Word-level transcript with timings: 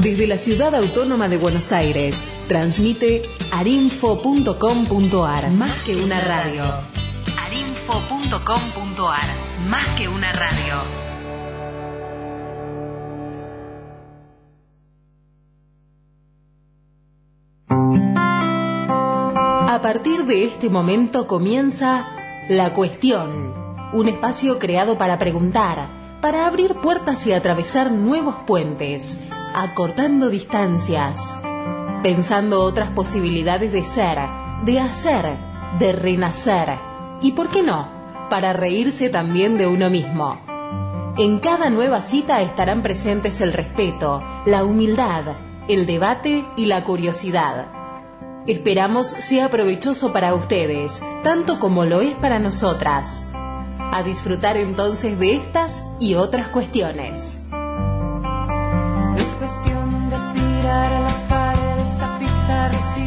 Desde 0.00 0.26
la 0.26 0.36
ciudad 0.36 0.74
autónoma 0.74 1.26
de 1.26 1.38
Buenos 1.38 1.72
Aires, 1.72 2.28
transmite 2.48 3.22
arinfo.com.ar. 3.50 5.50
Más 5.50 5.82
que 5.84 5.96
una 5.96 6.20
radio. 6.20 6.64
arinfo.com.ar. 7.40 9.68
Más 9.70 9.86
que 9.96 10.06
una 10.06 10.32
radio. 10.32 10.74
A 19.66 19.80
partir 19.82 20.26
de 20.26 20.44
este 20.44 20.68
momento 20.68 21.26
comienza 21.26 22.06
La 22.50 22.74
Cuestión, 22.74 23.54
un 23.94 24.08
espacio 24.08 24.58
creado 24.58 24.98
para 24.98 25.18
preguntar, 25.18 26.18
para 26.20 26.46
abrir 26.46 26.74
puertas 26.74 27.26
y 27.26 27.32
atravesar 27.32 27.90
nuevos 27.90 28.36
puentes 28.46 29.20
acortando 29.58 30.28
distancias, 30.28 31.34
pensando 32.02 32.62
otras 32.62 32.90
posibilidades 32.90 33.72
de 33.72 33.86
ser, 33.86 34.18
de 34.66 34.78
hacer, 34.78 35.24
de 35.78 35.92
renacer 35.92 36.78
y, 37.22 37.32
¿por 37.32 37.48
qué 37.48 37.62
no?, 37.62 37.88
para 38.28 38.52
reírse 38.52 39.08
también 39.08 39.56
de 39.56 39.66
uno 39.66 39.88
mismo. 39.88 40.38
En 41.16 41.38
cada 41.38 41.70
nueva 41.70 42.02
cita 42.02 42.42
estarán 42.42 42.82
presentes 42.82 43.40
el 43.40 43.54
respeto, 43.54 44.22
la 44.44 44.62
humildad, 44.62 45.24
el 45.68 45.86
debate 45.86 46.44
y 46.58 46.66
la 46.66 46.84
curiosidad. 46.84 47.68
Esperamos 48.46 49.06
sea 49.06 49.48
provechoso 49.48 50.12
para 50.12 50.34
ustedes, 50.34 51.02
tanto 51.22 51.58
como 51.60 51.86
lo 51.86 52.02
es 52.02 52.14
para 52.16 52.38
nosotras. 52.38 53.26
A 53.90 54.02
disfrutar 54.02 54.58
entonces 54.58 55.18
de 55.18 55.36
estas 55.36 55.82
y 55.98 56.14
otras 56.14 56.48
cuestiones. 56.48 57.40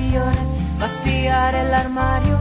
Sillones, 0.09 0.47
vaciar 0.79 1.55
el 1.55 1.73
armario. 1.73 2.37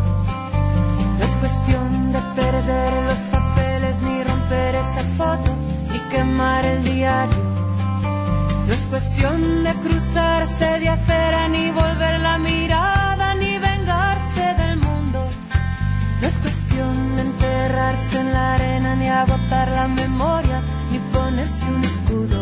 No 1.18 1.24
es 1.24 1.34
cuestión 1.36 2.12
de 2.12 2.20
perder 2.36 2.92
los 3.04 3.18
papeles, 3.34 4.00
ni 4.02 4.24
romper 4.24 4.74
esa 4.74 5.02
foto, 5.16 5.50
ni 5.92 5.98
quemar 6.10 6.64
el 6.64 6.84
diario. 6.84 7.42
No 8.66 8.72
es 8.72 8.84
cuestión 8.86 9.64
de 9.64 9.72
cruzarse 9.74 10.78
de 10.80 10.88
acera, 10.88 11.48
ni 11.48 11.70
volver 11.70 12.20
la 12.20 12.38
mirada, 12.38 13.34
ni 13.34 13.58
vengarse 13.58 14.44
del 14.60 14.76
mundo. 14.76 15.20
No 16.20 16.26
es 16.26 16.38
cuestión 16.38 17.16
de 17.16 17.22
enterrarse 17.22 18.20
en 18.20 18.32
la 18.32 18.54
arena, 18.54 18.96
ni 18.96 19.08
agotar 19.08 19.68
la 19.68 19.88
memoria, 19.88 20.60
ni 20.90 20.98
ponerse 21.12 21.64
un 21.64 21.84
escudo. 21.84 22.38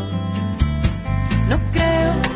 No 1.49 1.59
creo 1.73 2.36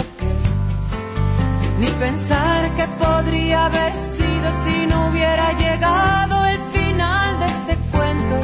Ni 1.81 1.87
pensar 1.87 2.69
que 2.75 2.85
podría 3.03 3.65
haber 3.65 3.93
sido 3.95 4.47
si 4.63 4.85
no 4.85 5.07
hubiera 5.07 5.51
llegado 5.53 6.45
el 6.45 6.59
final 6.71 7.39
de 7.39 7.45
este 7.47 7.75
cuento. 7.91 8.35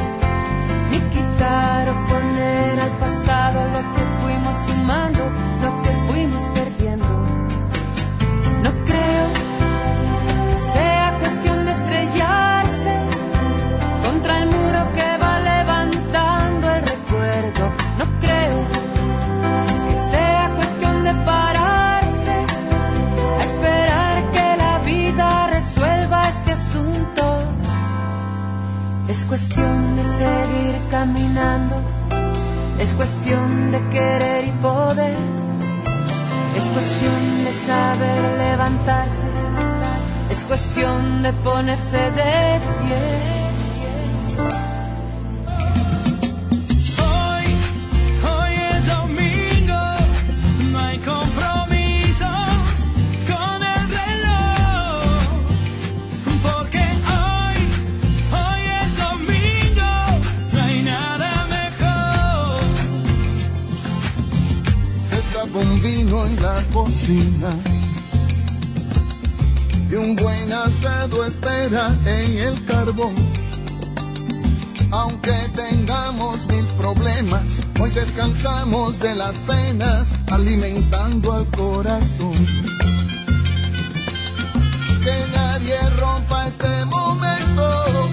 Ni 0.90 0.98
quitar 1.14 1.88
o 1.88 1.94
poner 2.08 2.80
al 2.80 2.90
pasado 2.98 3.60
lo 3.74 3.80
que 3.94 4.02
fuimos 4.20 4.56
sumando, 4.66 5.22
lo 5.62 5.82
que 5.82 5.90
fuimos 6.08 6.42
perdiendo. 6.52 7.06
No 8.64 8.70
creo 8.84 9.37
cuestión 29.28 29.96
de 29.96 30.02
seguir 30.02 30.80
caminando, 30.90 31.76
es 32.78 32.94
cuestión 32.94 33.70
de 33.70 33.78
querer 33.90 34.46
y 34.46 34.52
poder, 34.52 35.16
es 36.56 36.64
cuestión 36.70 37.44
de 37.44 37.52
saber 37.66 38.38
levantarse, 38.38 39.28
es 40.30 40.42
cuestión 40.44 41.22
de 41.22 41.32
ponerse 41.34 41.98
de 41.98 42.60
pie. 42.80 43.38
En 65.88 66.42
la 66.42 66.62
cocina. 66.72 67.50
Y 69.90 69.94
un 69.94 70.16
buen 70.16 70.52
asado 70.52 71.24
espera 71.24 71.96
en 72.04 72.36
el 72.36 72.64
carbón. 72.66 73.14
Aunque 74.90 75.32
tengamos 75.54 76.46
mil 76.48 76.64
problemas, 76.78 77.42
hoy 77.80 77.90
descansamos 77.90 78.98
de 78.98 79.14
las 79.14 79.34
penas, 79.52 80.08
alimentando 80.30 81.32
al 81.32 81.46
corazón. 81.46 82.36
Que 85.04 85.16
nadie 85.34 85.78
rompa 85.98 86.48
este 86.48 86.84
momento, 86.84 88.08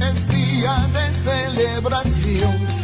es 0.00 0.28
día 0.28 0.88
de 0.92 1.14
celebración 1.30 2.79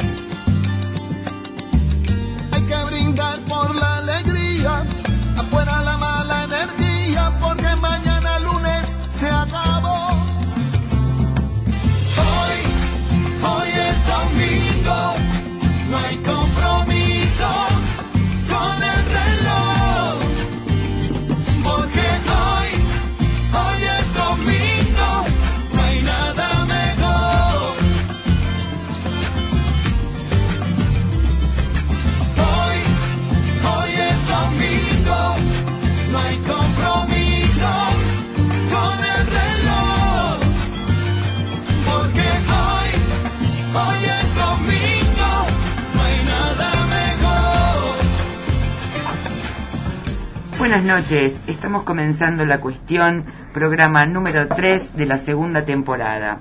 noches, 50.96 51.38
estamos 51.46 51.82
comenzando 51.82 52.46
la 52.46 52.58
cuestión, 52.58 53.26
programa 53.52 54.06
número 54.06 54.48
3 54.48 54.96
de 54.96 55.04
la 55.04 55.18
segunda 55.18 55.66
temporada. 55.66 56.38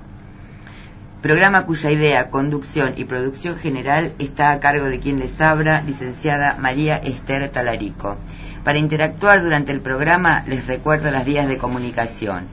Programa 1.20 1.66
cuya 1.66 1.90
idea, 1.90 2.30
conducción 2.30 2.94
y 2.96 3.04
producción 3.04 3.58
general 3.58 4.14
está 4.18 4.52
a 4.52 4.58
cargo 4.58 4.86
de 4.86 4.98
quien 4.98 5.18
les 5.18 5.42
habla, 5.42 5.82
licenciada 5.82 6.56
María 6.58 6.96
Esther 6.96 7.50
Talarico. 7.50 8.16
Para 8.64 8.78
interactuar 8.78 9.42
durante 9.42 9.72
el 9.72 9.82
programa 9.82 10.42
les 10.46 10.66
recuerdo 10.66 11.10
las 11.10 11.26
vías 11.26 11.48
de 11.48 11.58
comunicación. 11.58 12.46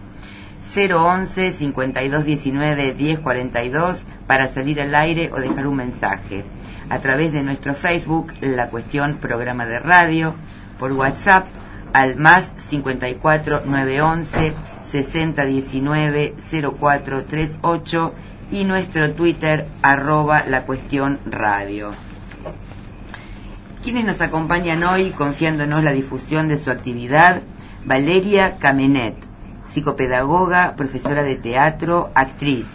011 0.76 1.54
5219 1.54 2.96
1042 2.96 4.04
para 4.28 4.50
salir 4.50 4.82
al 4.82 4.94
aire 4.94 5.32
o 5.32 5.40
dejar 5.40 5.68
un 5.68 5.78
mensaje. 5.78 6.44
A 6.90 7.00
través 7.00 7.32
de 7.32 7.44
nuestro 7.44 7.74
Facebook, 7.74 8.34
la 8.42 8.68
cuestión 8.68 9.20
programa 9.22 9.66
de 9.66 9.80
radio, 9.80 10.36
por 10.78 10.92
WhatsApp 10.92 11.46
al 11.94 12.18
más 12.18 12.54
54 12.58 13.62
911 13.66 14.54
6019 14.84 16.36
0438 16.80 18.14
y 18.52 18.64
nuestro 18.66 19.12
Twitter 19.14 19.68
arroba 19.82 20.44
la 20.46 20.64
cuestión 20.64 21.20
radio. 21.26 21.92
Quienes 23.84 24.06
nos 24.06 24.22
acompañan 24.22 24.84
hoy 24.84 25.10
confiándonos 25.12 25.84
la 25.84 25.92
difusión 25.92 26.48
de 26.48 26.58
su 26.58 26.72
actividad, 26.72 27.42
Valeria 27.86 28.58
Camenet, 28.58 29.16
psicopedagoga, 29.68 30.76
profesora 30.76 31.24
de 31.24 31.36
teatro, 31.36 32.12
actriz, 32.16 32.66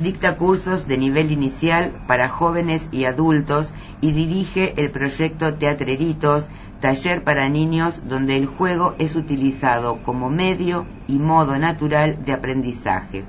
dicta 0.00 0.36
cursos 0.36 0.88
de 0.88 0.98
nivel 0.98 1.30
inicial 1.30 1.92
para 2.06 2.28
jóvenes 2.28 2.88
y 2.92 3.04
adultos 3.04 3.72
y 4.00 4.12
dirige 4.12 4.74
el 4.76 4.90
proyecto 4.90 5.54
Teatreritos, 5.54 6.48
taller 6.84 7.24
para 7.24 7.48
niños 7.48 8.02
donde 8.06 8.36
el 8.36 8.44
juego 8.44 8.94
es 8.98 9.16
utilizado 9.16 10.02
como 10.02 10.28
medio 10.28 10.84
y 11.08 11.14
modo 11.14 11.56
natural 11.56 12.22
de 12.26 12.34
aprendizaje. 12.34 13.24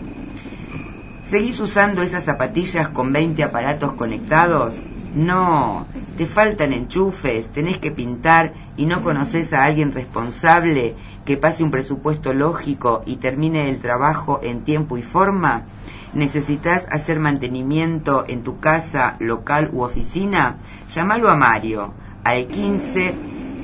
¿Seguís 1.26 1.60
usando 1.60 2.00
esas 2.02 2.24
zapatillas 2.24 2.88
con 2.88 3.12
20 3.12 3.42
aparatos 3.42 3.92
conectados? 3.92 4.76
No, 5.14 5.86
te 6.16 6.24
faltan 6.26 6.72
enchufes, 6.72 7.48
tenés 7.48 7.76
que 7.78 7.90
pintar 7.90 8.52
y 8.76 8.86
no 8.86 9.02
conoces 9.02 9.52
a 9.52 9.64
alguien 9.64 9.92
responsable 9.92 10.94
que 11.24 11.36
pase 11.36 11.62
un 11.62 11.70
presupuesto 11.70 12.32
lógico 12.32 13.02
y 13.06 13.16
termine 13.16 13.68
el 13.68 13.80
trabajo 13.80 14.40
en 14.42 14.62
tiempo 14.62 14.96
y 14.96 15.02
forma? 15.02 15.62
¿Necesitas 16.14 16.86
hacer 16.90 17.18
mantenimiento 17.18 18.24
en 18.28 18.44
tu 18.44 18.60
casa, 18.60 19.16
local 19.18 19.70
u 19.72 19.82
oficina? 19.82 20.58
Llámalo 20.94 21.28
a 21.28 21.34
Mario 21.34 21.92
al 22.22 22.46
15 22.46 23.14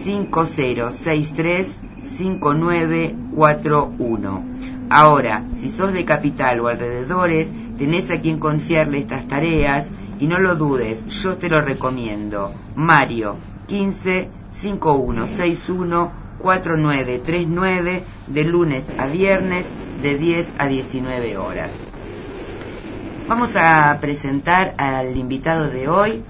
5063 0.02 1.68
5941. 2.16 4.42
Ahora, 4.90 5.44
si 5.58 5.70
sos 5.70 5.92
de 5.92 6.04
capital 6.04 6.58
o 6.60 6.66
alrededores, 6.66 7.48
tenés 7.78 8.10
a 8.10 8.20
quien 8.20 8.40
confiarle 8.40 8.98
estas 8.98 9.28
tareas 9.28 9.88
y 10.18 10.26
no 10.26 10.40
lo 10.40 10.56
dudes, 10.56 11.06
yo 11.06 11.36
te 11.36 11.48
lo 11.48 11.60
recomiendo. 11.60 12.52
Mario 12.74 13.36
15 13.68 14.28
5161 14.50 16.10
4939 16.40 18.02
de 18.26 18.44
lunes 18.44 18.90
a 18.98 19.06
viernes 19.06 19.66
de 20.02 20.18
10 20.18 20.54
a 20.58 20.66
19 20.66 21.36
horas. 21.36 21.70
Vamos 23.30 23.54
a 23.54 23.96
presentar 24.00 24.74
al 24.76 25.16
invitado 25.16 25.68
de 25.68 25.86
hoy. 25.86 26.20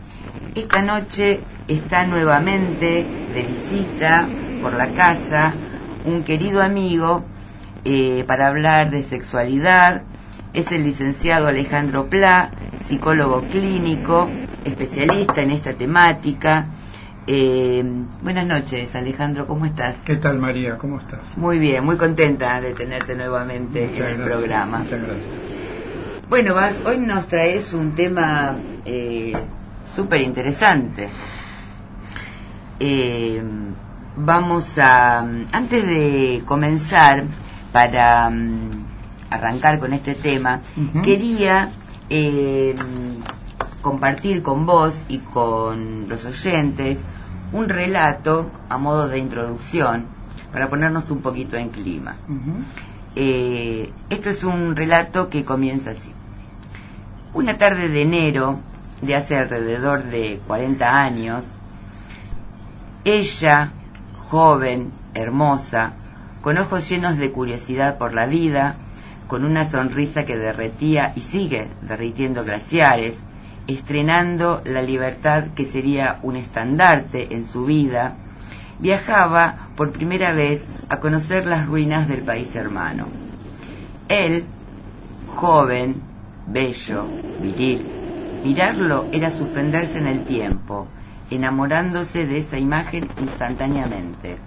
Esta 0.54 0.82
noche 0.82 1.40
está 1.66 2.04
nuevamente 2.04 3.06
de 3.32 3.42
visita 3.42 4.28
por 4.60 4.74
la 4.74 4.88
casa 4.88 5.54
un 6.04 6.24
querido 6.24 6.62
amigo 6.62 7.24
eh, 7.86 8.22
para 8.26 8.48
hablar 8.48 8.90
de 8.90 9.02
sexualidad. 9.02 10.02
Es 10.52 10.70
el 10.72 10.84
licenciado 10.84 11.46
Alejandro 11.46 12.10
Pla, 12.10 12.50
psicólogo 12.84 13.44
clínico, 13.44 14.28
especialista 14.66 15.40
en 15.40 15.52
esta 15.52 15.72
temática. 15.72 16.66
Eh, 17.26 17.82
buenas 18.20 18.44
noches, 18.44 18.94
Alejandro, 18.94 19.46
¿cómo 19.46 19.64
estás? 19.64 19.96
¿Qué 20.04 20.16
tal, 20.16 20.38
María? 20.38 20.76
¿Cómo 20.76 20.98
estás? 20.98 21.20
Muy 21.38 21.58
bien, 21.58 21.82
muy 21.82 21.96
contenta 21.96 22.60
de 22.60 22.74
tenerte 22.74 23.16
nuevamente 23.16 23.86
Muchas 23.86 23.98
en 24.00 24.04
el 24.04 24.16
gracias, 24.18 24.36
programa. 24.36 24.78
Muchas 24.80 25.00
gracias. 25.00 25.39
Bueno, 26.30 26.54
Vas, 26.54 26.80
hoy 26.86 26.98
nos 26.98 27.26
traes 27.26 27.74
un 27.74 27.96
tema 27.96 28.54
eh, 28.84 29.32
súper 29.96 30.20
interesante. 30.20 31.08
Eh, 32.78 33.42
vamos 34.16 34.78
a, 34.78 35.18
antes 35.18 35.84
de 35.84 36.40
comenzar, 36.46 37.24
para 37.72 38.30
mm, 38.30 38.84
arrancar 39.28 39.80
con 39.80 39.92
este 39.92 40.14
tema, 40.14 40.60
quería 41.02 41.72
eh, 42.08 42.76
compartir 43.82 44.40
con 44.44 44.66
vos 44.66 44.94
y 45.08 45.18
con 45.18 46.08
los 46.08 46.24
oyentes 46.24 47.00
un 47.52 47.68
relato 47.68 48.48
a 48.68 48.78
modo 48.78 49.08
de 49.08 49.18
introducción 49.18 50.04
para 50.52 50.68
ponernos 50.68 51.10
un 51.10 51.22
poquito 51.22 51.56
en 51.56 51.70
clima. 51.70 52.14
Eh, 53.16 53.92
este 54.08 54.30
es 54.30 54.44
un 54.44 54.76
relato 54.76 55.28
que 55.28 55.44
comienza 55.44 55.90
así. 55.90 56.09
Una 57.32 57.58
tarde 57.58 57.88
de 57.88 58.02
enero 58.02 58.58
de 59.02 59.14
hace 59.14 59.36
alrededor 59.36 60.02
de 60.02 60.40
40 60.48 61.00
años, 61.00 61.54
ella, 63.04 63.70
joven, 64.18 64.90
hermosa, 65.14 65.92
con 66.40 66.58
ojos 66.58 66.88
llenos 66.88 67.18
de 67.18 67.30
curiosidad 67.30 67.98
por 67.98 68.14
la 68.14 68.26
vida, 68.26 68.74
con 69.28 69.44
una 69.44 69.70
sonrisa 69.70 70.24
que 70.24 70.36
derretía 70.36 71.12
y 71.14 71.20
sigue 71.20 71.68
derritiendo 71.82 72.42
glaciares, 72.44 73.20
estrenando 73.68 74.60
la 74.64 74.82
libertad 74.82 75.44
que 75.54 75.64
sería 75.64 76.18
un 76.22 76.34
estandarte 76.34 77.32
en 77.32 77.46
su 77.46 77.64
vida, 77.64 78.16
viajaba 78.80 79.68
por 79.76 79.92
primera 79.92 80.32
vez 80.32 80.66
a 80.88 80.98
conocer 80.98 81.46
las 81.46 81.66
ruinas 81.66 82.08
del 82.08 82.22
país 82.22 82.56
hermano. 82.56 83.06
Él, 84.08 84.44
joven, 85.28 86.09
bello, 86.50 87.06
viril, 87.40 87.86
mirarlo 88.44 89.06
era 89.12 89.30
suspenderse 89.30 89.98
en 89.98 90.06
el 90.06 90.24
tiempo, 90.24 90.86
enamorándose 91.30 92.26
de 92.26 92.38
esa 92.38 92.58
imagen 92.58 93.08
instantáneamente. 93.20 94.38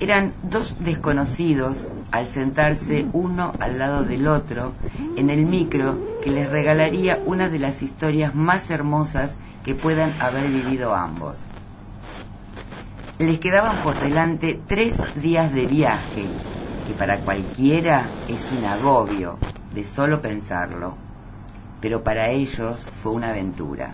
Eran 0.00 0.32
dos 0.42 0.76
desconocidos 0.80 1.78
al 2.12 2.26
sentarse 2.26 3.06
uno 3.12 3.52
al 3.58 3.78
lado 3.78 4.04
del 4.04 4.28
otro 4.28 4.72
en 5.16 5.28
el 5.28 5.44
micro 5.44 5.98
que 6.22 6.30
les 6.30 6.48
regalaría 6.48 7.20
una 7.26 7.48
de 7.48 7.58
las 7.58 7.82
historias 7.82 8.34
más 8.34 8.70
hermosas 8.70 9.36
que 9.64 9.74
puedan 9.74 10.12
haber 10.20 10.48
vivido 10.48 10.94
ambos. 10.94 11.36
Les 13.18 13.40
quedaban 13.40 13.82
por 13.82 13.98
delante 13.98 14.60
tres 14.68 14.94
días 15.16 15.52
de 15.52 15.66
viaje, 15.66 16.26
que 16.88 16.94
para 16.94 17.18
cualquiera 17.18 18.06
es 18.28 18.50
un 18.50 18.64
agobio 18.64 19.36
de 19.74 19.84
solo 19.84 20.22
pensarlo, 20.22 20.94
pero 21.82 22.02
para 22.02 22.28
ellos 22.28 22.88
fue 23.02 23.12
una 23.12 23.28
aventura. 23.28 23.92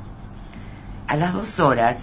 A 1.08 1.16
las 1.16 1.34
dos 1.34 1.58
horas, 1.58 1.98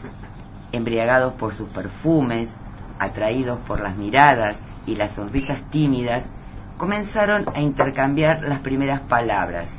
embriagados 0.73 1.31
por 1.35 1.53
sus 1.53 1.69
perfumes, 1.69 2.57
atraídos 2.99 3.57
por 3.59 3.79
las 3.79 3.95
miradas 3.95 4.59
y 4.85 4.95
las 4.95 5.13
sonrisas 5.13 5.61
tímidas, 5.71 6.33
comenzaron 6.77 7.45
a 7.55 7.61
intercambiar 7.61 8.41
las 8.41 8.59
primeras 8.59 8.99
palabras, 8.99 9.73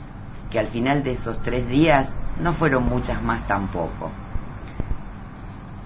que 0.51 0.59
al 0.59 0.67
final 0.67 1.03
de 1.03 1.13
esos 1.13 1.43
tres 1.43 1.69
días 1.69 2.09
no 2.41 2.55
fueron 2.55 2.89
muchas 2.89 3.23
más 3.23 3.47
tampoco. 3.47 4.11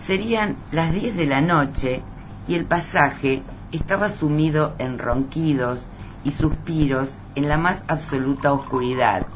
Serían 0.06 0.54
las 0.70 0.92
diez 0.92 1.16
de 1.16 1.26
la 1.26 1.40
noche 1.40 2.00
y 2.46 2.54
el 2.54 2.64
pasaje 2.64 3.42
estaba 3.72 4.08
sumido 4.08 4.74
en 4.78 4.98
ronquidos 4.98 5.86
y 6.24 6.32
suspiros 6.32 7.18
en 7.34 7.48
la 7.48 7.56
más 7.56 7.84
absoluta 7.88 8.52
oscuridad, 8.52 9.26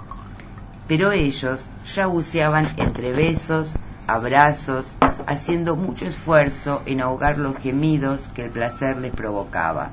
pero 0.88 1.12
ellos 1.12 1.68
ya 1.94 2.06
buceaban 2.06 2.68
entre 2.76 3.12
besos, 3.12 3.74
abrazos, 4.06 4.96
haciendo 5.26 5.76
mucho 5.76 6.06
esfuerzo 6.06 6.82
en 6.86 7.00
ahogar 7.00 7.38
los 7.38 7.56
gemidos 7.58 8.20
que 8.34 8.44
el 8.44 8.50
placer 8.50 8.96
les 8.96 9.12
provocaba. 9.12 9.90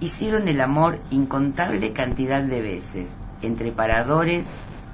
Hicieron 0.00 0.48
el 0.48 0.60
amor 0.60 0.98
incontable 1.10 1.94
cantidad 1.94 2.42
de 2.42 2.60
veces, 2.60 3.08
entre 3.40 3.72
paradores, 3.72 4.44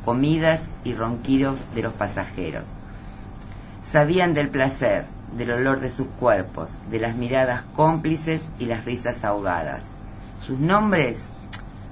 comidas 0.04 0.68
y 0.84 0.94
ronquidos 0.94 1.58
de 1.74 1.82
los 1.82 1.92
pasajeros. 1.92 2.64
Sabían 3.82 4.34
del 4.34 4.48
placer, 4.48 5.06
del 5.36 5.52
olor 5.52 5.80
de 5.80 5.90
sus 5.90 6.06
cuerpos, 6.18 6.70
de 6.90 7.00
las 7.00 7.16
miradas 7.16 7.62
cómplices 7.74 8.46
y 8.58 8.66
las 8.66 8.84
risas 8.84 9.24
ahogadas. 9.24 9.84
Sus 10.40 10.58
nombres, 10.58 11.26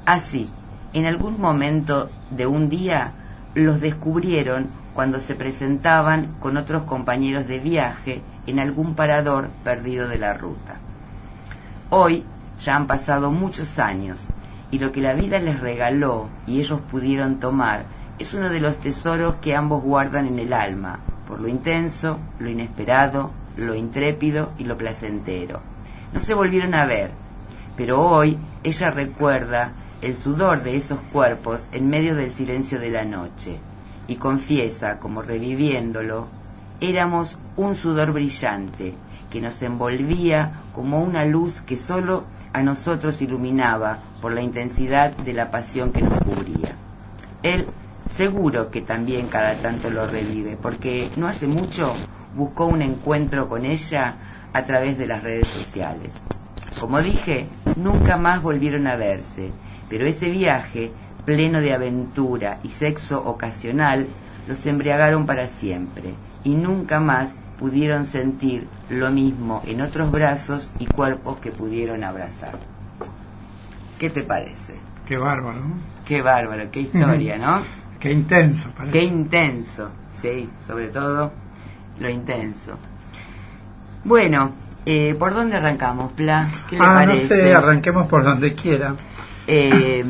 así, 0.07 0.51
en 0.93 1.07
algún 1.07 1.41
momento 1.41 2.11
de 2.31 2.47
un 2.47 2.69
día 2.69 3.13
los 3.55 3.81
descubrieron 3.81 4.71
cuando 4.95 5.19
se 5.19 5.35
presentaban 5.35 6.35
con 6.41 6.57
otros 6.57 6.83
compañeros 6.83 7.47
de 7.47 7.59
viaje 7.59 8.23
en 8.47 8.59
algún 8.59 8.95
parador 8.95 9.49
perdido 9.65 10.09
de 10.09 10.19
la 10.19 10.35
ruta. 10.35 10.77
Hoy 11.91 12.25
ya 12.61 12.77
han 12.77 12.87
pasado 12.87 13.31
muchos 13.31 13.79
años 13.79 14.19
y 14.71 14.79
lo 14.79 14.93
que 14.93 15.01
la 15.01 15.15
vida 15.15 15.39
les 15.39 15.61
regaló 15.61 16.29
y 16.47 16.61
ellos 16.61 16.81
pudieron 16.91 17.41
tomar 17.41 17.85
es 18.19 18.35
uno 18.35 18.51
de 18.51 18.61
los 18.61 18.77
tesoros 18.77 19.37
que 19.37 19.57
ambos 19.57 19.83
guardan 19.83 20.27
en 20.27 20.39
el 20.39 20.53
alma, 20.53 21.01
por 21.31 21.41
lo 21.41 21.47
intenso, 21.47 22.19
lo 22.41 22.51
inesperado, 22.51 23.31
lo 23.57 23.77
intrépido 23.77 24.51
y 24.59 24.65
lo 24.65 24.77
placentero. 24.77 25.61
No 26.13 26.19
se 26.19 26.35
volvieron 26.35 26.75
a 26.75 26.85
ver, 26.85 27.13
pero 27.77 28.01
hoy 28.01 28.37
ella 28.65 28.91
recuerda 28.91 29.73
el 30.03 30.17
sudor 30.17 30.65
de 30.65 30.75
esos 30.75 30.99
cuerpos 31.13 31.69
en 31.71 31.89
medio 31.89 32.17
del 32.17 32.33
silencio 32.33 32.81
de 32.81 32.91
la 32.91 33.05
noche 33.05 33.61
y 34.09 34.17
confiesa, 34.17 34.99
como 34.99 35.23
reviviéndolo, 35.23 36.27
éramos 36.81 37.39
un 37.57 37.77
sudor 37.77 38.11
brillante 38.13 38.95
que 39.31 39.41
nos 39.41 39.63
envolvía 39.63 40.63
como 40.73 41.01
una 41.01 41.25
luz 41.25 41.61
que 41.61 41.77
sólo 41.77 42.25
a 42.53 42.61
nosotros 42.63 43.23
iluminaba 43.23 44.01
por 44.21 44.33
la 44.33 44.43
intensidad 44.43 45.17
de 45.17 45.33
la 45.33 45.53
pasión 45.53 45.93
que 45.93 46.03
nos 46.03 46.19
cubría. 46.25 46.75
Él 47.45 47.69
seguro 48.17 48.71
que 48.71 48.81
también 48.83 49.29
cada 49.29 49.55
tanto 49.55 49.91
lo 49.91 50.07
revive, 50.07 50.57
porque 50.61 51.11
no 51.17 51.29
hace 51.29 51.47
mucho 51.47 51.95
buscó 52.35 52.67
un 52.67 52.83
encuentro 52.83 53.49
con 53.49 53.65
ella 53.65 54.17
a 54.53 54.65
través 54.65 54.99
de 54.99 55.07
las 55.07 55.23
redes 55.23 55.49
sociales. 55.49 56.13
Como 56.79 57.01
dije, 57.01 57.49
nunca 57.77 58.17
más 58.17 58.43
volvieron 58.43 58.87
a 58.87 58.97
verse, 58.97 59.51
pero 59.89 60.07
ese 60.07 60.31
viaje, 60.31 60.93
pleno 61.25 61.61
de 61.61 61.73
aventura 61.73 62.59
y 62.63 62.69
sexo 62.69 63.23
ocasional, 63.25 64.07
los 64.49 64.65
embriagaron 64.67 65.27
para 65.27 65.47
siempre 65.47 66.15
y 66.45 66.51
nunca 66.51 67.01
más 67.01 67.37
pudieron 67.59 68.07
sentir 68.07 68.67
lo 68.89 69.11
mismo 69.11 69.63
en 69.67 69.83
otros 69.83 70.11
brazos 70.11 70.71
y 70.79 70.87
cuerpos 70.87 71.39
que 71.39 71.51
pudieron 71.51 72.05
abrazar. 72.05 72.59
¿Qué 73.99 74.09
te 74.09 74.23
parece? 74.23 74.75
Qué 75.05 75.19
bárbaro. 75.19 75.61
Qué 76.07 76.23
bárbaro, 76.23 76.71
qué 76.71 76.81
historia, 76.81 77.37
¿no? 77.37 77.63
Qué 78.01 78.11
intenso, 78.13 78.71
parece. 78.77 78.99
Qué 78.99 79.05
intenso, 79.05 79.91
sí, 80.13 80.49
sobre 80.67 80.89
todo 80.89 81.31
lo 82.01 82.09
intenso. 82.09 82.79
Bueno, 84.05 84.53
eh, 84.87 85.15
¿por 85.19 85.35
dónde 85.35 85.57
arrancamos, 85.57 86.13
Pla? 86.13 86.49
¿Qué 86.69 86.77
le 86.77 86.85
ah, 86.85 86.95
parece? 86.95 87.37
no 87.37 87.43
sé, 87.43 87.55
arranquemos 87.55 88.07
por 88.09 88.25
donde 88.25 88.55
quiera. 88.55 88.95
Eh, 89.47 90.03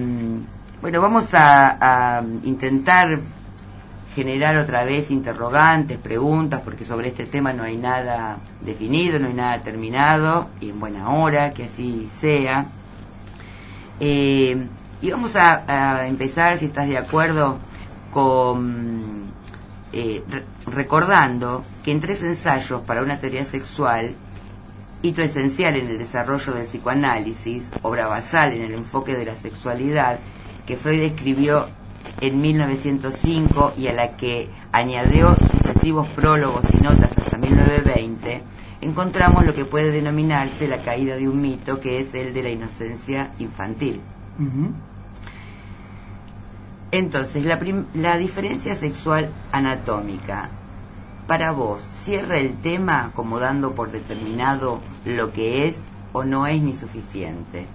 bueno, 0.80 1.00
vamos 1.02 1.34
a, 1.34 2.18
a 2.18 2.22
intentar 2.44 3.18
generar 4.14 4.56
otra 4.56 4.84
vez 4.84 5.10
interrogantes, 5.10 5.98
preguntas, 5.98 6.60
porque 6.64 6.84
sobre 6.84 7.08
este 7.08 7.26
tema 7.26 7.52
no 7.52 7.62
hay 7.62 7.76
nada 7.76 8.38
definido, 8.60 9.18
no 9.18 9.26
hay 9.26 9.34
nada 9.34 9.62
terminado, 9.62 10.48
y 10.60 10.70
en 10.70 10.80
buena 10.80 11.10
hora, 11.10 11.50
que 11.50 11.64
así 11.64 12.08
sea. 12.20 12.66
Eh, 13.98 14.66
y 15.02 15.10
vamos 15.10 15.36
a, 15.36 15.64
a 15.66 16.06
empezar, 16.06 16.58
si 16.58 16.66
estás 16.66 16.88
de 16.88 16.98
acuerdo, 16.98 17.58
con 18.10 19.30
eh, 19.92 20.22
re- 20.28 20.44
recordando 20.66 21.64
que 21.84 21.92
en 21.92 22.00
tres 22.00 22.22
ensayos 22.22 22.82
para 22.82 23.02
una 23.02 23.18
teoría 23.18 23.44
sexual, 23.44 24.14
hito 25.02 25.22
esencial 25.22 25.76
en 25.76 25.86
el 25.88 25.98
desarrollo 25.98 26.52
del 26.54 26.66
psicoanálisis, 26.66 27.70
obra 27.82 28.06
basal 28.06 28.52
en 28.52 28.62
el 28.62 28.74
enfoque 28.74 29.14
de 29.16 29.24
la 29.24 29.34
sexualidad, 29.34 30.18
que 30.66 30.76
Freud 30.76 31.00
escribió 31.02 31.66
en 32.20 32.40
1905 32.40 33.74
y 33.78 33.86
a 33.88 33.92
la 33.92 34.16
que 34.16 34.48
añadió 34.72 35.34
sucesivos 35.52 36.08
prólogos 36.08 36.64
y 36.72 36.82
notas 36.82 37.10
hasta 37.16 37.38
1920, 37.38 38.42
encontramos 38.82 39.44
lo 39.44 39.54
que 39.54 39.64
puede 39.64 39.90
denominarse 39.90 40.68
la 40.68 40.78
caída 40.78 41.16
de 41.16 41.28
un 41.28 41.40
mito, 41.40 41.80
que 41.80 42.00
es 42.00 42.14
el 42.14 42.32
de 42.34 42.42
la 42.42 42.50
inocencia 42.50 43.30
infantil. 43.38 44.00
Entonces, 46.92 47.44
la, 47.44 47.58
la 47.94 48.16
diferencia 48.16 48.74
sexual 48.74 49.30
anatómica, 49.52 50.50
para 51.26 51.52
vos, 51.52 51.86
¿cierra 51.92 52.38
el 52.38 52.56
tema 52.56 53.12
como 53.14 53.38
dando 53.38 53.72
por 53.74 53.92
determinado 53.92 54.80
lo 55.04 55.32
que 55.32 55.68
es 55.68 55.76
o 56.12 56.24
no 56.24 56.46
es 56.46 56.60
ni 56.60 56.74
suficiente? 56.74 57.66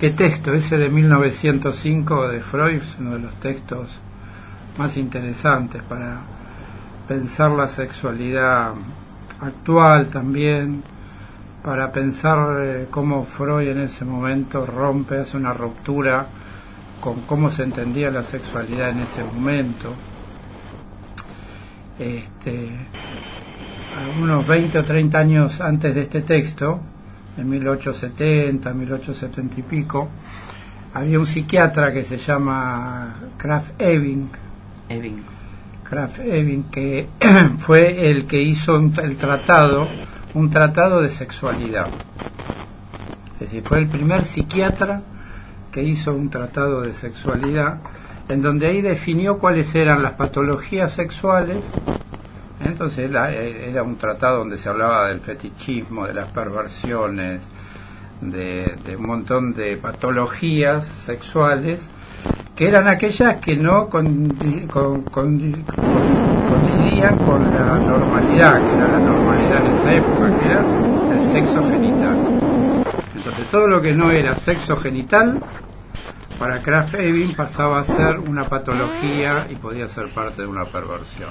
¿Qué 0.00 0.10
texto? 0.10 0.52
Ese 0.52 0.78
de 0.78 0.88
1905 0.88 2.28
de 2.28 2.40
Freud 2.40 2.76
es 2.76 2.96
uno 2.98 3.12
de 3.12 3.18
los 3.20 3.34
textos 3.36 4.00
más 4.78 4.96
interesantes 4.96 5.82
para 5.82 6.20
pensar 7.06 7.50
la 7.52 7.68
sexualidad 7.68 8.72
actual 9.40 10.06
también, 10.06 10.82
para 11.62 11.92
pensar 11.92 12.60
eh, 12.60 12.86
cómo 12.90 13.24
Freud 13.24 13.68
en 13.68 13.80
ese 13.80 14.04
momento 14.04 14.66
rompe, 14.66 15.18
hace 15.18 15.36
una 15.36 15.52
ruptura 15.52 16.26
con 17.00 17.22
cómo 17.22 17.50
se 17.50 17.62
entendía 17.62 18.10
la 18.10 18.22
sexualidad 18.22 18.90
en 18.90 19.00
ese 19.00 19.22
momento. 19.24 19.92
Este, 21.98 22.68
unos 24.20 24.46
20 24.46 24.78
o 24.78 24.84
30 24.84 25.18
años 25.18 25.60
antes 25.60 25.94
de 25.94 26.02
este 26.02 26.22
texto, 26.22 26.80
en 27.36 27.48
1870, 27.48 28.72
1870 28.72 29.60
y 29.60 29.62
pico, 29.62 30.08
había 30.94 31.18
un 31.18 31.26
psiquiatra 31.26 31.92
que 31.92 32.04
se 32.04 32.18
llama 32.18 33.14
Kraft 33.36 33.80
Ebing, 33.80 34.28
Evin. 34.88 35.22
Kraft 35.88 36.20
Ebing, 36.20 36.64
que 36.64 37.08
fue 37.58 38.10
el 38.10 38.26
que 38.26 38.42
hizo 38.42 38.76
el 38.76 39.16
tratado, 39.16 39.86
un 40.34 40.50
tratado 40.50 41.02
de 41.02 41.10
sexualidad. 41.10 41.86
Es 43.34 43.40
decir, 43.50 43.62
fue 43.64 43.78
el 43.78 43.88
primer 43.88 44.24
psiquiatra 44.24 45.02
que 45.70 45.82
hizo 45.82 46.14
un 46.14 46.30
tratado 46.30 46.82
de 46.82 46.94
sexualidad, 46.94 47.78
en 48.28 48.42
donde 48.42 48.66
ahí 48.68 48.80
definió 48.80 49.38
cuáles 49.38 49.74
eran 49.74 50.02
las 50.02 50.12
patologías 50.12 50.92
sexuales. 50.92 51.58
Entonces 52.64 53.10
eh, 53.12 53.66
era 53.70 53.82
un 53.82 53.96
tratado 53.96 54.38
donde 54.38 54.56
se 54.58 54.68
hablaba 54.68 55.08
del 55.08 55.20
fetichismo, 55.20 56.06
de 56.06 56.14
las 56.14 56.28
perversiones, 56.28 57.42
de, 58.20 58.76
un 58.96 59.06
montón 59.06 59.52
de 59.54 59.76
patologías 59.76 60.86
sexuales 60.86 61.80
que 62.54 62.68
eran 62.68 62.86
aquellas 62.86 63.36
que 63.36 63.56
no 63.56 63.88
con- 63.88 64.28
coincidían 66.48 67.16
con 67.18 67.42
la 67.52 67.78
normalidad, 67.78 68.60
que 68.60 68.76
era 68.76 68.86
la 68.88 68.98
normalidad 68.98 69.31
esa 69.82 69.94
época, 69.94 70.38
que 70.38 70.46
era 70.46 70.64
el 71.12 71.20
sexo 71.20 71.68
genital. 71.68 72.16
Entonces 73.16 73.46
todo 73.50 73.66
lo 73.66 73.82
que 73.82 73.92
no 73.92 74.10
era 74.12 74.36
sexo 74.36 74.76
genital, 74.76 75.40
para 76.38 76.60
Kraft 76.60 76.94
Ebing 76.94 77.34
pasaba 77.34 77.80
a 77.80 77.84
ser 77.84 78.18
una 78.18 78.48
patología 78.48 79.46
y 79.50 79.56
podía 79.56 79.88
ser 79.88 80.08
parte 80.08 80.42
de 80.42 80.48
una 80.48 80.64
perversión. 80.64 81.30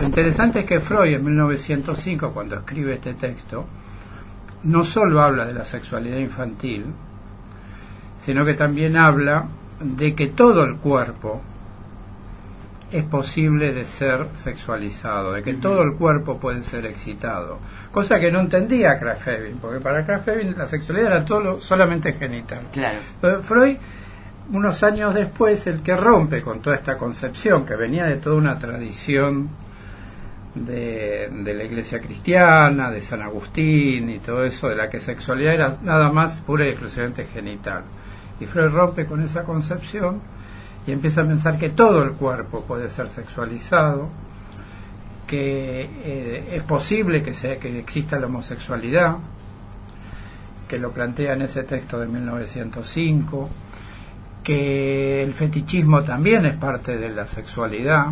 Lo 0.00 0.06
interesante 0.06 0.60
es 0.60 0.64
que 0.66 0.80
Freud 0.80 1.14
en 1.14 1.24
1905, 1.24 2.32
cuando 2.32 2.56
escribe 2.56 2.94
este 2.94 3.14
texto, 3.14 3.64
no 4.64 4.84
solo 4.84 5.22
habla 5.22 5.46
de 5.46 5.54
la 5.54 5.64
sexualidad 5.64 6.18
infantil, 6.18 6.86
sino 8.24 8.44
que 8.44 8.54
también 8.54 8.96
habla 8.96 9.46
de 9.80 10.14
que 10.14 10.28
todo 10.28 10.64
el 10.64 10.76
cuerpo 10.76 11.40
es 12.92 13.04
posible 13.04 13.72
de 13.72 13.86
ser 13.86 14.26
sexualizado, 14.36 15.32
de 15.32 15.42
que 15.42 15.54
todo 15.54 15.82
el 15.82 15.94
cuerpo 15.94 16.38
puede 16.38 16.62
ser 16.62 16.84
excitado, 16.84 17.58
cosa 17.90 18.20
que 18.20 18.30
no 18.30 18.40
entendía 18.40 18.98
Kraft 18.98 19.28
Ebing, 19.28 19.56
porque 19.56 19.80
para 19.80 20.04
Kraft 20.04 20.28
Ebing 20.28 20.54
la 20.56 20.66
sexualidad 20.66 21.12
era 21.12 21.24
todo, 21.24 21.60
solamente 21.60 22.12
genital. 22.12 22.60
Claro. 22.70 22.98
Pero 23.20 23.42
Freud, 23.42 23.76
unos 24.52 24.82
años 24.82 25.14
después, 25.14 25.66
el 25.66 25.82
que 25.82 25.96
rompe 25.96 26.42
con 26.42 26.60
toda 26.60 26.76
esta 26.76 26.98
concepción 26.98 27.64
que 27.64 27.76
venía 27.76 28.04
de 28.04 28.16
toda 28.16 28.36
una 28.36 28.58
tradición 28.58 29.48
de, 30.54 31.30
de 31.32 31.54
la 31.54 31.64
iglesia 31.64 31.98
cristiana, 31.98 32.90
de 32.90 33.00
San 33.00 33.22
Agustín 33.22 34.10
y 34.10 34.18
todo 34.18 34.44
eso, 34.44 34.68
de 34.68 34.76
la 34.76 34.90
que 34.90 35.00
sexualidad 35.00 35.54
era 35.54 35.76
nada 35.82 36.12
más 36.12 36.42
pura 36.42 36.66
y 36.66 36.70
exclusivamente 36.70 37.24
genital. 37.24 37.84
Y 38.38 38.44
Freud 38.44 38.68
rompe 38.68 39.06
con 39.06 39.22
esa 39.22 39.44
concepción 39.44 40.20
y 40.86 40.92
empieza 40.92 41.22
a 41.22 41.26
pensar 41.26 41.58
que 41.58 41.70
todo 41.70 42.02
el 42.02 42.12
cuerpo 42.12 42.62
puede 42.62 42.90
ser 42.90 43.08
sexualizado, 43.08 44.08
que 45.26 45.88
eh, 46.04 46.50
es 46.56 46.62
posible 46.64 47.22
que, 47.22 47.34
sea, 47.34 47.58
que 47.58 47.78
exista 47.78 48.18
la 48.18 48.26
homosexualidad, 48.26 49.16
que 50.68 50.78
lo 50.78 50.90
plantea 50.90 51.34
en 51.34 51.42
ese 51.42 51.62
texto 51.62 52.00
de 52.00 52.08
1905, 52.08 53.48
que 54.42 55.22
el 55.22 55.32
fetichismo 55.34 56.02
también 56.02 56.46
es 56.46 56.54
parte 56.54 56.98
de 56.98 57.10
la 57.10 57.26
sexualidad, 57.26 58.06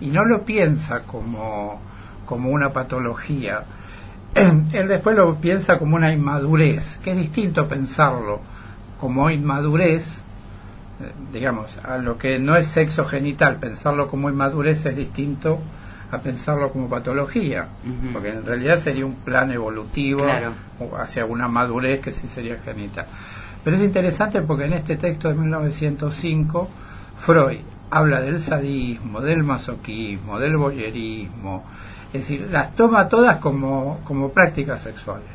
y 0.00 0.08
no 0.08 0.24
lo 0.24 0.44
piensa 0.44 1.04
como, 1.04 1.80
como 2.26 2.50
una 2.50 2.72
patología. 2.72 3.64
Él 4.34 4.88
después 4.88 5.16
lo 5.16 5.36
piensa 5.36 5.78
como 5.78 5.96
una 5.96 6.12
inmadurez, 6.12 6.98
que 7.02 7.12
es 7.12 7.16
distinto 7.16 7.66
pensarlo 7.66 8.40
como 9.00 9.30
inmadurez, 9.30 10.20
digamos, 11.32 11.78
a 11.84 11.98
lo 11.98 12.16
que 12.18 12.38
no 12.38 12.56
es 12.56 12.68
sexo 12.68 13.04
genital, 13.04 13.56
pensarlo 13.56 14.08
como 14.08 14.30
inmadurez 14.30 14.86
es 14.86 14.96
distinto 14.96 15.58
a 16.10 16.18
pensarlo 16.18 16.70
como 16.70 16.88
patología, 16.88 17.66
porque 18.12 18.28
en 18.30 18.46
realidad 18.46 18.78
sería 18.78 19.04
un 19.04 19.16
plan 19.16 19.50
evolutivo 19.50 20.22
Claro. 20.22 20.52
hacia 20.98 21.26
una 21.26 21.48
madurez 21.48 22.00
que 22.00 22.12
sí 22.12 22.28
sería 22.28 22.56
genital. 22.64 23.06
Pero 23.64 23.76
es 23.76 23.82
interesante 23.82 24.40
porque 24.42 24.64
en 24.66 24.74
este 24.74 24.96
texto 24.96 25.28
de 25.28 25.34
1905 25.34 26.68
Freud 27.18 27.58
habla 27.90 28.20
del 28.20 28.40
sadismo, 28.40 29.20
del 29.20 29.42
masoquismo, 29.42 30.38
del 30.38 30.56
voyerismo, 30.56 31.64
es 32.12 32.20
decir, 32.20 32.48
las 32.50 32.74
toma 32.76 33.08
todas 33.08 33.36
como, 33.38 34.00
como 34.04 34.30
prácticas 34.30 34.82
sexuales. 34.82 35.26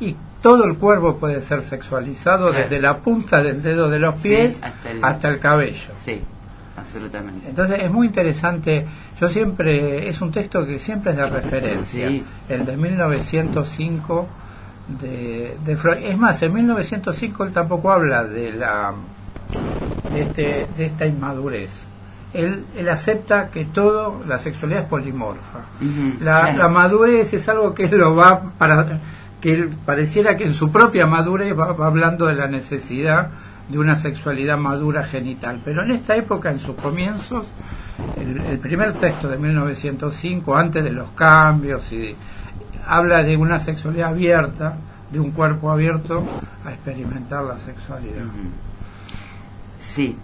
Y 0.00 0.14
todo 0.44 0.64
el 0.64 0.76
cuerpo 0.76 1.16
puede 1.16 1.42
ser 1.42 1.62
sexualizado 1.62 2.50
Claro. 2.50 2.64
desde 2.64 2.78
la 2.82 2.98
punta 2.98 3.42
del 3.42 3.62
dedo 3.62 3.88
de 3.88 3.98
los 3.98 4.16
Sí, 4.16 4.28
pies 4.28 4.62
hasta 4.62 4.90
el- 4.90 5.02
hasta 5.02 5.28
el 5.28 5.38
cabello. 5.38 5.88
Sí, 6.04 6.20
absolutamente. 6.76 7.48
Entonces 7.48 7.82
es 7.82 7.90
muy 7.90 8.08
interesante, 8.08 8.84
yo 9.18 9.26
siempre, 9.30 10.06
es 10.06 10.20
un 10.20 10.30
texto 10.30 10.66
que 10.66 10.78
siempre 10.78 11.12
es 11.12 11.16
de 11.16 11.30
referencia, 11.30 12.08
Sí. 12.08 12.22
el 12.50 12.66
de 12.66 12.76
1905 12.76 14.26
de, 15.00 15.56
de 15.64 15.76
Freud. 15.76 15.96
Es 16.02 16.18
más, 16.18 16.42
en 16.42 16.52
1905 16.52 17.44
él 17.44 17.52
tampoco 17.54 17.90
habla 17.90 18.24
de 18.24 18.52
la 18.52 18.92
de, 20.12 20.20
este, 20.22 20.66
de 20.76 20.84
esta 20.84 21.06
inmadurez. 21.06 21.70
Él, 22.34 22.66
él 22.76 22.88
acepta 22.90 23.48
que 23.48 23.64
todo, 23.64 24.20
la 24.26 24.38
sexualidad 24.38 24.82
es 24.82 24.88
polimorfa. 24.88 25.60
La, 26.20 26.40
claro. 26.42 26.58
la 26.58 26.68
madurez 26.68 27.32
es 27.32 27.48
algo 27.48 27.72
que 27.74 27.88
lo 27.88 28.14
va 28.14 28.42
para 28.58 28.98
que 29.44 29.52
él 29.52 29.68
pareciera 29.84 30.38
que 30.38 30.44
en 30.44 30.54
su 30.54 30.72
propia 30.72 31.06
madurez 31.06 31.52
va, 31.52 31.72
va 31.72 31.88
hablando 31.88 32.24
de 32.24 32.34
la 32.34 32.48
necesidad 32.48 33.28
de 33.68 33.78
una 33.78 33.94
sexualidad 33.94 34.56
madura 34.56 35.04
genital. 35.04 35.60
Pero 35.62 35.82
en 35.82 35.90
esta 35.90 36.16
época, 36.16 36.50
en 36.50 36.58
sus 36.58 36.74
comienzos, 36.76 37.48
el, 38.16 38.40
el 38.40 38.58
primer 38.58 38.94
texto 38.94 39.28
de 39.28 39.36
1905, 39.36 40.56
antes 40.56 40.82
de 40.82 40.92
los 40.92 41.10
cambios, 41.10 41.92
y 41.92 42.16
habla 42.86 43.22
de 43.22 43.36
una 43.36 43.60
sexualidad 43.60 44.12
abierta, 44.12 44.78
de 45.12 45.20
un 45.20 45.32
cuerpo 45.32 45.70
abierto 45.70 46.24
a 46.64 46.72
experimentar 46.72 47.44
la 47.44 47.58
sexualidad. 47.58 48.24
Sí. 49.78 50.16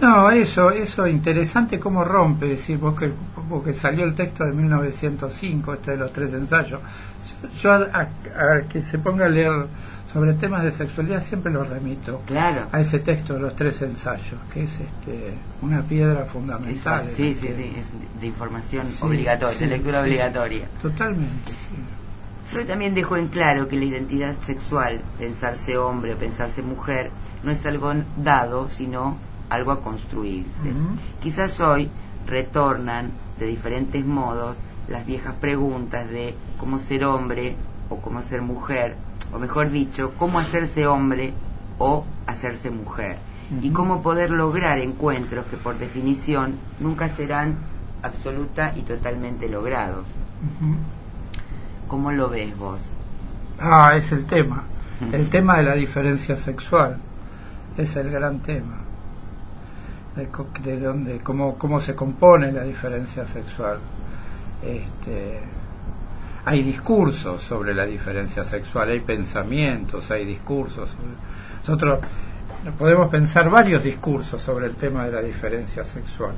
No, 0.00 0.28
eso, 0.28 0.72
eso 0.72 1.06
interesante 1.06 1.78
cómo 1.78 2.02
rompe, 2.02 2.46
es 2.46 2.58
decir, 2.58 2.78
vos 2.78 2.98
que, 2.98 3.12
vos 3.48 3.62
que 3.62 3.72
salió 3.74 4.04
el 4.04 4.16
texto 4.16 4.44
de 4.44 4.50
1905, 4.50 5.74
este 5.74 5.92
de 5.92 5.96
los 5.98 6.12
tres 6.12 6.34
ensayos. 6.34 6.80
Yo 7.60 7.72
a, 7.72 7.76
a- 7.92 8.56
a 8.56 8.60
que 8.68 8.82
se 8.82 8.98
ponga 8.98 9.26
a 9.26 9.28
leer 9.28 9.66
sobre 10.12 10.32
temas 10.34 10.62
de 10.64 10.72
sexualidad 10.72 11.22
siempre 11.22 11.52
lo 11.52 11.62
remito 11.64 12.20
Claro. 12.26 12.66
a 12.72 12.80
ese 12.80 12.98
texto 12.98 13.34
de 13.34 13.40
los 13.40 13.54
tres 13.54 13.80
ensayos, 13.82 14.40
que 14.52 14.64
es 14.64 14.72
este 14.72 15.34
una 15.62 15.82
piedra 15.82 16.24
fundamental. 16.24 17.04
sí, 17.04 17.34
sí, 17.34 17.48
sí, 17.52 17.72
es 17.78 17.90
de 18.20 18.26
información 18.26 18.88
Sí, 18.88 18.98
obligatoria, 19.02 19.54
sí, 19.56 19.64
de 19.64 19.70
lectura 19.70 20.00
sí. 20.00 20.06
obligatoria. 20.08 20.68
Totalmente, 20.82 21.52
sí. 21.52 21.76
Freud 22.50 22.66
también 22.66 22.94
dejó 22.94 23.16
en 23.16 23.28
claro 23.28 23.68
que 23.68 23.76
la 23.76 23.84
identidad 23.84 24.34
sexual, 24.40 25.00
pensarse 25.20 25.78
hombre 25.78 26.14
o 26.14 26.16
pensarse 26.16 26.62
mujer, 26.62 27.10
no 27.44 27.52
es 27.52 27.64
algo 27.64 27.92
dado, 28.16 28.68
sino 28.68 29.16
algo 29.48 29.70
a 29.70 29.80
construirse. 29.82 30.72
Quizás 31.22 31.60
hoy 31.60 31.88
retornan 32.26 33.10
de 33.38 33.46
diferentes 33.46 34.04
modos 34.04 34.58
las 34.88 35.06
viejas 35.06 35.34
preguntas 35.40 36.08
de 36.10 36.34
cómo 36.60 36.78
ser 36.78 37.06
hombre 37.06 37.56
o 37.88 37.96
cómo 37.96 38.22
ser 38.22 38.42
mujer, 38.42 38.94
o 39.32 39.38
mejor 39.38 39.70
dicho, 39.70 40.12
cómo 40.18 40.38
hacerse 40.38 40.86
hombre 40.86 41.32
o 41.78 42.04
hacerse 42.26 42.70
mujer, 42.70 43.16
y 43.62 43.70
cómo 43.70 44.02
poder 44.02 44.30
lograr 44.30 44.78
encuentros 44.78 45.46
que 45.46 45.56
por 45.56 45.78
definición 45.78 46.58
nunca 46.78 47.08
serán 47.08 47.56
absoluta 48.02 48.74
y 48.76 48.82
totalmente 48.82 49.48
logrados. 49.48 50.06
¿Cómo 51.88 52.12
lo 52.12 52.28
ves 52.28 52.56
vos? 52.56 52.82
Ah, 53.58 53.94
es 53.96 54.12
el 54.12 54.26
tema. 54.26 54.62
El 55.12 55.30
tema 55.30 55.56
de 55.56 55.62
la 55.62 55.74
diferencia 55.74 56.36
sexual. 56.36 56.98
Es 57.76 57.96
el 57.96 58.10
gran 58.10 58.40
tema. 58.40 58.76
De 60.62 60.78
dónde, 60.78 61.20
cómo, 61.20 61.56
cómo 61.56 61.80
se 61.80 61.94
compone 61.94 62.52
la 62.52 62.62
diferencia 62.62 63.26
sexual. 63.26 63.78
Este, 64.62 65.40
hay 66.44 66.62
discursos 66.62 67.42
sobre 67.42 67.74
la 67.74 67.84
diferencia 67.86 68.44
sexual, 68.44 68.90
hay 68.90 69.00
pensamientos, 69.00 70.10
hay 70.10 70.24
discursos. 70.24 70.90
Nosotros 71.60 72.00
podemos 72.78 73.08
pensar 73.08 73.50
varios 73.50 73.82
discursos 73.82 74.40
sobre 74.40 74.66
el 74.66 74.74
tema 74.74 75.04
de 75.06 75.12
la 75.12 75.22
diferencia 75.22 75.84
sexual. 75.84 76.32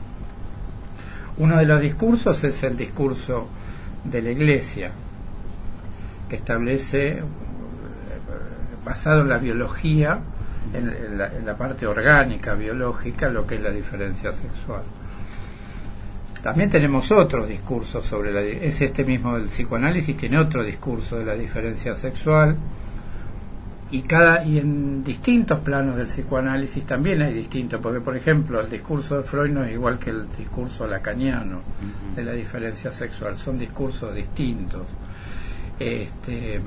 Uno 1.38 1.56
de 1.58 1.66
los 1.66 1.80
discursos 1.80 2.42
es 2.44 2.62
el 2.62 2.76
discurso 2.76 3.46
de 4.04 4.22
la 4.22 4.30
Iglesia, 4.30 4.90
que 6.28 6.36
establece, 6.36 7.08
eh, 7.10 7.22
basado 8.84 9.22
en 9.22 9.28
la 9.28 9.38
biología, 9.38 10.18
en 10.74 11.18
la, 11.18 11.28
en 11.28 11.46
la 11.46 11.56
parte 11.56 11.86
orgánica 11.86 12.54
biológica, 12.54 13.28
lo 13.28 13.46
que 13.46 13.56
es 13.56 13.60
la 13.60 13.70
diferencia 13.70 14.32
sexual. 14.32 14.82
También 16.42 16.70
tenemos 16.70 17.10
otros 17.12 17.48
discursos 17.48 18.04
sobre 18.04 18.32
la 18.32 18.40
es 18.40 18.80
este 18.80 19.04
mismo 19.04 19.34
del 19.38 19.46
psicoanálisis 19.46 20.16
tiene 20.16 20.38
otro 20.38 20.64
discurso 20.64 21.16
de 21.18 21.24
la 21.24 21.34
diferencia 21.34 21.94
sexual. 21.94 22.56
Y 23.92 24.02
cada 24.02 24.42
y 24.44 24.58
en 24.58 25.04
distintos 25.04 25.60
planos 25.60 25.96
del 25.96 26.06
psicoanálisis 26.06 26.84
también 26.84 27.20
hay 27.22 27.34
distintos 27.34 27.78
porque 27.80 28.00
por 28.00 28.16
ejemplo 28.16 28.60
el 28.60 28.70
discurso 28.70 29.18
de 29.18 29.22
Freud 29.24 29.50
no 29.50 29.62
es 29.64 29.72
igual 29.72 29.98
que 29.98 30.10
el 30.10 30.26
discurso 30.36 30.86
lacaniano 30.86 31.60
de 32.16 32.24
la 32.24 32.32
diferencia 32.32 32.90
sexual 32.90 33.36
son 33.36 33.58
discursos 33.58 34.14
distintos. 34.14 34.82
Este 35.78 36.60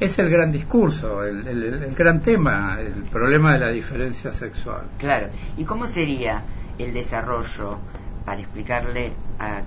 es 0.00 0.18
el 0.18 0.30
gran 0.30 0.50
discurso 0.52 1.24
el, 1.24 1.46
el- 1.46 1.82
el 1.84 1.94
gran 1.94 2.20
tema 2.20 2.78
el 2.80 3.02
problema 3.10 3.54
de 3.54 3.58
la 3.58 3.68
diferencia 3.70 4.32
sexual. 4.32 4.82
Claro. 4.98 5.28
¿Y 5.56 5.64
cómo 5.64 5.86
sería 5.86 6.42
el 6.78 6.92
desarrollo 6.94 7.78
para 8.24 8.40
explicarle 8.40 9.12
a 9.38 9.62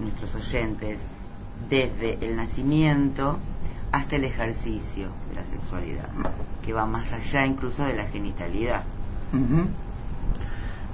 nuestros 0.00 0.34
oyentes 0.34 0.98
desde 1.68 2.18
el 2.24 2.36
nacimiento 2.36 3.38
hasta 3.92 4.16
el 4.16 4.24
ejercicio 4.24 5.08
de 5.28 5.34
la 5.36 5.46
sexualidad, 5.46 6.08
que 6.64 6.72
va 6.72 6.86
más 6.86 7.12
allá 7.12 7.46
incluso 7.46 7.84
de 7.84 7.94
la 7.94 8.06
genitalidad? 8.06 8.82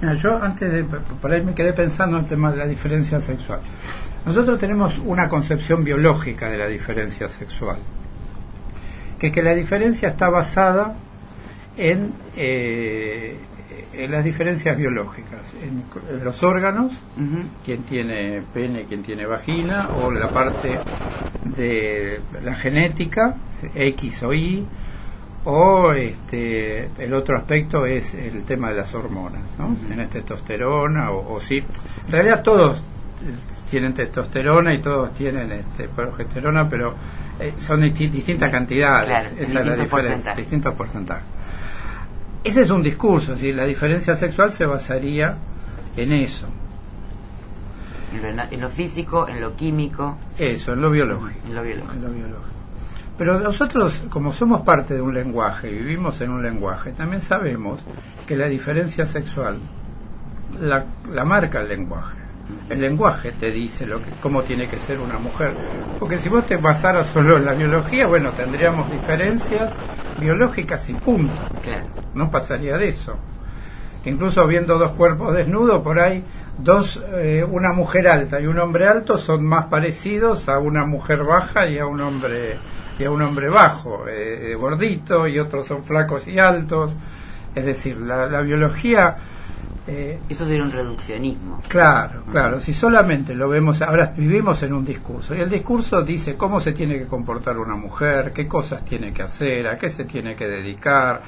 Mira, 0.01 0.13
yo 0.15 0.41
antes 0.41 0.71
de 0.71 0.83
por 0.83 1.31
ahí 1.31 1.41
me 1.41 1.53
quedé 1.53 1.73
pensando 1.73 2.17
en 2.17 2.23
el 2.23 2.29
tema 2.29 2.51
de 2.51 2.57
la 2.57 2.67
diferencia 2.67 3.21
sexual. 3.21 3.61
Nosotros 4.25 4.59
tenemos 4.59 4.99
una 4.99 5.29
concepción 5.29 5.83
biológica 5.83 6.49
de 6.49 6.57
la 6.57 6.67
diferencia 6.67 7.29
sexual, 7.29 7.77
que 9.19 9.31
que 9.31 9.41
la 9.41 9.55
diferencia 9.55 10.09
está 10.09 10.29
basada 10.29 10.95
en, 11.77 12.13
eh, 12.35 13.37
en 13.93 14.11
las 14.11 14.23
diferencias 14.23 14.77
biológicas, 14.77 15.53
en, 15.61 15.83
en 16.17 16.23
los 16.23 16.41
órganos, 16.43 16.91
Ujú. 17.17 17.43
quien 17.65 17.83
tiene 17.83 18.41
pene, 18.53 18.83
quien 18.85 19.03
tiene 19.03 19.25
vagina, 19.25 19.89
o 20.01 20.11
la 20.11 20.29
parte 20.29 20.79
de 21.43 22.19
la 22.43 22.55
genética, 22.55 23.35
X 23.75 24.23
o 24.23 24.33
Y, 24.33 24.65
o 25.45 25.93
este, 25.93 26.89
el 26.97 27.13
otro 27.13 27.37
aspecto 27.37 27.85
es 27.85 28.13
el 28.13 28.43
tema 28.43 28.69
de 28.69 28.75
las 28.75 28.93
hormonas, 28.93 29.43
¿no? 29.57 29.75
Si 29.79 29.85
Tienes 29.85 30.09
testosterona 30.09 31.11
o, 31.11 31.35
o 31.35 31.39
sí. 31.39 31.57
En 32.05 32.11
realidad 32.11 32.43
todos 32.43 32.77
eh, 32.79 33.31
tienen 33.69 33.93
testosterona 33.93 34.73
y 34.73 34.79
todos 34.79 35.13
tienen 35.13 35.51
este, 35.53 35.87
progesterona, 35.87 36.69
pero 36.69 36.93
eh, 37.39 37.53
son 37.57 37.81
disti- 37.81 38.09
distintas 38.11 38.51
cantidades. 38.51 39.07
Claro, 39.09 39.29
Esa 39.39 39.59
es 39.61 39.65
la 39.65 39.75
diferencia, 39.75 40.33
distintos 40.35 40.73
porcentajes. 40.75 41.23
Ese 42.47 42.61
es 42.61 42.69
un 42.69 42.81
discurso, 42.81 43.33
es 43.33 43.39
decir, 43.39 43.55
la 43.55 43.65
diferencia 43.65 44.15
sexual 44.15 44.51
se 44.51 44.65
basaría 44.65 45.35
en 45.97 46.13
eso, 46.13 46.47
En, 48.13 48.37
lo, 48.37 48.43
en 48.49 48.61
lo 48.61 48.69
físico, 48.69 49.27
en 49.27 49.41
lo 49.41 49.53
químico, 49.53 50.17
eso, 50.37 50.71
en 50.71 50.81
lo 50.81 50.89
biológico. 50.89 51.45
en 51.45 51.55
lo 51.55 51.61
biológico. 51.61 51.93
en 51.93 52.01
lo 52.03 52.09
biológico. 52.09 52.43
Pero 53.17 53.37
nosotros, 53.41 54.01
como 54.09 54.31
somos 54.31 54.61
parte 54.61 54.93
de 54.93 55.01
un 55.01 55.13
lenguaje 55.13 55.69
y 55.69 55.73
vivimos 55.73 56.21
en 56.21 56.29
un 56.29 56.41
lenguaje, 56.41 56.93
también 56.93 57.21
sabemos 57.21 57.81
que 58.25 58.37
la 58.37 58.47
diferencia 58.47 59.05
sexual 59.05 59.57
la, 60.61 60.85
la 61.11 61.25
marca 61.25 61.59
el 61.59 61.67
lenguaje. 61.67 62.15
El 62.69 62.79
lenguaje 62.79 63.33
te 63.37 63.51
dice 63.51 63.85
lo 63.85 63.99
que, 63.99 64.09
cómo 64.21 64.43
tiene 64.43 64.69
que 64.69 64.77
ser 64.77 65.01
una 65.01 65.17
mujer. 65.17 65.51
Porque 65.99 66.17
si 66.17 66.29
vos 66.29 66.45
te 66.45 66.55
basaras 66.55 67.07
solo 67.07 67.35
en 67.35 67.43
la 67.43 67.53
biología, 67.53 68.07
bueno, 68.07 68.29
tendríamos 68.31 68.89
diferencias 68.89 69.73
biológicas 70.19 70.89
y 70.89 70.93
punto. 70.93 71.33
Claro. 71.63 71.85
No 72.13 72.31
pasaría 72.31 72.77
de 72.77 72.89
eso. 72.89 73.15
Incluso 74.05 74.47
viendo 74.47 74.77
dos 74.77 74.91
cuerpos 74.91 75.35
desnudos, 75.35 75.81
por 75.81 75.99
ahí 75.99 76.23
dos, 76.57 77.03
eh, 77.13 77.45
una 77.49 77.73
mujer 77.73 78.07
alta 78.07 78.39
y 78.39 78.47
un 78.47 78.59
hombre 78.59 78.87
alto 78.87 79.17
son 79.17 79.45
más 79.45 79.65
parecidos 79.65 80.49
a 80.49 80.59
una 80.59 80.85
mujer 80.85 81.23
baja 81.23 81.67
y 81.67 81.77
a 81.77 81.85
un 81.85 82.01
hombre 82.01 82.57
y 82.99 83.03
a 83.03 83.11
un 83.11 83.21
hombre 83.21 83.49
bajo, 83.49 84.05
eh, 84.07 84.55
gordito, 84.55 85.27
y 85.27 85.37
otros 85.37 85.67
son 85.67 85.83
flacos 85.83 86.27
y 86.27 86.39
altos. 86.39 86.95
Es 87.53 87.65
decir, 87.65 87.97
la, 87.97 88.25
la 88.27 88.41
biología... 88.41 89.17
Eh, 89.87 90.19
Eso 90.27 90.45
sería 90.45 90.63
un 90.63 90.71
reduccionismo. 90.71 91.61
Claro, 91.67 92.23
claro. 92.29 92.59
Si 92.59 92.73
solamente 92.73 93.33
lo 93.33 93.47
vemos, 93.47 93.81
ahora 93.81 94.13
vivimos 94.15 94.61
en 94.63 94.73
un 94.73 94.83
discurso 94.83 95.33
y 95.33 95.39
el 95.39 95.49
discurso 95.49 96.01
dice 96.01 96.35
cómo 96.35 96.59
se 96.59 96.73
tiene 96.73 96.99
que 96.99 97.05
comportar 97.05 97.57
una 97.57 97.75
mujer, 97.75 98.33
qué 98.33 98.47
cosas 98.47 98.83
tiene 98.83 99.13
que 99.13 99.23
hacer, 99.23 99.67
a 99.67 99.77
qué 99.77 99.89
se 99.89 100.03
tiene 100.03 100.35
que 100.35 100.47
dedicar, 100.47 101.21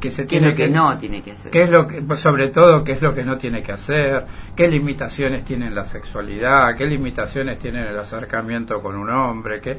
que 0.00 0.10
se 0.10 0.24
tiene 0.24 0.48
es 0.48 0.52
lo 0.52 0.56
que, 0.56 0.68
no 0.68 0.98
tiene 0.98 1.22
que 1.22 1.30
hacer. 1.30 1.52
Qué 1.52 1.62
es 1.62 1.70
lo 1.70 1.86
que, 1.86 2.02
pues, 2.02 2.18
sobre 2.18 2.48
todo, 2.48 2.82
qué 2.82 2.92
es 2.92 3.02
lo 3.02 3.14
que 3.14 3.22
no 3.22 3.38
tiene 3.38 3.62
que 3.62 3.70
hacer, 3.70 4.26
qué 4.56 4.66
limitaciones 4.66 5.44
tiene 5.44 5.70
la 5.70 5.84
sexualidad, 5.84 6.76
qué 6.76 6.86
limitaciones 6.86 7.60
tiene 7.60 7.88
el 7.88 7.96
acercamiento 7.96 8.82
con 8.82 8.96
un 8.96 9.08
hombre, 9.10 9.60
que 9.60 9.78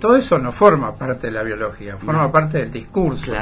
todo 0.00 0.14
eso 0.14 0.38
no 0.38 0.52
forma 0.52 0.94
parte 0.94 1.26
de 1.26 1.32
la 1.32 1.42
biología, 1.42 1.96
forma 1.96 2.30
parte 2.30 2.58
del 2.58 2.70
discurso. 2.70 3.32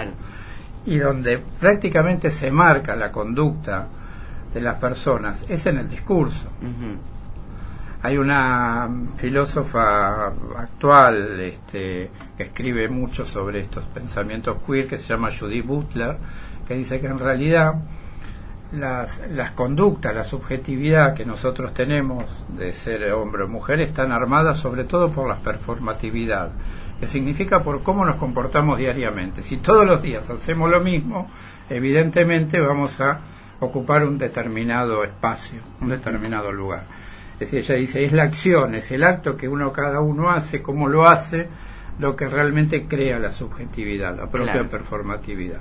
Y 0.87 0.97
donde 0.97 1.39
prácticamente 1.61 2.31
se 2.31 2.51
marca 2.51 2.97
la 2.97 3.13
conducta 3.13 3.87
de 4.55 4.61
las 4.61 4.77
personas 4.77 5.45
es 5.49 5.67
en 5.67 5.79
el 5.79 5.89
discurso. 5.89 6.49
Hay 8.03 8.17
una 8.19 8.89
filósofa 9.17 10.27
actual 10.57 11.41
este, 11.41 12.11
que 12.37 12.43
escribe 12.43 12.89
mucho 12.89 13.27
sobre 13.27 13.61
estos 13.61 13.85
pensamientos 13.87 14.59
queer 14.67 14.87
que 14.87 14.99
se 14.99 15.09
llama 15.09 15.31
Judith 15.37 15.67
Butler, 15.67 16.17
que 16.69 16.75
dice 16.75 17.01
que 17.01 17.07
en 17.07 17.19
realidad 17.19 17.75
las, 18.73 19.23
las 19.31 19.53
conductas, 19.53 20.15
la 20.15 20.25
subjetividad 20.25 21.15
que 21.15 21.25
nosotros 21.25 21.73
tenemos 21.73 22.25
de 22.57 22.73
ser 22.75 23.11
hombre 23.13 23.45
o 23.45 23.49
mujer 23.49 23.81
están 23.81 24.13
armadas 24.13 24.59
sobre 24.59 24.85
todo 24.85 25.11
por 25.11 25.27
la 25.27 25.37
performatividad, 25.37 26.51
que 27.01 27.07
significa 27.07 27.63
por 27.63 27.83
cómo 27.83 28.05
nos 28.05 28.17
comportamos 28.17 28.79
diariamente. 28.79 29.43
Si 29.43 29.57
todos 29.57 29.87
los 29.87 30.03
días 30.03 30.29
hacemos 30.29 30.71
lo 30.71 30.81
mismo, 30.81 31.27
evidentemente 31.71 32.61
vamos 32.61 33.01
a 33.01 33.19
ocupar 33.61 34.05
un 34.05 34.19
determinado 34.19 35.05
espacio, 35.05 35.61
un 35.81 35.89
determinado 35.89 36.53
lugar. 36.53 36.85
Es 37.35 37.51
decir, 37.51 37.59
ella 37.59 37.75
dice, 37.75 38.05
es 38.05 38.13
la 38.13 38.25
acción, 38.25 38.75
es 38.75 38.91
el 38.93 39.03
acto 39.03 39.37
que 39.37 39.49
uno 39.49 39.73
cada 39.73 40.01
uno 40.01 40.31
hace, 40.31 40.63
cómo 40.63 40.89
lo 40.89 41.09
hace, 41.09 41.49
lo 41.99 42.17
que 42.17 42.29
realmente 42.29 42.87
crea 42.87 43.19
la 43.19 43.33
subjetividad, 43.33 44.17
la 44.17 44.27
propia 44.27 44.65
performatividad. 44.65 45.59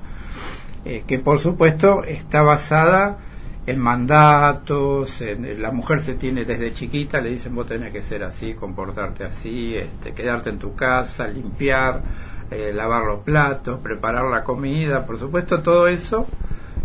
Eh, 0.86 1.04
que 1.08 1.18
por 1.20 1.40
supuesto 1.40 2.04
está 2.04 2.42
basada 2.42 3.18
en 3.66 3.80
mandatos, 3.80 5.22
en, 5.22 5.62
la 5.62 5.72
mujer 5.72 6.02
se 6.02 6.16
tiene 6.16 6.44
desde 6.44 6.74
chiquita, 6.74 7.22
le 7.22 7.30
dicen 7.30 7.56
vos 7.56 7.66
tenés 7.66 7.92
que 7.92 8.02
ser 8.02 8.24
así, 8.24 8.54
comportarte 8.54 9.24
así, 9.24 9.76
este, 9.76 10.14
quedarte 10.14 10.50
en 10.50 10.60
tu 10.60 10.76
casa, 10.76 11.26
limpiar, 11.28 12.04
eh, 12.52 12.72
lavar 12.74 13.06
los 13.06 13.22
platos, 13.22 13.80
preparar 13.80 14.26
la 14.26 14.44
comida, 14.44 15.06
por 15.06 15.18
supuesto 15.18 15.62
todo 15.62 15.88
eso 15.88 16.28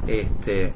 este, 0.07 0.73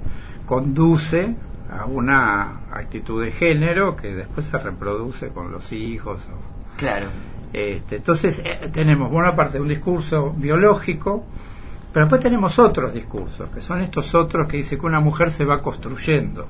conduce 0.47 1.35
a 1.71 1.87
una 1.87 2.61
actitud 2.71 3.25
de 3.25 3.33
género 3.33 3.97
que 3.97 4.15
después 4.15 4.47
se 4.47 4.59
reproduce 4.59 5.29
con 5.29 5.51
los 5.51 5.73
hijos. 5.73 6.21
claro. 6.77 7.07
Este, 7.53 7.97
entonces 7.97 8.41
eh, 8.45 8.71
tenemos, 8.73 9.11
buena 9.11 9.37
parte, 9.37 9.61
un 9.61 9.69
discurso 9.69 10.33
biológico, 10.35 11.25
pero 11.93 12.07
después 12.07 12.23
tenemos 12.23 12.59
otros 12.59 12.95
discursos, 12.95 13.51
que 13.51 13.61
son 13.61 13.83
estos 13.83 14.15
otros 14.15 14.49
que 14.49 14.57
dice 14.57 14.79
que 14.79 14.87
una 14.87 15.01
mujer 15.01 15.31
se 15.31 15.45
va 15.45 15.61
construyendo. 15.61 16.49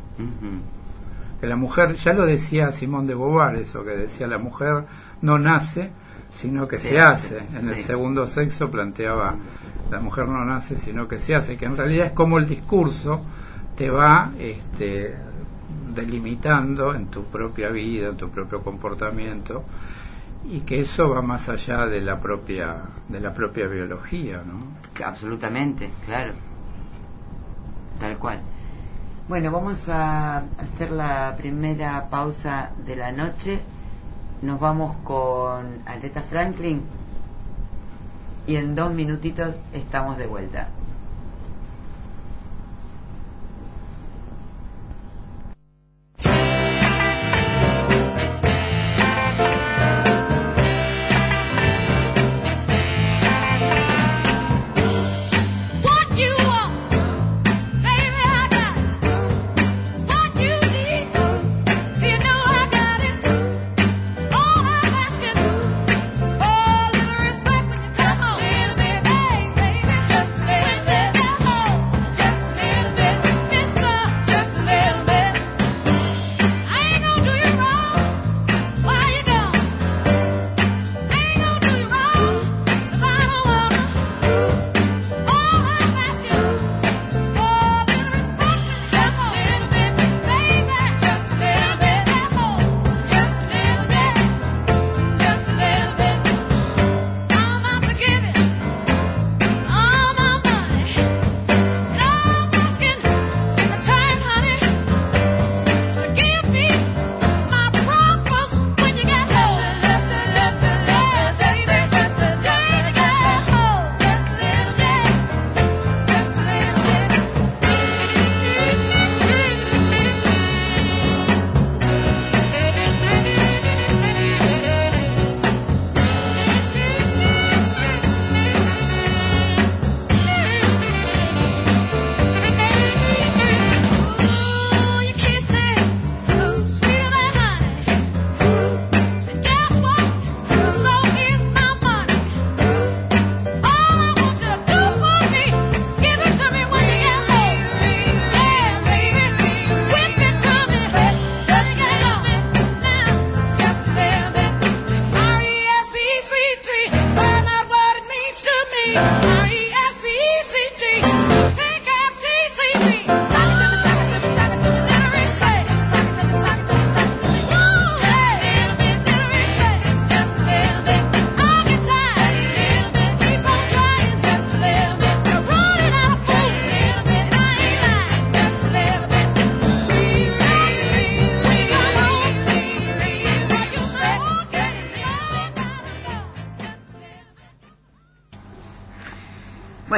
Que 1.41 1.47
la 1.49 1.57
mujer, 1.57 1.97
ya 1.97 2.13
lo 2.13 2.25
decía 2.25 2.71
Simón 2.71 3.09
de 3.09 3.15
Beauvoir, 3.15 3.57
eso 3.57 3.83
que 3.83 3.91
decía 3.91 4.29
la 4.29 4.39
mujer 4.39 4.85
no 5.23 5.41
nace, 5.41 5.91
sino 6.33 6.67
que 6.67 6.77
se, 6.77 7.01
hace. 7.01 7.39
En 7.55 7.69
el 7.69 7.79
segundo 7.79 8.27
sexo 8.27 8.71
planteaba 8.71 9.37
la 9.91 10.01
mujer 10.01 10.27
no 10.27 10.45
nace, 10.45 10.77
sino 10.77 11.07
que 11.07 11.19
se 11.19 11.35
hace, 11.35 11.57
que 11.57 11.67
en 11.67 11.77
realidad 11.77 12.07
es 12.07 12.13
como 12.13 12.39
el 12.39 12.49
discurso 12.49 13.23
te 13.77 13.91
va 13.91 14.33
este, 14.39 15.15
delimitando 15.95 16.95
en 16.95 17.07
tu 17.07 17.25
propia 17.25 17.69
vida, 17.69 18.09
en 18.09 18.17
tu 18.17 18.31
propio 18.31 18.63
comportamiento 18.63 19.65
y 20.45 20.61
que 20.61 20.81
eso 20.81 21.09
va 21.09 21.23
más 21.23 21.49
allá 21.49 21.87
de 21.87 22.01
la 22.01 22.21
propia 22.21 22.77
de 23.09 23.21
la 23.21 23.33
propia 23.33 23.67
biología, 23.67 24.43
¿no? 24.45 25.05
Absolutamente, 25.05 25.91
claro. 26.05 26.33
Tal 27.99 28.19
cual. 28.19 28.41
Bueno, 29.29 29.53
vamos 29.53 29.89
a 29.89 30.39
hacer 30.59 30.91
la 30.91 31.35
primera 31.37 32.09
pausa 32.11 32.71
de 32.85 32.97
la 32.97 33.13
noche. 33.13 33.61
Nos 34.43 34.59
vamos 34.59 34.97
con 35.05 35.83
Aleta 35.87 36.21
Franklin 36.21 36.83
y 38.45 38.57
en 38.57 38.75
dos 38.75 38.93
minutitos 38.93 39.55
estamos 39.73 40.19
de 40.19 40.27
vuelta. 40.27 40.69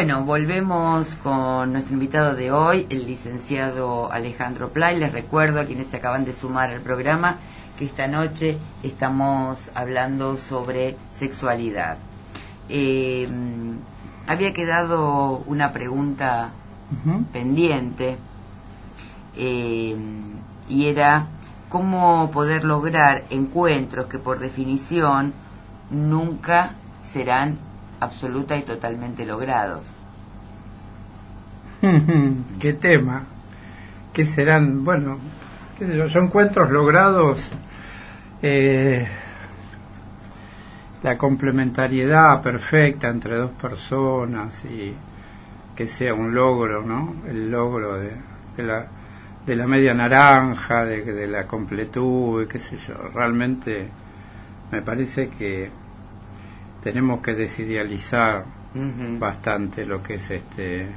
Bueno, 0.04 0.22
volvemos 0.22 1.06
con 1.22 1.72
nuestro 1.72 1.94
invitado 1.94 2.34
de 2.34 2.52
hoy, 2.52 2.86
el 2.90 3.06
licenciado 3.06 4.12
Alejandro 4.12 4.68
Play. 4.68 4.98
Les 4.98 5.10
recuerdo 5.10 5.60
a 5.60 5.64
quienes 5.64 5.86
se 5.86 5.96
acaban 5.96 6.26
de 6.26 6.34
sumar 6.34 6.68
al 6.68 6.82
programa 6.82 7.38
que 7.78 7.86
esta 7.86 8.06
noche 8.06 8.58
estamos 8.82 9.70
hablando 9.74 10.36
sobre 10.36 10.98
sexualidad. 11.14 11.96
Eh, 12.68 13.26
había 14.26 14.52
quedado 14.52 15.42
una 15.46 15.72
pregunta 15.72 16.50
pendiente 17.32 18.18
eh, 19.38 19.96
y 20.68 20.86
era 20.86 21.28
cómo 21.70 22.30
poder 22.30 22.64
lograr 22.64 23.24
encuentros 23.30 24.08
que 24.08 24.18
por 24.18 24.38
definición 24.38 25.32
nunca 25.90 26.72
serán 27.02 27.56
absoluta 28.04 28.56
y 28.56 28.62
totalmente 28.62 29.24
logrados. 29.26 29.84
¿Qué 32.60 32.72
tema? 32.74 33.24
¿Qué 34.12 34.24
serán? 34.24 34.84
Bueno, 34.84 35.18
qué 35.78 35.86
sé 35.86 35.96
yo, 35.96 36.20
encuentros 36.20 36.70
logrados, 36.70 37.48
eh, 38.42 39.06
la 41.02 41.18
complementariedad 41.18 42.40
perfecta 42.42 43.08
entre 43.08 43.36
dos 43.36 43.50
personas 43.50 44.64
y 44.64 44.94
que 45.74 45.86
sea 45.86 46.14
un 46.14 46.34
logro, 46.34 46.82
¿no? 46.82 47.16
El 47.28 47.50
logro 47.50 47.98
de, 47.98 48.12
la, 48.58 48.86
de 49.44 49.56
la 49.56 49.66
media 49.66 49.92
naranja, 49.92 50.84
de, 50.84 51.02
de 51.02 51.26
la 51.26 51.46
completud, 51.46 52.46
qué 52.46 52.60
sé 52.60 52.76
yo. 52.78 52.94
Realmente 53.12 53.88
me 54.70 54.80
parece 54.80 55.28
que 55.28 55.70
tenemos 56.84 57.22
que 57.22 57.34
desidealizar 57.34 58.44
bastante 59.18 59.86
lo 59.86 60.02
que 60.02 60.14
es 60.14 60.30
este 60.30 60.88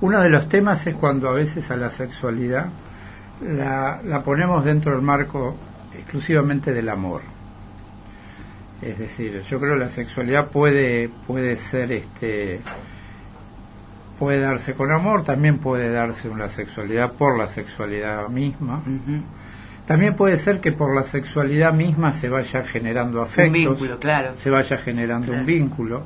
uno 0.00 0.20
de 0.20 0.28
los 0.28 0.48
temas 0.48 0.86
es 0.86 0.94
cuando 0.94 1.30
a 1.30 1.32
veces 1.32 1.70
a 1.70 1.76
la 1.76 1.90
sexualidad 1.90 2.66
la, 3.40 4.02
la 4.04 4.22
ponemos 4.22 4.64
dentro 4.64 4.92
del 4.92 5.00
marco 5.00 5.56
exclusivamente 5.94 6.72
del 6.72 6.88
amor. 6.88 7.22
Es 8.82 8.98
decir 8.98 9.42
yo 9.48 9.58
creo 9.58 9.74
que 9.74 9.80
la 9.80 9.88
sexualidad 9.88 10.48
puede 10.48 11.08
puede 11.26 11.56
ser 11.56 11.92
este 11.92 12.60
puede 14.18 14.40
darse 14.40 14.74
con 14.74 14.90
amor 14.90 15.24
también 15.24 15.56
puede 15.58 15.90
darse 15.90 16.28
una 16.28 16.50
sexualidad 16.50 17.12
por 17.12 17.38
la 17.38 17.48
sexualidad 17.48 18.28
misma. 18.28 18.82
También 19.86 20.14
puede 20.14 20.38
ser 20.38 20.60
que 20.60 20.72
por 20.72 20.94
la 20.94 21.02
sexualidad 21.02 21.72
misma 21.72 22.12
se 22.12 22.28
vaya 22.28 22.62
generando 22.64 23.20
afectos 23.20 23.46
Un 23.48 23.52
vínculo, 23.52 23.98
claro. 23.98 24.32
se 24.36 24.50
vaya 24.50 24.78
generando 24.78 25.26
Claro. 25.28 25.40
un 25.40 25.46
vínculo 25.46 26.02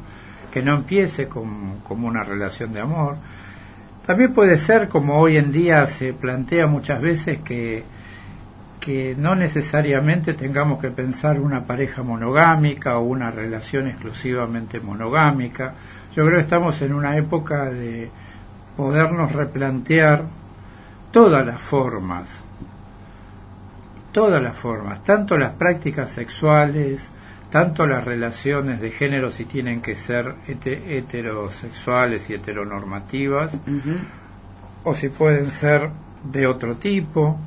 que 0.52 0.62
no 0.62 0.74
empiece 0.74 1.28
como, 1.28 1.76
como 1.84 2.08
una 2.08 2.24
relación 2.24 2.72
de 2.72 2.80
amor. 2.80 3.16
También 4.06 4.32
puede 4.32 4.56
ser, 4.58 4.88
como 4.88 5.18
hoy 5.20 5.36
en 5.36 5.52
día 5.52 5.86
se 5.86 6.12
plantea 6.14 6.66
muchas 6.66 7.00
veces, 7.00 7.40
que, 7.40 7.84
que 8.80 9.14
no 9.18 9.34
necesariamente 9.34 10.32
tengamos 10.32 10.80
que 10.80 10.88
pensar 10.90 11.38
una 11.38 11.64
pareja 11.66 12.02
monogámica 12.02 12.98
o 12.98 13.02
una 13.02 13.30
relación 13.30 13.86
exclusivamente 13.86 14.80
monogámica. 14.80 15.74
Yo 16.16 16.24
creo 16.24 16.36
que 16.36 16.42
estamos 16.42 16.80
en 16.82 16.94
una 16.94 17.16
época 17.18 17.66
de 17.66 18.10
podernos 18.76 19.32
replantear 19.32 20.24
todas 21.12 21.44
las 21.46 21.60
formas 21.60 22.26
todas 24.18 24.42
las 24.42 24.56
formas, 24.56 25.04
tanto 25.04 25.38
las 25.38 25.52
prácticas 25.52 26.10
sexuales, 26.10 27.08
tanto 27.50 27.86
las 27.86 28.04
relaciones 28.04 28.80
de 28.80 28.90
género 28.90 29.30
si 29.30 29.44
tienen 29.44 29.80
que 29.80 29.94
ser 29.94 30.34
hete- 30.48 30.82
heterosexuales 30.88 32.28
y 32.28 32.34
heteronormativas, 32.34 33.52
o 34.82 34.94
si 34.94 35.08
pueden 35.08 35.52
ser 35.52 35.90
de 36.32 36.48
otro 36.48 36.74
tipo, 36.78 37.38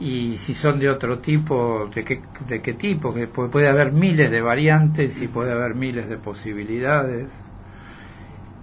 y 0.00 0.38
si 0.38 0.54
son 0.54 0.78
de 0.80 0.88
otro 0.88 1.18
tipo, 1.18 1.90
de 1.94 2.04
qué, 2.04 2.22
de 2.48 2.62
qué 2.62 2.72
tipo, 2.72 3.12
que 3.12 3.30
pu- 3.30 3.50
puede 3.50 3.68
haber 3.68 3.92
miles 3.92 4.30
de 4.30 4.40
variantes 4.40 5.20
y 5.20 5.28
puede 5.28 5.52
haber 5.52 5.74
miles 5.74 6.08
de 6.08 6.16
posibilidades. 6.16 7.28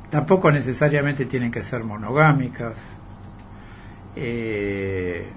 Tampoco 0.09 0.51
necesariamente 0.51 1.25
tienen 1.25 1.51
que 1.51 1.61
ser 1.61 1.83
monogámicas. 1.83 2.73
Eh, 4.15 5.27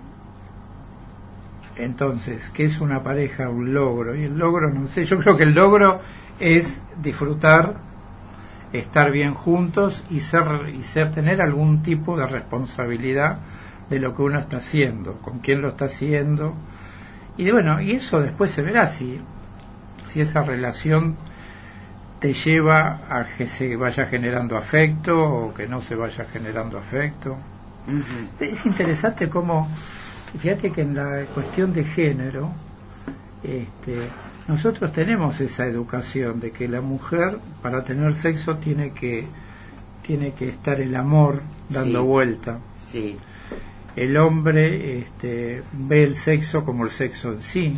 entonces, 1.77 2.51
¿qué 2.55 2.65
es 2.65 2.81
una 2.81 3.03
pareja? 3.03 3.49
Un 3.49 3.73
logro. 3.73 4.15
Y 4.15 4.25
el 4.25 4.37
logro, 4.37 4.71
no 4.71 4.89
sé, 4.89 5.05
yo 5.05 5.19
creo 5.19 5.37
que 5.37 5.45
el 5.45 5.55
logro 5.55 6.01
es 6.39 6.83
disfrutar, 7.03 7.75
estar 8.73 9.11
bien 9.11 9.35
juntos 9.35 10.05
y 10.11 10.21
ser, 10.21 10.73
y 10.75 10.83
ser 10.83 11.13
tener 11.13 11.41
algún 11.41 11.83
tipo 11.83 12.17
de 12.17 12.27
responsabilidad 12.27 13.39
de 13.89 13.99
lo 14.01 14.15
que 14.15 14.23
uno 14.23 14.39
está 14.39 14.59
haciendo, 14.59 15.19
con 15.19 15.41
quién 15.41 15.61
lo 15.63 15.69
está 15.69 15.87
haciendo. 15.87 16.55
Y 17.37 17.45
de, 17.45 17.53
bueno, 17.53 17.81
y 17.81 17.93
eso 17.93 18.21
después 18.21 18.51
se 18.51 18.63
verá 18.63 18.89
si, 18.89 19.21
si 20.11 20.21
esa 20.21 20.43
relación 20.43 21.17
te 22.23 22.35
lleva 22.35 23.01
a 23.11 23.25
que 23.37 23.49
se 23.49 23.75
vaya 23.77 24.07
generando 24.07 24.57
afecto 24.57 25.21
o 25.21 25.55
que 25.55 25.67
no 25.67 25.81
se 25.83 25.97
vaya 25.97 26.25
generando 26.33 26.79
afecto. 26.79 27.37
Es 28.39 28.65
interesante 28.65 29.29
cómo, 29.29 29.69
fíjate 30.39 30.71
que 30.73 30.83
en 30.83 30.95
la 30.95 31.25
cuestión 31.35 31.73
de 31.73 31.85
género, 31.85 32.51
este, 33.43 33.99
nosotros 34.49 34.93
tenemos 34.93 35.41
esa 35.41 35.67
educación 35.67 36.41
de 36.41 36.51
que 36.53 36.69
la 36.69 36.81
mujer 36.81 37.39
para 37.63 37.83
tener 37.83 38.15
sexo 38.15 38.57
tiene 38.57 38.91
que 38.93 39.27
tiene 40.03 40.33
que 40.33 40.49
estar 40.49 40.81
el 40.81 40.97
amor 40.97 41.43
dando 41.69 42.01
Sí. 42.01 42.07
vuelta. 42.07 42.59
Sí. 42.91 43.17
El 43.95 44.17
hombre 44.17 44.99
este, 44.99 45.63
ve 45.73 46.03
el 46.03 46.17
sexo 46.17 46.65
como 46.65 46.85
el 46.85 46.91
sexo 46.91 47.33
en 47.33 47.43
sí, 47.45 47.77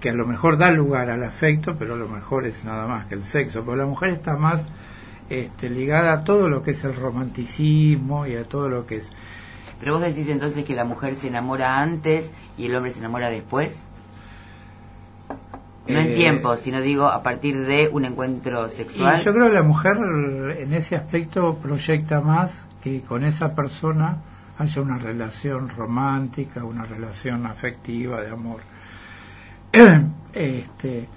que 0.00 0.10
a 0.10 0.14
lo 0.14 0.24
mejor 0.24 0.56
da 0.56 0.70
lugar 0.70 1.10
al 1.10 1.24
afecto, 1.24 1.74
pero 1.76 1.94
a 1.94 1.96
lo 1.96 2.08
mejor 2.08 2.46
es 2.46 2.64
nada 2.64 2.86
más 2.86 3.06
que 3.06 3.14
el 3.16 3.24
sexo. 3.24 3.64
Pero 3.64 3.76
la 3.76 3.86
mujer 3.86 4.10
está 4.10 4.36
más 4.36 4.68
este, 5.30 5.68
ligada 5.68 6.12
a 6.12 6.24
todo 6.24 6.48
lo 6.48 6.62
que 6.62 6.72
es 6.72 6.84
el 6.84 6.94
romanticismo 6.94 8.26
y 8.26 8.36
a 8.36 8.44
todo 8.44 8.68
lo 8.68 8.86
que 8.86 8.98
es 8.98 9.10
Pero 9.80 9.94
vos 9.94 10.02
decís 10.02 10.28
entonces 10.28 10.64
que 10.64 10.74
la 10.74 10.84
mujer 10.84 11.14
se 11.14 11.28
enamora 11.28 11.78
antes 11.80 12.30
y 12.58 12.66
el 12.66 12.74
hombre 12.76 12.90
se 12.92 12.98
enamora 13.00 13.28
después. 13.30 13.80
No 15.88 15.98
en 15.98 16.08
Eh, 16.12 16.14
tiempo, 16.14 16.54
sino 16.56 16.80
digo 16.80 17.06
a 17.06 17.22
partir 17.22 17.64
de 17.64 17.88
un 17.90 18.04
encuentro 18.04 18.68
sexual. 18.68 19.18
Y 19.18 19.24
yo 19.24 19.32
creo 19.32 19.46
que 19.48 19.54
la 19.54 19.62
mujer 19.62 19.96
en 20.58 20.72
ese 20.74 20.94
aspecto 20.96 21.56
proyecta 21.56 22.20
más 22.20 22.62
que 22.82 23.00
con 23.00 23.24
esa 23.24 23.54
persona 23.54 24.18
haya 24.58 24.82
una 24.82 24.98
relación 24.98 25.68
romántica, 25.70 26.62
una 26.64 26.84
relación 26.84 27.46
afectiva, 27.46 28.20
de 28.20 28.30
amor. 28.30 28.60
este, 30.34 31.08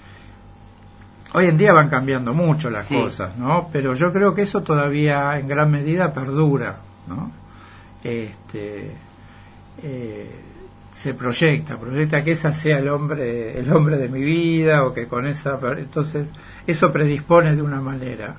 hoy 1.33 1.47
en 1.47 1.57
día 1.57 1.73
van 1.73 1.89
cambiando 1.89 2.33
mucho 2.33 2.69
las 2.69 2.85
Sí. 2.85 2.95
cosas, 2.95 3.35
¿no? 3.37 3.67
Pero 3.71 3.93
yo 3.95 4.13
creo 4.13 4.33
que 4.33 4.43
eso 4.43 4.63
todavía 4.63 5.37
en 5.37 5.47
gran 5.49 5.69
medida 5.69 6.13
perdura, 6.13 6.77
¿no? 7.07 7.31
Este, 8.03 8.91
eh, 9.81 10.29
se 10.93 11.13
proyecta, 11.13 11.77
proyecta 11.79 12.23
que 12.23 12.33
esa 12.33 12.53
sea 12.53 12.77
el 12.79 12.87
hombre, 12.89 13.57
el 13.59 13.71
hombre 13.71 13.97
de 13.97 14.09
mi 14.09 14.21
vida 14.21 14.85
o 14.85 14.93
que 14.93 15.07
con 15.07 15.25
esa, 15.25 15.57
entonces 15.77 16.29
eso 16.67 16.91
predispone 16.93 17.55
de 17.55 17.61
una 17.61 17.81
manera. 17.81 18.35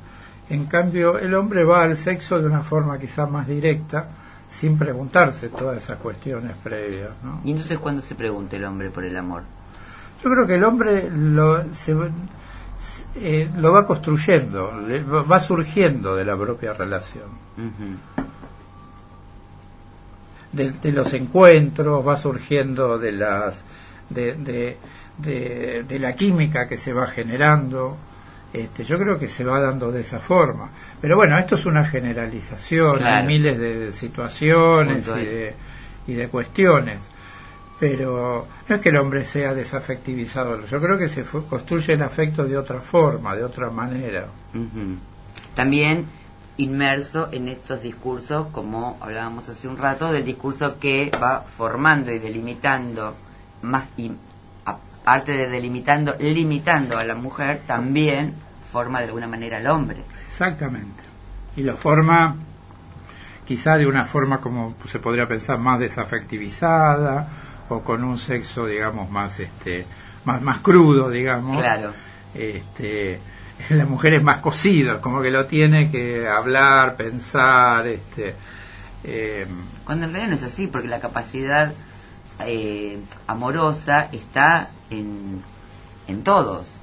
En 0.49 0.67
cambio, 0.67 1.19
el 1.19 1.35
hombre 1.35 1.65
va 1.65 1.83
al 1.83 1.97
sexo 1.97 2.39
de 2.41 2.47
una 2.47 2.63
forma 2.63 2.99
quizás 2.99 3.29
más 3.31 3.47
directa, 3.49 4.09
sin 4.51 4.79
preguntarse 4.79 5.49
todas 5.49 5.79
esas 5.83 5.97
cuestiones 5.97 6.53
previas, 6.63 7.11
¿no? 7.25 7.41
Y 7.45 7.51
entonces 7.53 7.79
cuando 7.79 8.01
se 8.03 8.15
pregunta 8.15 8.55
el 8.57 8.65
hombre 8.65 8.91
por 8.91 9.05
el 9.05 9.17
amor. 9.17 9.43
Yo 10.23 10.31
creo 10.31 10.47
que 10.47 10.55
el 10.55 10.65
hombre 10.65 11.11
lo, 11.11 11.65
se, 11.75 11.97
eh, 13.17 13.51
lo 13.59 13.73
va 13.73 13.85
construyendo, 13.87 14.79
le- 14.81 15.03
va 15.03 15.41
surgiendo 15.41 16.15
de 16.15 16.25
la 16.25 16.37
propia 16.37 16.73
relación. 16.73 17.25
De, 20.55 20.73
de 20.73 20.93
los 20.93 21.13
encuentros, 21.15 22.07
va 22.07 22.17
surgiendo 22.17 22.99
de 22.99 23.13
las 23.13 23.63
de, 24.11 24.35
de, 24.35 24.77
de- 25.19 25.85
de 25.89 25.99
la 25.99 26.15
química 26.15 26.67
que 26.69 26.77
se 26.77 26.93
va 26.93 27.07
generando. 27.07 27.97
Este, 28.53 28.85
yo 28.85 28.99
creo 28.99 29.19
que 29.19 29.27
se 29.29 29.45
va 29.45 29.59
dando 29.61 29.91
de 29.91 30.03
esa 30.03 30.21
forma. 30.21 30.71
Pero 31.01 31.17
bueno, 31.17 31.37
esto 31.37 31.57
es 31.57 31.67
una 31.67 31.85
generalización, 31.85 32.99
Claro. 32.99 33.17
hay 33.17 33.27
miles 33.27 33.59
de 33.59 33.93
situaciones 33.93 35.09
y 35.09 35.25
de, 35.25 35.55
y 36.07 36.13
de 36.15 36.29
cuestiones. 36.29 36.99
Pero 37.81 38.47
no 38.69 38.75
es 38.77 38.81
que 38.81 38.91
el 38.91 38.97
hombre 38.99 39.25
sea 39.25 39.53
desafectivizado, 39.53 40.65
yo 40.67 40.81
creo 40.81 40.97
que 40.97 41.09
se 41.09 41.25
fue- 41.25 41.45
construye 41.47 41.95
el 41.95 42.03
afecto 42.03 42.45
de 42.45 42.57
otra 42.57 42.79
forma, 42.81 43.35
de 43.35 43.43
otra 43.45 43.71
manera. 43.71 44.27
También 45.55 46.07
inmerso 46.57 47.29
en 47.33 47.49
estos 47.49 47.83
discursos, 47.83 48.47
como 48.53 48.97
hablábamos 49.01 49.49
hace 49.49 49.67
un 49.69 49.77
rato, 49.77 50.13
del 50.13 50.25
discurso 50.25 50.79
que 50.79 51.11
va 51.21 51.43
formando 51.43 52.13
y 52.13 52.19
delimitando 52.19 53.15
más 53.63 53.85
y 53.97 54.13
aparte 54.65 55.33
de 55.33 55.49
delimitando, 55.49 56.15
limitando 56.19 56.97
a 56.99 57.05
la 57.05 57.15
mujer, 57.15 57.63
también 57.67 58.35
forma 58.73 59.01
de 59.01 59.07
alguna 59.07 59.27
manera 59.27 59.57
al 59.59 59.67
hombre. 59.67 59.99
Exactamente. 60.29 61.03
Y 61.57 61.63
lo 61.63 61.77
forma 61.77 62.37
quizá 63.47 63.77
de 63.77 63.87
una 63.87 64.05
forma 64.05 64.41
como 64.41 64.75
se 64.89 64.99
podría 64.99 65.29
pensar 65.29 65.59
más 65.59 65.79
desafectivizada 65.79 67.29
o 67.69 67.81
con 67.81 68.03
un 68.03 68.17
sexo 68.19 68.67
digamos 68.67 69.11
más 69.11 69.39
este 69.39 69.85
más 70.25 70.41
más 70.41 70.59
crudo 70.61 71.11
digamos 71.11 71.59
Claro. 71.59 71.93
este 72.35 73.21
la 73.71 73.87
mujer 73.87 74.15
es 74.15 74.23
más 74.23 74.39
cocida 74.39 75.01
como 75.01 75.23
que 75.23 75.31
lo 75.31 75.47
tiene 75.47 75.91
que 75.91 76.27
hablar 76.29 76.97
pensar 76.97 77.87
este 77.87 78.35
eh, 79.05 79.47
Cuando 79.85 80.07
en 80.07 80.13
realidad 80.13 80.31
no 80.31 80.37
es 80.37 80.43
así, 80.43 80.67
porque 80.67 80.89
la 80.89 80.99
capacidad 80.99 81.73
eh, 82.41 82.99
amorosa 83.27 84.09
está 84.13 84.71
en, 84.91 85.43
en 86.09 86.25
todos. 86.25 86.79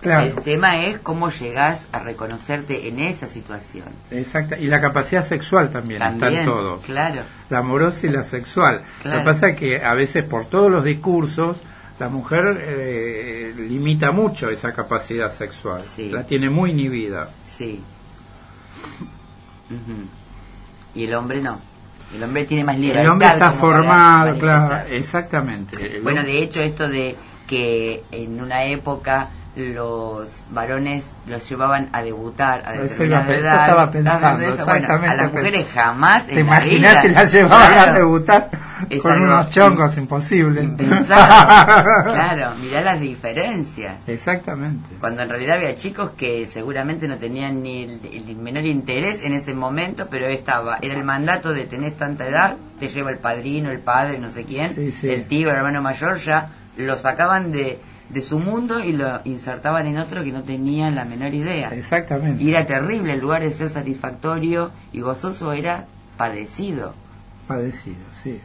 claro 0.00 0.26
El 0.26 0.34
tema 0.42 0.84
es 0.84 0.98
cómo 1.00 1.28
llegás 1.30 1.88
a 1.92 1.98
reconocerte 1.98 2.88
en 2.88 3.00
esa 3.00 3.26
situación. 3.26 3.86
exacta 4.10 4.56
y 4.58 4.66
la 4.68 4.80
capacidad 4.80 5.24
sexual 5.24 5.70
también, 5.70 5.98
También, 5.98 6.32
está 6.32 6.40
en 6.40 6.46
todo 6.46 6.80
claro. 6.80 7.22
la 7.50 7.58
amorosa 7.58 8.06
y 8.06 8.10
la 8.10 8.24
sexual. 8.24 8.82
Claro. 9.02 9.18
Lo 9.18 9.24
que 9.24 9.30
pasa 9.30 9.48
es 9.50 9.56
que 9.56 9.82
a 9.84 9.94
veces 9.94 10.24
por 10.24 10.46
todos 10.46 10.70
los 10.70 10.84
discursos 10.84 11.60
la 11.98 12.08
mujer 12.08 12.58
eh, 12.60 13.54
limita 13.56 14.10
mucho 14.12 14.48
esa 14.48 14.72
capacidad 14.72 15.30
sexual, 15.32 15.80
Sí. 15.80 16.10
la 16.10 16.24
tiene 16.24 16.50
muy 16.50 16.70
inhibida. 16.70 17.30
Sí. 17.46 17.80
Ujú. 19.70 20.06
Y 20.94 21.04
el 21.04 21.14
hombre 21.14 21.40
no. 21.40 21.58
El 22.14 22.22
hombre 22.22 22.44
tiene 22.44 22.64
más 22.64 22.78
libertad. 22.78 23.04
El 23.04 23.10
hombre 23.10 23.28
está 23.28 23.52
formado, 23.52 24.38
claro, 24.38 24.88
exactamente. 24.90 26.00
Bueno, 26.00 26.22
de 26.22 26.42
hecho, 26.42 26.60
esto 26.60 26.88
de 26.88 27.16
que 27.46 28.02
en 28.10 28.40
una 28.40 28.64
época 28.64 29.28
los 29.54 30.28
varones 30.50 31.04
los 31.26 31.46
llevaban 31.48 31.90
a 31.92 32.02
debutar 32.02 32.62
a 32.66 32.72
determinada 32.72 33.22
eso 33.24 33.40
edad. 33.40 33.60
estaba 33.68 33.84
¿Estás 33.84 34.20
pensando? 34.20 34.64
Bueno, 34.64 35.10
a 35.10 35.14
las 35.14 35.32
mujeres 35.32 35.66
jamás 35.74 36.26
¿Te 36.26 36.30
en 36.32 36.36
la 36.36 36.40
imaginas 36.42 36.92
vida. 36.92 37.02
si 37.02 37.08
la 37.08 37.24
llevaban 37.24 37.78
a 37.78 37.92
debutar 37.92 38.50
con 39.02 39.22
unos 39.22 39.50
chongos 39.50 39.96
impensado. 40.58 41.04
claro, 42.12 42.52
mirá 42.60 42.80
las 42.80 43.00
diferencias. 43.00 44.08
Exactamente. 44.08 44.88
Cuando 45.00 45.22
en 45.22 45.28
realidad 45.28 45.56
había 45.56 45.76
chicos 45.76 46.10
que 46.16 46.46
seguramente 46.46 47.06
no 47.06 47.18
tenían 47.18 47.62
ni 47.62 47.84
el, 47.84 48.00
el 48.28 48.36
menor 48.36 48.64
interés 48.64 49.22
en 49.22 49.34
ese 49.34 49.54
momento, 49.54 50.08
pero 50.10 50.26
estaba, 50.26 50.78
era 50.80 50.94
el 50.94 51.04
mandato 51.04 51.52
de 51.52 51.64
tener 51.64 51.92
tanta 51.92 52.26
edad, 52.26 52.56
te 52.80 52.88
lleva 52.88 53.10
el 53.10 53.18
padrino, 53.18 53.70
el 53.70 53.80
padre, 53.80 54.18
no 54.18 54.30
sé 54.30 54.44
quién, 54.44 54.74
Sí, 54.74 54.90
sí. 54.92 55.10
el 55.10 55.26
tío, 55.26 55.50
el 55.50 55.56
hermano 55.56 55.82
mayor, 55.82 56.16
ya 56.16 56.48
lo 56.76 56.96
sacaban 56.96 57.52
de, 57.52 57.78
de 58.12 58.20
su 58.20 58.38
mundo 58.38 58.80
y 58.80 58.92
lo 58.92 59.20
insertaban 59.24 59.86
en 59.86 59.98
otro 59.98 60.22
que 60.22 60.32
no 60.32 60.42
tenían 60.42 60.94
la 60.94 61.04
menor 61.04 61.34
idea. 61.34 61.70
Exactamente. 61.70 62.42
Y 62.42 62.50
era 62.50 62.66
terrible, 62.66 63.14
en 63.14 63.20
lugar 63.20 63.42
de 63.42 63.50
ser 63.50 63.70
satisfactorio 63.70 64.70
y 64.92 65.00
gozoso, 65.00 65.52
era 65.52 65.86
padecido. 66.16 66.94
Padecido, 67.46 67.96
sí. 68.22 68.40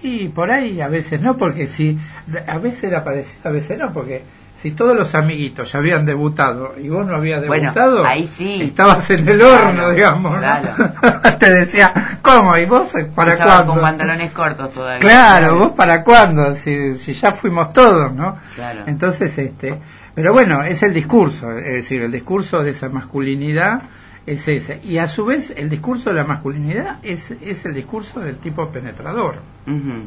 Sí, 0.00 0.32
por 0.34 0.50
ahí 0.50 0.80
a 0.80 0.88
veces 0.88 1.20
no, 1.20 1.36
porque 1.36 1.66
si 1.66 1.98
a 2.46 2.58
veces 2.58 2.84
era 2.84 3.04
padecido, 3.04 3.40
a 3.44 3.50
veces 3.50 3.78
no, 3.78 3.92
porque 3.92 4.22
si 4.60 4.72
todos 4.72 4.94
los 4.96 5.14
amiguitos 5.14 5.72
ya 5.72 5.78
habían 5.78 6.04
debutado 6.04 6.74
y 6.78 6.88
vos 6.88 7.06
no 7.06 7.16
habías 7.16 7.46
Bueno, 7.46 7.62
debutado, 7.72 8.04
ahí 8.04 8.28
sí. 8.36 8.60
estabas 8.62 9.08
en 9.10 9.26
el 9.28 9.40
horno, 9.40 9.72
Claro, 9.72 9.90
digamos. 9.92 10.38
Te 11.38 11.50
decía, 11.50 11.92
¿cómo? 12.20 12.56
¿Y 12.58 12.66
vos 12.66 12.92
para 13.14 13.32
Estaba 13.32 13.54
cuándo? 13.56 13.72
con 13.72 13.82
pantalones 13.82 14.30
cortos 14.32 14.72
todavía. 14.72 14.98
Claro, 14.98 15.56
vos 15.56 15.70
para 15.72 16.04
cuándo, 16.04 16.54
si, 16.54 16.94
si 16.98 17.14
ya 17.14 17.32
fuimos 17.32 17.72
todos, 17.72 18.12
¿no? 18.12 18.36
Claro. 18.54 18.82
Entonces, 18.86 19.36
este, 19.38 19.78
pero 20.14 20.32
bueno, 20.32 20.62
es 20.62 20.82
el 20.82 20.92
discurso, 20.92 21.50
es 21.56 21.72
decir, 21.74 22.02
el 22.02 22.12
discurso 22.12 22.62
de 22.62 22.70
esa 22.72 22.88
masculinidad 22.90 23.82
es 24.26 24.46
ese. 24.46 24.80
Y 24.84 24.98
a 24.98 25.08
su 25.08 25.24
vez, 25.24 25.54
el 25.56 25.70
discurso 25.70 26.10
de 26.10 26.16
la 26.16 26.24
masculinidad 26.24 26.98
es, 27.02 27.30
es 27.30 27.64
el 27.64 27.72
discurso 27.74 28.20
del 28.20 28.36
tipo 28.36 28.68
penetrador. 28.68 29.36
Ujú. 29.66 30.04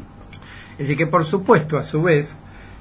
Es 0.72 0.78
decir, 0.78 0.96
que 0.96 1.06
por 1.08 1.24
supuesto, 1.24 1.76
a 1.76 1.82
su 1.82 2.02
vez, 2.02 2.36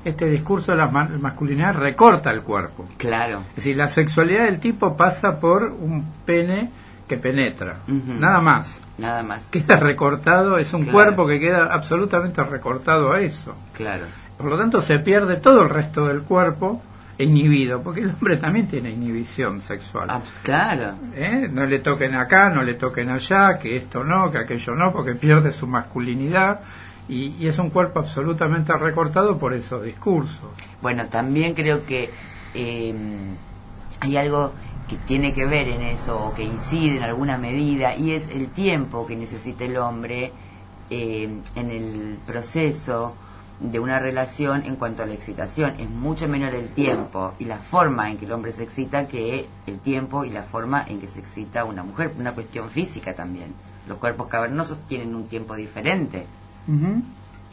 este 0.06 0.30
discurso 0.30 0.72
de 0.72 0.78
la 0.78 0.88
ma- 0.88 1.10
masculinidad 1.20 1.76
recorta 1.76 2.32
el 2.32 2.42
cuerpo. 2.42 2.88
Claro. 2.98 3.42
Es 3.52 3.56
decir, 3.58 3.78
la 3.78 3.90
sexualidad 3.90 4.46
del 4.46 4.60
tipo 4.60 4.96
pasa 4.98 5.40
por 5.40 5.64
un 5.64 6.06
pene 6.26 6.70
que 7.08 7.18
penetra, 7.18 7.78
nada 7.88 8.40
más. 8.42 8.80
Nada 8.98 9.24
más. 9.24 9.46
Queda 9.50 9.78
recortado, 9.78 10.58
es 10.58 10.74
un 10.74 10.84
Claro. 10.84 10.94
cuerpo 10.94 11.28
que 11.28 11.40
queda 11.40 11.66
absolutamente 11.74 12.44
recortado 12.44 13.12
a 13.12 13.22
eso. 13.22 13.56
Claro. 13.74 14.04
Por 14.38 14.48
lo 14.48 14.58
tanto, 14.58 14.82
se 14.82 15.00
pierde 15.00 15.38
todo 15.38 15.64
el 15.64 15.70
resto 15.70 16.08
del 16.08 16.22
cuerpo 16.22 16.82
inhibido, 17.18 17.82
porque 17.82 18.02
el 18.02 18.10
hombre 18.10 18.38
también 18.38 18.68
tiene 18.68 18.90
inhibición 18.92 19.62
sexual. 19.62 20.08
Ah, 20.10 20.20
claro. 20.42 20.94
¿Eh? 21.16 21.50
No 21.52 21.66
le 21.66 21.80
toquen 21.80 22.16
acá, 22.16 22.50
no 22.50 22.64
le 22.64 22.74
toquen 22.74 23.10
allá, 23.10 23.58
que 23.60 23.78
esto 23.78 24.04
no, 24.04 24.32
que 24.32 24.40
aquello 24.40 24.76
no, 24.76 24.92
porque 24.92 25.14
pierde 25.16 25.52
su 25.52 25.68
masculinidad 25.68 26.62
y, 27.08 27.36
y 27.40 27.48
es 27.48 27.58
un 27.60 27.70
cuerpo 27.70 28.00
absolutamente 28.00 28.74
recortado 28.74 29.38
por 29.38 29.54
esos 29.54 29.84
discursos. 29.84 30.50
Bueno, 30.82 31.08
también 31.08 31.54
creo 31.54 31.86
que 31.86 32.10
eh, 32.54 32.96
hay 34.00 34.18
algo 34.18 34.52
que 34.88 34.98
tiene 34.98 35.34
que 35.34 35.46
ver 35.46 35.70
en 35.70 35.82
eso, 35.82 36.26
o 36.26 36.34
que 36.34 36.44
incide 36.44 36.98
en 36.98 37.04
alguna 37.04 37.38
medida, 37.38 37.96
y 37.96 38.12
es 38.12 38.28
el 38.28 38.50
tiempo 38.50 39.06
que 39.06 39.16
necesita 39.16 39.64
el 39.64 39.78
hombre 39.78 40.32
eh, 40.90 41.30
en 41.56 41.72
el 41.72 42.18
proceso 42.26 43.16
de 43.60 43.80
una 43.80 44.00
relación 44.00 44.64
en 44.66 44.76
cuanto 44.76 45.04
a 45.04 45.06
la 45.06 45.14
excitación. 45.14 45.76
Es 45.80 45.90
mucho 45.90 46.28
menor 46.28 46.54
el 46.54 46.70
tiempo 46.70 47.34
y 47.40 47.46
la 47.46 47.60
forma 47.60 48.12
en 48.12 48.18
que 48.18 48.26
el 48.26 48.32
hombre 48.34 48.52
se 48.52 48.64
excita 48.64 49.08
que 49.08 49.48
el 49.68 49.80
tiempo 49.80 50.26
y 50.26 50.32
la 50.32 50.44
forma 50.44 50.86
en 50.88 51.00
que 51.00 51.08
se 51.08 51.22
excita 51.22 51.64
una 51.64 51.84
mujer, 51.84 52.14
una 52.20 52.34
cuestión 52.34 52.70
física 52.70 53.14
también. 53.14 53.54
Los 53.88 54.00
cuerpos 54.00 54.28
cavernosos 54.28 54.80
tienen 54.88 55.16
un 55.16 55.28
tiempo 55.28 55.56
diferente 55.56 56.26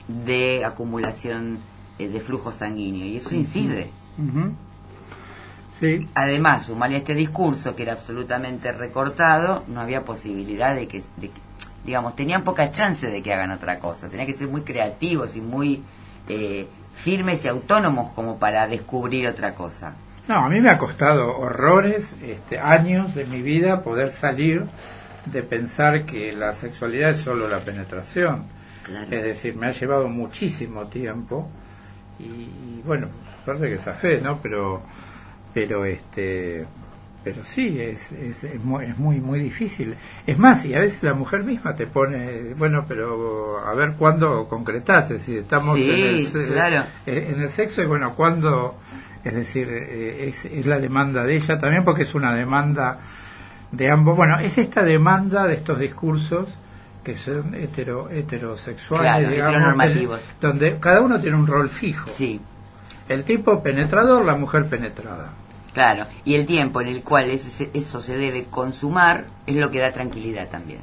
De 0.08 0.64
acumulación 0.64 1.58
eh, 1.98 2.08
de 2.08 2.20
flujo 2.20 2.52
sanguíneo 2.52 3.06
y 3.06 3.16
eso 3.16 3.34
incide. 3.34 3.90
Sí, 5.78 6.06
Además, 6.14 6.66
sumarle 6.66 6.96
a 6.96 6.98
este 6.98 7.14
discurso 7.14 7.74
que 7.74 7.84
era 7.84 7.94
absolutamente 7.94 8.70
recortado, 8.70 9.64
no 9.66 9.80
había 9.80 10.04
posibilidad 10.04 10.74
de 10.74 10.86
que, 10.86 11.02
de 11.16 11.30
digamos, 11.84 12.14
tenían 12.14 12.44
poca 12.44 12.70
chance 12.70 13.06
de 13.06 13.22
que 13.22 13.32
hagan 13.32 13.50
otra 13.50 13.78
cosa. 13.78 14.08
Tenían 14.08 14.26
que 14.26 14.34
ser 14.34 14.48
muy 14.48 14.62
creativos 14.62 15.36
y 15.36 15.40
muy 15.40 15.82
eh, 16.28 16.68
firmes 16.94 17.44
y 17.44 17.48
autónomos 17.48 18.12
como 18.12 18.38
para 18.38 18.66
descubrir 18.66 19.26
otra 19.26 19.54
cosa. 19.54 19.92
No, 20.28 20.36
a 20.36 20.48
mí 20.48 20.60
me 20.60 20.68
ha 20.68 20.78
costado 20.78 21.36
horrores, 21.38 22.14
este, 22.22 22.58
años 22.58 23.14
de 23.14 23.24
mi 23.24 23.42
vida 23.42 23.82
poder 23.82 24.10
salir 24.10 24.66
de 25.26 25.42
pensar 25.42 26.04
que 26.04 26.32
la 26.32 26.52
sexualidad 26.52 27.10
es 27.10 27.18
solo 27.18 27.48
la 27.48 27.60
penetración. 27.60 28.44
Claro. 28.84 29.06
Es 29.10 29.22
decir, 29.22 29.56
me 29.56 29.66
ha 29.66 29.70
llevado 29.70 30.08
muchísimo 30.08 30.86
tiempo 30.86 31.48
y, 32.18 32.22
y, 32.24 32.82
bueno, 32.84 33.08
suerte 33.44 33.68
que 33.70 33.78
fe, 33.78 34.20
¿no? 34.20 34.38
Pero, 34.42 34.82
pero 35.54 35.84
este, 35.84 36.66
pero 37.22 37.44
sí, 37.44 37.78
es, 37.80 38.12
es, 38.12 38.44
es 38.44 38.64
muy, 38.64 38.86
es 38.86 38.98
muy, 38.98 39.20
muy 39.20 39.38
difícil. 39.40 39.94
Es 40.26 40.38
más, 40.38 40.64
y 40.64 40.74
a 40.74 40.80
veces 40.80 41.02
la 41.02 41.14
mujer 41.14 41.42
misma 41.44 41.76
te 41.76 41.86
pone, 41.86 42.54
bueno, 42.54 42.84
pero 42.88 43.58
a 43.66 43.74
ver 43.74 43.92
cuándo 43.92 44.48
concretás, 44.48 45.10
es 45.10 45.18
decir, 45.18 45.38
estamos 45.40 45.76
Sí, 45.76 45.90
en, 45.90 46.40
el, 46.42 46.48
claro. 46.48 46.84
eh, 47.06 47.28
en 47.34 47.40
el 47.42 47.48
sexo 47.48 47.82
y 47.82 47.86
bueno, 47.86 48.14
cuándo, 48.14 48.76
es 49.22 49.34
decir, 49.34 49.68
eh, 49.70 50.28
es, 50.28 50.46
es 50.46 50.64
la 50.66 50.78
demanda 50.78 51.24
de 51.24 51.36
ella 51.36 51.58
también 51.58 51.84
porque 51.84 52.02
es 52.02 52.14
una 52.14 52.34
demanda 52.34 52.98
de 53.70 53.90
ambos. 53.90 54.16
Bueno, 54.16 54.38
es 54.38 54.56
esta 54.56 54.82
demanda 54.82 55.46
de 55.46 55.54
estos 55.54 55.78
discursos 55.78 56.48
que 57.04 57.16
son 57.16 57.54
hetero, 57.54 58.08
heterosexuales, 58.10 59.04
Claro, 59.10 59.28
digamos, 59.30 59.54
heteronormativos. 59.54 60.20
donde 60.40 60.78
cada 60.78 61.00
uno 61.00 61.20
tiene 61.20 61.36
un 61.36 61.46
rol 61.46 61.68
fijo. 61.68 62.08
Sí, 62.08 62.40
El 63.08 63.24
tipo 63.24 63.62
penetrador, 63.62 64.24
la 64.24 64.36
mujer 64.36 64.66
penetrada. 64.68 65.30
claro. 65.72 66.06
Y 66.24 66.34
el 66.34 66.46
tiempo 66.46 66.80
en 66.80 66.88
el 66.88 67.02
cual 67.02 67.30
eso 67.30 68.00
se 68.00 68.16
debe 68.16 68.44
consumar 68.50 69.24
es 69.46 69.56
lo 69.56 69.70
que 69.70 69.78
da 69.80 69.92
tranquilidad 69.92 70.48
también. 70.48 70.80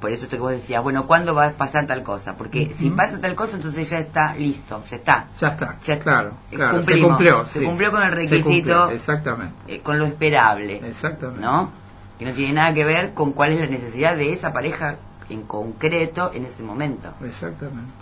Por 0.00 0.12
eso 0.12 0.28
te 0.28 0.36
que 0.36 0.42
vos 0.42 0.52
decías, 0.52 0.80
bueno, 0.80 1.08
¿cuándo 1.08 1.34
va 1.34 1.48
a 1.48 1.50
pasar 1.54 1.86
tal 1.88 2.04
cosa? 2.04 2.36
Porque 2.36 2.72
si 2.72 2.88
pasa 2.90 3.20
tal 3.20 3.34
cosa, 3.34 3.56
entonces 3.56 3.90
ya 3.90 3.98
está 3.98 4.32
listo, 4.36 4.80
ya 4.88 4.96
está. 4.96 5.26
Ya 5.40 5.48
está, 5.48 5.76
Ya- 5.84 5.98
claro, 5.98 6.30
eh, 6.52 6.54
claro, 6.56 6.84
se 6.84 7.00
cumplió. 7.02 7.44
Se 7.46 7.58
sí. 7.58 7.64
cumplió 7.64 7.90
con 7.90 8.02
el 8.04 8.12
requisito. 8.12 8.44
cumplió, 8.44 8.90
exactamente, 8.90 9.54
eh, 9.66 9.80
con 9.80 9.98
lo 9.98 10.06
esperable, 10.06 10.80
exactamente. 10.86 11.40
¿no? 11.42 11.70
Que 12.16 12.26
no 12.26 12.32
tiene 12.32 12.52
nada 12.52 12.72
que 12.72 12.84
ver 12.84 13.12
con 13.12 13.32
cuál 13.32 13.52
es 13.52 13.60
la 13.60 13.66
necesidad 13.66 14.16
de 14.16 14.32
esa 14.32 14.52
pareja 14.52 14.96
en 15.30 15.42
concreto 15.42 16.30
en 16.34 16.44
ese 16.46 16.62
momento. 16.62 17.12
Exactamente. 17.24 17.92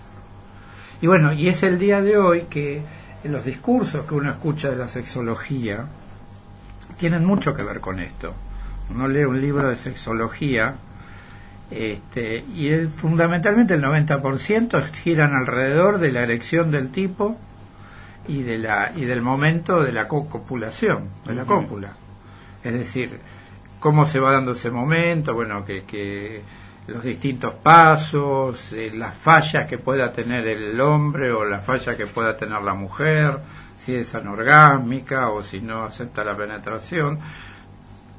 Y 1.00 1.06
bueno, 1.06 1.32
y 1.32 1.48
es 1.48 1.62
el 1.62 1.78
día 1.78 2.00
de 2.00 2.16
hoy 2.16 2.42
que 2.42 2.82
los 3.24 3.44
discursos 3.44 4.06
que 4.06 4.14
uno 4.14 4.30
escucha 4.30 4.70
de 4.70 4.76
la 4.76 4.88
sexología 4.88 5.86
tienen 6.98 7.24
mucho 7.24 7.54
que 7.54 7.62
ver 7.62 7.80
con 7.80 7.98
esto. 8.00 8.32
Uno 8.90 9.08
lee 9.08 9.24
un 9.24 9.40
libro 9.40 9.68
de 9.68 9.76
sexología 9.76 10.76
este, 11.70 12.44
y 12.54 12.68
el- 12.68 12.88
fundamentalmente 12.88 13.74
el 13.74 13.82
90% 13.82 14.82
giran 15.02 15.34
alrededor 15.34 15.98
de 15.98 16.12
la 16.12 16.22
erección 16.22 16.70
del 16.70 16.90
tipo 16.90 17.36
y 18.28 18.42
de 18.42 18.58
la 18.58 18.92
y 18.96 19.04
del 19.04 19.22
momento 19.22 19.82
de 19.82 19.92
la 19.92 20.06
copulación, 20.08 21.08
de 21.26 21.34
la 21.34 21.44
cópula. 21.44 21.92
Es 22.62 22.72
decir, 22.72 23.18
cómo 23.80 24.06
se 24.06 24.20
va 24.20 24.32
dando 24.32 24.52
ese 24.52 24.70
momento, 24.70 25.34
bueno, 25.34 25.64
que, 25.64 25.82
que 25.84 26.42
los 26.86 27.02
distintos 27.02 27.54
pasos, 27.54 28.72
eh, 28.72 28.92
las 28.94 29.14
fallas 29.14 29.68
que 29.68 29.78
pueda 29.78 30.12
tener 30.12 30.46
el 30.46 30.80
hombre 30.80 31.32
o 31.32 31.44
las 31.44 31.64
fallas 31.64 31.96
que 31.96 32.06
pueda 32.06 32.36
tener 32.36 32.62
la 32.62 32.74
mujer, 32.74 33.38
si 33.78 33.94
es 33.94 34.14
anorgásmica 34.14 35.30
o 35.30 35.42
si 35.42 35.60
no 35.60 35.84
acepta 35.84 36.24
la 36.24 36.36
penetración, 36.36 37.18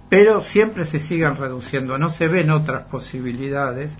pero 0.09 0.41
siempre 0.41 0.85
se 0.85 0.99
sigan 0.99 1.37
reduciendo, 1.37 1.97
no 1.97 2.09
se 2.09 2.27
ven 2.27 2.49
otras 2.49 2.83
posibilidades 2.83 3.93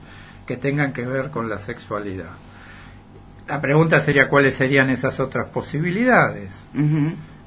que 0.45 0.57
tengan 0.57 0.93
que 0.93 1.05
ver 1.05 1.29
con 1.29 1.49
la 1.49 1.57
sexualidad. 1.57 2.31
La 3.47 3.61
pregunta 3.61 4.01
sería 4.01 4.27
cuáles 4.27 4.55
serían 4.55 4.89
esas 4.89 5.19
otras 5.19 5.47
posibilidades, 5.47 6.51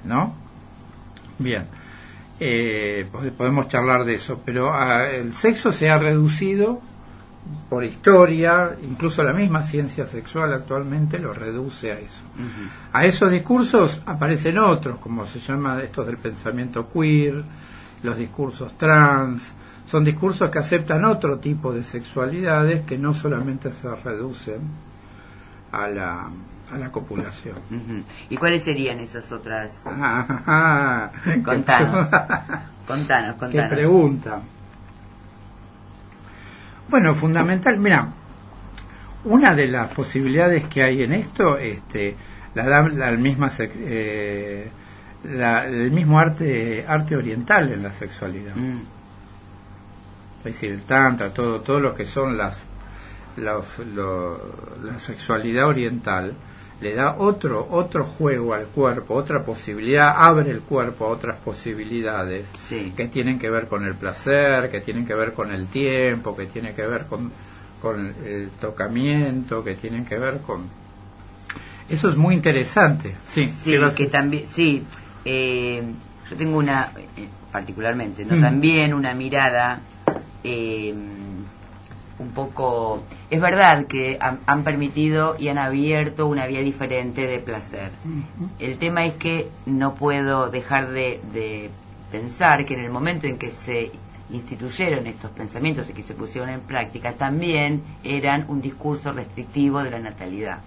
¿no? 0.04 0.34
Bien, 1.38 1.66
eh, 2.38 3.06
podemos 3.36 3.68
charlar 3.68 4.04
de 4.04 4.14
eso, 4.14 4.40
pero 4.44 4.72
ah, 4.72 5.06
el 5.10 5.34
sexo 5.34 5.72
se 5.72 5.90
ha 5.90 5.98
reducido 5.98 6.80
por 7.68 7.84
historia, 7.84 8.76
incluso 8.82 9.22
la 9.22 9.32
misma 9.32 9.62
ciencia 9.62 10.06
sexual 10.06 10.52
actualmente 10.52 11.18
lo 11.18 11.32
reduce 11.32 11.92
a 11.92 11.98
eso. 11.98 12.22
A 12.92 13.04
esos 13.04 13.30
discursos 13.30 14.02
aparecen 14.06 14.58
otros, 14.58 14.98
como 14.98 15.26
se 15.26 15.40
llama 15.40 15.82
estos 15.82 16.06
del 16.06 16.18
pensamiento 16.18 16.88
queer, 16.92 17.42
los 18.02 18.16
discursos 18.16 18.76
trans, 18.76 19.54
son 19.90 20.04
discursos 20.04 20.50
que 20.50 20.58
aceptan 20.58 21.04
otro 21.04 21.38
tipo 21.38 21.72
de 21.72 21.82
sexualidades 21.82 22.82
que 22.82 22.96
no 22.96 23.12
solamente 23.12 23.72
se 23.72 23.92
reducen 23.94 24.60
a 25.72 25.88
la, 25.88 26.30
a 26.72 26.78
la 26.78 26.92
copulación. 26.92 27.56
¿Y 28.28 28.36
cuáles 28.36 28.62
serían 28.62 29.00
esas 29.00 29.32
otras? 29.32 29.78
contanos, 29.84 31.42
contanos, 31.44 32.06
contanos. 32.86 33.36
¿Qué 33.50 33.62
pregunta? 33.62 34.40
Bueno, 36.90 37.14
fundamental, 37.14 37.78
mira, 37.78 38.08
una 39.24 39.54
de 39.54 39.68
las 39.68 39.92
posibilidades 39.92 40.66
que 40.66 40.82
hay 40.82 41.04
en 41.04 41.12
esto, 41.12 41.56
este, 41.56 42.16
la 42.56 42.64
da 42.66 42.88
la 42.88 43.12
misma 43.12 43.48
eh, 43.58 44.68
el 45.22 45.92
mismo 45.92 46.18
arte 46.18 46.84
arte 46.88 47.14
oriental 47.14 47.72
en 47.72 47.84
la 47.84 47.92
sexualidad. 47.92 48.56
Mm. 48.56 48.80
Es 50.38 50.44
decir, 50.44 50.72
el 50.72 50.82
tantra, 50.82 51.32
todo 51.32 51.60
todo 51.60 51.78
lo 51.78 51.94
que 51.94 52.04
son 52.04 52.36
las 52.36 52.58
la 53.36 53.62
sexualidad 54.98 55.68
oriental 55.68 56.34
le 56.80 56.94
da 56.94 57.16
otro 57.18 57.66
otro 57.70 58.04
juego 58.04 58.54
al 58.54 58.66
cuerpo, 58.66 59.14
otra 59.14 59.44
posibilidad, 59.44 60.14
abre 60.16 60.50
el 60.50 60.60
cuerpo 60.60 61.06
a 61.06 61.08
otras 61.08 61.36
posibilidades 61.38 62.48
que 62.96 63.08
tienen 63.08 63.38
que 63.38 63.50
ver 63.50 63.66
con 63.66 63.84
el 63.84 63.94
placer, 63.94 64.70
que 64.70 64.80
tienen 64.80 65.06
que 65.06 65.14
ver 65.14 65.32
con 65.32 65.52
el 65.52 65.66
tiempo, 65.66 66.36
que 66.36 66.46
tienen 66.46 66.74
que 66.74 66.86
ver 66.86 67.06
con, 67.06 67.30
con 67.80 68.14
el 68.24 68.50
tocamiento, 68.60 69.62
que 69.62 69.74
tienen 69.74 70.04
que 70.04 70.18
ver 70.18 70.38
con 70.38 70.80
eso 71.90 72.08
es 72.08 72.16
muy 72.16 72.36
interesante. 72.36 73.16
Sí, 73.26 73.52
sí 73.64 73.76
que 73.96 74.06
también 74.06 74.44
sí, 74.48 74.84
eh, 75.24 75.82
yo 76.30 76.36
tengo 76.36 76.58
una 76.58 76.92
eh, 77.16 77.26
particularmente, 77.50 78.24
no 78.24 78.36
mm. 78.36 78.40
también 78.40 78.94
una 78.94 79.12
mirada 79.12 79.80
eh, 80.44 80.94
un 82.20 82.30
poco... 82.30 83.02
Es 83.30 83.40
verdad 83.40 83.86
que 83.86 84.18
han, 84.20 84.62
permitido 84.62 85.36
y 85.38 85.48
han 85.48 85.58
abierto 85.58 86.26
una 86.26 86.46
vía 86.46 86.60
diferente 86.60 87.26
de 87.26 87.38
placer. 87.38 87.90
El 88.58 88.76
tema 88.76 89.06
es 89.06 89.14
que 89.14 89.48
no 89.64 89.94
puedo 89.94 90.50
dejar 90.50 90.90
de, 90.90 91.70
pensar 92.12 92.64
que 92.66 92.74
en 92.74 92.80
el 92.80 92.90
momento 92.90 93.26
en 93.26 93.38
que 93.38 93.50
se 93.50 93.90
instituyeron 94.30 95.06
estos 95.06 95.30
pensamientos 95.30 95.88
y 95.88 95.92
que 95.92 96.02
se 96.02 96.14
pusieron 96.14 96.50
en 96.50 96.60
práctica, 96.60 97.14
también 97.14 97.82
eran 98.04 98.44
un 98.48 98.60
discurso 98.60 99.12
restrictivo 99.12 99.82
de 99.82 99.90
la 99.90 99.98
natalidad. 99.98 100.58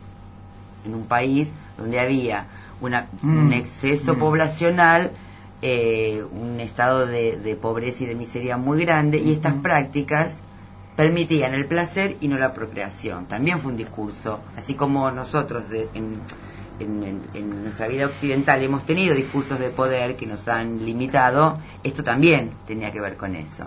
En 0.86 0.96
un 0.96 1.06
país 1.06 1.54
donde 1.78 2.00
había 2.00 2.48
una, 2.82 3.08
un 3.22 3.50
mm. 3.50 3.54
exceso 3.54 4.16
mm. 4.16 4.20
poblacional, 4.20 5.12
eh, 5.62 6.24
un 6.32 6.60
estado 6.60 7.06
de, 7.06 7.58
pobreza 7.62 8.04
y 8.04 8.08
de 8.08 8.16
miseria 8.16 8.58
muy 8.58 8.84
grande, 8.84 9.20
y 9.20 9.32
estas 9.32 9.54
prácticas 9.54 10.40
permitían 10.96 11.54
el 11.54 11.66
placer 11.66 12.18
y 12.22 12.28
no 12.28 12.38
la 12.38 12.54
procreación. 12.54 13.26
También 13.26 13.60
fue 13.60 13.72
un 13.72 13.78
discurso, 13.78 14.42
así 14.58 14.76
como 14.76 15.10
nosotros 15.12 15.64
en, 15.94 16.20
nuestra 17.64 17.88
vida 17.88 18.06
occidental 18.06 18.62
hemos 18.62 18.86
tenido 18.86 19.16
discursos 19.16 19.60
de 19.60 19.70
poder 19.70 20.16
que 20.16 20.26
nos 20.26 20.48
han 20.48 20.86
limitado, 20.86 21.60
esto 21.84 22.04
también 22.04 22.52
tenía 22.68 22.92
que 22.92 23.00
ver 23.00 23.16
con 23.16 23.36
eso. 23.36 23.66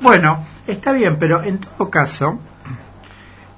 Bueno, 0.00 0.46
está 0.66 0.92
bien, 0.92 1.18
pero 1.18 1.42
en 1.42 1.58
todo 1.58 1.90
caso, 1.90 2.38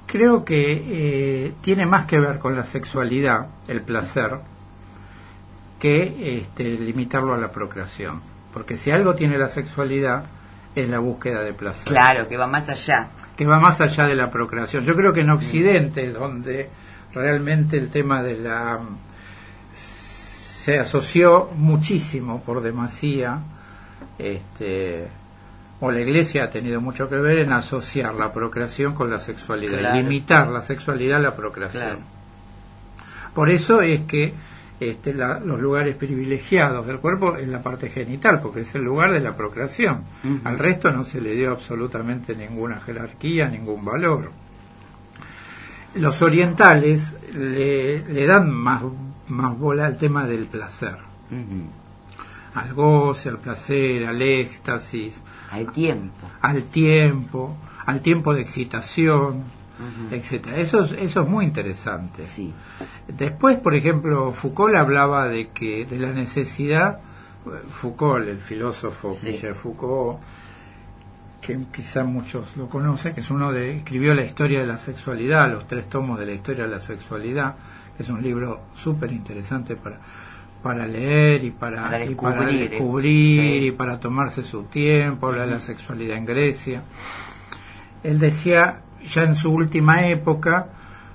creo 0.05 0.43
que 0.43 1.45
eh, 1.47 1.53
tiene 1.61 1.85
más 1.85 2.05
que 2.05 2.19
ver 2.19 2.39
con 2.39 2.55
la 2.55 2.63
sexualidad, 2.63 3.47
el 3.67 3.81
placer, 3.81 4.39
que 5.79 6.39
este, 6.39 6.63
limitarlo 6.63 7.33
a 7.33 7.37
la 7.37 7.51
procreación. 7.51 8.21
Porque 8.53 8.75
si 8.75 8.91
algo 8.91 9.15
tiene 9.15 9.37
la 9.37 9.47
sexualidad, 9.47 10.25
es 10.75 10.89
la 10.89 10.99
búsqueda 10.99 11.41
de 11.41 11.53
placer. 11.53 11.87
Claro, 11.87 12.27
que 12.27 12.37
va 12.37 12.47
más 12.47 12.69
allá. 12.69 13.09
Que 13.35 13.45
va 13.45 13.59
más 13.59 13.81
allá 13.81 14.05
de 14.05 14.15
la 14.15 14.29
procreación. 14.29 14.83
Yo 14.83 14.95
creo 14.95 15.13
que 15.13 15.21
en 15.21 15.29
Occidente, 15.29 16.11
donde 16.11 16.69
realmente 17.13 17.77
el 17.77 17.89
tema 17.89 18.21
de 18.21 18.37
la 18.37 18.79
se 19.73 20.77
asoció 20.77 21.49
muchísimo 21.55 22.43
por 22.43 22.61
demasía, 22.61 23.39
este, 24.19 25.07
o 25.79 25.89
la 25.89 26.01
Iglesia 26.01 26.43
ha 26.43 26.49
tenido 26.49 26.81
mucho 26.81 27.09
que 27.09 27.15
ver 27.15 27.39
en 27.39 27.53
asociar 27.53 28.13
la 28.13 28.31
procreación 28.31 28.93
con 28.93 29.09
la 29.09 29.19
sexualidad, 29.19 29.95
limitar 29.95 30.49
la 30.49 30.61
sexualidad 30.61 31.17
a 31.17 31.21
la 31.21 31.35
procreación. 31.35 31.99
Por 33.33 33.49
eso 33.49 33.81
es 33.81 34.01
que 34.01 34.33
este, 34.79 35.13
los 35.13 35.59
lugares 35.59 35.95
privilegiados 35.95 36.85
del 36.87 36.99
cuerpo 36.99 37.35
en 37.35 37.51
la 37.51 37.61
parte 37.61 37.89
genital, 37.89 38.39
porque 38.41 38.61
es 38.61 38.75
el 38.75 38.83
lugar 38.83 39.11
de 39.11 39.19
la 39.19 39.35
procreación. 39.35 40.03
Al 40.45 40.57
resto 40.57 40.91
no 40.91 41.03
se 41.03 41.19
le 41.19 41.35
dio 41.35 41.51
absolutamente 41.51 42.35
ninguna 42.35 42.79
jerarquía, 42.79 43.49
ningún 43.49 43.83
valor. 43.83 44.31
Los 45.95 46.21
orientales 46.21 47.13
le, 47.33 48.25
dan 48.25 48.51
más, 48.51 48.83
más 49.27 49.57
bola 49.57 49.85
al 49.85 49.97
tema 49.97 50.25
del 50.25 50.45
placer. 50.45 50.97
Al 52.53 52.73
goce, 52.73 53.29
al 53.29 53.39
placer, 53.39 54.05
al 54.05 54.21
éxtasis. 54.21 55.19
Al 55.51 55.71
tiempo. 55.71 56.29
Al 56.41 56.63
tiempo, 56.63 57.57
al 57.85 58.01
tiempo 58.01 58.33
de 58.33 58.41
excitación 58.41 59.58
etcétera. 60.11 60.57
Eso 60.57 60.83
es, 60.83 60.91
eso 60.93 61.21
es 61.21 61.27
muy 61.27 61.45
interesante. 61.45 62.25
Sí. 62.25 62.53
Después, 63.07 63.57
por 63.57 63.75
ejemplo, 63.75 64.31
Foucault 64.31 64.75
hablaba 64.75 65.27
de 65.27 65.49
que 65.49 65.85
de 65.85 65.99
la 65.99 66.11
necesidad, 66.11 66.99
Foucault, 67.69 68.27
el 68.27 68.39
filósofo 68.39 69.17
Michel 69.23 69.55
Foucault, 69.55 70.19
que 71.41 71.57
quizá 71.73 72.03
muchos 72.03 72.55
lo 72.57 72.67
conocen, 72.69 73.13
que 73.13 73.21
es 73.21 73.29
uno 73.29 73.51
de 73.51 73.77
escribió 73.77 74.13
la 74.13 74.23
historia 74.23 74.59
de 74.59 74.67
la 74.67 74.77
sexualidad, 74.77 75.49
los 75.51 75.67
tres 75.67 75.87
tomos 75.87 76.19
de 76.19 76.25
la 76.25 76.33
historia 76.33 76.65
de 76.65 76.69
la 76.69 76.79
sexualidad, 76.79 77.55
que 77.95 78.03
es 78.03 78.09
un 78.09 78.21
libro 78.21 78.61
súper 78.75 79.11
interesante 79.11 79.75
para 79.75 79.99
para 80.61 80.85
leer 80.85 81.43
y 81.43 81.51
para, 81.51 81.89
descubrir, 81.89 83.63
y 83.63 83.71
para 83.71 83.99
tomarse 83.99 84.43
su 84.43 84.63
tiempo, 84.63 85.27
habla 85.27 85.45
de 85.45 85.51
la 85.51 85.59
sexualidad 85.59 86.17
en 86.17 86.25
Grecia. 86.25 86.83
Él 88.03 88.19
decía 88.19 88.81
ya 89.07 89.23
en 89.23 89.35
su 89.35 89.51
última 89.51 90.07
época, 90.07 90.67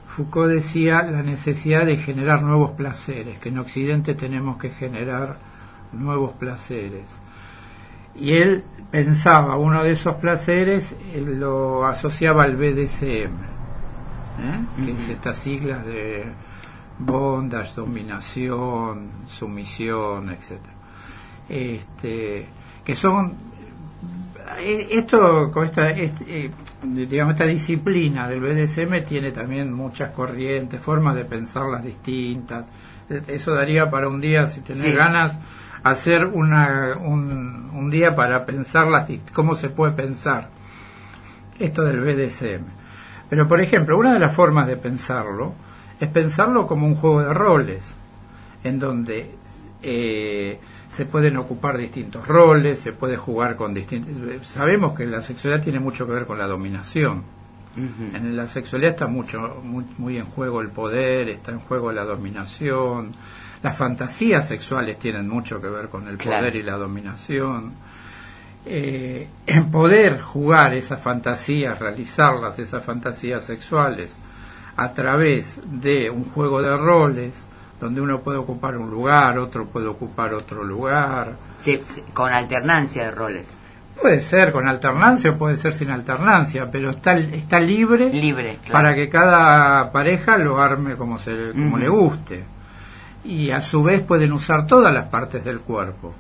Foucault 0.09 0.51
decía 0.51 1.03
la 1.03 1.23
necesidad 1.23 1.85
de 1.87 1.97
generar 1.97 2.43
nuevos 2.43 2.73
placeres, 2.73 3.39
que 3.39 3.49
en 3.49 3.59
Occidente 3.59 4.15
tenemos 4.15 4.59
que 4.59 4.71
generar 4.71 5.37
nuevos 5.93 6.33
placeres. 6.33 7.05
Y 8.15 8.35
él 8.35 8.65
pensaba, 8.91 9.57
uno 9.57 9.83
de 9.83 9.91
esos 9.91 10.15
placeres 10.17 10.95
él 11.13 11.41
lo 11.41 11.85
asociaba 11.85 12.45
al 12.45 12.57
BDSM, 12.57 13.33
¿eh? 14.41 14.65
que 14.77 14.93
es 14.93 15.09
estas 15.09 15.37
siglas 15.37 15.85
de 15.85 16.25
bondage, 16.99 17.75
dominación, 17.75 19.11
sumisión, 19.27 20.31
etc. 20.31 20.61
Este, 21.49 22.47
que 22.85 22.95
son 22.95 23.35
eh, 24.61 24.89
esto 24.91 25.51
con 25.51 25.65
esta 25.65 25.91
este, 25.91 26.47
eh, 26.47 26.51
digamos 26.85 27.35
esta 27.35 27.47
disciplina 27.47 28.29
del 28.29 28.41
BDSM 28.41 29.05
tiene 29.07 29.33
también 29.33 29.73
muchas 29.73 30.11
corrientes 30.11 30.81
formas 30.81 31.15
de 31.15 31.25
pensarlas 31.25 31.85
distintas. 31.85 32.71
Eh, 33.09 33.23
eso 33.29 33.55
daría 33.55 33.91
para 33.91 34.09
un 34.09 34.21
día 34.21 34.47
si 34.47 34.61
tenés 34.61 34.95
ganas 34.95 35.39
hacer 35.83 36.25
una, 36.25 36.97
un, 36.97 37.71
un, 37.75 37.91
día 37.91 38.17
para 38.17 38.47
pensarlas 38.47 39.09
cómo 39.33 39.55
se 39.55 39.69
puede 39.69 39.93
pensar 39.93 40.49
esto 41.59 41.83
del 41.83 42.01
BDSM 42.01 42.65
pero 43.29 43.47
por 43.47 43.61
ejemplo 43.61 43.99
una 43.99 44.15
de 44.15 44.19
las 44.19 44.35
formas 44.35 44.67
de 44.67 44.79
pensarlo 44.79 45.53
es 46.01 46.09
pensarlo 46.09 46.67
como 46.67 46.87
un 46.87 46.95
juego 46.95 47.21
de 47.21 47.35
roles 47.35 47.95
en 48.65 48.79
donde 48.79 49.35
eh, 49.83 50.59
se 50.95 51.07
pueden 51.07 51.37
ocupar 51.37 51.77
distintos 51.77 52.27
roles, 52.27 52.79
se 52.79 52.93
puede 52.93 53.17
jugar 53.17 53.57
con 53.57 53.75
distintos... 53.75 54.47
Sabemos 54.47 54.97
que 54.97 55.05
la 55.07 55.21
sexualidad 55.23 55.63
tiene 55.63 55.81
mucho 55.81 56.07
que 56.07 56.13
ver 56.13 56.25
con 56.25 56.39
la 56.39 56.47
dominación. 56.47 57.25
En 57.77 58.37
la 58.37 58.47
sexualidad 58.47 58.93
está 58.93 59.09
mucho 59.09 59.61
muy, 59.65 59.85
muy, 59.99 60.17
en 60.19 60.27
juego 60.27 60.61
el 60.61 60.69
poder, 60.69 61.29
está 61.29 61.51
en 61.51 61.59
juego 61.59 61.91
la 61.91 62.05
dominación. 62.05 63.13
Las 63.65 63.77
fantasías 63.77 64.47
sexuales 64.47 64.97
tienen 64.97 65.29
mucho 65.29 65.61
que 65.61 65.69
ver 65.69 65.89
con 65.89 66.07
el 66.07 66.17
poder 66.17 66.55
y 66.55 66.63
la 66.63 66.77
dominación. 66.77 67.73
Eh, 68.65 69.27
en 69.47 69.71
poder 69.73 70.21
jugar 70.21 70.75
esas 70.75 71.03
fantasías, 71.03 71.77
realizarlas, 71.81 72.61
esas 72.61 72.85
fantasías 72.85 73.45
sexuales, 73.45 74.17
a 74.77 74.93
través 74.93 75.61
de 75.65 76.09
un 76.11 76.25
juego 76.25 76.63
de 76.63 76.77
roles, 76.77 77.45
donde 77.81 78.01
uno 78.01 78.21
puede 78.21 78.39
ocupar 78.39 78.77
un 78.77 78.91
lugar, 78.91 79.39
otro 79.39 79.67
puede 79.67 79.87
ocupar 79.87 80.35
otro 80.35 80.65
lugar. 80.65 81.37
con 82.13 82.33
alternancia 82.33 83.05
de 83.05 83.11
roles. 83.11 83.47
Puede 84.01 84.21
ser 84.21 84.53
con 84.53 84.67
alternancia 84.67 85.31
o 85.31 85.39
puede 85.39 85.57
ser 85.57 85.73
sin 85.73 85.91
alternancia, 85.91 86.69
pero 86.71 86.91
está, 86.91 87.17
está 87.17 87.61
libre, 87.61 88.11
libre 88.11 88.59
para 88.71 88.95
que 88.95 89.09
cada 89.09 89.93
pareja 89.93 90.37
lo 90.37 90.61
arme 90.61 90.97
como, 90.97 91.19
se, 91.19 91.53
como 91.53 91.79
le 91.79 91.89
guste. 91.89 92.45
Y 93.25 93.51
a 93.51 93.63
su 93.63 93.83
vez 93.83 94.03
pueden 94.03 94.33
usar 94.33 94.67
todas 94.67 94.93
las 94.93 95.07
partes 95.07 95.45
del 95.45 95.61
cuerpo 95.61 96.13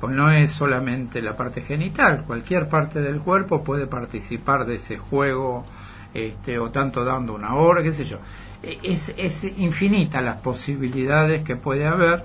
pues 0.00 0.14
no 0.14 0.30
es 0.30 0.50
solamente 0.50 1.20
la 1.20 1.36
parte 1.36 1.60
genital, 1.60 2.24
cualquier 2.26 2.68
parte 2.68 3.02
del 3.02 3.20
cuerpo 3.20 3.62
puede 3.62 3.86
participar 3.86 4.64
de 4.64 4.76
ese 4.76 4.96
juego, 4.96 5.66
este, 6.14 6.58
o 6.58 6.70
tanto 6.70 7.04
dando 7.04 7.34
una 7.34 7.54
hora, 7.54 7.82
qué 7.82 7.92
sé 7.92 8.04
yo. 8.04 8.16
Es, 8.62 9.14
es 9.16 9.44
infinita 9.44 10.20
las 10.20 10.36
posibilidades 10.36 11.42
que 11.42 11.56
puede 11.56 11.86
haber. 11.86 12.24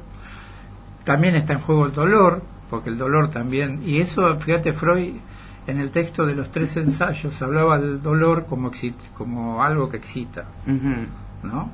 También 1.04 1.36
está 1.36 1.54
en 1.54 1.60
juego 1.60 1.86
el 1.86 1.94
dolor, 1.94 2.42
porque 2.70 2.90
el 2.90 2.98
dolor 2.98 3.30
también, 3.30 3.82
y 3.86 4.00
eso, 4.00 4.38
fíjate, 4.40 4.74
Freud 4.74 5.14
en 5.68 5.80
el 5.80 5.90
texto 5.92 6.26
de 6.26 6.36
los 6.36 6.52
tres 6.52 6.78
ensayos 6.78 7.42
hablaba 7.42 7.80
del 7.80 8.02
dolor 8.02 8.46
como, 8.46 8.72
como 9.16 9.64
algo 9.64 9.90
que 9.90 9.98
excita, 9.98 10.46
¿no? 11.44 11.72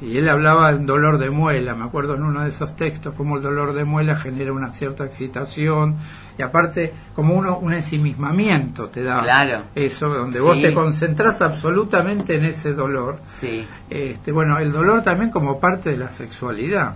Y, 0.00 0.16
él 0.16 0.28
hablaba 0.28 0.72
del 0.72 0.86
dolor 0.86 1.18
de 1.18 1.30
muela, 1.30 1.74
me 1.74 1.84
acuerdo 1.84 2.14
en 2.14 2.22
uno 2.22 2.42
de 2.42 2.50
esos 2.50 2.76
textos, 2.76 3.14
como 3.14 3.36
el 3.36 3.42
dolor 3.42 3.72
de 3.72 3.84
muela 3.84 4.14
genera 4.14 4.52
una 4.52 4.70
cierta 4.70 5.04
excitación, 5.04 5.96
y 6.38 6.42
aparte 6.42 6.92
como 7.14 7.34
uno 7.34 7.58
un 7.58 7.74
ensimismamiento 7.74 8.88
te 8.88 9.02
da 9.02 9.66
eso, 9.74 10.08
donde 10.08 10.40
vos 10.40 10.60
te 10.60 10.72
concentras 10.72 11.42
absolutamente 11.42 12.36
en 12.36 12.44
ese 12.44 12.72
dolor. 12.72 13.18
Sí. 13.26 13.66
Este, 13.90 14.30
bueno, 14.32 14.58
el 14.58 14.72
dolor 14.72 15.02
también 15.02 15.30
como 15.30 15.58
parte 15.58 15.90
de 15.90 15.96
la 15.96 16.10
sexualidad. 16.10 16.94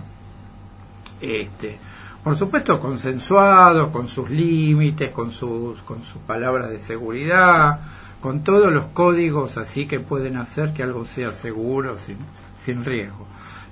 Este, 1.19 1.77
por 2.23 2.35
supuesto 2.35 2.79
consensuado, 2.79 3.91
con 3.91 4.07
sus 4.07 4.29
límites, 4.29 5.11
con 5.11 5.31
sus, 5.31 5.81
con 5.81 6.03
sus 6.03 6.21
palabras 6.21 6.69
de 6.69 6.79
seguridad, 6.79 7.79
con 8.21 8.43
todos 8.43 8.71
los 8.71 8.87
códigos 8.87 9.57
así 9.57 9.85
que 9.85 9.99
pueden 9.99 10.37
hacer 10.37 10.73
que 10.73 10.83
algo 10.83 11.05
sea 11.05 11.31
seguro, 11.31 11.97
sin, 11.97 12.17
sin 12.63 12.83
riesgo. 12.83 13.25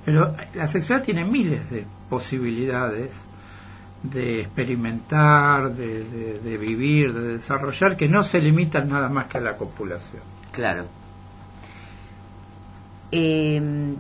Pero 0.06 0.36
la 0.54 0.68
sexualidad 0.68 1.06
tiene 1.06 1.26
miles 1.26 1.70
de 1.70 1.86
posibilidades 2.10 3.12
de 4.04 4.42
experimentar, 4.42 5.74
de, 5.74 6.58
vivir, 6.58 7.14
de 7.14 7.34
desarrollar, 7.34 7.98
que 7.98 8.08
no 8.08 8.24
se 8.24 8.42
limitan 8.42 8.90
nada 8.90 9.10
más 9.10 9.28
que 9.28 9.38
a 9.40 9.42
la 9.42 9.58
copulación. 9.58 10.22
Claro. 10.52 10.86
Em, 13.12 13.96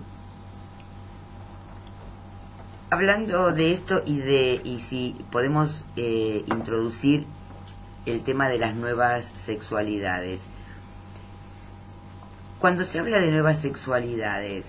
hablando 2.89 3.51
de 3.51 3.71
esto 3.73 4.03
y 4.05 4.17
de 4.17 4.61
y 4.63 4.79
si 4.81 5.15
podemos 5.31 5.85
eh, 5.95 6.43
introducir 6.47 7.25
el 8.05 8.21
tema 8.21 8.47
de 8.49 8.57
las 8.57 8.75
nuevas 8.75 9.31
sexualidades. 9.35 10.39
Cuando 12.59 12.83
se 12.83 12.99
habla 12.99 13.19
de 13.19 13.31
nuevas 13.31 13.59
sexualidades, 13.59 14.65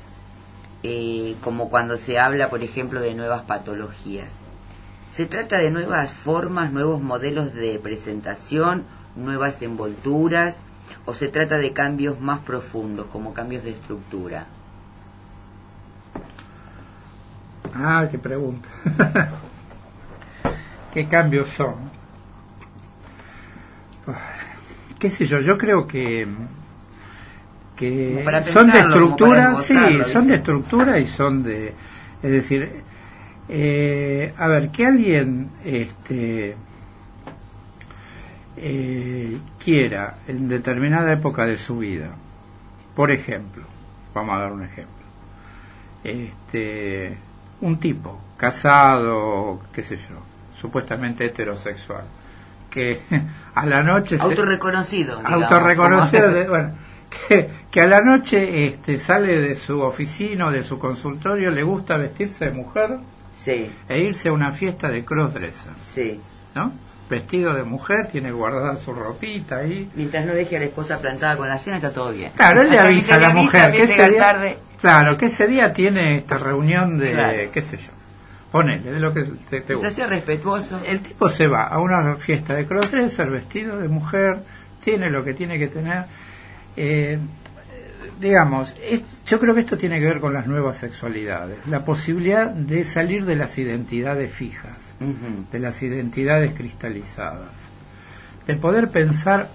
eh, 0.82 1.36
como 1.42 1.68
cuando 1.68 1.96
se 1.96 2.18
habla, 2.18 2.50
por 2.50 2.62
ejemplo, 2.62 3.00
de 3.00 3.14
nuevas 3.14 3.42
patologías. 3.42 4.28
Se 5.12 5.26
trata 5.26 5.58
de 5.58 5.70
nuevas 5.70 6.12
formas, 6.12 6.72
nuevos 6.72 7.02
modelos 7.02 7.54
de 7.54 7.78
presentación, 7.78 8.84
nuevas 9.16 9.62
envolturas, 9.62 10.60
o 11.04 11.14
se 11.14 11.28
trata 11.28 11.58
de 11.58 11.72
cambios 11.72 12.20
más 12.20 12.40
profundos, 12.40 13.06
como 13.06 13.34
cambios 13.34 13.64
de 13.64 13.70
estructura. 13.70 14.46
Ah, 17.74 18.06
qué 18.10 18.18
pregunta. 18.18 18.68
¿Qué 20.92 21.06
cambios 21.06 21.48
son? 21.50 21.74
¿Qué 24.98 25.10
sé 25.10 25.26
yo? 25.26 25.40
Yo 25.40 25.58
creo 25.58 25.86
que 25.86 26.26
que 27.78 28.24
son 28.50 28.70
de 28.72 28.80
estructura, 28.80 29.54
sí, 29.54 29.76
son 30.04 30.26
de 30.26 30.34
estructura 30.34 30.98
y 30.98 31.06
son 31.06 31.44
de, 31.44 31.72
es 32.20 32.30
decir, 32.30 32.82
eh, 33.48 34.34
a 34.36 34.48
ver, 34.48 34.70
que 34.70 34.84
alguien 34.84 35.50
este, 35.64 36.56
eh, 38.56 39.38
quiera 39.62 40.16
en 40.26 40.48
determinada 40.48 41.12
época 41.12 41.46
de 41.46 41.56
su 41.56 41.78
vida, 41.78 42.10
por 42.96 43.12
ejemplo, 43.12 43.62
vamos 44.12 44.34
a 44.34 44.40
dar 44.40 44.52
un 44.52 44.64
ejemplo, 44.64 45.04
este, 46.02 47.16
un 47.60 47.78
tipo 47.78 48.20
casado, 48.36 49.60
qué 49.72 49.84
sé 49.84 49.98
yo, 49.98 50.16
supuestamente 50.60 51.26
heterosexual, 51.26 52.02
que 52.68 53.00
a 53.54 53.66
la 53.66 53.84
noche 53.84 54.16
autorreconocido, 54.18 55.20
se, 55.20 55.32
autorreconocido, 55.32 56.32
bueno 56.48 56.87
que, 57.70 57.80
a 57.80 57.86
la 57.86 58.00
noche 58.00 58.66
este, 58.66 58.98
sale 58.98 59.40
de 59.40 59.56
su 59.56 59.80
oficina 59.80 60.46
o 60.46 60.50
de 60.50 60.64
su 60.64 60.78
consultorio, 60.78 61.50
le 61.50 61.62
gusta 61.62 61.96
vestirse 61.96 62.46
de 62.46 62.50
mujer 62.52 62.98
sí. 63.42 63.70
e 63.88 63.98
irse 63.98 64.28
a 64.28 64.32
una 64.32 64.52
fiesta 64.52 64.88
de 64.88 65.04
crossdresser. 65.04 65.72
Sí. 65.80 66.20
¿No? 66.54 66.72
Vestido 67.08 67.54
de 67.54 67.62
mujer, 67.62 68.08
tiene 68.08 68.30
guardada 68.30 68.76
su 68.76 68.92
ropita 68.92 69.58
ahí. 69.58 69.90
Mientras 69.94 70.26
no 70.26 70.34
deje 70.34 70.56
a 70.56 70.60
la 70.60 70.66
esposa 70.66 70.98
plantada 70.98 71.36
con 71.36 71.48
la 71.48 71.56
cena, 71.56 71.76
está 71.76 71.90
todo 71.90 72.12
bien. 72.12 72.32
Claro, 72.36 72.62
él 72.62 72.70
le 72.70 72.78
avisa 72.78 73.14
a 73.14 73.18
la 73.18 73.30
mujer 73.30 73.72
que 73.72 73.82
ese 73.84 74.10
día, 74.10 74.18
tarde. 74.18 74.58
claro, 74.80 75.16
que 75.16 75.26
ese 75.26 75.46
día 75.46 75.72
tiene 75.72 76.18
esta 76.18 76.36
reunión 76.36 76.98
de, 76.98 77.48
qué 77.52 77.62
sé 77.62 77.78
yo. 77.78 77.90
Ponele, 78.52 78.90
de 78.90 79.00
lo 79.00 79.12
que 79.12 79.24
te, 79.48 79.60
te 79.60 79.74
gusta. 79.74 80.06
respetuoso. 80.06 80.80
El 80.86 81.00
tipo 81.00 81.28
se 81.30 81.46
va 81.46 81.64
a 81.64 81.80
una 81.80 82.14
fiesta 82.16 82.54
de 82.54 82.66
crossdresser, 82.66 83.30
vestido 83.30 83.78
de 83.78 83.88
mujer, 83.88 84.38
tiene 84.82 85.10
lo 85.10 85.24
que 85.24 85.34
tiene 85.34 85.58
que 85.58 85.68
tener 85.68 86.04
eh, 86.80 87.18
digamos, 88.20 88.74
yo 89.26 89.40
creo 89.40 89.54
que 89.54 89.60
esto 89.60 89.76
tiene 89.76 89.98
que 89.98 90.06
ver 90.06 90.20
con 90.20 90.32
las 90.32 90.46
nuevas 90.46 90.78
sexualidades, 90.78 91.58
la 91.66 91.84
posibilidad 91.84 92.50
de 92.50 92.84
salir 92.84 93.24
de 93.24 93.34
las 93.34 93.58
identidades 93.58 94.32
fijas, 94.32 94.76
de 95.50 95.58
las 95.58 95.82
identidades 95.82 96.54
cristalizadas, 96.54 97.50
de 98.46 98.54
poder 98.54 98.90
pensar 98.90 99.50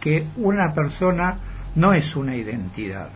que 0.00 0.26
una 0.36 0.72
persona 0.72 1.36
no 1.74 1.92
es 1.92 2.16
una 2.16 2.36
identidad, 2.36 3.10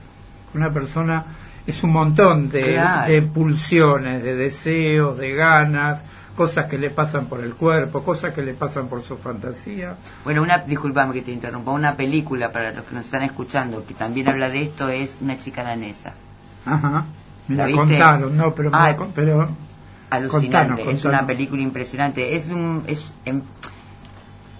una 0.54 0.72
persona 0.72 1.24
es 1.66 1.82
un 1.82 1.92
montón 1.92 2.50
de, 2.50 2.78
de 3.06 3.22
pulsiones, 3.22 4.22
de 4.22 4.34
deseos, 4.34 5.16
de 5.18 5.34
ganas, 5.34 6.02
cosas 6.36 6.66
que 6.66 6.78
le 6.78 6.90
pasan 6.90 7.26
por 7.26 7.40
el 7.40 7.54
cuerpo, 7.54 8.04
cosas 8.04 8.32
que 8.32 8.42
le 8.42 8.54
pasan 8.54 8.88
por 8.88 9.02
su 9.02 9.16
fantasía. 9.16 9.96
Bueno, 10.22 10.42
una, 10.42 10.58
disculpame 10.58 11.14
que 11.14 11.22
te 11.22 11.32
interrumpa, 11.32 11.72
una 11.72 11.96
película 11.96 12.52
para 12.52 12.72
los 12.72 12.84
que 12.84 12.94
nos 12.94 13.06
están 13.06 13.22
escuchando 13.22 13.84
que 13.84 13.94
también 13.94 14.28
habla 14.28 14.48
de 14.48 14.62
esto 14.62 14.88
es 14.88 15.10
Una 15.20 15.38
chica 15.38 15.62
danesa. 15.62 16.12
Ajá, 16.64 17.06
me 17.48 17.56
la, 17.56 17.70
contaron, 17.70 18.36
no, 18.36 18.54
pero... 18.54 18.70
Ah, 18.72 18.94
pero 19.14 19.48
alucinante, 20.10 20.88
es 20.90 21.04
una 21.04 21.26
película 21.26 21.62
impresionante, 21.62 22.36
es 22.36 22.48
un... 22.48 22.84
Es, 22.86 23.06
em, 23.24 23.42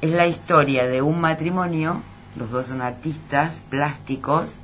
es 0.01 0.11
la 0.11 0.27
historia 0.27 0.87
de 0.87 1.03
un 1.03 1.21
matrimonio, 1.21 2.03
los 2.37 2.51
dos 2.51 2.67
son 2.67 2.83
artistas 2.83 3.63
plásticos, 3.71 4.61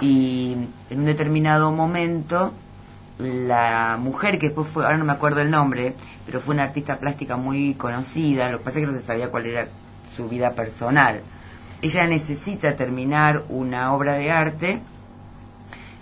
y 0.00 0.56
en 0.88 1.00
un 1.00 1.04
determinado 1.04 1.72
momento 1.72 2.52
la 3.18 3.98
mujer 4.00 4.38
que 4.38 4.46
después 4.46 4.68
fue, 4.68 4.84
ahora 4.84 4.96
no 4.96 5.04
me 5.04 5.12
acuerdo 5.12 5.40
el 5.40 5.50
nombre, 5.50 5.94
pero 6.26 6.40
fue 6.40 6.54
una 6.54 6.64
artista 6.64 6.98
plástica 6.98 7.36
muy 7.36 7.74
conocida, 7.74 8.50
lo 8.50 8.58
que 8.58 8.64
pasa 8.64 8.78
es 8.78 8.86
que 8.86 8.92
no 8.92 8.98
se 8.98 9.04
sabía 9.04 9.30
cuál 9.30 9.46
era 9.46 9.68
su 10.16 10.28
vida 10.28 10.52
personal. 10.52 11.22
Ella 11.80 12.06
necesita 12.06 12.76
terminar 12.76 13.44
una 13.48 13.92
obra 13.92 14.14
de 14.14 14.30
arte 14.30 14.80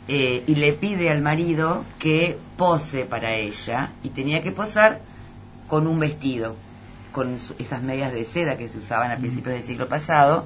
eh, 0.09 0.45
y 0.47 0.55
le 0.57 0.73
pide 0.73 1.11
al 1.11 1.23
marido 1.23 1.85
que 1.99 2.37
pose 2.57 3.05
para 3.05 3.35
ella 3.35 3.91
y 4.03 4.11
tenía 4.11 4.43
que 4.43 4.53
posar 4.53 5.01
con 5.69 5.87
un 5.87 5.99
vestido, 6.01 6.57
con 7.13 7.39
esas 7.59 7.83
medias 7.83 8.13
de 8.13 8.25
seda 8.25 8.59
que 8.59 8.69
se 8.69 8.79
usaban 8.79 9.11
a 9.11 9.17
principios 9.17 9.55
del 9.55 9.63
siglo 9.63 9.89
pasado 9.89 10.45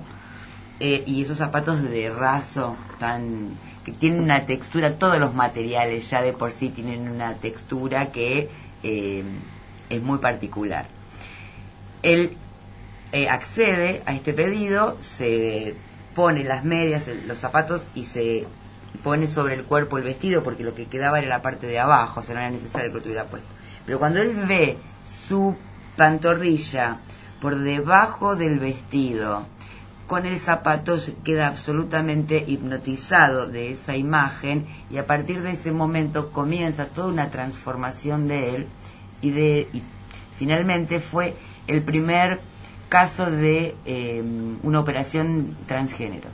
eh, 0.80 1.02
y 1.06 1.22
esos 1.22 1.38
zapatos 1.38 1.82
de 1.82 2.10
raso 2.10 2.76
tan 2.98 3.50
que 3.84 3.92
tienen 3.92 4.22
una 4.22 4.46
textura, 4.46 4.98
todos 4.98 5.18
los 5.18 5.34
materiales 5.34 6.08
ya 6.08 6.22
de 6.22 6.32
por 6.32 6.52
sí 6.52 6.70
tienen 6.70 7.08
una 7.08 7.34
textura 7.34 8.10
que 8.10 8.48
eh, 8.82 9.22
es 9.88 10.02
muy 10.02 10.18
particular. 10.18 10.86
Él 12.02 12.36
eh, 13.12 13.28
accede 13.28 14.02
a 14.06 14.14
este 14.14 14.32
pedido, 14.32 14.96
se 15.00 15.74
pone 16.14 16.44
las 16.44 16.64
medias, 16.64 17.08
los 17.26 17.38
zapatos 17.38 17.84
y 17.94 18.04
se 18.04 18.46
pone 19.02 19.26
sobre 19.26 19.54
el 19.54 19.64
cuerpo 19.64 19.98
el 19.98 20.04
vestido 20.04 20.42
porque 20.42 20.64
lo 20.64 20.74
que 20.74 20.86
quedaba 20.86 21.18
era 21.18 21.28
la 21.28 21.42
parte 21.42 21.66
de 21.66 21.78
abajo, 21.78 22.20
o 22.20 22.22
sea, 22.22 22.34
no 22.34 22.40
era 22.40 22.50
necesario 22.50 22.88
que 22.88 22.96
lo 22.98 23.02
tuviera 23.02 23.24
puesto. 23.24 23.48
Pero 23.86 23.98
cuando 23.98 24.20
él 24.20 24.34
ve 24.46 24.78
su 25.28 25.56
pantorrilla 25.96 26.98
por 27.40 27.58
debajo 27.58 28.36
del 28.36 28.58
vestido, 28.58 29.46
con 30.06 30.26
el 30.26 30.38
zapato 30.38 30.98
queda 31.24 31.46
absolutamente 31.46 32.44
hipnotizado 32.46 33.46
de 33.46 33.70
esa 33.70 33.96
imagen 33.96 34.66
y 34.90 34.98
a 34.98 35.06
partir 35.06 35.42
de 35.42 35.52
ese 35.52 35.72
momento 35.72 36.30
comienza 36.30 36.86
toda 36.86 37.08
una 37.08 37.30
transformación 37.30 38.28
de 38.28 38.54
él 38.54 38.66
y 39.24 39.30
de 39.30 39.68
y 39.72 39.82
finalmente 40.38 41.00
fue 41.00 41.34
el 41.66 41.82
primer 41.82 42.40
caso 42.88 43.30
de 43.30 43.74
eh, 43.86 44.22
una 44.62 44.80
operación 44.80 45.56
transgénero 45.66 46.28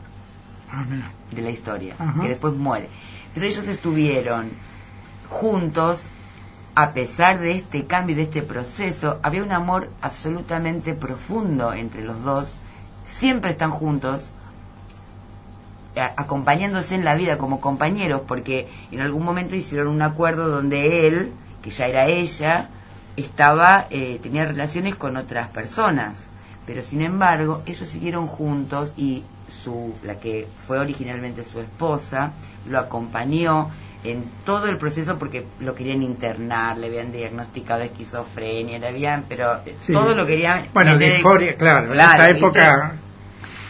Ah, 0.73 0.85
mira. 0.89 1.11
de 1.31 1.43
la 1.43 1.51
historia, 1.51 1.95
Ajá. 1.99 2.21
que 2.21 2.29
después 2.29 2.55
muere. 2.55 2.89
Pero 3.35 3.47
ellos 3.47 3.67
estuvieron 3.69 4.51
juntos, 5.29 6.01
a 6.75 6.93
pesar 6.93 7.39
de 7.41 7.53
este 7.53 7.85
cambio, 7.87 8.15
y 8.15 8.17
de 8.17 8.23
este 8.23 8.43
proceso, 8.43 9.19
había 9.23 9.43
un 9.43 9.53
amor 9.53 9.91
absolutamente 10.03 10.95
profundo 10.95 11.73
entre 11.73 12.03
los 12.05 12.23
dos, 12.25 12.57
siempre 13.05 13.51
están 13.53 13.71
juntos, 13.71 14.31
acompañándose 16.17 16.95
en 16.95 17.05
la 17.05 17.15
vida 17.15 17.37
como 17.37 17.61
compañeros, 17.61 18.23
porque 18.27 18.69
en 18.93 19.01
algún 19.01 19.25
momento 19.25 19.57
hicieron 19.57 19.89
un 19.89 20.03
acuerdo 20.03 20.49
donde 20.49 21.07
él, 21.09 21.33
que 21.63 21.71
ya 21.71 21.87
era 21.87 22.07
ella, 22.07 22.69
estaba 23.21 23.87
eh, 23.91 24.19
tenía 24.23 24.45
relaciones 24.45 24.95
con 24.97 25.17
otras 25.17 25.49
personas, 25.49 26.29
pero 26.67 26.83
sin 26.83 27.03
embargo 27.03 27.63
ellos 27.67 27.89
siguieron 27.89 28.27
juntos 28.27 28.93
y 28.97 29.23
su 29.49 29.95
la 30.05 30.17
que 30.17 30.47
fue 30.67 30.79
originalmente 30.79 31.43
su 31.45 31.61
esposa 31.61 32.33
lo 32.69 32.79
acompañó 32.79 33.71
en 34.05 34.25
todo 34.47 34.69
el 34.69 34.77
proceso 34.79 35.19
porque 35.19 35.45
lo 35.61 35.75
querían 35.75 36.03
internar, 36.03 36.79
le 36.79 36.87
habían 36.87 37.13
diagnosticado 37.13 37.83
esquizofrenia, 37.83 38.79
le 38.79 38.89
habían, 38.89 39.25
pero 39.29 39.57
eh, 39.67 39.77
Sí. 39.85 39.93
todo 39.93 40.15
lo 40.15 40.25
querían 40.25 40.67
Bueno, 40.73 40.97
disforia, 40.97 41.57
claro, 41.57 41.93
en 41.93 42.01
esa 42.01 42.29
¿viste? 42.29 42.41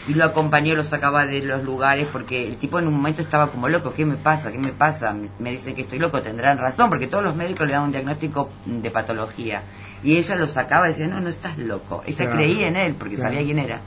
Y 0.07 0.13
lo 0.15 0.25
acompañó, 0.25 0.75
lo 0.75 0.83
sacaba 0.83 1.25
de 1.25 1.41
los 1.41 1.63
lugares 1.63 2.07
porque 2.11 2.47
el 2.47 2.57
tipo 2.57 2.79
en 2.79 2.87
un 2.87 2.93
momento 2.95 3.21
estaba 3.21 3.49
como 3.51 3.69
loco, 3.69 3.93
¿qué 3.93 4.03
me 4.05 4.15
pasa? 4.15 4.51
¿Qué 4.51 4.57
me 4.57 4.71
pasa? 4.73 5.15
Me 5.39 5.51
dicen 5.51 5.75
que 5.75 5.81
estoy 5.81 5.99
loco, 5.99 6.21
tendrán 6.21 6.57
razón, 6.57 6.89
porque 6.89 7.07
todos 7.07 7.23
los 7.23 7.35
médicos 7.35 7.67
le 7.67 7.73
dan 7.73 7.83
un 7.83 7.91
diagnóstico 7.91 8.49
de 8.65 8.89
patología. 8.89 9.61
Y 10.03 10.17
ella 10.17 10.35
lo 10.35 10.47
sacaba 10.47 10.87
y 10.87 10.91
decía, 10.91 11.07
no, 11.07 11.21
no 11.21 11.29
estás 11.29 11.57
loco. 11.59 12.01
Ella 12.07 12.17
Claro. 12.25 12.31
creía 12.35 12.67
en 12.67 12.75
él 12.77 12.95
porque 12.95 13.15
Claro. 13.15 13.29
sabía 13.31 13.45
quién 13.45 13.59
era. 13.59 13.79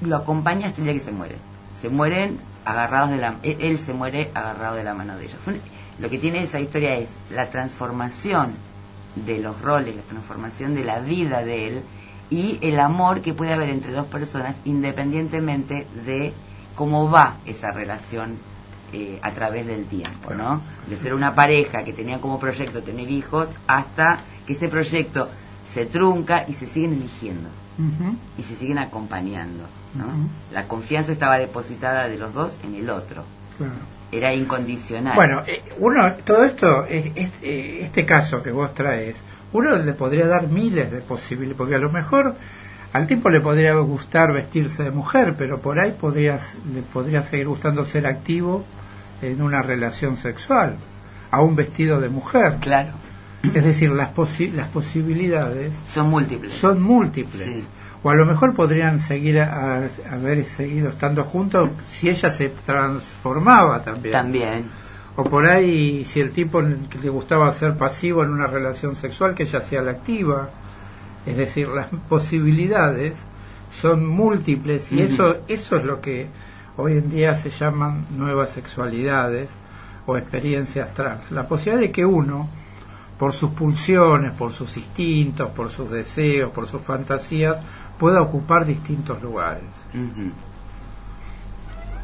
Lo 0.00 0.16
acompaña 0.16 0.66
hasta 0.68 0.78
el 0.80 0.84
día 0.84 0.94
que 0.94 1.00
se 1.00 1.12
muere. 1.12 1.36
Se 1.78 1.90
mueren 1.90 2.38
agarrados 2.64 3.10
de 3.10 3.18
la... 3.18 3.36
Él, 3.42 3.56
él 3.60 3.78
se 3.78 3.92
muere 3.92 4.30
agarrado 4.34 4.76
de 4.76 4.84
la 4.84 4.94
mano 4.94 5.16
de 5.18 5.24
ella. 5.26 5.36
Fue 5.42 5.52
un- 5.54 5.60
lo 5.98 6.08
que 6.08 6.18
tiene 6.18 6.42
esa 6.42 6.58
historia 6.60 6.94
es 6.94 7.10
la 7.30 7.50
transformación 7.50 8.52
de 9.16 9.38
los 9.38 9.60
roles, 9.60 9.94
la 9.96 10.02
transformación 10.02 10.74
de 10.74 10.84
la 10.84 11.00
vida 11.00 11.42
de 11.42 11.68
él 11.68 11.82
y 12.30 12.58
el 12.62 12.78
amor 12.78 13.20
que 13.22 13.32
puede 13.34 13.52
haber 13.52 13.70
entre 13.70 13.92
dos 13.92 14.06
personas 14.06 14.54
independientemente 14.64 15.86
de 16.06 16.32
cómo 16.76 17.10
va 17.10 17.36
esa 17.46 17.72
relación 17.72 18.38
eh, 18.92 19.18
a 19.22 19.30
través 19.32 19.66
del 19.66 19.84
tiempo, 19.86 20.34
¿no? 20.34 20.60
De 20.88 20.96
ser 20.96 21.14
una 21.14 21.34
pareja 21.34 21.84
que 21.84 21.92
tenía 21.92 22.20
como 22.20 22.38
proyecto 22.38 22.82
tener 22.82 23.10
hijos 23.10 23.48
hasta 23.66 24.18
que 24.46 24.52
ese 24.54 24.68
proyecto 24.68 25.28
se 25.72 25.86
trunca 25.86 26.44
y 26.48 26.54
se 26.54 26.66
siguen 26.66 26.94
eligiendo 26.94 27.48
y 28.36 28.42
se 28.42 28.56
siguen 28.56 28.76
acompañando, 28.78 29.64
¿no? 29.94 30.04
La 30.52 30.64
confianza 30.68 31.12
estaba 31.12 31.38
depositada 31.38 32.08
de 32.08 32.18
los 32.18 32.34
dos 32.34 32.56
en 32.62 32.74
el 32.74 32.90
otro, 32.90 33.24
Claro. 33.56 33.72
era 34.12 34.34
incondicional. 34.34 35.14
Bueno, 35.14 35.42
eh, 35.46 35.62
uno, 35.78 36.12
todo 36.24 36.44
esto, 36.44 36.84
es- 36.86 37.10
es- 37.14 37.30
eh, 37.42 37.80
este 37.82 38.04
caso 38.04 38.42
que 38.42 38.50
vos 38.50 38.74
traes, 38.74 39.16
uno 39.52 39.76
le 39.76 39.92
podría 39.92 40.26
dar 40.26 40.48
miles 40.48 40.90
de 40.90 41.00
posibilidades, 41.00 41.56
porque 41.58 41.74
a 41.74 41.78
lo 41.78 41.90
mejor 41.90 42.34
al 42.92 43.06
tipo 43.06 43.30
le 43.30 43.40
podría 43.40 43.74
gustar 43.74 44.32
vestirse 44.32 44.82
de 44.84 44.90
mujer, 44.90 45.34
pero 45.38 45.60
por 45.60 45.78
ahí 45.78 45.92
podrías, 45.98 46.54
le 46.74 46.82
podría 46.82 47.22
seguir 47.22 47.46
gustando 47.48 47.84
ser 47.86 48.06
activo 48.06 48.64
en 49.22 49.42
una 49.42 49.62
relación 49.62 50.16
sexual, 50.16 50.76
a 51.30 51.40
un 51.42 51.54
vestido 51.56 52.00
de 52.00 52.08
mujer. 52.08 52.56
claro, 52.60 52.90
Es 53.54 53.64
decir, 53.64 53.90
las, 53.90 54.14
posi- 54.14 54.52
las 54.52 54.68
posibilidades 54.68 55.72
son 55.94 56.10
múltiples. 56.10 56.52
son 56.52 56.82
múltiples. 56.82 57.44
Sí. 57.44 57.64
O 58.02 58.10
a 58.10 58.14
lo 58.14 58.24
mejor 58.26 58.54
podrían 58.54 58.98
seguir 58.98 59.40
a, 59.40 59.76
a- 59.76 60.14
haber 60.14 60.44
seguido 60.46 60.88
estando 60.88 61.22
juntos 61.24 61.70
si 61.90 62.08
ella 62.08 62.30
se 62.30 62.48
transformaba 62.66 63.82
también. 63.82 64.12
También, 64.12 64.64
O 65.16 65.24
por 65.24 65.46
ahí, 65.46 66.04
si 66.04 66.20
el 66.20 66.30
tipo 66.30 66.62
que 66.88 66.98
le 66.98 67.08
gustaba 67.08 67.52
ser 67.52 67.76
pasivo 67.76 68.22
en 68.22 68.30
una 68.30 68.46
relación 68.46 68.94
sexual, 68.94 69.34
que 69.34 69.42
ella 69.44 69.60
sea 69.60 69.82
la 69.82 69.92
activa. 69.92 70.50
Es 71.26 71.36
decir, 71.36 71.68
las 71.68 71.88
posibilidades 72.08 73.14
son 73.70 74.06
múltiples 74.06 74.90
y 74.90 75.00
eso, 75.02 75.38
eso 75.46 75.76
es 75.76 75.84
lo 75.84 76.00
que 76.00 76.28
hoy 76.76 76.94
en 76.94 77.10
día 77.10 77.36
se 77.36 77.50
llaman 77.50 78.06
nuevas 78.16 78.50
sexualidades 78.50 79.48
o 80.06 80.16
experiencias 80.16 80.94
trans. 80.94 81.30
La 81.30 81.46
posibilidad 81.46 81.80
de 81.80 81.92
que 81.92 82.06
uno, 82.06 82.48
por 83.18 83.32
sus 83.32 83.50
pulsiones, 83.50 84.32
por 84.32 84.52
sus 84.52 84.76
instintos, 84.76 85.50
por 85.50 85.70
sus 85.70 85.90
deseos, 85.90 86.50
por 86.50 86.66
sus 86.66 86.80
fantasías, 86.80 87.60
pueda 87.98 88.22
ocupar 88.22 88.64
distintos 88.64 89.22
lugares 89.22 89.62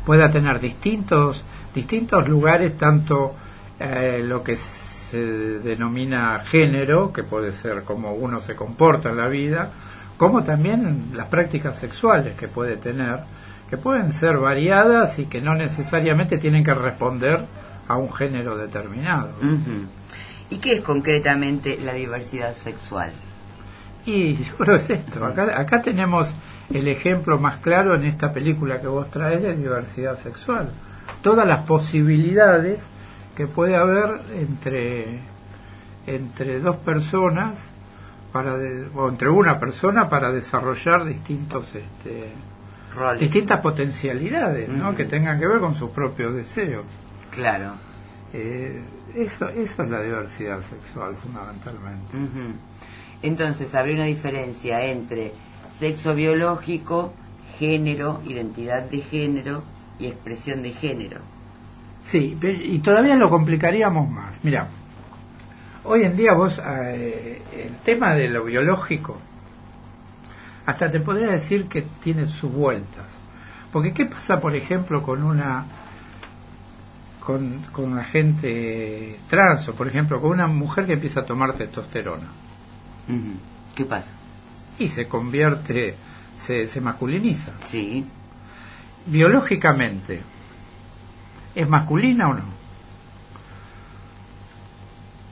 pueda 0.06 0.30
tener 0.30 0.60
distintos 0.60 1.42
distintos 1.76 2.26
lugares 2.26 2.78
tanto 2.78 3.36
eh, 3.78 4.22
lo 4.24 4.42
que 4.42 4.56
se 4.56 5.60
denomina 5.60 6.40
género 6.40 7.12
que 7.12 7.22
puede 7.22 7.52
ser 7.52 7.82
como 7.82 8.14
uno 8.14 8.40
se 8.40 8.56
comporta 8.56 9.10
en 9.10 9.18
la 9.18 9.28
vida 9.28 9.70
como 10.16 10.42
también 10.42 11.10
las 11.12 11.26
prácticas 11.26 11.78
sexuales 11.78 12.34
que 12.34 12.48
puede 12.48 12.76
tener 12.76 13.20
que 13.68 13.76
pueden 13.76 14.10
ser 14.12 14.38
variadas 14.38 15.18
y 15.18 15.26
que 15.26 15.42
no 15.42 15.54
necesariamente 15.54 16.38
tienen 16.38 16.64
que 16.64 16.72
responder 16.72 17.44
a 17.88 17.96
un 17.96 18.12
género 18.12 18.56
determinado. 18.56 19.30
¿Y 20.50 20.58
qué 20.58 20.74
es 20.74 20.80
concretamente 20.80 21.76
la 21.84 21.92
diversidad 21.92 22.52
sexual? 22.52 23.10
Y 24.04 24.36
yo 24.36 24.56
creo 24.56 24.76
que 24.76 24.84
es 24.84 24.90
esto. 24.90 25.24
Acá, 25.24 25.60
acá 25.60 25.82
tenemos 25.82 26.32
el 26.72 26.86
ejemplo 26.86 27.38
más 27.38 27.56
claro 27.56 27.96
en 27.96 28.04
esta 28.04 28.32
película 28.32 28.80
que 28.80 28.86
vos 28.86 29.10
traes 29.10 29.42
de 29.42 29.56
diversidad 29.56 30.16
sexual. 30.16 30.68
Todas 31.26 31.44
las 31.48 31.64
posibilidades 31.64 32.78
que 33.36 33.48
puede 33.48 33.74
haber 33.74 34.20
entre, 34.38 35.18
entre 36.06 36.60
dos 36.60 36.76
personas 36.76 37.54
para 38.32 38.56
de- 38.56 38.86
o 38.94 39.08
entre 39.08 39.28
una 39.28 39.58
persona 39.58 40.08
para 40.08 40.30
desarrollar 40.30 41.04
distintos 41.04 41.74
este, 41.74 42.28
Roles. 42.94 43.18
distintas 43.20 43.58
potencialidades 43.58 44.68
¿no? 44.68 44.94
Que 44.94 45.04
tengan 45.04 45.40
que 45.40 45.48
ver 45.48 45.58
con 45.58 45.74
sus 45.74 45.90
propios 45.90 46.32
deseos. 46.36 46.84
Claro. 47.32 47.72
Eh, 48.32 48.80
eso, 49.16 49.48
eso 49.48 49.82
es 49.82 49.90
la 49.90 50.02
diversidad 50.02 50.60
sexual 50.62 51.16
fundamentalmente. 51.16 52.06
Entonces, 53.22 53.74
habría 53.74 53.96
una 53.96 54.04
diferencia 54.04 54.84
entre 54.84 55.32
sexo 55.80 56.14
biológico, 56.14 57.12
género, 57.58 58.20
identidad 58.26 58.82
de 58.84 59.00
género 59.00 59.62
y 59.98 60.06
expresión 60.06 60.62
de 60.62 60.72
género. 60.72 61.20
Sí, 62.02 62.38
y 62.42 62.78
todavía 62.78 63.16
lo 63.16 63.28
complicaríamos 63.30 64.08
más. 64.08 64.38
Mira, 64.42 64.68
hoy 65.84 66.04
en 66.04 66.16
día 66.16 66.34
vos, 66.34 66.60
eh, 66.64 67.42
el 67.64 67.76
tema 67.78 68.14
de 68.14 68.28
lo 68.28 68.44
biológico, 68.44 69.18
hasta 70.66 70.90
te 70.90 71.00
podría 71.00 71.28
decir 71.28 71.66
que 71.66 71.82
tiene 72.02 72.26
sus 72.28 72.52
vueltas. 72.52 73.06
Porque 73.72 73.92
¿qué 73.92 74.06
pasa, 74.06 74.40
por 74.40 74.54
ejemplo, 74.54 75.02
con 75.02 75.22
una 75.22 75.64
con, 77.20 77.64
con 77.72 77.90
una 77.92 78.04
gente 78.04 79.18
trans 79.28 79.68
o, 79.68 79.74
por 79.74 79.88
ejemplo, 79.88 80.20
con 80.20 80.30
una 80.30 80.46
mujer 80.46 80.86
que 80.86 80.92
empieza 80.92 81.20
a 81.20 81.26
tomar 81.26 81.54
testosterona. 81.54 82.28
¿Qué 83.74 83.84
pasa? 83.84 84.12
y 84.78 84.88
se 84.88 85.06
convierte, 85.06 85.94
se, 86.44 86.66
se 86.68 86.80
masculiniza? 86.80 87.52
Sí. 87.66 88.04
Biológicamente, 89.06 90.20
¿es 91.54 91.68
masculina 91.68 92.28
o 92.28 92.34
no? 92.34 92.56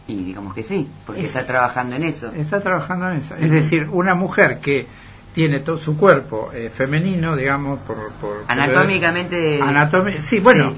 Y 0.07 0.17
digamos 0.25 0.55
que 0.55 0.63
sí, 0.63 0.89
porque 1.07 1.23
Es- 1.23 1.29
está 1.29 1.47
trabajando 1.47 1.97
en 1.97 2.05
eso. 2.05 2.31
Está 2.33 2.61
trabajando 2.61 3.11
en 3.11 3.17
eso. 3.19 3.35
Es 3.37 3.51
decir, 3.51 3.89
una 3.91 4.15
mujer 4.15 4.59
que 4.61 4.87
tiene 5.35 5.61
todo 5.61 5.79
su 5.79 5.97
cuerpo 5.97 6.51
eh, 6.55 6.71
femenino, 6.73 7.35
digamos, 7.35 7.79
por, 7.81 8.13
por 8.13 8.45
anatómicamente. 8.49 9.61
Anatómi 9.63 10.13
sí, 10.21 10.41
bueno. 10.41 10.75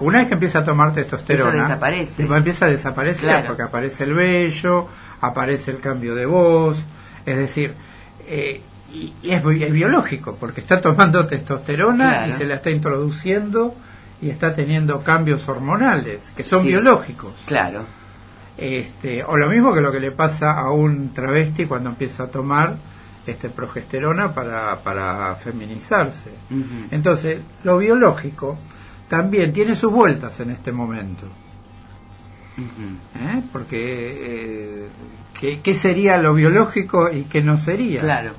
Una 0.00 0.18
vez 0.18 0.28
que 0.28 0.34
empieza 0.34 0.60
a 0.60 0.64
tomar 0.64 0.92
testosterona, 0.92 1.50
Eso 1.54 1.62
desaparece. 1.64 2.22
empieza 2.22 2.66
a 2.66 2.68
desaparecer 2.68 3.30
Claro. 3.30 3.46
porque 3.48 3.62
aparece 3.62 4.04
el 4.04 4.14
vello, 4.14 4.86
aparece 5.20 5.72
el 5.72 5.80
cambio 5.80 6.14
de 6.14 6.24
voz, 6.24 6.84
es 7.26 7.36
decir, 7.36 7.74
eh, 8.28 8.62
y, 8.92 9.12
y 9.22 9.30
es, 9.30 9.44
bi- 9.44 9.62
es 9.62 9.72
biológico 9.72 10.36
porque 10.38 10.60
está 10.60 10.80
tomando 10.80 11.26
testosterona 11.26 12.10
Claro. 12.10 12.28
y 12.28 12.32
se 12.32 12.44
la 12.46 12.54
está 12.56 12.70
introduciendo 12.70 13.74
y 14.20 14.30
está 14.30 14.54
teniendo 14.54 15.02
cambios 15.02 15.48
hormonales 15.48 16.32
que 16.36 16.42
son 16.42 16.62
Sí. 16.62 16.68
biológicos. 16.68 17.32
Claro. 17.46 17.82
Este, 18.56 19.22
o 19.22 19.36
lo 19.36 19.48
mismo 19.48 19.72
que 19.72 19.80
lo 19.80 19.92
que 19.92 20.00
le 20.00 20.10
pasa 20.10 20.52
a 20.58 20.70
un 20.72 21.12
travesti 21.14 21.66
cuando 21.66 21.90
empieza 21.90 22.24
a 22.24 22.26
tomar 22.26 22.76
este 23.26 23.50
progesterona 23.50 24.32
para, 24.32 24.76
para 24.82 25.34
feminizarse. 25.36 26.30
Entonces, 26.90 27.40
lo 27.62 27.78
biológico 27.78 28.56
también 29.08 29.52
tiene 29.52 29.76
sus 29.76 29.92
vueltas 29.92 30.40
en 30.40 30.50
este 30.50 30.72
momento. 30.72 31.26
¿eh? 32.58 33.42
Porque, 33.52 34.82
eh, 34.82 34.88
¿qué, 35.38 35.60
qué 35.60 35.74
sería 35.74 36.16
lo 36.18 36.34
biológico 36.34 37.10
y 37.12 37.24
qué 37.24 37.42
no 37.42 37.58
sería? 37.58 38.00
Claro. 38.00 38.30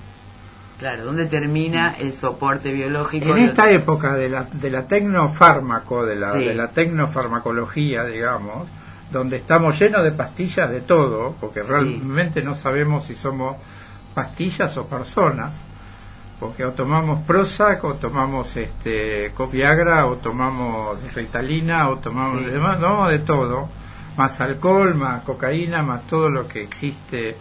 Claro, 0.80 1.03
¿dónde 1.05 1.25
termina 1.25 1.95
el 1.99 2.13
soporte 2.13 2.71
biológico? 2.71 3.36
En 3.36 3.43
esta 3.43 3.69
época 3.69 4.13
de 4.13 4.30
la, 4.30 4.43
de 4.43 4.69
la 4.69 4.88
tecnofármaco, 4.88 6.05
de 6.05 6.15
la, 6.15 6.32
Sí. 6.32 6.45
de 6.45 6.55
la 6.55 6.69
tecnofarmacología, 6.69 8.05
digamos, 8.05 8.65
donde 9.11 9.38
estamos 9.38 9.77
llenos 9.77 10.03
de 10.05 10.11
pastillas 10.11 10.69
de 10.71 10.80
todo, 10.82 11.36
porque 11.41 11.61
Sí. 11.63 11.67
realmente 11.69 12.41
no 12.41 12.55
sabemos 12.55 13.05
si 13.05 13.15
somos 13.15 13.57
pastillas 14.13 14.77
o 14.77 14.86
personas, 14.88 15.51
porque 16.39 16.63
o 16.63 16.71
tomamos 16.71 17.23
Prozac, 17.25 17.84
o 17.84 17.95
tomamos 17.95 18.55
este 18.55 19.34
Viagra, 19.51 20.05
o 20.05 20.15
tomamos 20.15 20.97
Ritalina, 21.13 21.89
o 21.89 21.97
tomamos 21.97 22.39
Sí. 22.45 22.51
demás, 22.51 22.80
no, 22.80 23.09
de 23.09 23.19
todo, 23.19 23.67
más 24.15 24.39
alcohol, 24.39 24.95
más 24.95 25.23
cocaína, 25.23 25.84
más 25.84 26.07
todo 26.07 26.30
lo 26.30 26.47
que 26.47 26.63
existe 26.63 27.36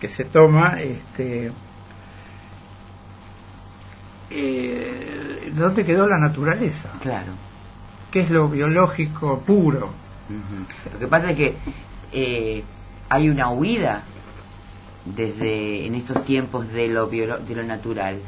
que 0.00 0.08
se 0.08 0.24
toma, 0.24 0.80
este 0.80 1.52
eh, 4.30 5.52
¿dónde 5.54 5.84
quedó 5.84 6.06
la 6.08 6.18
naturaleza? 6.18 6.90
Claro. 7.00 7.32
¿Qué 8.10 8.20
es 8.20 8.30
lo 8.30 8.48
biológico 8.48 9.40
puro? 9.40 9.90
Lo 10.92 10.98
que 10.98 11.06
pasa 11.06 11.30
es 11.30 11.36
que 11.36 11.56
eh, 12.12 12.62
hay 13.08 13.28
una 13.28 13.50
huida 13.50 14.02
desde 15.04 15.86
en 15.86 15.94
estos 15.94 16.24
tiempos 16.24 16.68
de 16.72 16.88
lo 16.88 17.10
biolo- 17.10 17.38
de 17.38 17.54
lo 17.54 17.62
natural. 17.64 18.20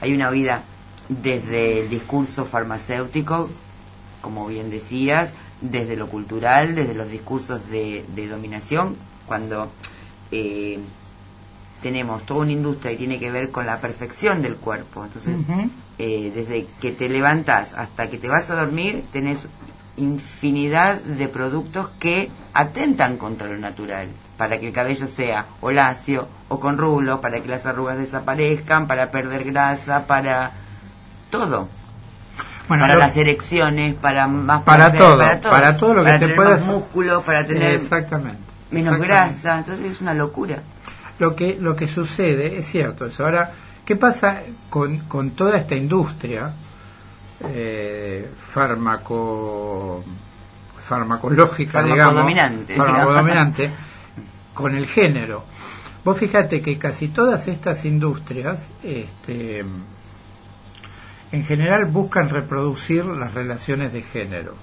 Hay 0.00 0.14
una 0.14 0.30
huida 0.30 0.62
desde 1.08 1.80
el 1.80 1.90
discurso 1.90 2.44
farmacéutico, 2.44 3.48
como 4.20 4.46
bien 4.46 4.70
decías, 4.70 5.32
desde 5.60 5.96
lo 5.96 6.08
cultural, 6.08 6.74
desde 6.74 6.94
los 6.94 7.08
discursos 7.08 7.68
de, 7.70 8.04
de 8.14 8.28
dominación, 8.28 8.96
cuando 9.26 9.70
eh, 10.30 10.78
tenemos 11.86 12.24
toda 12.26 12.40
una 12.40 12.52
industria 12.52 12.90
que 12.92 12.96
tiene 12.98 13.18
que 13.20 13.30
ver 13.30 13.50
con 13.50 13.64
la 13.64 13.78
perfección 13.78 14.42
del 14.42 14.56
cuerpo. 14.56 15.04
Entonces, 15.04 15.36
eh, 15.98 16.32
desde 16.34 16.66
que 16.80 16.90
te 16.90 17.08
levantas 17.08 17.74
hasta 17.74 18.08
que 18.10 18.18
te 18.18 18.28
vas 18.28 18.50
a 18.50 18.56
dormir, 18.56 19.04
tenés 19.12 19.46
infinidad 19.96 20.96
de 21.00 21.28
productos 21.28 21.88
que 22.00 22.28
atentan 22.54 23.16
contra 23.18 23.46
lo 23.48 23.56
natural, 23.56 24.08
para 24.36 24.58
que 24.58 24.66
el 24.66 24.72
cabello 24.72 25.06
sea 25.06 25.46
o 25.60 25.70
lacio 25.70 26.26
o 26.48 26.58
con 26.58 26.76
rulos, 26.76 27.20
para 27.20 27.40
que 27.40 27.48
las 27.48 27.66
arrugas 27.66 27.96
desaparezcan, 27.98 28.86
para 28.88 29.10
perder 29.12 29.44
grasa, 29.44 30.06
para 30.06 30.50
todo. 31.30 31.68
Bueno, 32.68 32.82
para 32.82 32.94
lo- 32.94 33.00
las 33.00 33.16
erecciones, 33.16 33.94
para 33.94 34.26
más 34.26 34.62
Para 34.64 34.90
placer, 34.90 34.98
todo, 34.98 35.18
para 35.18 35.40
todo, 35.40 35.52
para 35.52 35.76
todo 35.76 35.94
lo 35.94 36.00
que 36.02 36.06
Para 36.08 36.18
te 36.18 36.24
tener 36.24 36.36
puedas- 36.36 36.60
más 36.60 36.68
músculo, 36.68 37.20
para 37.22 37.46
tener 37.46 37.74
Exactamente. 37.76 38.38
menos 38.72 38.94
exactamente. 38.96 39.06
grasa, 39.06 39.58
entonces 39.58 39.84
es 39.86 40.00
una 40.00 40.14
locura. 40.14 40.58
Lo 41.18 41.34
que, 41.34 41.56
lo 41.60 41.74
que 41.74 41.88
sucede, 41.88 42.58
es 42.58 42.66
cierto 42.66 43.06
eso. 43.06 43.24
Ahora, 43.24 43.50
¿qué 43.84 43.96
pasa 43.96 44.42
con, 44.68 44.98
con 45.00 45.30
toda 45.30 45.56
esta 45.56 45.74
industria 45.74 46.52
eh, 47.48 48.30
fármaco, 48.38 50.04
farmacológica, 50.78 51.82
digamos, 51.82 52.14
Farmacodominante, 52.14 52.76
farmacodominante, 52.76 53.70
con 54.52 54.76
el 54.76 54.86
género? 54.86 55.44
Vos 56.04 56.18
fíjate 56.18 56.62
que 56.62 56.78
casi 56.78 57.08
todas 57.08 57.48
estas 57.48 57.84
industrias, 57.84 58.68
este, 58.84 59.64
en 61.32 61.44
general 61.44 61.86
buscan 61.86 62.30
reproducir 62.30 63.04
las 63.04 63.34
relaciones 63.34 63.92
de 63.92 64.02
género. 64.02 64.54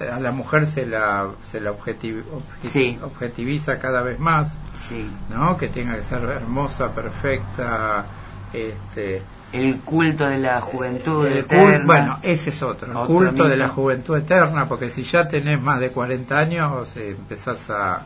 A 0.00 0.18
la 0.18 0.32
mujer 0.32 0.66
se 0.66 0.84
la, 0.86 1.28
se 1.50 1.60
la 1.60 1.70
objeti- 1.72 2.22
obje- 2.24 2.68
Sí. 2.70 2.98
objetiviza 3.02 3.78
cada 3.78 4.02
vez 4.02 4.18
más. 4.18 4.56
Sí. 4.88 5.08
¿no? 5.30 5.56
Que 5.56 5.68
tenga 5.68 5.94
que 5.96 6.02
ser 6.02 6.22
hermosa, 6.24 6.88
perfecta, 6.92 8.04
este, 8.52 9.22
El 9.52 9.78
culto 9.80 10.26
de 10.26 10.38
la 10.38 10.60
juventud 10.60 11.26
el 11.26 11.38
eterna. 11.38 11.78
cul- 11.84 11.86
bueno, 11.86 12.18
ese 12.22 12.50
es 12.50 12.62
otro, 12.62 12.90
el 12.90 12.96
Otro 12.96 13.06
culto 13.06 13.44
de 13.46 13.56
la 13.56 13.68
juventud 13.68 14.16
eterna, 14.16 14.66
porque 14.66 14.90
si 14.90 15.04
ya 15.04 15.28
tenés 15.28 15.60
más 15.60 15.78
de 15.78 15.90
40 15.90 16.36
años, 16.38 16.96
eh, 16.96 17.10
empezás 17.10 17.70
a, 17.70 18.02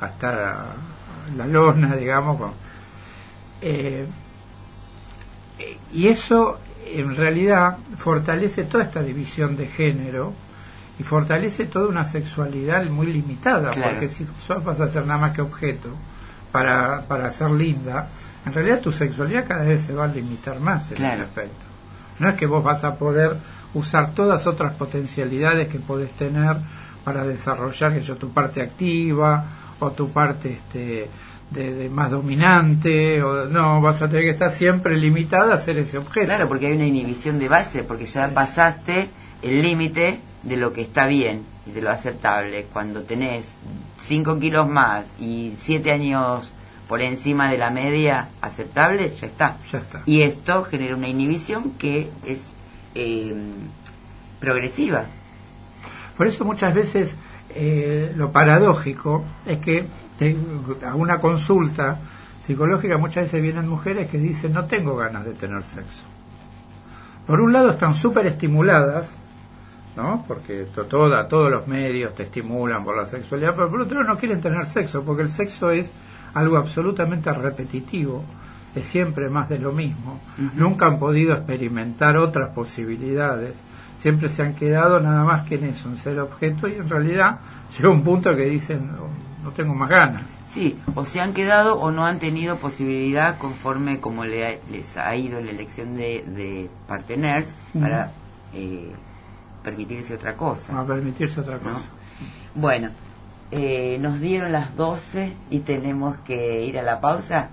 a 0.00 0.06
estar 0.06 0.38
a 0.38 0.64
la 1.36 1.46
lona, 1.46 1.94
digamos. 1.96 2.36
con- 2.38 2.52
eh, 3.62 4.06
eh, 5.58 5.78
y 5.92 6.08
eso 6.08 6.58
en 6.86 7.16
realidad 7.16 7.78
fortalece 7.96 8.64
toda 8.64 8.84
esta 8.84 9.02
división 9.02 9.56
de 9.56 9.66
género 9.66 10.32
y 10.98 11.02
fortalece 11.02 11.66
toda 11.66 11.88
una 11.88 12.04
sexualidad 12.04 12.84
muy 12.86 13.06
limitada, 13.06 13.70
Claro. 13.70 13.90
porque 13.92 14.08
si 14.08 14.26
sos 14.44 14.64
vas 14.64 14.80
a 14.80 14.88
ser 14.88 15.06
nada 15.06 15.20
más 15.20 15.32
que 15.32 15.42
objeto 15.42 15.90
para, 16.52 17.02
para 17.06 17.30
ser 17.30 17.50
linda, 17.50 18.08
en 18.46 18.52
realidad 18.52 18.80
tu 18.80 18.90
sexualidad 18.92 19.46
cada 19.46 19.64
vez 19.64 19.82
se 19.82 19.92
va 19.92 20.04
a 20.04 20.08
limitar 20.08 20.58
más 20.60 20.90
en 20.90 20.96
Claro. 20.96 21.14
ese 21.14 21.22
aspecto. 21.24 21.66
No 22.18 22.28
es 22.30 22.34
que 22.34 22.46
vos 22.46 22.64
vas 22.64 22.82
a 22.84 22.96
poder 22.96 23.36
usar 23.74 24.12
todas 24.12 24.46
otras 24.46 24.72
potencialidades 24.74 25.68
que 25.68 25.78
podés 25.78 26.10
tener 26.12 26.56
para 27.04 27.24
desarrollar 27.24 27.94
que 27.94 28.00
yo 28.02 28.16
tu 28.16 28.30
parte 28.30 28.60
activa 28.60 29.44
o 29.78 29.90
tu 29.92 30.10
parte 30.10 30.52
este 30.52 31.08
de, 31.50 31.72
de 31.74 31.88
más 31.88 32.10
dominante 32.10 33.22
o 33.22 33.46
no 33.46 33.80
vas 33.80 34.02
a 34.02 34.08
tener 34.08 34.24
que 34.24 34.30
estar 34.32 34.50
siempre 34.50 34.96
limitada 34.98 35.54
a 35.54 35.58
ser 35.58 35.78
ese 35.78 35.96
objeto 35.96 36.26
Claro, 36.26 36.46
porque 36.48 36.66
hay 36.66 36.72
una 36.74 36.84
inhibición 36.84 37.38
de 37.38 37.48
base, 37.48 37.84
porque 37.84 38.04
ya 38.04 38.28
pasaste 38.34 39.08
el 39.40 39.62
límite 39.62 40.20
de 40.42 40.56
lo 40.56 40.72
que 40.72 40.82
está 40.82 41.06
bien 41.06 41.42
y 41.66 41.72
de 41.72 41.82
lo 41.82 41.90
aceptable. 41.90 42.66
Cuando 42.72 43.02
tenés 43.02 43.54
5 43.98 44.38
kilos 44.38 44.68
más 44.68 45.08
y 45.20 45.54
7 45.58 45.90
años 45.92 46.52
por 46.88 47.02
encima 47.02 47.50
de 47.50 47.58
la 47.58 47.70
media 47.70 48.28
aceptable, 48.40 49.10
ya 49.10 49.26
está. 49.26 49.56
ya 49.70 49.78
está 49.78 50.02
Y 50.06 50.22
esto 50.22 50.64
genera 50.64 50.96
una 50.96 51.08
inhibición 51.08 51.72
que 51.72 52.10
es 52.24 52.50
eh, 52.94 53.34
progresiva. 54.40 55.04
Por 56.16 56.26
eso 56.26 56.44
muchas 56.44 56.72
veces 56.74 57.14
eh, 57.50 58.12
lo 58.16 58.30
paradójico 58.32 59.24
es 59.46 59.58
que 59.58 59.86
te- 60.18 60.36
a 60.86 60.94
una 60.94 61.20
consulta 61.20 61.98
psicológica 62.46 62.96
muchas 62.98 63.24
veces 63.24 63.42
vienen 63.42 63.68
mujeres 63.68 64.08
que 64.08 64.18
dicen 64.18 64.52
no 64.54 64.64
tengo 64.64 64.96
ganas 64.96 65.24
de 65.24 65.32
tener 65.32 65.62
sexo. 65.62 66.02
Por 67.26 67.40
un 67.42 67.52
lado 67.52 67.70
están 67.70 67.94
súper 67.94 68.26
estimuladas, 68.26 69.06
¿no? 69.98 70.24
Porque 70.26 70.66
to- 70.74 70.84
toda, 70.86 71.28
todos 71.28 71.50
los 71.50 71.66
medios 71.66 72.14
te 72.14 72.22
estimulan 72.22 72.84
por 72.84 72.96
la 72.96 73.04
sexualidad, 73.04 73.54
pero 73.54 73.68
por 73.70 73.80
otro 73.82 74.00
lado 74.00 74.14
no 74.14 74.18
quieren 74.18 74.40
tener 74.40 74.64
sexo, 74.66 75.02
porque 75.02 75.22
el 75.22 75.30
sexo 75.30 75.70
es 75.70 75.92
algo 76.34 76.56
absolutamente 76.56 77.30
repetitivo, 77.32 78.22
es 78.74 78.86
siempre 78.86 79.28
más 79.28 79.48
de 79.48 79.58
lo 79.58 79.72
mismo. 79.72 80.20
Nunca 80.54 80.86
han 80.86 80.98
podido 80.98 81.34
experimentar 81.34 82.16
otras 82.16 82.50
posibilidades, 82.50 83.54
siempre 84.00 84.28
se 84.28 84.42
han 84.42 84.54
quedado 84.54 85.00
nada 85.00 85.24
más 85.24 85.46
que 85.48 85.56
en 85.56 85.64
eso, 85.64 85.88
en 85.88 85.98
ser 85.98 86.20
objeto, 86.20 86.68
y 86.68 86.74
en 86.76 86.88
realidad 86.88 87.40
llega 87.76 87.90
un 87.90 88.04
punto 88.04 88.34
que 88.36 88.44
dicen, 88.44 88.86
no, 88.86 89.08
no 89.42 89.50
tengo 89.50 89.74
más 89.74 89.88
ganas. 89.90 90.22
Sí, 90.48 90.78
o 90.94 91.04
se 91.04 91.20
han 91.20 91.34
quedado 91.34 91.78
o 91.80 91.90
no 91.90 92.06
han 92.06 92.18
tenido 92.20 92.56
posibilidad 92.56 93.36
conforme 93.38 93.98
como 94.00 94.24
le 94.24 94.46
ha- 94.46 94.58
les 94.70 94.96
ha 94.96 95.14
ido 95.16 95.40
la 95.40 95.50
elección 95.50 95.94
de, 95.96 96.24
de 96.26 96.70
partners 96.86 97.54
para 97.78 98.12
eh, 98.54 98.92
permitirse 99.62 100.14
otra 100.14 100.36
cosa. 100.36 100.80
A 100.80 100.84
permitirse 100.84 101.40
otra 101.40 101.58
cosa. 101.58 101.72
¿no? 101.72 101.80
Bueno, 102.54 102.90
eh, 103.50 103.98
nos 104.00 104.20
dieron 104.20 104.52
las 104.52 104.76
12 104.76 105.32
y 105.50 105.60
tenemos 105.60 106.16
que 106.18 106.64
ir 106.64 106.78
a 106.78 106.82
la 106.82 107.00
pausa. 107.00 107.48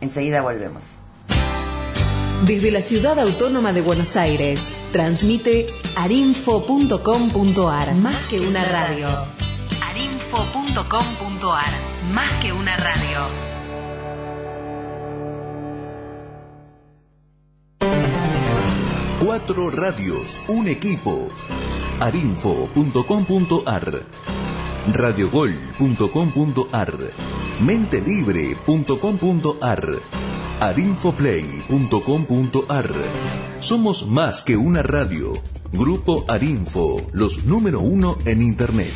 Enseguida 0.00 0.42
volvemos. 0.42 0.82
Desde 2.46 2.70
la 2.70 2.80
ciudad 2.80 3.18
autónoma 3.18 3.72
de 3.72 3.82
Buenos 3.82 4.16
Aires, 4.16 4.72
transmite 4.92 5.68
arinfo.com.ar. 5.94 7.94
Más 7.94 8.26
que 8.28 8.40
una 8.40 8.64
radio. 8.64 9.08
arinfo.com.ar. 9.82 11.72
Más 12.12 12.32
que 12.40 12.52
una 12.52 12.76
radio. 12.78 13.49
Cuatro 19.20 19.70
radios, 19.70 20.38
un 20.48 20.66
equipo. 20.66 21.28
arinfo.com.ar 22.00 24.02
radiogol.com.ar 24.94 26.98
mentelibre.com.ar 27.60 29.88
arinfoplay.com.ar 30.60 32.90
Somos 33.60 34.06
más 34.06 34.42
que 34.42 34.56
una 34.56 34.82
radio. 34.82 35.34
Grupo 35.70 36.24
Arinfo, 36.26 37.06
los 37.12 37.44
número 37.44 37.80
uno 37.80 38.16
en 38.24 38.40
Internet. 38.40 38.94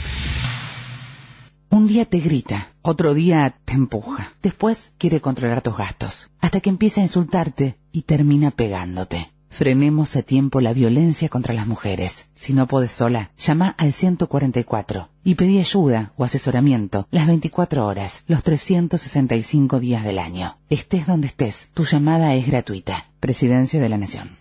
Un 1.69 1.87
día 1.87 2.07
te 2.07 2.21
grita, 2.21 2.69
otro 2.81 3.13
día 3.13 3.59
te 3.67 3.75
empuja, 3.75 4.31
después 4.43 4.95
quiere 4.97 5.21
controlar 5.21 5.61
tus 5.61 5.77
gastos, 5.77 6.31
hasta 6.41 6.61
que 6.61 6.71
empieza 6.71 7.03
a 7.03 7.05
insultarte 7.05 7.77
y 7.93 8.01
termina 8.03 8.53
pegándote. 8.53 9.34
Frenemos 9.55 10.17
a 10.17 10.23
tiempo 10.23 10.61
la 10.61 10.73
violencia 10.73 11.29
contra 11.29 11.55
las 11.55 11.69
mujeres. 11.69 12.27
Si 12.35 12.53
no 12.53 12.67
puedes 12.67 12.91
sola, 12.91 13.31
llama 13.39 13.69
al 13.79 13.93
144 13.93 15.11
y 15.23 15.37
pedí 15.37 15.61
ayuda 15.61 16.13
o 16.17 16.25
asesoramiento 16.25 17.07
las 17.13 17.29
24 17.29 17.87
horas, 17.87 18.25
los 18.27 18.43
365 18.43 19.79
días 19.79 20.03
del 20.03 20.19
año. 20.19 20.59
Estés 20.71 21.07
donde 21.07 21.29
estés, 21.29 21.69
tu 21.73 21.85
llamada 21.85 22.35
es 22.35 22.49
gratuita. 22.49 23.13
Presidencia 23.21 23.81
de 23.81 23.89
la 23.89 23.97
Nación. 23.97 24.39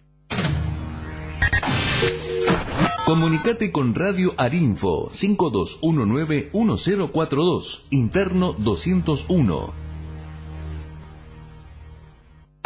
Comunicate 3.06 3.72
con 3.72 3.94
Radio 3.94 4.34
Arinfo 4.38 5.12
5219-1042, 5.12 7.84
interno 7.92 8.54
201. 8.54 9.83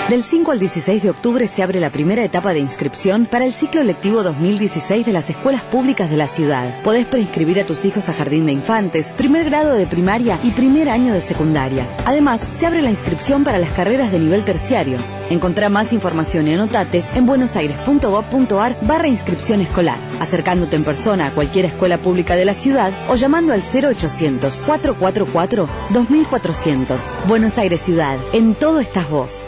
Del 0.09 0.23
5 0.23 0.51
al 0.51 0.59
16 0.61 1.03
de 1.03 1.09
octubre 1.09 1.47
se 1.47 1.63
abre 1.63 1.81
la 1.81 1.89
primera 1.89 2.23
etapa 2.23 2.53
de 2.53 2.59
inscripción 2.59 3.25
para 3.25 3.43
el 3.43 3.51
ciclo 3.51 3.83
lectivo 3.83 4.23
2016 4.23 5.05
de 5.05 5.11
las 5.11 5.29
escuelas 5.29 5.63
públicas 5.63 6.09
de 6.09 6.15
la 6.15 6.27
ciudad. 6.27 6.81
Podés 6.81 7.05
preinscribir 7.05 7.59
a 7.59 7.65
tus 7.65 7.83
hijos 7.83 8.07
a 8.07 8.13
jardín 8.13 8.45
de 8.45 8.53
infantes, 8.53 9.11
primer 9.17 9.43
grado 9.43 9.73
de 9.73 9.85
primaria 9.85 10.39
y 10.45 10.51
primer 10.51 10.87
año 10.87 11.13
de 11.13 11.19
secundaria. 11.19 11.85
Además, 12.05 12.39
se 12.53 12.65
abre 12.65 12.81
la 12.81 12.89
inscripción 12.89 13.43
para 13.43 13.57
las 13.57 13.71
carreras 13.71 14.09
de 14.13 14.19
nivel 14.19 14.45
terciario. 14.45 14.97
Encontrá 15.29 15.67
más 15.67 15.91
información 15.91 16.47
y 16.47 16.53
anotate 16.53 17.03
en 17.13 17.25
buenosaires.gov.ar 17.25 18.77
barra 18.83 19.09
inscripción 19.09 19.59
escolar, 19.59 19.99
acercándote 20.21 20.77
en 20.77 20.85
persona 20.85 21.27
a 21.27 21.31
cualquier 21.31 21.65
escuela 21.65 21.97
pública 21.97 22.37
de 22.37 22.45
la 22.45 22.53
ciudad 22.53 22.93
o 23.09 23.15
llamando 23.15 23.51
al 23.51 23.61
0800 23.61 24.61
444 24.65 25.67
2400. 25.89 27.11
Buenos 27.27 27.57
Aires 27.57 27.81
Ciudad, 27.81 28.17
en 28.31 28.55
todo 28.55 28.79
estás 28.79 29.09
vos. 29.09 29.43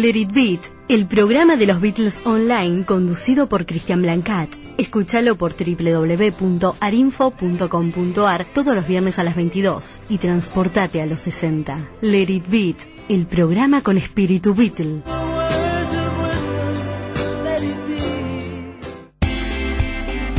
Let 0.00 0.16
It 0.16 0.32
Beat, 0.32 0.60
el 0.88 1.06
programa 1.06 1.56
de 1.56 1.66
los 1.66 1.78
Beatles 1.78 2.22
online 2.24 2.86
conducido 2.86 3.50
por 3.50 3.66
Cristian 3.66 4.00
Blancat. 4.00 4.48
Escúchalo 4.78 5.36
por 5.36 5.52
www.arinfo.com.ar 5.52 8.46
todos 8.54 8.74
los 8.74 8.88
viernes 8.88 9.18
a 9.18 9.24
las 9.24 9.36
22 9.36 10.00
y 10.08 10.16
transportate 10.16 11.02
a 11.02 11.06
los 11.06 11.20
60. 11.20 11.86
Let 12.00 12.30
It 12.30 12.44
Beat, 12.48 12.76
el 13.10 13.26
programa 13.26 13.82
con 13.82 13.98
espíritu 13.98 14.54
Beatle. 14.54 15.02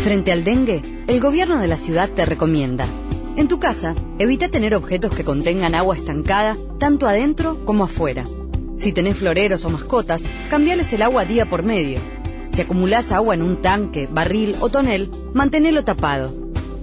Frente 0.03 0.31
al 0.31 0.43
dengue, 0.43 0.81
el 1.05 1.19
gobierno 1.19 1.59
de 1.59 1.67
la 1.67 1.77
ciudad 1.77 2.09
te 2.09 2.25
recomienda. 2.25 2.87
En 3.37 3.47
tu 3.47 3.59
casa, 3.59 3.93
evita 4.17 4.49
tener 4.49 4.73
objetos 4.73 5.13
que 5.13 5.23
contengan 5.23 5.75
agua 5.75 5.95
estancada, 5.95 6.57
tanto 6.79 7.07
adentro 7.07 7.63
como 7.63 7.83
afuera. 7.83 8.25
Si 8.81 8.93
tenés 8.93 9.15
floreros 9.15 9.63
o 9.63 9.69
mascotas, 9.69 10.27
cambiales 10.49 10.91
el 10.91 11.03
agua 11.03 11.23
día 11.23 11.47
por 11.47 11.61
medio. 11.61 11.99
Si 12.51 12.61
acumulás 12.61 13.11
agua 13.11 13.35
en 13.35 13.43
un 13.43 13.61
tanque, 13.61 14.09
barril 14.11 14.55
o 14.59 14.69
tonel, 14.69 15.11
manténelo 15.35 15.83
tapado. 15.83 16.33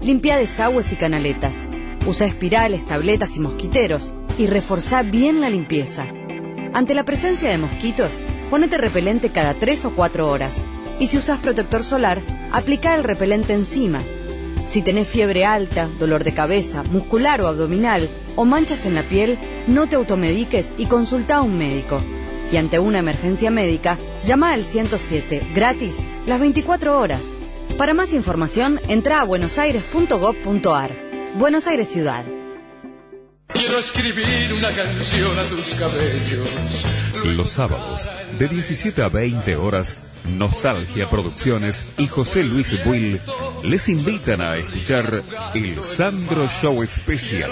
Limpia 0.04 0.36
desagües 0.36 0.92
y 0.92 0.96
canaletas. 0.96 1.66
Usa 2.06 2.28
espirales, 2.28 2.86
tabletas 2.86 3.34
y 3.34 3.40
mosquiteros 3.40 4.12
y 4.38 4.46
reforzá 4.46 5.02
bien 5.02 5.40
la 5.40 5.50
limpieza. 5.50 6.06
Ante 6.72 6.94
la 6.94 7.04
presencia 7.04 7.50
de 7.50 7.58
mosquitos, 7.58 8.20
ponete 8.48 8.78
repelente 8.78 9.30
cada 9.30 9.54
3 9.54 9.86
o 9.86 9.94
4 9.96 10.28
horas. 10.28 10.66
Y 11.00 11.08
si 11.08 11.18
usas 11.18 11.40
protector 11.40 11.82
solar, 11.82 12.20
aplica 12.52 12.94
el 12.94 13.02
repelente 13.02 13.54
encima. 13.54 14.02
Si 14.68 14.82
tenés 14.82 15.08
fiebre 15.08 15.46
alta, 15.46 15.88
dolor 15.98 16.24
de 16.24 16.34
cabeza, 16.34 16.82
muscular 16.82 17.40
o 17.40 17.46
abdominal, 17.46 18.06
o 18.36 18.44
manchas 18.44 18.84
en 18.84 18.94
la 18.94 19.02
piel, 19.02 19.38
no 19.66 19.88
te 19.88 19.96
automediques 19.96 20.74
y 20.76 20.84
consulta 20.86 21.36
a 21.36 21.42
un 21.42 21.56
médico. 21.56 22.02
Y 22.52 22.58
ante 22.58 22.78
una 22.78 22.98
emergencia 22.98 23.50
médica, 23.50 23.98
llama 24.24 24.52
al 24.52 24.66
107, 24.66 25.40
gratis, 25.54 26.04
las 26.26 26.38
24 26.38 26.98
horas. 26.98 27.34
Para 27.78 27.94
más 27.94 28.12
información, 28.12 28.78
entra 28.88 29.22
a 29.22 29.24
buenosaires.gov.ar. 29.24 30.96
Buenos 31.38 31.66
Aires 31.66 31.88
Ciudad. 31.88 32.26
Quiero 33.46 33.78
escribir 33.78 34.26
una 34.58 34.70
canción 34.70 35.38
a 35.38 35.42
tus 35.42 35.74
cabellos. 35.74 36.84
Los 37.24 37.50
sábados, 37.50 38.08
de 38.38 38.48
17 38.48 39.02
a 39.02 39.08
20 39.08 39.56
horas, 39.56 39.98
Nostalgia 40.26 41.08
Producciones 41.08 41.84
y 41.96 42.06
José 42.06 42.44
Luis 42.44 42.84
Buil 42.84 43.20
les 43.62 43.88
invitan 43.88 44.40
a 44.40 44.56
escuchar 44.56 45.22
el 45.54 45.84
Sandro 45.84 46.46
Show 46.48 46.82
Especial, 46.82 47.50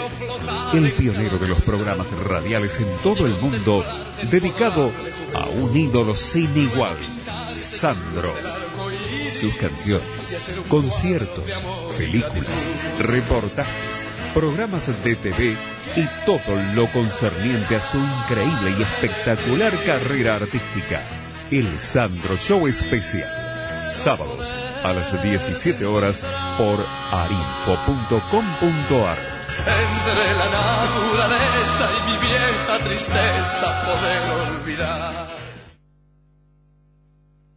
el 0.72 0.92
pionero 0.92 1.38
de 1.38 1.48
los 1.48 1.60
programas 1.62 2.10
radiales 2.12 2.80
en 2.80 2.88
todo 3.02 3.26
el 3.26 3.34
mundo, 3.40 3.84
dedicado 4.30 4.90
a 5.34 5.46
un 5.46 5.76
ídolo 5.76 6.14
sin 6.14 6.56
igual, 6.56 6.96
Sandro. 7.52 8.34
Sus 9.28 9.56
canciones, 9.56 10.38
conciertos, 10.68 11.44
películas, 11.98 12.68
reportajes, 13.00 14.04
programas 14.32 14.86
de 15.02 15.16
TV 15.16 15.56
y 15.96 16.24
todo 16.24 16.40
lo 16.74 16.86
concerniente 16.92 17.76
a 17.76 17.82
su 17.82 17.98
increíble 17.98 18.76
y 18.78 18.82
espectacular 18.82 19.72
carrera 19.84 20.36
artística. 20.36 21.02
El 21.50 21.78
Sandro 21.78 22.36
Show 22.36 22.66
Especial. 22.66 23.30
Sábados 23.80 24.50
a 24.82 24.92
las 24.92 25.22
17 25.22 25.86
horas 25.86 26.20
por 26.58 26.84
arinfo.com.ar. 27.12 29.16
Entre 29.58 30.34
la 30.34 30.48
naturaleza 30.50 31.88
y 31.98 32.00
mi 32.10 32.18
vieja 32.18 32.78
tristeza 32.84 33.84
poder 33.84 34.22
olvidar. 34.50 35.28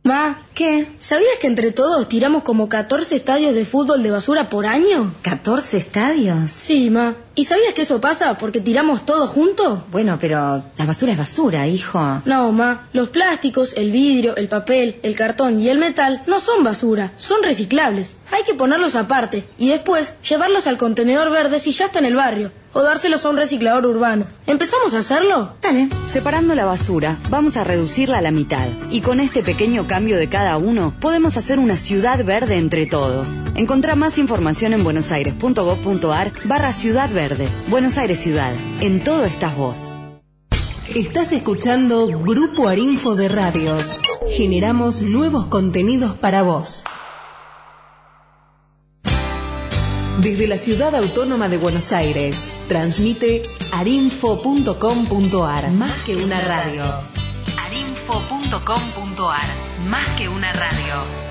Ma, 0.03 0.37
¿Qué? 0.59 0.87
¿sabías 0.97 1.37
que 1.39 1.47
entre 1.47 1.71
todos 1.71 2.09
tiramos 2.09 2.43
como 2.43 2.67
14 2.67 3.15
estadios 3.15 3.55
de 3.55 3.63
fútbol 3.63 4.03
de 4.03 4.11
basura 4.11 4.49
por 4.49 4.65
año? 4.65 5.13
¿14 5.23 5.75
estadios? 5.75 6.51
Sí, 6.51 6.89
ma. 6.89 7.15
¿Y 7.33 7.45
sabías 7.45 7.73
que 7.73 7.83
eso 7.83 8.01
pasa 8.01 8.37
porque 8.37 8.59
tiramos 8.59 9.05
todo 9.05 9.25
junto? 9.25 9.85
Bueno, 9.89 10.17
pero 10.19 10.61
la 10.77 10.85
basura 10.85 11.13
es 11.13 11.17
basura, 11.17 11.65
hijo. 11.65 12.21
No, 12.25 12.51
ma. 12.51 12.89
Los 12.91 13.07
plásticos, 13.07 13.71
el 13.77 13.91
vidrio, 13.91 14.35
el 14.35 14.49
papel, 14.49 14.99
el 15.01 15.15
cartón 15.15 15.61
y 15.61 15.69
el 15.69 15.77
metal 15.77 16.23
no 16.27 16.41
son 16.41 16.61
basura, 16.61 17.13
son 17.15 17.41
reciclables. 17.41 18.13
Hay 18.29 18.43
que 18.43 18.53
ponerlos 18.53 18.95
aparte 18.95 19.47
y 19.57 19.69
después 19.69 20.13
llevarlos 20.29 20.67
al 20.67 20.77
contenedor 20.77 21.31
verde 21.31 21.59
si 21.59 21.71
ya 21.71 21.85
está 21.85 21.99
en 21.99 22.05
el 22.05 22.15
barrio 22.15 22.51
o 22.73 22.83
dárselos 22.83 23.25
a 23.25 23.29
un 23.29 23.37
reciclador 23.37 23.85
urbano. 23.85 24.25
¿Empezamos 24.45 24.93
a 24.93 24.99
hacerlo? 24.99 25.53
Dale, 25.61 25.89
separando 26.09 26.53
la 26.55 26.65
basura, 26.65 27.17
vamos 27.29 27.57
a 27.57 27.63
reducirla 27.63 28.19
a 28.19 28.21
la 28.21 28.31
mitad. 28.31 28.67
Y 28.91 29.01
con 29.01 29.19
este 29.19 29.41
pequeño 29.41 29.87
cambio 29.87 30.17
de 30.17 30.29
cada 30.29 30.48
uno, 30.57 30.93
podemos 30.99 31.37
hacer 31.37 31.59
una 31.59 31.77
ciudad 31.77 32.23
verde 32.23 32.57
entre 32.57 32.85
todos. 32.85 33.43
Encontrá 33.55 33.95
más 33.95 34.17
información 34.17 34.73
en 34.73 34.83
buenosaires.gov.ar 34.83 36.33
barra 36.45 36.73
Ciudad 36.73 37.11
Verde. 37.11 37.47
Buenos 37.67 37.97
Aires 37.97 38.19
Ciudad. 38.19 38.53
En 38.81 39.03
todo 39.03 39.25
estás 39.25 39.55
vos. 39.55 39.91
Estás 40.95 41.33
escuchando 41.33 42.07
Grupo 42.07 42.67
Arinfo 42.67 43.15
de 43.15 43.27
Radios. 43.27 43.99
Generamos 44.31 45.03
nuevos 45.03 45.45
contenidos 45.45 46.15
para 46.15 46.41
vos. 46.41 46.83
Desde 50.21 50.47
la 50.47 50.57
ciudad 50.57 50.93
autónoma 50.95 51.47
de 51.47 51.57
Buenos 51.57 51.93
Aires, 51.93 52.49
transmite 52.67 53.43
arinfo.com.ar. 53.71 55.71
Más 55.71 56.03
que 56.03 56.17
una 56.17 56.41
radio. 56.41 57.18
arinfo.com.ar. 58.09 59.87
Más 59.87 60.07
que 60.17 60.29
una 60.29 60.51
radio. 60.51 61.28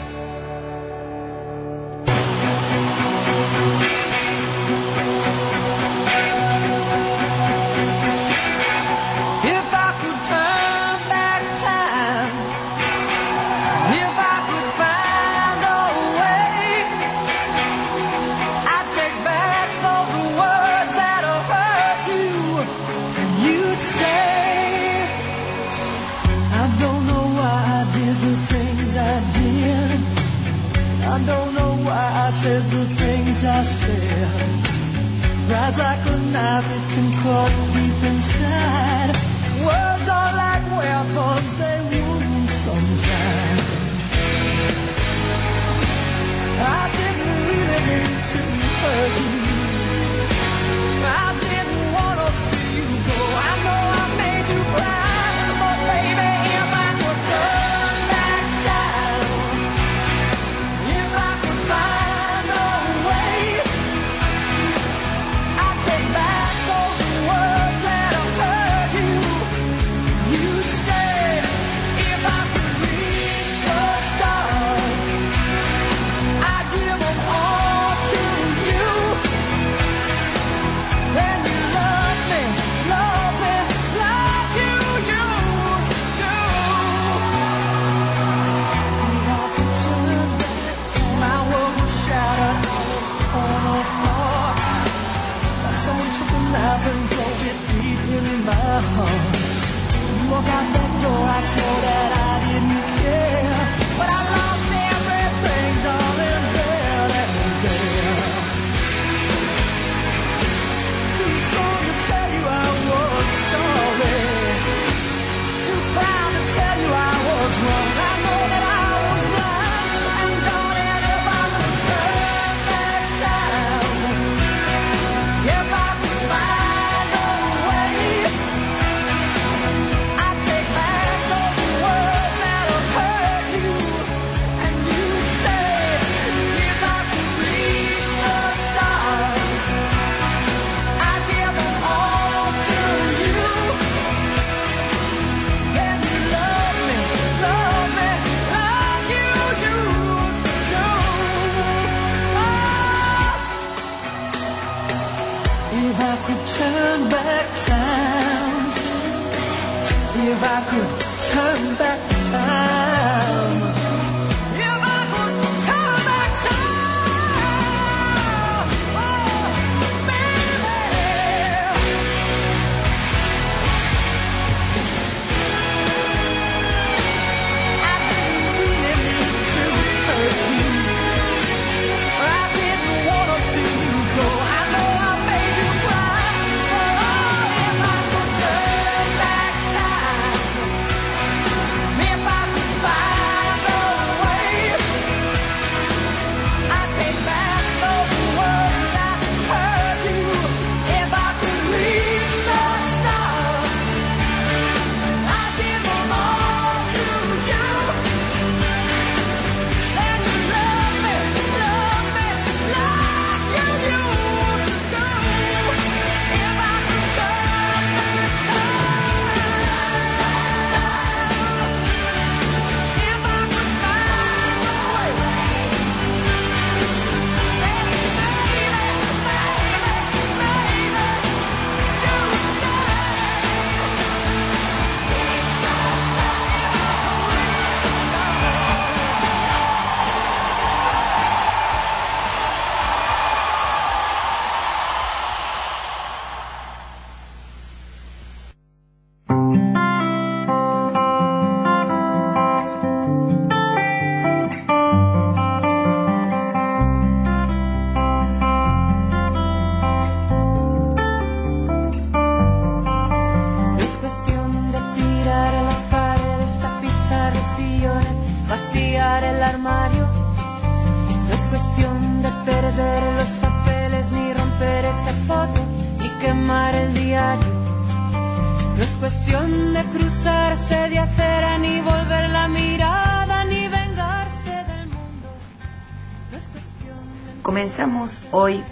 hoy 288.31 288.63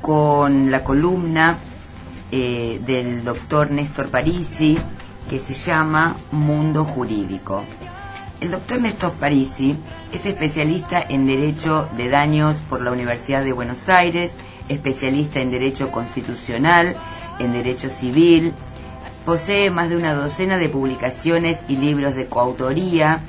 con 0.00 0.70
la 0.70 0.82
columna 0.82 1.58
eh, 2.30 2.80
del 2.84 3.24
doctor 3.24 3.70
Néstor 3.70 4.08
Parisi 4.08 4.78
que 5.28 5.38
se 5.38 5.54
llama 5.54 6.16
Mundo 6.32 6.84
Jurídico. 6.84 7.64
El 8.40 8.50
doctor 8.50 8.80
Néstor 8.80 9.12
Parisi 9.12 9.76
es 10.12 10.26
especialista 10.26 11.00
en 11.00 11.26
Derecho 11.26 11.88
de 11.96 12.08
Daños 12.08 12.56
por 12.68 12.82
la 12.82 12.90
Universidad 12.90 13.44
de 13.44 13.52
Buenos 13.52 13.88
Aires, 13.88 14.32
especialista 14.68 15.40
en 15.40 15.52
Derecho 15.52 15.92
Constitucional, 15.92 16.96
en 17.38 17.52
Derecho 17.52 17.88
Civil, 17.88 18.52
posee 19.24 19.70
más 19.70 19.88
de 19.88 19.96
una 19.96 20.14
docena 20.14 20.58
de 20.58 20.68
publicaciones 20.68 21.60
y 21.68 21.76
libros 21.76 22.14
de 22.14 22.26
coautoría, 22.26 23.20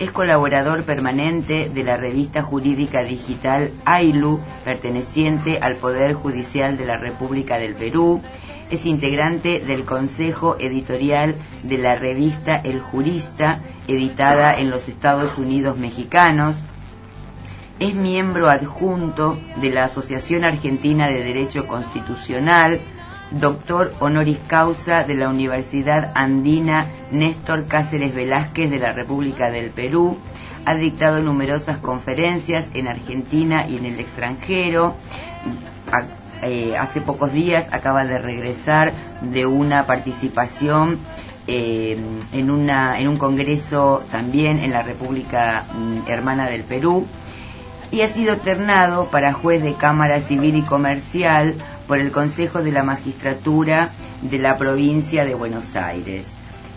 es 0.00 0.12
colaborador 0.12 0.84
permanente 0.84 1.68
de 1.68 1.84
la 1.84 1.98
revista 1.98 2.42
jurídica 2.42 3.02
digital 3.02 3.70
AILU, 3.84 4.40
perteneciente 4.64 5.58
al 5.58 5.76
Poder 5.76 6.14
Judicial 6.14 6.78
de 6.78 6.86
la 6.86 6.96
República 6.96 7.58
del 7.58 7.74
Perú. 7.74 8.22
Es 8.70 8.86
integrante 8.86 9.60
del 9.60 9.84
Consejo 9.84 10.56
Editorial 10.58 11.34
de 11.64 11.76
la 11.76 11.96
revista 11.96 12.56
El 12.56 12.80
Jurista, 12.80 13.60
editada 13.88 14.58
en 14.58 14.70
los 14.70 14.88
Estados 14.88 15.36
Unidos 15.36 15.76
mexicanos. 15.76 16.62
Es 17.78 17.94
miembro 17.94 18.48
adjunto 18.48 19.38
de 19.56 19.68
la 19.68 19.84
Asociación 19.84 20.44
Argentina 20.44 21.08
de 21.08 21.22
Derecho 21.22 21.66
Constitucional, 21.66 22.80
doctor 23.30 23.92
honoris 24.00 24.38
causa 24.46 25.04
de 25.04 25.14
la 25.14 25.28
Universidad 25.28 26.12
Andina 26.14 26.86
Néstor 27.10 27.68
Cáceres 27.68 28.14
Velázquez 28.14 28.70
de 28.70 28.78
la 28.78 28.92
República 28.92 29.50
del 29.50 29.70
Perú, 29.70 30.18
ha 30.64 30.74
dictado 30.74 31.22
numerosas 31.22 31.78
conferencias 31.78 32.68
en 32.74 32.88
Argentina 32.88 33.66
y 33.68 33.76
en 33.76 33.86
el 33.86 34.00
extranjero. 34.00 34.94
Eh, 36.42 36.76
hace 36.76 37.00
pocos 37.00 37.32
días 37.32 37.68
acaba 37.70 38.04
de 38.04 38.18
regresar 38.18 38.92
de 39.20 39.44
una 39.44 39.84
participación 39.86 40.98
eh, 41.46 41.98
en, 42.32 42.50
una, 42.50 42.98
en 42.98 43.08
un 43.08 43.18
congreso 43.18 44.02
también 44.10 44.58
en 44.58 44.70
la 44.70 44.82
República 44.82 45.64
mm, 45.74 46.08
Hermana 46.08 46.48
del 46.48 46.62
Perú 46.62 47.06
y 47.90 48.02
ha 48.02 48.08
sido 48.08 48.36
ternado 48.38 49.06
para 49.06 49.32
juez 49.32 49.62
de 49.62 49.74
Cámara 49.74 50.20
Civil 50.20 50.56
y 50.56 50.62
Comercial 50.62 51.54
por 51.90 51.98
el 51.98 52.12
Consejo 52.12 52.62
de 52.62 52.70
la 52.70 52.84
Magistratura 52.84 53.90
de 54.22 54.38
la 54.38 54.56
provincia 54.56 55.24
de 55.24 55.34
Buenos 55.34 55.74
Aires. 55.74 56.30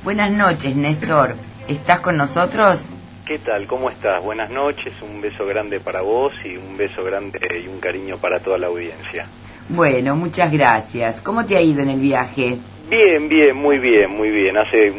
Buenas 0.04 0.32
noches, 0.32 0.76
Néstor. 0.76 1.36
¿Estás 1.68 2.00
con 2.00 2.18
nosotros? 2.18 2.80
¿Qué 3.24 3.38
tal? 3.38 3.68
¿Cómo 3.68 3.92
estás? 3.92 4.24
Buenas 4.24 4.50
noches, 4.50 4.92
un 5.04 5.22
beso 5.22 5.46
grande 5.46 5.80
para 5.80 6.02
vos 6.02 6.34
y 6.44 6.58
un 6.58 6.76
beso 6.78 7.04
grande 7.04 7.40
y 7.64 7.68
un 7.68 7.80
cariño 7.80 8.18
para 8.18 8.40
toda 8.40 8.58
la 8.58 8.66
audiencia. 8.66 9.28
Bueno, 9.70 10.16
muchas 10.16 10.52
gracias. 10.52 11.22
¿Cómo 11.22 11.46
te 11.46 11.58
ha 11.58 11.62
ido 11.62 11.84
en 11.84 11.90
el 11.90 12.00
viaje? 12.00 12.58
Bien, 12.90 13.30
bien, 13.30 13.56
muy 13.56 13.78
bien, 13.78 14.10
muy 14.10 14.32
bien. 14.32 14.58
Hace 14.58 14.92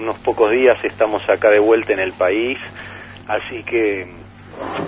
unos 0.00 0.16
pocos 0.24 0.50
días 0.50 0.76
estamos 0.82 1.22
acá 1.30 1.50
de 1.50 1.60
vuelta 1.60 1.92
en 1.92 2.00
el 2.00 2.12
país, 2.14 2.58
así 3.28 3.62
que 3.62 4.08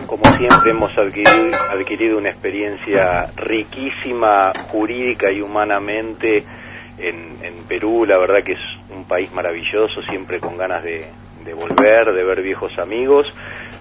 como 0.06 0.24
siempre 0.36 0.70
hemos 0.70 0.90
adquirido, 0.96 2.18
una 2.18 2.30
experiencia 2.30 3.26
riquísima 3.36 4.52
jurídica 4.70 5.30
y 5.30 5.40
humanamente 5.40 6.44
en, 6.98 7.28
Perú. 7.68 8.06
La 8.06 8.16
verdad 8.16 8.42
que 8.42 8.52
es 8.52 8.60
un 8.90 9.04
país 9.04 9.30
maravilloso, 9.32 10.00
siempre 10.02 10.40
con 10.40 10.56
ganas 10.56 10.82
de, 10.82 11.04
de 11.44 11.52
volver, 11.52 12.14
de 12.14 12.24
ver 12.24 12.40
viejos 12.40 12.78
amigos. 12.78 13.30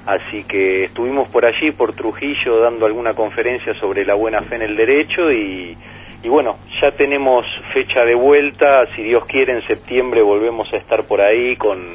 Así 0.06 0.44
que 0.44 0.86
estuvimos 0.86 1.30
por 1.30 1.46
allí, 1.46 1.72
por 1.72 1.94
Trujillo, 1.94 2.60
dando 2.60 2.86
alguna 2.86 3.14
conferencia 3.14 3.74
sobre 3.80 4.06
la 4.06 4.14
buena 4.14 4.42
fe 4.42 4.56
en 4.56 4.64
el 4.64 4.76
derecho 4.76 5.32
y, 5.32 5.78
y 6.24 6.30
bueno, 6.30 6.58
ya 6.82 6.92
tenemos 6.92 7.46
fecha 7.74 8.04
de 8.04 8.16
vuelta. 8.16 8.86
Si 8.96 9.04
Dios 9.04 9.26
quiere, 9.26 9.54
en 9.54 9.66
septiembre 9.66 10.22
volvemos 10.22 10.72
a 10.74 10.78
estar 10.78 11.04
por 11.04 11.22
ahí 11.22 11.56
con, 11.56 11.88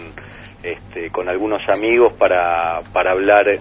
este, 0.62 1.10
con 1.10 1.28
algunos 1.28 1.68
amigos 1.68 2.12
para, 2.14 2.80
para 2.92 3.10
hablar 3.10 3.58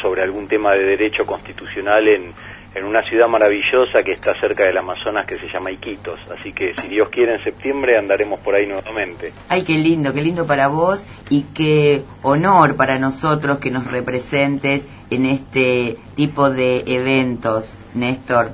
sobre 0.00 0.22
algún 0.22 0.48
tema 0.48 0.72
de 0.72 0.84
derecho 0.84 1.24
constitucional 1.24 2.06
en, 2.08 2.32
en 2.74 2.84
una 2.84 3.02
ciudad 3.02 3.28
maravillosa 3.28 4.02
que 4.02 4.12
está 4.12 4.38
cerca 4.40 4.64
del 4.64 4.76
Amazonas 4.76 5.26
que 5.26 5.38
se 5.38 5.48
llama 5.48 5.70
Iquitos. 5.70 6.20
Así 6.30 6.52
que 6.52 6.74
si 6.80 6.88
Dios 6.88 7.08
quiere 7.08 7.34
en 7.34 7.44
septiembre 7.44 7.96
andaremos 7.96 8.40
por 8.40 8.54
ahí 8.54 8.66
nuevamente. 8.66 9.32
Ay, 9.48 9.62
qué 9.62 9.74
lindo, 9.74 10.12
qué 10.12 10.22
lindo 10.22 10.46
para 10.46 10.68
vos 10.68 11.04
y 11.30 11.44
qué 11.54 12.02
honor 12.22 12.76
para 12.76 12.98
nosotros 12.98 13.58
que 13.58 13.70
nos 13.70 13.86
representes 13.90 14.86
en 15.10 15.26
este 15.26 15.96
tipo 16.14 16.50
de 16.50 16.84
eventos, 16.86 17.74
Néstor. 17.94 18.50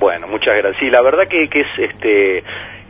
Bueno, 0.00 0.26
muchas 0.26 0.56
gracias. 0.56 0.80
Sí, 0.80 0.90
la 0.90 1.02
verdad 1.02 1.28
que, 1.28 1.48
que 1.48 1.60
es 1.60 1.78
este 1.78 2.38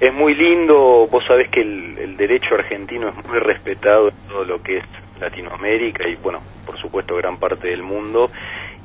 es 0.01 0.13
muy 0.13 0.35
lindo. 0.35 1.07
Vos 1.11 1.25
sabés 1.27 1.51
que 1.51 1.61
el, 1.61 1.99
el 1.99 2.17
derecho 2.17 2.55
argentino 2.55 3.11
es 3.11 3.29
muy 3.29 3.39
respetado 3.39 4.09
en 4.09 4.15
todo 4.29 4.45
lo 4.45 4.63
que 4.63 4.79
es 4.79 4.85
Latinoamérica 5.25 6.09
y 6.09 6.17
bueno, 6.17 6.41
por 6.65 6.79
supuesto 6.79 7.17
gran 7.17 7.39
parte 7.39 7.69
del 7.69 7.83
mundo 7.83 8.31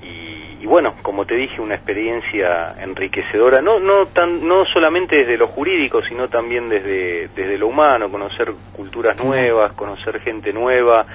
y, 0.02 0.64
y, 0.64 0.66
bueno, 0.66 0.96
como 1.02 1.26
te 1.26 1.36
dije, 1.36 1.62
una 1.62 1.76
experiencia 1.76 2.76
enriquecedora, 2.82 3.62
no 3.62 3.80
no 3.80 4.06
tan 4.06 4.48
no 4.48 4.66
solamente 4.66 5.18
desde 5.18 5.38
lo 5.38 5.48
jurídico, 5.48 6.02
sino 6.04 6.30
también 6.30 6.70
desde 6.70 7.28
desde 7.36 7.58
lo 7.58 7.68
humano, 7.68 8.10
conocer 8.10 8.54
culturas 8.74 9.22
nuevas, 9.24 9.74
conocer 9.74 10.22
gente 10.22 10.54
nueva, 10.54 11.06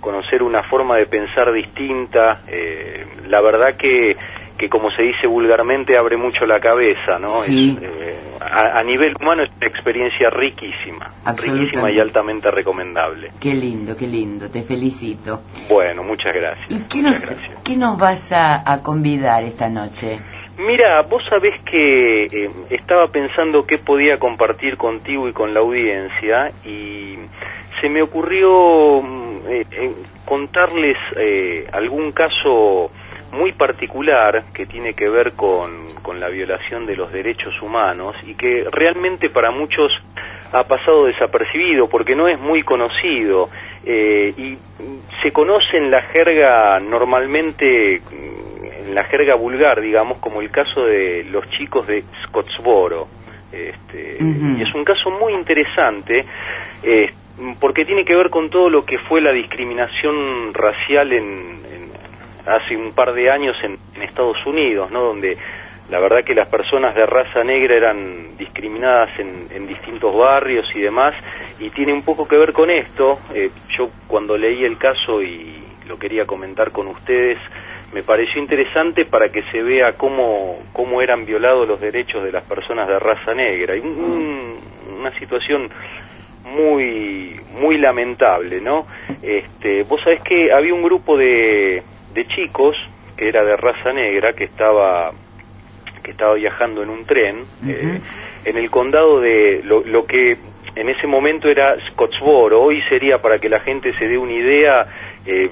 conocer 0.00 0.42
una 0.42 0.62
forma 0.62 0.96
de 0.96 1.06
pensar 1.06 1.52
distinta. 1.52 2.40
Eh, 2.46 3.06
la 3.26 3.40
verdad 3.40 3.76
que 3.76 4.16
que 4.58 4.68
como 4.68 4.90
se 4.90 5.02
dice 5.02 5.26
vulgarmente 5.26 5.96
abre 5.96 6.16
mucho 6.16 6.46
la 6.46 6.60
cabeza, 6.60 7.18
¿no? 7.18 7.28
Sí. 7.28 7.76
Es, 7.80 7.90
eh, 7.90 8.16
a, 8.40 8.78
a, 8.78 8.82
nivel 8.82 9.14
humano 9.20 9.42
es 9.42 9.50
una 9.56 9.66
experiencia 9.66 10.30
riquísima, 10.30 11.10
riquísima 11.36 11.90
y 11.90 11.98
altamente 11.98 12.50
recomendable. 12.50 13.32
Qué 13.40 13.54
lindo, 13.54 13.96
qué 13.96 14.06
lindo, 14.06 14.50
te 14.50 14.62
felicito. 14.62 15.42
Bueno, 15.68 16.02
muchas 16.02 16.34
gracias. 16.34 16.70
¿Y 16.70 16.88
qué, 16.88 17.02
nos, 17.02 17.20
gracias. 17.20 17.62
¿qué 17.64 17.76
nos 17.76 17.98
vas 17.98 18.32
a, 18.32 18.70
a, 18.70 18.82
convidar 18.82 19.42
esta 19.42 19.68
noche? 19.68 20.18
Mira, 20.58 21.02
vos 21.02 21.22
sabés 21.28 21.60
que 21.62 22.26
eh, 22.26 22.50
estaba 22.70 23.08
pensando 23.08 23.66
qué 23.66 23.78
podía 23.78 24.18
compartir 24.18 24.76
contigo 24.76 25.28
y 25.28 25.32
con 25.32 25.52
la 25.52 25.60
audiencia 25.60 26.52
y 26.64 27.16
se 27.80 27.88
me 27.88 28.02
ocurrió 28.02 29.00
eh, 29.48 29.66
contarles 30.24 30.96
eh, 31.16 31.66
algún 31.72 32.12
caso 32.12 32.90
muy 33.34 33.52
particular 33.52 34.44
que 34.54 34.66
tiene 34.66 34.94
que 34.94 35.08
ver 35.08 35.32
con, 35.32 35.94
con, 36.02 36.20
la 36.20 36.28
violación 36.28 36.86
de 36.86 36.96
los 36.96 37.12
derechos 37.12 37.60
humanos 37.60 38.14
y 38.26 38.34
que 38.34 38.64
realmente 38.70 39.28
para 39.28 39.50
muchos 39.50 39.90
ha 40.52 40.62
pasado 40.64 41.06
desapercibido 41.06 41.88
porque 41.88 42.14
no 42.14 42.28
es 42.28 42.38
muy 42.38 42.62
conocido 42.62 43.50
eh, 43.84 44.32
y 44.36 44.56
se 45.22 45.32
conoce 45.32 45.76
en 45.76 45.90
la 45.90 46.02
jerga 46.02 46.78
normalmente 46.80 47.96
en 47.96 48.94
la 48.94 49.04
jerga 49.04 49.34
vulgar 49.34 49.80
digamos 49.80 50.18
como 50.18 50.40
el 50.40 50.50
caso 50.50 50.84
de 50.86 51.24
los 51.24 51.48
chicos 51.50 51.86
de 51.86 52.04
Scottsboro 52.24 53.08
este, 53.52 54.16
uh 54.20 54.26
-huh. 54.26 54.58
y 54.58 54.62
es 54.62 54.74
un 54.74 54.84
caso 54.84 55.10
muy 55.10 55.32
interesante 55.34 56.24
eh, 56.82 57.10
porque 57.60 57.84
tiene 57.84 58.04
que 58.04 58.14
ver 58.14 58.30
con 58.30 58.48
todo 58.48 58.68
lo 58.68 58.84
que 58.84 58.98
fue 58.98 59.20
la 59.20 59.32
discriminación 59.32 60.54
racial 60.54 61.12
en, 61.12 61.63
hace 62.46 62.76
un 62.76 62.92
par 62.92 63.12
de 63.12 63.30
años 63.30 63.56
en, 63.62 63.78
en, 63.96 64.02
Estados 64.02 64.44
Unidos, 64.46 64.90
¿no? 64.90 65.00
Donde 65.00 65.36
la 65.90 65.98
verdad 66.00 66.24
que 66.24 66.34
las 66.34 66.48
personas 66.48 66.94
de 66.94 67.04
raza 67.06 67.44
negra 67.44 67.76
eran 67.76 68.36
discriminadas 68.36 69.18
en, 69.18 69.48
en 69.50 69.66
distintos 69.66 70.14
barrios 70.14 70.66
y 70.74 70.80
demás, 70.80 71.14
y 71.58 71.70
tiene 71.70 71.92
un 71.92 72.02
poco 72.02 72.26
que 72.26 72.36
ver 72.36 72.52
con 72.52 72.70
esto. 72.70 73.18
Eh, 73.34 73.50
yo 73.76 73.90
cuando 74.06 74.36
leí 74.36 74.64
el 74.64 74.78
caso 74.78 75.22
y 75.22 75.62
lo 75.86 75.98
quería 75.98 76.26
comentar 76.26 76.70
con 76.70 76.86
ustedes, 76.88 77.38
me 77.92 78.02
pareció 78.02 78.40
interesante 78.40 79.04
para 79.04 79.28
que 79.28 79.42
se 79.52 79.62
vea 79.62 79.92
cómo, 79.92 80.58
cómo 80.72 81.00
eran 81.00 81.24
violados 81.26 81.68
los 81.68 81.80
derechos 81.80 82.24
de 82.24 82.32
las 82.32 82.44
personas 82.44 82.88
de 82.88 82.98
raza 82.98 83.34
negra. 83.34 83.76
Y 83.76 83.80
un, 83.80 84.58
una 84.98 85.16
situación 85.18 85.70
muy 86.44 87.40
muy 87.54 87.78
lamentable, 87.78 88.60
¿no? 88.60 88.86
Este, 89.22 89.84
vos 89.84 90.00
sabés 90.02 90.22
que 90.22 90.52
había 90.52 90.74
un 90.74 90.82
grupo 90.82 91.16
de, 91.16 91.82
de 92.14 92.26
chicos 92.26 92.76
que 93.16 93.28
era 93.28 93.44
de 93.44 93.56
raza 93.56 93.92
negra 93.92 94.32
que 94.32 94.44
estaba 94.44 95.12
que 96.02 96.10
estaba 96.10 96.34
viajando 96.34 96.82
en 96.82 96.90
un 96.90 97.04
tren 97.04 97.36
uh 97.40 97.66
-huh. 97.66 97.96
eh, 97.96 98.00
en 98.44 98.56
el 98.56 98.70
condado 98.70 99.20
de 99.20 99.62
lo, 99.64 99.82
lo, 99.84 100.04
que 100.04 100.36
en 100.76 100.88
ese 100.88 101.06
momento 101.06 101.48
era 101.48 101.76
Scottsboro 101.90 102.62
hoy 102.62 102.82
sería 102.88 103.18
para 103.18 103.38
que 103.38 103.48
la 103.48 103.60
gente 103.60 103.92
se 103.98 104.06
dé 104.06 104.18
una 104.18 104.32
idea 104.32 104.86
eh, 105.26 105.50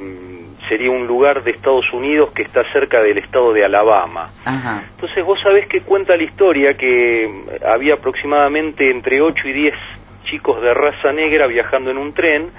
sería 0.69 0.91
un 0.91 1.07
lugar 1.07 1.43
de 1.43 1.53
Estados 1.53 1.91
Unidos 1.93 2.31
que 2.33 2.43
está 2.43 2.63
cerca 2.73 3.01
del 3.01 3.19
estado 3.19 3.53
de 3.53 3.65
Alabama 3.65 4.31
Ajá. 4.45 4.85
entonces 4.95 5.25
vos 5.25 5.41
sabés 5.43 5.67
que 5.67 5.81
cuenta 5.81 6.17
la 6.17 6.25
historia 6.25 6.75
que 6.75 7.29
había 7.67 7.95
aproximadamente 7.95 8.91
entre 8.91 9.21
8 9.21 9.49
y 9.49 9.53
10 9.53 9.75
chicos 10.25 10.61
de 10.63 10.73
raza 10.75 11.13
negra 11.13 11.47
viajando 11.47 11.91
en 11.91 11.99
un 11.99 12.13
tren 12.13 12.51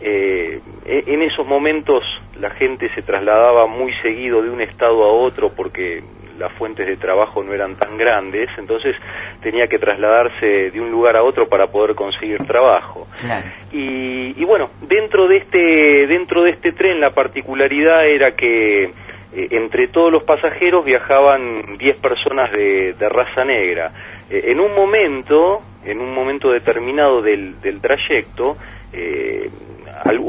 eh, 0.00 0.60
en 0.84 1.22
esos 1.22 1.46
momentos 1.46 2.04
la 2.40 2.50
gente 2.50 2.88
se 2.94 3.02
trasladaba 3.02 3.66
muy 3.66 3.92
seguido 4.02 4.42
de 4.42 4.50
un 4.50 4.60
estado 4.60 5.02
a 5.04 5.12
otro 5.12 5.50
porque 5.50 6.02
las 6.38 6.52
fuentes 6.52 6.86
de 6.86 6.96
trabajo 6.96 7.42
no 7.42 7.52
eran 7.52 7.74
tan 7.74 7.96
grandes, 7.98 8.48
entonces 8.58 8.94
tenía 9.42 9.66
que 9.66 9.78
trasladarse 9.78 10.70
de 10.70 10.80
un 10.80 10.90
lugar 10.90 11.16
a 11.16 11.22
otro 11.24 11.48
para 11.48 11.66
poder 11.66 11.96
conseguir 11.96 12.38
trabajo. 12.46 13.08
Claro. 13.20 13.46
Y, 13.72 14.40
y, 14.40 14.44
bueno, 14.44 14.70
dentro 14.82 15.26
de 15.26 15.38
este 15.38 16.06
dentro 16.06 16.44
de 16.44 16.50
este 16.50 16.72
tren 16.72 17.00
la 17.00 17.10
particularidad 17.10 18.06
era 18.06 18.36
que 18.36 18.84
eh, 18.84 19.48
entre 19.50 19.88
todos 19.88 20.10
los 20.10 20.22
pasajeros 20.22 20.84
viajaban 20.84 21.76
10 21.76 21.96
personas 21.98 22.50
de, 22.52 22.94
de 22.94 23.08
raza 23.08 23.44
negra. 23.44 23.92
Eh, 24.30 24.44
en 24.46 24.60
un 24.60 24.74
momento, 24.74 25.60
en 25.84 26.00
un 26.00 26.14
momento 26.14 26.50
determinado 26.50 27.20
del, 27.20 27.60
del 27.60 27.80
trayecto, 27.80 28.56
eh, 28.92 29.50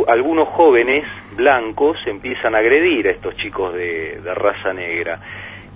algunos 0.07 0.47
jóvenes 0.49 1.05
blancos 1.35 1.97
empiezan 2.05 2.55
a 2.55 2.59
agredir 2.59 3.07
a 3.07 3.11
estos 3.11 3.35
chicos 3.37 3.73
de, 3.73 4.19
raza 4.35 4.73
negra. 4.73 5.19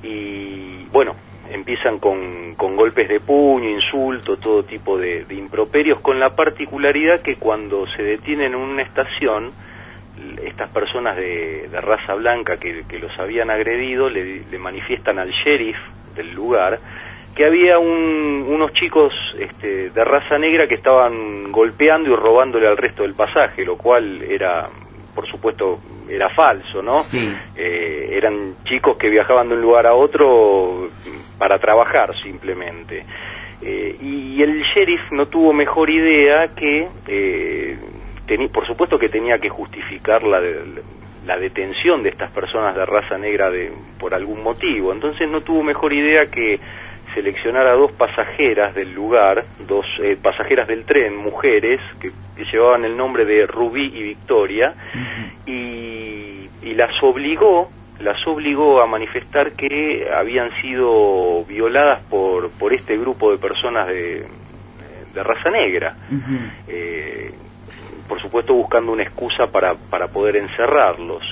Y 0.04 0.86
bueno 0.92 1.16
empiezan 1.52 2.00
con, 2.00 2.56
con, 2.56 2.76
golpes 2.76 3.08
de 3.10 3.20
puño, 3.20 3.70
insulto, 3.70 4.38
todo 4.38 4.64
tipo 4.64 4.98
de, 4.98 5.26
improperios, 5.30 6.00
con 6.00 6.20
la 6.20 6.36
particularidad 6.36 7.22
que 7.22 7.36
cuando 7.36 7.86
se 7.96 8.02
detienen 8.02 8.54
en 8.54 8.56
una 8.56 8.82
estación 8.82 9.52
estas 10.44 10.70
personas 10.70 11.16
de, 11.18 11.70
raza 11.72 12.14
blanca 12.16 12.58
que, 12.58 12.84
que, 12.88 13.00
los 13.00 13.12
habían 13.20 13.50
agredido 13.50 14.10
le, 14.10 14.44
manifiestan 14.58 15.20
al 15.20 15.32
sheriff 15.32 15.78
del 16.16 16.34
lugar 16.34 16.80
que 17.36 17.46
había 17.46 17.80
un, 17.80 18.46
unos 18.48 18.74
chicos 18.74 19.14
este, 19.40 19.90
de 19.90 20.04
raza 20.04 20.38
negra 20.38 20.68
que 20.68 20.76
estaban 20.76 21.52
golpeando 21.52 22.12
y 22.12 22.16
robándole 22.16 22.68
al 22.68 22.78
resto 22.78 23.04
del 23.04 23.16
pasaje, 23.16 23.66
lo 23.66 23.76
cual 23.76 24.22
era, 24.22 24.70
por 25.16 25.28
supuesto, 25.28 25.80
era 26.08 26.30
falso, 26.30 26.82
¿no? 26.82 27.02
Sí. 27.02 27.34
Eh, 27.56 28.10
eran 28.12 28.56
chicos 28.66 28.98
que 28.98 29.10
viajaban 29.10 29.50
de 29.50 29.56
un 29.56 29.62
lugar 29.62 29.88
a 29.88 29.94
otro 29.94 30.90
para 31.38 31.58
trabajar 31.58 32.16
simplemente. 32.22 33.04
Eh, 33.62 33.96
y 34.02 34.42
el 34.42 34.62
sheriff 34.62 35.12
no 35.12 35.28
tuvo 35.28 35.54
mejor 35.54 35.90
idea 35.90 36.50
que, 36.50 36.88
eh, 37.08 37.78
por 38.52 38.68
supuesto 38.68 39.00
que 39.00 39.10
tenía 39.10 39.40
que 39.40 39.50
justificar 39.50 40.22
la, 40.24 40.42
la 41.26 41.38
detención 41.38 42.04
de 42.04 42.10
estas 42.10 42.32
personas 42.32 42.76
de 42.76 42.86
raza 42.86 43.18
negra 43.18 43.50
de, 43.50 43.72
por 44.00 44.14
algún 44.14 44.44
motivo. 44.44 44.92
Entonces 44.92 45.30
no 45.30 45.42
tuvo 45.42 45.64
mejor 45.64 45.94
idea 45.94 46.26
que 46.28 46.60
seleccionar 47.14 47.68
a 47.68 47.74
dos 47.74 47.92
pasajeras 47.92 48.74
del 48.76 48.94
lugar, 48.94 49.44
dos 49.68 49.86
eh, 50.02 50.18
pasajeras 50.22 50.68
del 50.68 50.86
tren, 50.86 51.16
mujeres, 51.16 51.80
que, 52.00 52.12
que, 52.36 52.46
llevaban 52.46 52.86
el 52.86 52.96
nombre 52.96 53.26
de 53.26 53.46
Rubí 53.48 53.92
y 53.94 54.04
Victoria, 54.04 54.74
uh 54.74 54.98
-huh. 54.98 55.50
y, 55.50 56.50
y 56.62 56.74
las 56.74 56.92
obligó 57.02 57.70
las 58.00 58.18
obligó 58.28 58.82
a 58.82 58.88
manifestar 58.88 59.54
que 59.54 60.10
habían 60.14 60.52
sido 60.62 61.46
violadas 61.46 62.02
por, 62.10 62.50
por 62.52 62.74
este 62.74 62.98
grupo 62.98 63.32
de 63.32 63.38
personas 63.38 63.88
de, 63.88 64.26
de 65.14 65.24
raza 65.24 65.50
negra. 65.50 65.96
Uh 66.10 66.16
-huh. 66.16 66.52
eh, 66.68 67.32
por 68.08 68.22
supuesto 68.22 68.54
buscando 68.54 68.92
una 68.92 69.04
excusa 69.04 69.48
para, 69.48 69.76
para 69.76 70.08
poder 70.08 70.36
encerrarlos. 70.36 71.24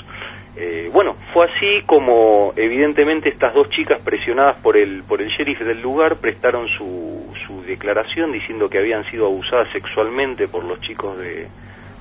Eh, 0.55 0.89
bueno, 0.91 1.15
fue 1.33 1.45
así 1.45 1.81
como 1.85 2.53
evidentemente 2.57 3.29
estas 3.29 3.53
dos 3.53 3.69
chicas 3.69 4.01
presionadas 4.01 4.57
por 4.57 4.75
el, 4.75 5.03
por 5.03 5.21
el 5.21 5.29
sheriff 5.29 5.61
del 5.61 5.81
lugar 5.81 6.17
prestaron 6.17 6.67
su, 6.67 7.33
su 7.47 7.63
declaración 7.63 8.33
diciendo 8.33 8.69
que 8.69 8.77
habían 8.77 9.09
sido 9.09 9.27
abusadas 9.27 9.69
sexualmente 9.71 10.49
por 10.49 10.65
los 10.65 10.81
chicos 10.81 11.17
de, 11.17 11.47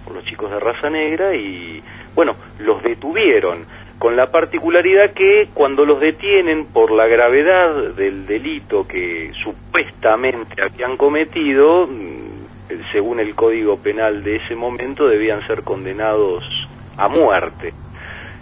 por 0.04 0.16
los 0.16 0.24
chicos 0.24 0.50
de 0.50 0.58
raza 0.58 0.90
negra 0.90 1.34
y 1.36 1.80
bueno, 2.16 2.34
los 2.58 2.82
detuvieron 2.82 3.66
con 4.00 4.16
la 4.16 4.30
particularidad 4.30 5.12
que 5.12 5.48
cuando 5.52 5.84
los 5.84 6.00
detienen 6.00 6.64
por 6.64 6.90
la 6.90 7.06
gravedad 7.06 7.92
del 7.94 8.26
delito 8.26 8.88
que 8.88 9.30
supuestamente 9.44 10.62
habían 10.62 10.96
cometido, 10.96 11.86
según 12.92 13.20
el 13.20 13.34
código 13.34 13.76
penal 13.76 14.24
de 14.24 14.36
ese 14.36 14.56
momento, 14.56 15.06
debían 15.06 15.46
ser 15.46 15.62
condenados 15.62 16.42
a 16.96 17.08
muerte. 17.08 17.74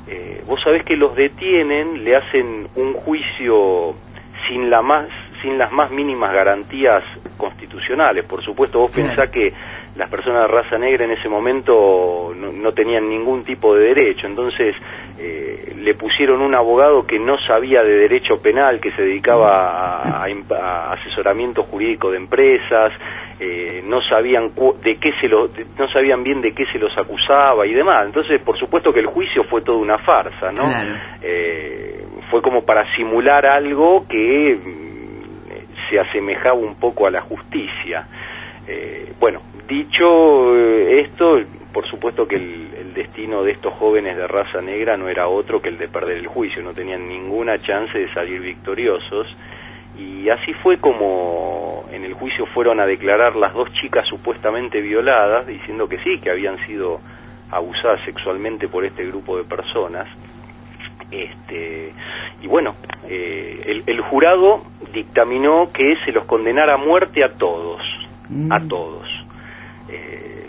Eh, 0.08 0.42
vos 0.46 0.60
sabés 0.62 0.84
que 0.84 0.96
los 0.96 1.14
detienen, 1.14 2.02
le 2.02 2.16
hacen 2.16 2.68
un 2.76 2.94
juicio 2.94 3.94
sin 4.48 4.70
la 4.70 4.80
más 4.82 5.08
sin 5.42 5.56
las 5.56 5.70
más 5.70 5.90
mínimas 5.90 6.32
garantías 6.32 7.04
constitucionales. 7.36 8.24
Por 8.24 8.42
supuesto, 8.42 8.80
vos 8.80 8.90
pensás 8.90 9.30
que 9.30 9.52
las 9.98 10.08
personas 10.08 10.42
de 10.42 10.48
raza 10.48 10.78
negra 10.78 11.04
en 11.04 11.10
ese 11.10 11.28
momento 11.28 12.32
no, 12.34 12.52
no 12.52 12.72
tenían 12.72 13.08
ningún 13.08 13.42
tipo 13.42 13.74
de 13.74 13.88
derecho, 13.88 14.28
entonces 14.28 14.76
eh, 15.18 15.74
le 15.76 15.94
pusieron 15.94 16.40
un 16.40 16.54
abogado 16.54 17.04
que 17.04 17.18
no 17.18 17.36
sabía 17.46 17.82
de 17.82 17.94
derecho 17.94 18.40
penal, 18.40 18.80
que 18.80 18.92
se 18.92 19.02
dedicaba 19.02 19.98
a, 20.00 20.24
a, 20.24 20.26
a 20.26 20.92
asesoramiento 20.92 21.64
jurídico 21.64 22.12
de 22.12 22.18
empresas, 22.18 22.92
eh, 23.40 23.82
no 23.84 24.00
sabían 24.02 24.52
de 24.82 24.96
qué 24.98 25.12
se 25.20 25.26
lo, 25.26 25.48
de, 25.48 25.66
no 25.76 25.88
sabían 25.90 26.22
bien 26.22 26.40
de 26.40 26.54
qué 26.54 26.64
se 26.72 26.78
los 26.78 26.96
acusaba 26.96 27.66
y 27.66 27.74
demás. 27.74 28.06
Entonces, 28.06 28.40
por 28.40 28.56
supuesto 28.56 28.92
que 28.92 29.00
el 29.00 29.06
juicio 29.06 29.42
fue 29.44 29.62
toda 29.62 29.78
una 29.78 29.98
farsa, 29.98 30.52
¿no? 30.52 30.62
Claro. 30.62 30.90
Eh, 31.22 32.04
fue 32.30 32.40
como 32.40 32.64
para 32.64 32.84
simular 32.94 33.46
algo 33.46 34.06
que 34.08 34.58
se 35.88 35.98
asemejaba 35.98 36.56
un 36.56 36.76
poco 36.76 37.06
a 37.06 37.10
la 37.10 37.20
justicia. 37.20 38.06
Eh, 38.66 39.12
bueno, 39.18 39.40
dicho 39.68 40.56
eh, 40.56 41.02
esto, 41.02 41.38
por 41.72 41.86
supuesto 41.88 42.26
que 42.26 42.36
el, 42.36 42.68
el, 42.76 42.94
destino 42.94 43.44
de 43.44 43.52
estos 43.52 43.74
jóvenes 43.74 44.16
de 44.16 44.26
raza 44.26 44.60
negra 44.60 44.96
no 44.96 45.08
era 45.08 45.28
otro 45.28 45.62
que 45.62 45.68
el 45.68 45.78
de 45.78 45.86
perder 45.86 46.16
el 46.16 46.26
juicio, 46.26 46.62
no 46.62 46.72
tenían 46.72 47.06
ninguna 47.08 47.60
chance 47.62 47.96
de 47.96 48.12
salir 48.12 48.40
victoriosos. 48.40 49.28
Y 49.96 50.28
así 50.28 50.52
fue 50.54 50.78
como 50.78 51.84
en 51.92 52.04
el 52.04 52.14
juicio 52.14 52.46
fueron 52.46 52.80
a 52.80 52.86
declarar 52.86 53.36
las 53.36 53.52
dos 53.52 53.72
chicas 53.74 54.06
supuestamente 54.08 54.80
violadas, 54.80 55.46
diciendo 55.46 55.88
que 55.88 55.98
sí, 55.98 56.18
que 56.18 56.30
habían 56.30 56.56
sido 56.66 57.00
abusadas 57.50 58.00
sexualmente 58.04 58.68
por 58.68 58.84
este 58.84 59.04
grupo 59.06 59.36
de 59.36 59.44
personas. 59.44 60.06
Este, 61.10 61.92
y 62.42 62.46
bueno, 62.46 62.74
eh, 63.08 63.62
el, 63.66 63.82
el, 63.86 64.00
jurado 64.02 64.62
dictaminó 64.92 65.72
que 65.72 65.96
se 66.04 66.12
los 66.12 66.26
condenara 66.26 66.74
a 66.74 66.76
muerte 66.76 67.24
a 67.24 67.32
todos, 67.32 67.80
mm. 68.28 68.52
a 68.52 68.60
todos. 68.68 69.08
Eh, 69.88 70.48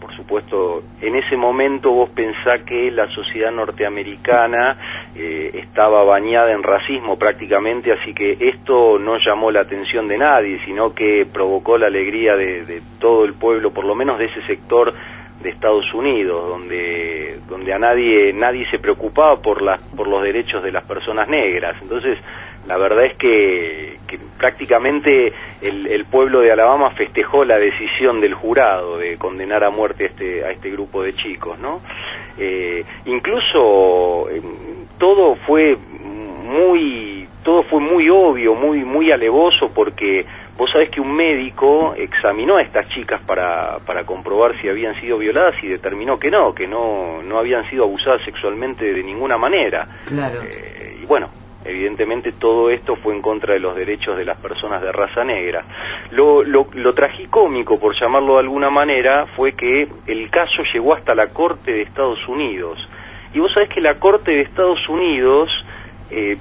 por 0.00 0.14
supuesto, 0.16 0.82
en 1.00 1.14
ese 1.14 1.36
momento 1.36 1.92
vos 1.92 2.10
pensás 2.10 2.62
que 2.62 2.90
la 2.90 3.06
sociedad 3.08 3.52
norteamericana 3.52 4.76
eh, 5.14 5.50
estaba 5.54 6.02
bañada 6.02 6.52
en 6.52 6.62
racismo 6.62 7.16
prácticamente, 7.16 7.92
así 7.92 8.12
que 8.12 8.36
esto 8.40 8.98
no 8.98 9.16
llamó 9.24 9.50
la 9.52 9.60
atención 9.60 10.08
de 10.08 10.18
nadie, 10.18 10.60
sino 10.64 10.92
que 10.92 11.24
provocó 11.32 11.78
la 11.78 11.86
alegría 11.86 12.36
de, 12.36 12.64
de 12.64 12.82
todo 12.98 13.24
el 13.24 13.34
pueblo, 13.34 13.72
por 13.72 13.84
lo 13.84 13.94
menos 13.94 14.18
de 14.18 14.24
ese 14.26 14.42
sector 14.42 14.92
de 15.42 15.50
Estados 15.50 15.92
Unidos, 15.92 16.48
donde 16.48 17.40
donde 17.48 17.72
a 17.72 17.78
nadie 17.78 18.32
nadie 18.32 18.68
se 18.70 18.78
preocupaba 18.78 19.40
por 19.40 19.60
las 19.62 19.80
por 19.80 20.08
los 20.08 20.22
derechos 20.22 20.62
de 20.62 20.72
las 20.72 20.84
personas 20.84 21.28
negras. 21.28 21.76
Entonces, 21.82 22.18
la 22.66 22.76
verdad 22.76 23.04
es 23.06 23.16
que, 23.16 23.98
que 24.06 24.18
prácticamente 24.38 25.32
el, 25.60 25.86
el, 25.86 26.04
pueblo 26.04 26.40
de 26.40 26.52
Alabama 26.52 26.90
festejó 26.90 27.44
la 27.44 27.58
decisión 27.58 28.20
del 28.20 28.34
jurado 28.34 28.98
de 28.98 29.16
condenar 29.16 29.64
a 29.64 29.70
muerte 29.70 30.04
a 30.04 30.06
este 30.06 30.44
a 30.44 30.50
este 30.50 30.70
grupo 30.70 31.02
de 31.02 31.14
chicos, 31.14 31.58
¿no? 31.58 31.80
Eh, 32.38 32.84
incluso 33.06 34.30
eh, 34.30 34.40
todo 34.98 35.36
fue 35.46 35.76
muy 35.76 37.26
todo 37.42 37.64
fue 37.64 37.80
muy 37.80 38.08
obvio, 38.08 38.54
muy 38.54 38.84
muy 38.84 39.10
alevoso 39.10 39.70
porque 39.74 40.24
Vos 40.56 40.70
sabés 40.70 40.90
que 40.90 41.00
un 41.00 41.12
médico 41.12 41.94
examinó 41.96 42.56
a 42.56 42.62
estas 42.62 42.86
chicas 42.90 43.20
para, 43.22 43.78
para 43.86 44.04
comprobar 44.04 44.54
si 44.60 44.68
habían 44.68 44.94
sido 45.00 45.18
violadas 45.18 45.54
y 45.62 45.68
determinó 45.68 46.18
que 46.18 46.30
no, 46.30 46.54
que 46.54 46.66
no, 46.66 47.22
no 47.22 47.38
habían 47.38 47.68
sido 47.70 47.84
abusadas 47.84 48.22
sexualmente 48.24 48.92
de 48.92 49.02
ninguna 49.02 49.38
manera. 49.38 49.88
Claro. 50.06 50.42
Eh, 50.42 50.98
y 51.02 51.06
bueno, 51.06 51.30
evidentemente 51.64 52.32
todo 52.32 52.70
esto 52.70 52.96
fue 52.96 53.14
en 53.14 53.22
contra 53.22 53.54
de 53.54 53.60
los 53.60 53.74
derechos 53.74 54.16
de 54.16 54.24
las 54.24 54.38
personas 54.38 54.82
de 54.82 54.92
raza 54.92 55.24
negra. 55.24 55.64
Lo, 56.10 56.42
lo, 56.42 56.66
lo 56.72 56.94
tragicómico, 56.94 57.78
por 57.78 57.98
llamarlo 57.98 58.34
de 58.34 58.40
alguna 58.40 58.70
manera, 58.70 59.26
fue 59.26 59.52
que 59.52 59.88
el 60.06 60.30
caso 60.30 60.62
llegó 60.72 60.94
hasta 60.94 61.14
la 61.14 61.28
Corte 61.28 61.72
de 61.72 61.82
Estados 61.82 62.26
Unidos. 62.28 62.78
Y 63.34 63.38
vos 63.38 63.52
sabés 63.52 63.70
que 63.70 63.80
la 63.80 63.98
Corte 63.98 64.32
de 64.32 64.42
Estados 64.42 64.86
Unidos 64.88 65.50
eh, 66.10 66.36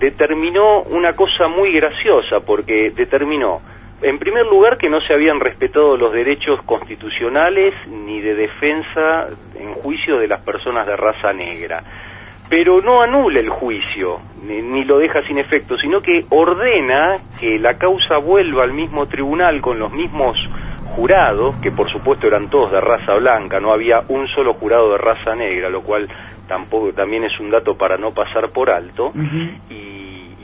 determinó 0.00 0.82
una 0.82 1.12
cosa 1.12 1.46
muy 1.46 1.72
graciosa, 1.72 2.40
porque 2.44 2.90
determinó, 2.90 3.60
en 4.02 4.18
primer 4.18 4.46
lugar, 4.46 4.76
que 4.78 4.88
no 4.88 5.00
se 5.00 5.12
habían 5.14 5.38
respetado 5.38 5.96
los 5.96 6.12
derechos 6.12 6.60
constitucionales 6.64 7.72
ni 7.86 8.20
de 8.20 8.34
defensa 8.34 9.28
en 9.56 9.74
juicio 9.74 10.18
de 10.18 10.26
las 10.26 10.42
personas 10.42 10.88
de 10.88 10.96
raza 10.96 11.32
negra. 11.32 11.84
Pero 12.52 12.82
no 12.82 13.00
anula 13.00 13.40
el 13.40 13.48
juicio, 13.48 14.20
ni, 14.46 14.60
ni 14.60 14.84
lo 14.84 14.98
deja 14.98 15.22
sin 15.22 15.38
efecto, 15.38 15.78
sino 15.78 16.02
que 16.02 16.26
ordena 16.28 17.16
que 17.40 17.58
la 17.58 17.78
causa 17.78 18.18
vuelva 18.18 18.64
al 18.64 18.74
mismo 18.74 19.06
tribunal 19.06 19.62
con 19.62 19.78
los 19.78 19.90
mismos 19.90 20.36
jurados, 20.94 21.56
que 21.62 21.70
por 21.70 21.90
supuesto 21.90 22.26
eran 22.26 22.50
todos 22.50 22.70
de 22.70 22.78
raza 22.78 23.14
blanca, 23.14 23.58
no 23.58 23.72
había 23.72 24.02
un 24.06 24.28
solo 24.28 24.52
jurado 24.52 24.92
de 24.92 24.98
raza 24.98 25.34
negra, 25.34 25.70
lo 25.70 25.80
cual 25.80 26.06
tampoco 26.46 26.92
también 26.92 27.24
es 27.24 27.40
un 27.40 27.48
dato 27.48 27.74
para 27.74 27.96
no 27.96 28.10
pasar 28.10 28.50
por 28.50 28.68
alto, 28.68 29.06
uh 29.06 29.12
-huh. 29.14 29.50
y, 29.70 29.74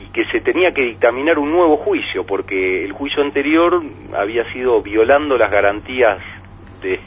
y, 0.01 0.09
que 0.11 0.25
se 0.31 0.41
tenía 0.41 0.71
que 0.71 0.81
dictaminar 0.81 1.37
un 1.37 1.51
nuevo 1.51 1.77
juicio, 1.77 2.25
porque 2.25 2.83
el 2.85 2.91
juicio 2.91 3.21
anterior 3.21 3.83
había 4.17 4.51
sido 4.51 4.81
violando 4.81 5.37
las 5.37 5.51
garantías 5.51 6.17
de, 6.81 6.99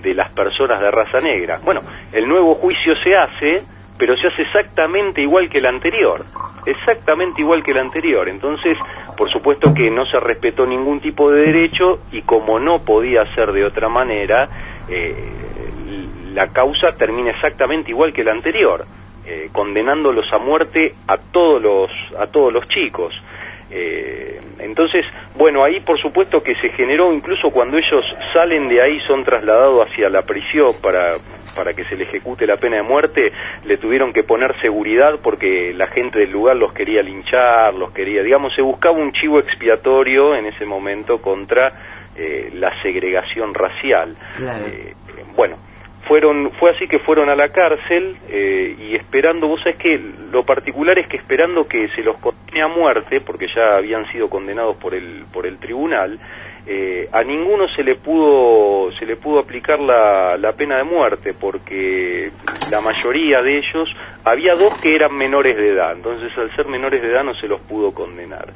de 0.00 0.14
las 0.14 0.30
personas 0.30 0.80
de 0.80 0.90
raza 0.92 1.18
negra. 1.18 1.58
Bueno, 1.64 1.80
el 2.12 2.28
nuevo 2.28 2.54
juicio 2.54 2.94
se 3.02 3.16
hace, 3.16 3.75
pero 3.98 4.16
se 4.16 4.28
hace 4.28 4.42
exactamente 4.42 5.22
igual 5.22 5.48
que 5.48 5.58
el 5.58 5.66
anterior, 5.66 6.24
exactamente 6.66 7.40
igual 7.40 7.62
que 7.62 7.72
el 7.72 7.78
anterior. 7.78 8.28
Entonces, 8.28 8.76
por 9.16 9.30
supuesto 9.30 9.72
que 9.72 9.90
no 9.90 10.04
se 10.06 10.20
respetó 10.20 10.66
ningún 10.66 11.00
tipo 11.00 11.30
de 11.30 11.46
derecho 11.46 12.00
y 12.12 12.22
como 12.22 12.58
no 12.58 12.84
podía 12.84 13.24
ser 13.34 13.52
de 13.52 13.64
otra 13.64 13.88
manera, 13.88 14.48
eh, 14.88 15.14
la 16.32 16.48
causa 16.48 16.96
termina 16.96 17.30
exactamente 17.30 17.90
igual 17.90 18.12
que 18.12 18.22
la 18.22 18.32
anterior, 18.32 18.84
eh, 19.24 19.48
condenándolos 19.52 20.30
a 20.32 20.38
muerte 20.38 20.92
a 21.08 21.16
todos 21.16 21.62
los 21.62 21.90
a 22.18 22.26
todos 22.26 22.52
los 22.52 22.68
chicos. 22.68 23.14
Eh, 23.70 24.35
entonces, 24.66 25.04
bueno, 25.36 25.64
ahí 25.64 25.80
por 25.80 25.98
supuesto 26.00 26.42
que 26.42 26.54
se 26.56 26.68
generó, 26.70 27.12
incluso 27.12 27.50
cuando 27.50 27.78
ellos 27.78 28.04
salen 28.32 28.68
de 28.68 28.82
ahí, 28.82 29.00
son 29.06 29.24
trasladados 29.24 29.88
hacia 29.88 30.10
la 30.10 30.22
prisión 30.22 30.72
para, 30.82 31.14
para 31.54 31.72
que 31.72 31.84
se 31.84 31.96
le 31.96 32.04
ejecute 32.04 32.46
la 32.46 32.56
pena 32.56 32.76
de 32.76 32.82
muerte, 32.82 33.32
le 33.64 33.78
tuvieron 33.78 34.12
que 34.12 34.22
poner 34.22 34.58
seguridad 34.60 35.18
porque 35.22 35.72
la 35.74 35.86
gente 35.86 36.18
del 36.18 36.30
lugar 36.30 36.56
los 36.56 36.72
quería 36.72 37.02
linchar, 37.02 37.74
los 37.74 37.92
quería, 37.92 38.22
digamos, 38.22 38.54
se 38.54 38.62
buscaba 38.62 38.98
un 38.98 39.12
chivo 39.12 39.38
expiatorio 39.38 40.34
en 40.34 40.46
ese 40.46 40.66
momento 40.66 41.18
contra 41.18 41.72
eh, 42.16 42.50
la 42.54 42.70
segregación 42.82 43.54
racial. 43.54 44.16
Eh, 44.40 44.94
bueno, 45.36 45.56
fueron 46.06 46.50
fue 46.52 46.70
así 46.70 46.86
que 46.86 46.98
fueron 46.98 47.28
a 47.28 47.34
la 47.34 47.48
cárcel 47.48 48.16
eh, 48.28 48.76
y 48.78 48.94
esperando 48.94 49.48
vos 49.48 49.60
sabés 49.62 49.76
que 49.78 50.00
lo 50.30 50.44
particular 50.44 50.98
es 50.98 51.08
que 51.08 51.16
esperando 51.16 51.66
que 51.66 51.88
se 51.88 52.02
los 52.02 52.16
condene 52.18 52.62
a 52.62 52.68
muerte 52.68 53.20
porque 53.20 53.46
ya 53.54 53.76
habían 53.76 54.10
sido 54.12 54.28
condenados 54.28 54.76
por 54.76 54.94
el 54.94 55.24
por 55.32 55.46
el 55.46 55.58
tribunal 55.58 56.18
eh, 56.66 57.08
a 57.12 57.22
ninguno 57.22 57.68
se 57.68 57.82
le 57.82 57.96
pudo 57.96 58.90
se 58.98 59.06
le 59.06 59.16
pudo 59.16 59.40
aplicar 59.40 59.78
la, 59.80 60.36
la 60.36 60.52
pena 60.52 60.78
de 60.78 60.84
muerte 60.84 61.34
porque 61.38 62.30
la 62.68 62.80
mayoría 62.80 63.42
de 63.42 63.58
ellos 63.58 63.88
había 64.24 64.54
dos 64.54 64.76
que 64.78 64.94
eran 64.94 65.14
menores 65.14 65.56
de 65.56 65.70
edad 65.70 65.92
entonces 65.92 66.36
al 66.38 66.54
ser 66.54 66.66
menores 66.66 67.02
de 67.02 67.08
edad 67.08 67.24
no 67.24 67.34
se 67.34 67.48
los 67.48 67.60
pudo 67.60 67.92
condenar. 67.92 68.48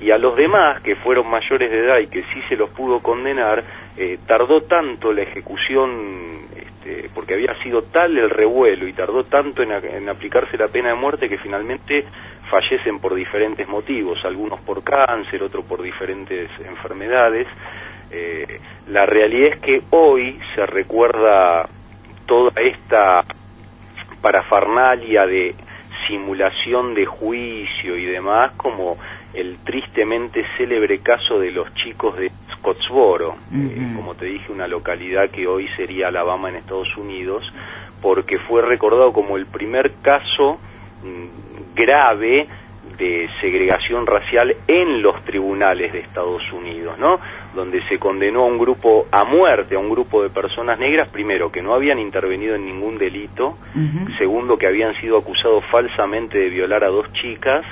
Y 0.00 0.10
a 0.10 0.18
los 0.18 0.34
demás 0.36 0.82
que 0.82 0.96
fueron 0.96 1.30
mayores 1.30 1.70
de 1.70 1.78
edad 1.78 1.98
y 1.98 2.08
que 2.08 2.22
sí 2.22 2.42
se 2.48 2.56
los 2.56 2.70
pudo 2.70 3.00
condenar 3.00 3.62
eh, 3.96 4.18
tardó 4.26 4.62
tanto 4.62 5.12
la 5.12 5.22
ejecución 5.22 6.48
este, 6.82 7.08
porque 7.14 7.34
había 7.34 7.54
sido 7.62 7.82
tal 7.82 8.16
el 8.18 8.28
revuelo 8.28 8.88
y 8.88 8.92
tardó 8.92 9.24
tanto 9.24 9.62
en, 9.62 10.08
aplicarse 10.08 10.58
la 10.58 10.66
pena 10.66 10.88
de 10.88 10.94
muerte 10.94 11.28
que 11.28 11.38
finalmente 11.38 12.04
fallecen 12.50 12.98
por 12.98 13.14
diferentes 13.14 13.68
motivos, 13.68 14.24
algunos 14.24 14.60
por 14.60 14.82
cáncer, 14.82 15.42
otros 15.42 15.64
por 15.64 15.80
diferentes 15.80 16.50
enfermedades. 16.66 17.46
Eh, 18.10 18.60
la 18.88 19.06
realidad 19.06 19.54
es 19.54 19.60
que 19.60 19.82
hoy 19.90 20.40
se 20.54 20.66
recuerda 20.66 21.68
toda 22.26 22.50
esta 22.60 23.24
parafernalia 24.20 25.24
de 25.24 25.54
simulación 26.08 26.94
de 26.94 27.06
juicio 27.06 27.96
y 27.96 28.06
demás 28.06 28.52
como 28.56 28.96
el 29.34 29.58
tristemente 29.64 30.44
célebre 30.56 30.98
caso 30.98 31.38
de 31.38 31.50
los 31.50 31.72
chicos 31.74 32.16
de 32.16 32.30
Scottsboro, 32.54 33.36
eh, 33.52 33.92
como 33.96 34.14
te 34.14 34.26
dije, 34.26 34.52
una 34.52 34.68
localidad 34.68 35.30
que 35.30 35.46
hoy 35.46 35.68
sería 35.76 36.08
Alabama 36.08 36.48
en 36.50 36.56
Estados 36.56 36.96
Unidos, 36.96 37.44
porque 38.00 38.38
fue 38.38 38.62
recordado 38.62 39.12
como 39.12 39.36
el 39.36 39.46
primer 39.46 39.92
caso 40.02 40.58
mm, 41.02 41.74
grave 41.74 42.46
de 42.98 43.28
segregación 43.40 44.06
racial 44.06 44.54
en 44.68 45.02
los 45.02 45.24
tribunales 45.24 45.92
de 45.92 46.00
Estados 46.00 46.42
Unidos, 46.52 46.98
¿no? 46.98 47.18
Donde 47.54 47.82
se 47.88 47.98
condenó 47.98 48.42
a 48.42 48.46
un 48.46 48.58
grupo 48.58 49.06
a 49.10 49.24
muerte, 49.24 49.76
a 49.76 49.78
un 49.78 49.88
grupo 49.88 50.22
de 50.22 50.30
personas 50.30 50.78
negras, 50.78 51.10
primero, 51.10 51.50
que 51.50 51.62
no 51.62 51.74
habían 51.74 51.98
intervenido 51.98 52.54
en 52.54 52.66
ningún 52.66 52.98
delito, 52.98 53.56
segundo, 54.18 54.58
que 54.58 54.66
habían 54.66 54.94
sido 55.00 55.18
acusados 55.18 55.64
falsamente 55.70 56.38
de 56.38 56.48
violar 56.48 56.84
a 56.84 56.88
dos 56.88 57.10
chicas, 57.12 57.64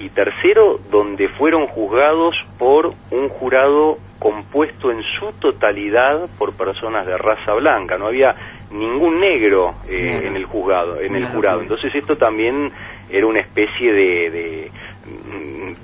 y 0.00 0.08
tercero, 0.08 0.80
donde 0.90 1.28
fueron 1.28 1.66
juzgados 1.66 2.34
por 2.58 2.92
un 3.10 3.28
jurado 3.28 3.98
compuesto 4.18 4.90
en 4.90 5.02
su 5.18 5.32
totalidad 5.38 6.28
por 6.38 6.56
personas 6.56 7.06
de 7.06 7.16
raza 7.16 7.54
blanca, 7.54 7.98
no 7.98 8.06
había 8.06 8.34
ningún 8.70 9.18
negro 9.18 9.74
eh, 9.88 10.22
en 10.24 10.36
el 10.36 10.44
juzgado, 10.44 11.00
en 11.00 11.14
el 11.16 11.26
jurado. 11.26 11.60
Entonces 11.60 11.94
esto 11.94 12.16
también 12.16 12.72
era 13.10 13.26
una 13.26 13.40
especie 13.40 13.92
de, 13.92 14.70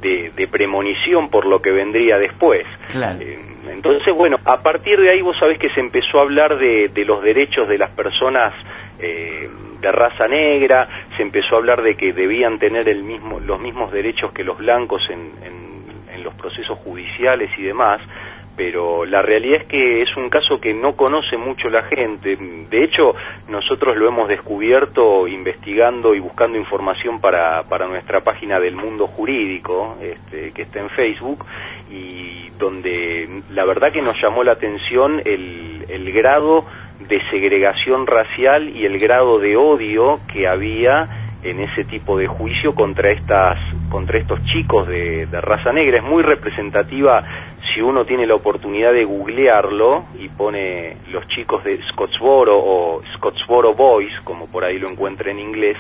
de, 0.01 0.49
premonición 0.49 1.29
por 1.29 1.45
lo 1.45 1.61
que 1.61 1.71
vendría 1.71 2.19
después. 2.19 2.67
Eh, 2.95 3.39
entonces, 3.71 4.15
bueno, 4.15 4.39
a 4.45 4.63
partir 4.63 4.99
de 4.99 5.11
ahí 5.11 5.21
vos 5.21 5.37
sabés 5.39 5.59
que 5.59 5.69
se 5.71 5.81
empezó 5.81 6.19
a 6.19 6.23
hablar 6.23 6.57
de, 6.59 6.91
los 7.05 7.23
derechos 7.23 7.69
de 7.69 7.79
las 7.79 7.91
personas 7.91 8.55
eh, 8.99 9.49
de 9.81 9.93
raza 9.93 10.27
negra, 10.29 10.89
se 11.17 11.23
empezó 11.23 11.55
a 11.55 11.59
hablar 11.59 11.83
de 11.83 11.97
que 11.97 12.13
debían 12.13 12.59
tener 12.59 12.89
el 12.89 13.03
mismo, 13.03 13.41
los 13.41 13.61
mismos 13.61 13.93
derechos 13.93 14.33
que 14.33 14.45
los 14.45 14.59
blancos 14.59 15.03
en, 15.11 15.33
en 15.45 16.25
los 16.25 16.35
procesos 16.35 16.79
judiciales 16.79 17.51
y 17.59 17.63
demás 17.63 18.01
pero 18.57 19.05
la 19.05 19.23
realidad 19.23 19.61
es 19.63 19.67
que 19.67 20.03
es 20.03 20.17
un 20.17 20.31
caso 20.31 20.59
que 20.59 20.73
no 20.73 20.95
conoce 20.95 21.37
mucho 21.37 21.69
la 21.69 21.83
gente. 21.83 22.37
De 22.37 22.85
hecho, 22.85 23.15
nosotros 23.49 23.97
lo 23.97 24.09
hemos 24.09 24.29
descubierto 24.29 25.29
investigando 25.29 26.15
y 26.15 26.21
buscando 26.21 26.57
información 26.57 27.21
para, 27.21 27.63
para 27.65 27.87
nuestra 27.87 28.21
página 28.23 28.59
del 28.59 28.75
mundo 28.75 29.07
jurídico, 29.07 29.99
este, 30.01 30.53
que 30.53 30.63
está 30.63 30.81
en 30.81 30.89
Facebook, 30.91 31.45
y 31.91 32.49
donde 32.59 33.43
la 33.51 33.67
verdad 33.67 33.93
que 33.93 34.01
nos 34.01 34.21
llamó 34.21 34.43
la 34.43 34.53
atención 34.53 35.21
el, 35.25 35.85
el 35.89 36.11
grado 36.13 36.65
de 37.09 37.21
segregación 37.31 38.07
racial 38.07 38.69
y 38.69 38.85
el 38.85 38.99
grado 38.99 39.39
de 39.39 39.57
odio 39.57 40.21
que 40.33 40.47
había 40.47 41.09
en 41.43 41.61
ese 41.61 41.85
tipo 41.85 42.19
de 42.19 42.27
juicio 42.27 42.75
contra 42.75 43.11
estas 43.11 43.59
contra 43.89 44.19
estos 44.19 44.43
chicos 44.47 44.89
de, 44.89 45.27
de 45.27 45.41
raza 45.41 45.73
negra. 45.73 45.99
Es 45.99 46.05
muy 46.05 46.23
representativa 46.23 47.23
si 47.73 47.81
uno 47.81 48.05
tiene 48.05 48.27
la 48.27 48.35
oportunidad 48.35 48.93
de 48.93 49.05
googlearlo 49.05 50.07
y 50.19 50.29
pone 50.29 50.97
los 51.11 51.27
chicos 51.29 51.63
de 51.63 51.79
Scottsboro 51.91 52.59
o 52.59 53.03
Scottsboro 53.17 53.75
Boys, 53.75 54.13
como 54.25 54.51
por 54.51 54.65
ahí 54.65 54.79
lo 54.79 54.89
encuentra 54.89 55.31
en 55.31 55.39
inglés, 55.39 55.77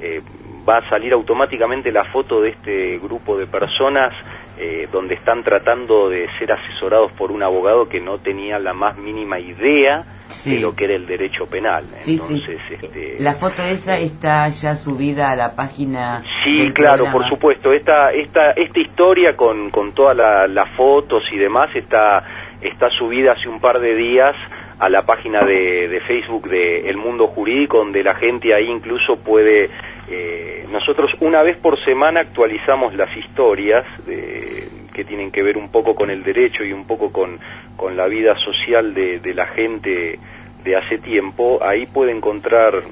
eh, 0.00 0.20
va 0.68 0.78
a 0.78 0.88
salir 0.90 1.14
automáticamente 1.14 1.90
la 1.90 2.04
foto 2.04 2.42
de 2.42 2.50
este 2.50 2.98
grupo 2.98 3.36
de 3.38 3.46
personas 3.46 4.12
eh, 4.58 4.88
donde 4.92 5.14
están 5.14 5.42
tratando 5.42 6.10
de 6.10 6.28
ser 6.38 6.52
asesorados 6.52 7.12
por 7.12 7.32
un 7.32 7.42
abogado 7.42 7.88
que 7.88 8.00
no 8.00 8.18
tenía 8.18 8.58
la 8.58 8.74
más 8.74 8.98
mínima 8.98 9.40
idea 9.40 10.04
de 10.44 10.60
lo 10.60 10.74
que 10.74 10.84
era 10.84 10.94
el 10.94 11.06
derecho 11.06 11.46
penal. 11.46 11.84
Entonces, 12.06 12.58
Este... 12.70 13.16
La 13.18 13.32
foto 13.34 13.62
esa 13.62 13.98
está 13.98 14.48
ya 14.48 14.74
subida 14.74 15.30
a 15.30 15.36
la 15.36 15.54
página. 15.54 16.22
Sí, 16.44 16.70
claro, 16.72 17.06
por 17.12 17.28
supuesto. 17.28 17.72
Esta, 17.72 18.12
esta, 18.12 18.52
esta 18.52 18.80
historia 18.80 19.36
con, 19.36 19.70
con 19.70 19.92
todas 19.92 20.16
las 20.16 20.76
fotos 20.76 21.24
y 21.32 21.38
demás 21.38 21.70
está, 21.74 22.24
está 22.60 22.88
subida 22.90 23.32
hace 23.32 23.48
un 23.48 23.60
par 23.60 23.80
de 23.80 23.94
días 23.94 24.34
a 24.78 24.88
la 24.88 25.04
página 25.04 25.44
de, 25.44 25.88
de, 25.88 26.00
Facebook 26.02 26.48
de 26.48 26.88
El 26.88 26.96
Mundo 26.96 27.26
Jurídico, 27.26 27.78
donde 27.78 28.02
la 28.02 28.14
gente 28.14 28.54
ahí 28.54 28.68
incluso 28.68 29.16
puede... 29.16 29.70
Eh, 30.10 30.66
nosotros 30.70 31.10
una 31.20 31.42
vez 31.42 31.58
por 31.58 31.82
semana 31.84 32.20
actualizamos 32.20 32.94
las 32.94 33.14
historias 33.16 33.84
de, 34.06 34.68
que 34.98 35.04
tienen 35.04 35.30
que 35.30 35.44
ver 35.44 35.56
un 35.56 35.68
poco 35.68 35.94
con 35.94 36.10
el 36.10 36.24
derecho 36.24 36.64
y 36.64 36.72
un 36.72 36.84
poco 36.84 37.12
con, 37.12 37.38
con 37.76 37.96
la 37.96 38.08
vida 38.08 38.34
social 38.44 38.94
de, 38.94 39.32
la 39.32 39.46
gente 39.46 40.18
de 40.64 40.76
hace 40.76 40.98
tiempo. 40.98 41.60
Ahí 41.62 41.86
puede 41.86 42.10
encontrar 42.10 42.82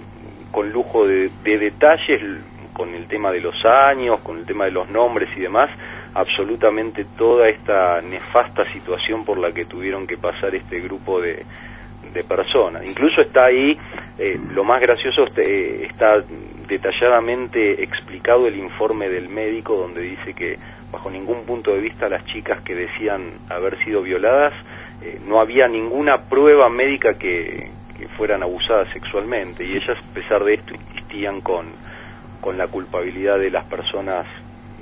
con 0.52 0.70
lujo 0.70 1.04
de, 1.04 1.30
de 1.42 1.58
detalles, 1.58 2.22
con 2.72 2.94
el 2.94 3.08
tema 3.08 3.32
de 3.32 3.40
los 3.40 3.56
años, 3.64 4.20
con 4.20 4.38
el 4.38 4.46
tema 4.46 4.66
de 4.66 4.70
los 4.70 4.88
nombres 4.88 5.28
y 5.36 5.40
demás, 5.40 5.68
absolutamente 6.14 7.04
toda 7.18 7.48
esta 7.48 8.00
nefasta 8.02 8.64
situación 8.66 9.24
por 9.24 9.38
la 9.38 9.50
que 9.50 9.64
tuvieron 9.64 10.06
que 10.06 10.16
pasar 10.16 10.54
este 10.54 10.78
grupo 10.78 11.20
de, 11.20 11.44
personas. 12.28 12.86
Incluso 12.86 13.20
está 13.20 13.44
ahí, 13.44 13.78
eh, 14.18 14.40
lo 14.54 14.64
más 14.64 14.80
gracioso, 14.80 15.26
eh, 15.36 15.86
está 15.90 16.24
detalladamente 16.66 17.82
explicado 17.82 18.46
el 18.46 18.56
informe 18.56 19.10
del 19.10 19.28
médico 19.28 19.76
donde 19.76 20.00
dice 20.00 20.32
que 20.32 20.56
bajo 20.90 21.10
ningún 21.10 21.44
punto 21.44 21.72
de 21.72 21.80
vista 21.80 22.08
las 22.08 22.24
chicas 22.26 22.62
que 22.62 22.74
decían 22.74 23.32
haber 23.48 23.82
sido 23.84 24.02
violadas, 24.02 24.52
eh, 25.02 25.20
no 25.26 25.40
había 25.40 25.68
ninguna 25.68 26.18
prueba 26.28 26.68
médica 26.68 27.14
que, 27.14 27.74
fueran 28.18 28.42
abusadas 28.42 28.88
sexualmente 28.92 29.64
y 29.64 29.72
ellas 29.72 29.98
a 29.98 30.14
pesar 30.14 30.44
de 30.44 30.54
esto 30.54 30.74
insistían 30.74 31.40
con, 31.40 31.66
con 32.40 32.56
la 32.58 32.68
culpabilidad 32.68 33.38
de 33.38 33.50
las 33.50 33.64
personas 33.64 34.26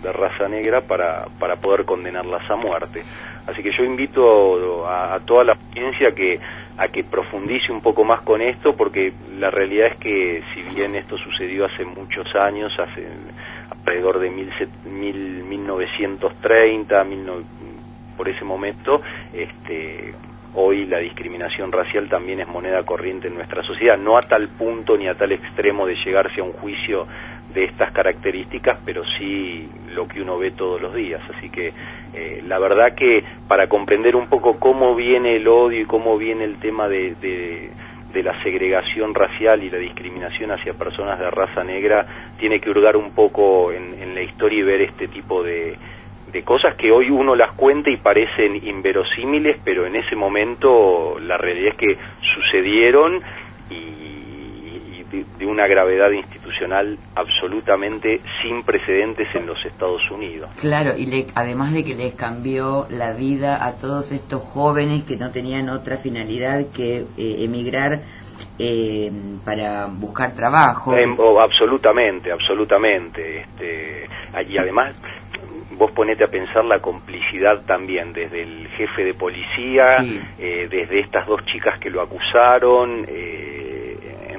de 0.03 0.13
raza 0.13 0.49
negra 0.49 0.83
para, 0.83 1.27
para 1.39 1.57
poder 1.57 1.85
condenarlas 1.85 2.49
a 2.51 2.57
muerte. 2.57 3.03
Así 3.47 3.63
que 3.63 3.71
yo 3.77 3.85
invito 3.85 4.87
a, 4.87 5.15
a 5.15 5.21
toda 5.21 5.45
la 5.45 5.53
audiencia 5.53 6.13
que 6.13 6.41
a 6.77 6.89
que 6.89 7.05
profundice 7.05 7.73
un 7.73 7.81
poco 7.81 8.05
más 8.05 8.23
con 8.23 8.43
esto, 8.43 8.75
porque 8.75 9.13
la 9.39 9.51
realidad 9.51 9.89
es 9.89 9.95
que 9.95 10.43
si 10.53 10.63
bien 10.75 10.97
esto 10.97 11.17
sucedió 11.19 11.67
hace 11.67 11.85
muchos 11.85 12.27
años, 12.35 12.73
hace 12.79 13.07
alrededor 13.85 14.19
de 14.19 14.31
mil, 14.31 14.51
mil, 14.85 15.45
1930, 15.45 17.05
mil, 17.05 17.27
por 18.17 18.29
ese 18.29 18.45
momento, 18.45 19.03
este, 19.33 20.15
hoy 20.55 20.87
la 20.87 20.99
discriminación 20.99 21.73
racial 21.73 22.09
también 22.09 22.41
es 22.41 22.49
moneda 22.49 22.83
corriente 22.85 23.29
en 23.29 23.35
nuestra 23.35 23.63
sociedad, 23.63 23.99
no 23.99 24.17
a 24.17 24.23
tal 24.23 24.49
punto 24.49 24.97
ni 24.97 25.09
a 25.09 25.15
tal 25.15 25.33
extremo 25.33 25.87
de 25.87 25.97
llegarse 25.97 26.41
a 26.41 26.45
un 26.45 26.53
juicio 26.53 27.07
de 27.53 27.65
estas 27.65 27.93
características, 27.93 28.79
pero 28.85 29.03
sí 29.19 29.69
lo 29.95 30.09
que 30.09 30.21
uno 30.21 30.39
ve 30.39 30.51
todos 30.51 30.81
los 30.81 30.95
días. 30.95 31.21
Así 31.37 31.51
que 31.51 31.73
eh, 32.15 32.43
la 32.47 32.59
verdad 32.59 32.95
que 32.95 33.23
para 33.47 33.69
comprender 33.69 34.17
un 34.17 34.29
poco 34.29 34.59
cómo 34.59 34.95
viene 34.95 35.37
el 35.37 35.47
odio 35.49 35.83
y 35.83 35.87
cómo 35.87 36.17
viene 36.19 36.45
el 36.45 36.57
tema 36.57 36.89
de, 36.89 37.15
de, 37.17 37.71
la 38.23 38.43
segregación 38.43 39.15
racial 39.15 39.63
y 39.63 39.71
la 39.71 39.79
discriminación 39.79 40.51
hacia 40.51 40.75
personas 40.75 41.19
de 41.19 41.31
raza 41.31 41.65
negra, 41.65 42.07
tiene 42.39 42.61
que 42.61 42.71
hurgar 42.71 42.97
un 42.97 43.13
poco 43.13 43.73
en, 43.73 43.95
en 44.01 44.15
la 44.15 44.23
historia 44.23 44.59
y 44.59 44.63
ver 44.63 44.83
este 44.83 45.09
tipo 45.09 45.43
de, 45.43 45.77
de 46.35 46.43
cosas 46.43 46.75
que 46.75 46.91
hoy 46.91 47.11
uno 47.11 47.37
las 47.37 47.53
cuenta 47.53 47.91
y 47.91 47.97
parecen 47.97 48.57
inverosímiles, 48.67 49.57
pero 49.65 49.87
en 49.87 49.95
ese 49.95 50.17
momento 50.17 51.17
la 51.21 51.39
realidad 51.39 51.71
es 51.71 51.77
que 51.77 51.97
sucedieron 52.35 53.21
y, 53.71 54.04
de, 55.15 55.25
de, 55.39 55.47
una 55.47 55.67
gravedad 55.67 56.11
institucional 56.11 56.99
absolutamente 57.15 58.21
sin 58.43 58.63
precedentes 58.63 59.29
en 59.35 59.47
los 59.47 59.65
Estados 59.65 60.03
Unidos. 60.11 60.51
Claro, 60.61 60.97
y 60.97 61.07
le, 61.07 61.27
además 61.35 61.73
de 61.73 61.85
que 61.85 61.95
les 61.95 62.15
cambió 62.15 62.87
la 62.91 63.13
vida 63.13 63.65
a 63.65 63.73
todos 63.73 64.13
estos 64.13 64.43
jóvenes 64.43 65.05
que 65.05 65.17
no 65.17 65.31
tenían 65.31 65.69
otra 65.69 65.97
finalidad 65.97 66.67
que 66.75 67.05
eh, 67.17 67.37
emigrar 67.41 68.01
eh, 68.59 69.11
para 69.45 69.87
buscar 69.87 70.35
trabajo. 70.35 70.97
Eh, 70.97 71.07
oh, 71.19 71.41
absolutamente, 71.41 72.31
absolutamente. 72.31 73.41
Este, 73.41 74.09
y 74.49 74.59
además 74.59 74.95
vos 75.77 75.91
ponete 75.93 76.25
a 76.25 76.29
pensar 76.29 76.65
la 76.65 76.81
complicidad 76.81 77.63
también 77.67 78.13
desde 78.13 78.43
el 78.43 78.69
jefe 78.69 79.05
de 79.05 79.15
policía, 79.15 79.99
eh, 80.39 80.69
desde 80.71 81.01
estas 81.01 81.27
dos 81.27 81.45
chicas 81.47 81.79
que 81.79 81.91
lo 81.91 82.01
acusaron, 82.01 83.05
eh, 83.09 83.64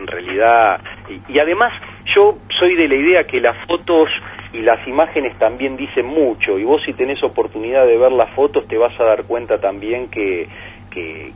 en 0.05 0.07
realidad, 0.07 0.79
y, 1.09 1.33
y, 1.33 1.39
además 1.39 1.73
yo 2.15 2.37
soy 2.59 2.75
de 2.75 2.87
la 2.87 2.95
idea 2.95 3.23
que 3.23 3.41
las 3.41 3.57
fotos 3.65 4.09
y 4.53 4.61
las 4.61 4.87
imágenes 4.87 5.37
también 5.37 5.75
dicen 5.75 6.05
mucho, 6.05 6.59
y 6.59 6.63
vos 6.63 6.81
si 6.85 6.93
tenés 6.93 7.21
oportunidad 7.23 7.85
de 7.85 7.97
ver 7.97 8.11
las 8.11 8.29
fotos 8.31 8.67
te 8.67 8.77
vas 8.77 8.97
a 8.99 9.03
dar 9.03 9.23
cuenta 9.23 9.59
también 9.59 10.09
que, 10.09 10.47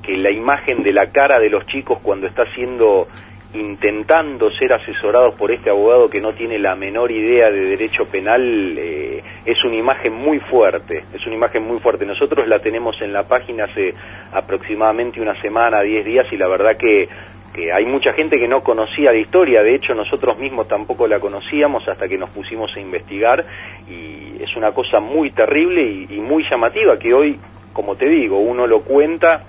que, 0.01 0.17
la 0.17 0.31
imagen 0.31 0.83
de 0.83 0.91
la 0.91 1.11
cara 1.11 1.39
de 1.39 1.49
los 1.49 1.65
chicos 1.67 1.99
cuando 2.01 2.27
está 2.27 2.45
siendo 2.53 3.07
intentando 3.53 4.51
ser 4.51 4.73
asesorados 4.73 5.33
por 5.33 5.51
este 5.51 5.71
abogado 5.71 6.07
que 6.07 6.21
no 6.21 6.33
tiene 6.33 6.59
la 6.59 6.75
menor 6.75 7.11
idea 7.11 7.49
de 7.49 7.61
derecho 7.65 8.05
penal 8.05 8.75
eh, 8.77 9.23
es 9.43 9.63
una 9.63 9.75
imagen 9.75 10.13
muy 10.13 10.39
fuerte, 10.39 11.03
es 11.13 11.25
una 11.25 11.35
imagen 11.35 11.63
muy 11.63 11.79
fuerte. 11.79 12.05
Nosotros 12.05 12.47
la 12.47 12.59
tenemos 12.59 13.01
en 13.01 13.11
la 13.11 13.23
página 13.23 13.63
hace 13.63 13.95
aproximadamente 14.31 15.19
una 15.19 15.39
semana, 15.41 15.81
diez 15.81 16.05
días 16.05 16.27
y 16.31 16.37
la 16.37 16.47
verdad 16.47 16.77
que, 16.77 17.09
que 17.53 17.71
hay 17.71 17.85
mucha 17.85 18.13
gente 18.13 18.37
que 18.37 18.47
no 18.47 18.61
conocía 18.61 19.11
la 19.11 19.17
historia, 19.17 19.63
de 19.63 19.75
hecho 19.75 19.93
nosotros 19.93 20.37
mismos 20.37 20.67
tampoco 20.67 21.07
la 21.07 21.19
conocíamos 21.19 21.87
hasta 21.87 22.07
que 22.07 22.17
nos 22.17 22.29
pusimos 22.29 22.75
a 22.75 22.79
investigar 22.79 23.45
y 23.89 24.41
es 24.41 24.55
una 24.55 24.71
cosa 24.71 24.99
muy 24.99 25.31
terrible 25.31 25.83
y, 25.83 26.15
y 26.15 26.19
muy 26.19 26.43
llamativa 26.49 26.97
que 26.97 27.13
hoy, 27.13 27.39
como 27.73 27.95
te 27.95 28.07
digo, 28.07 28.39
uno 28.39 28.67
lo 28.67 28.81
cuenta 28.81 29.43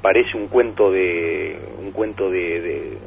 parece 0.00 0.36
un 0.36 0.48
cuento 0.48 0.90
de 0.90 1.58
un 1.78 1.92
cuento 1.92 2.30
de, 2.30 2.60
de 2.60 2.98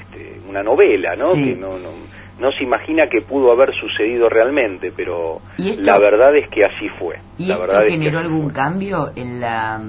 este, 0.00 0.40
una 0.48 0.62
novela, 0.62 1.16
¿no? 1.16 1.32
Sí. 1.32 1.54
Que 1.54 1.60
no, 1.60 1.78
no, 1.78 1.90
no 2.38 2.52
se 2.52 2.64
imagina 2.64 3.08
que 3.08 3.20
pudo 3.22 3.52
haber 3.52 3.72
sucedido 3.74 4.28
realmente, 4.28 4.92
pero 4.94 5.40
esto, 5.58 5.82
la 5.82 5.98
verdad 5.98 6.36
es 6.36 6.48
que 6.48 6.64
así 6.64 6.88
fue. 6.98 7.18
¿Y 7.38 7.46
la 7.46 7.54
esto 7.54 7.66
verdad 7.66 7.84
generó 7.88 8.18
es 8.18 8.26
que 8.26 8.32
algún 8.32 8.50
cambio 8.50 9.12
en 9.16 9.40
la 9.40 9.80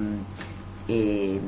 eh, 0.88 1.40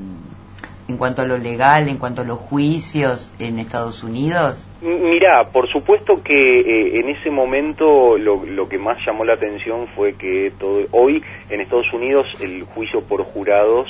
en 0.88 0.98
cuanto 0.98 1.22
a 1.22 1.26
lo 1.26 1.38
legal, 1.38 1.88
en 1.90 1.98
cuanto 1.98 2.22
a 2.22 2.26
los 2.26 2.40
juicios 2.40 3.34
en 3.40 3.60
Estados 3.60 4.04
Unidos? 4.04 4.66
Mirá, 4.82 5.50
por 5.52 5.68
supuesto 5.72 6.22
que 6.24 6.34
eh, 6.34 7.00
en 7.00 7.10
ese 7.10 7.32
momento 7.32 8.18
lo, 8.18 8.46
lo, 8.46 8.70
que 8.70 8.78
más 8.78 8.98
llamó 9.06 9.26
la 9.26 9.34
atención 9.34 9.88
fue 9.96 10.14
que 10.14 10.52
todo, 10.60 10.86
hoy 10.92 11.24
en 11.50 11.62
Estados 11.62 11.92
Unidos 11.92 12.38
el 12.40 12.64
juicio 12.64 13.02
por 13.02 13.24
jurados 13.24 13.88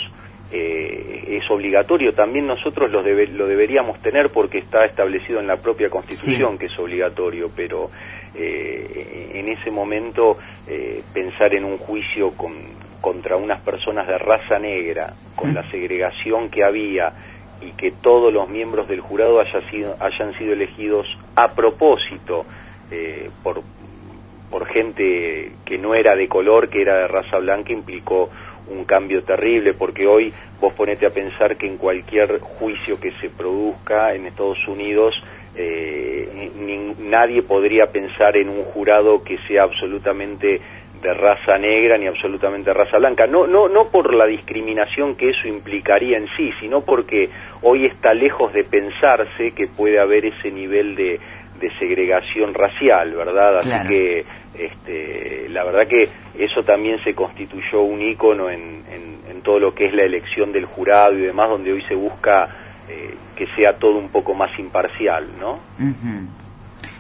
eh, 0.52 1.40
es 1.42 1.52
obligatorio. 1.52 2.14
También 2.14 2.48
nosotros 2.48 2.92
lo, 2.92 3.04
debe, 3.04 3.28
lo, 3.28 3.48
deberíamos 3.48 4.00
tener 4.02 4.30
porque 4.30 4.60
está 4.60 4.86
establecido 4.86 5.40
en 5.40 5.48
la 5.48 5.58
propia 5.58 5.90
Constitución 5.90 6.54
sí. 6.54 6.58
que 6.60 6.66
es 6.68 6.80
obligatorio, 6.80 7.50
pero 7.54 7.90
eh, 8.36 9.32
en 9.34 9.50
ese 9.50 9.72
momento 9.72 10.38
eh, 10.68 11.02
pensar 11.14 11.54
en 11.54 11.66
un 11.66 11.78
juicio 11.78 12.32
con, 12.38 12.54
contra 13.06 13.38
unas 13.38 13.62
personas 13.62 14.08
de 14.08 14.18
raza 14.18 14.58
negra, 14.58 15.14
con 15.36 15.54
la 15.54 15.62
segregación 15.70 16.50
que 16.50 16.64
había 16.64 17.14
y 17.62 17.70
que 17.74 17.92
todos 17.92 18.34
los 18.34 18.50
miembros 18.50 18.88
del 18.88 19.00
jurado 19.00 19.40
haya 19.40 19.62
sido, 19.70 19.96
hayan 20.00 20.34
sido 20.40 20.54
elegidos 20.54 21.06
a 21.36 21.54
propósito 21.54 22.48
eh, 22.90 23.30
por, 23.44 23.62
por 24.50 24.66
gente 24.66 25.52
que 25.64 25.78
no 25.78 25.94
era 25.94 26.16
de 26.16 26.28
color, 26.28 26.68
que 26.68 26.82
era 26.82 26.98
de 26.98 27.08
raza 27.08 27.38
blanca, 27.38 27.72
implicó 27.72 28.32
un 28.70 28.86
cambio 28.86 29.24
terrible, 29.24 29.76
porque 29.76 30.08
hoy 30.08 30.34
vos 30.60 30.74
ponete 30.74 31.06
a 31.06 31.12
pensar 31.12 31.58
que 31.58 31.68
en 31.68 31.78
cualquier 31.78 32.40
juicio 32.40 33.00
que 33.00 33.12
se 33.12 33.30
produzca 33.30 34.16
en 34.16 34.26
Estados 34.26 34.68
Unidos, 34.68 35.14
eh, 35.56 36.50
nadie 36.98 37.44
podría 37.44 37.86
pensar 37.86 38.36
en 38.36 38.50
un 38.50 38.64
jurado 38.64 39.24
que 39.24 39.38
sea 39.48 39.62
absolutamente 39.62 40.60
de 41.06 41.14
raza 41.14 41.58
negra 41.58 41.98
ni 41.98 42.08
absolutamente 42.08 42.74
raza 42.74 42.98
blanca. 42.98 43.28
No, 43.28 43.46
no, 43.46 43.70
no 43.70 43.90
por 43.92 44.14
la 44.14 44.26
discriminación 44.26 45.16
que 45.16 45.30
eso 45.30 45.48
implicaría 45.48 46.18
en 46.18 46.28
sí, 46.36 46.52
sino 46.60 46.82
porque 46.82 47.30
hoy 47.62 47.86
está 47.86 48.14
lejos 48.14 48.52
de 48.54 48.64
pensarse 48.64 49.52
que 49.52 49.68
puede 49.68 50.00
haber 50.00 50.26
ese 50.26 50.50
nivel 50.50 50.96
de, 50.96 51.20
de 51.60 51.70
segregación 51.78 52.54
racial, 52.54 53.14
¿verdad? 53.14 53.58
Así 53.58 53.70
claro. 53.70 53.90
que 53.90 54.26
este, 54.58 55.50
la 55.50 55.64
verdad 55.64 55.88
que 55.88 56.08
eso 56.38 56.64
también 56.64 56.98
se 57.04 57.14
constituyó 57.14 57.82
un 57.82 58.02
ícono 58.02 58.50
en, 58.50 58.84
en, 58.92 59.20
en, 59.30 59.42
todo 59.44 59.60
lo 59.60 59.76
que 59.76 59.86
es 59.86 59.94
la 59.94 60.04
elección 60.04 60.52
del 60.52 60.66
jurado 60.66 61.14
y 61.14 61.22
demás, 61.22 61.50
donde 61.50 61.72
hoy 61.72 61.84
se 61.88 61.94
busca 61.94 62.50
eh, 62.90 63.14
que 63.36 63.46
sea 63.56 63.78
todo 63.78 63.98
un 63.98 64.10
poco 64.10 64.34
más 64.34 64.58
imparcial, 64.58 65.28
¿no? 65.40 65.60
Uh 65.80 65.92
-huh. 65.92 66.28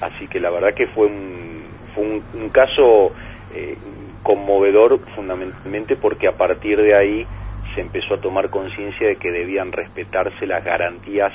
Así 0.01 0.27
que 0.27 0.39
la 0.39 0.51
verdad 0.51 0.73
que 0.75 0.87
fue 0.87 1.07
un, 1.07 1.63
fue 1.93 2.03
un, 2.03 2.23
un 2.41 2.49
caso 2.49 3.13
eh, 3.55 3.77
conmovedor 4.21 4.99
fundamentalmente 5.15 5.95
porque 5.95 6.27
a 6.27 6.33
partir 6.33 6.77
de 6.77 6.95
ahí 6.95 7.27
se 7.73 7.81
empezó 7.81 8.15
a 8.15 8.17
tomar 8.17 8.49
conciencia 8.49 9.07
de 9.07 9.15
que 9.17 9.31
debían 9.31 9.71
respetarse 9.71 10.45
las 10.45 10.63
garantías 10.63 11.31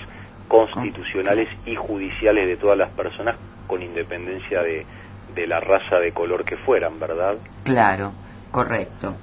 constitucionales 0.48 1.48
y 1.64 1.76
judiciales 1.76 2.48
de 2.48 2.56
todas 2.56 2.76
las 2.76 2.90
personas 2.90 3.36
con 3.66 3.82
independencia 3.82 4.62
de, 4.62 4.84
de 5.34 5.46
la 5.46 5.60
raza 5.60 5.96
de 5.96 6.12
color 6.12 6.44
que 6.44 6.56
fueran, 6.56 6.98
¿verdad? 6.98 7.38
Claro, 7.62 8.12
correcto. 8.50 9.14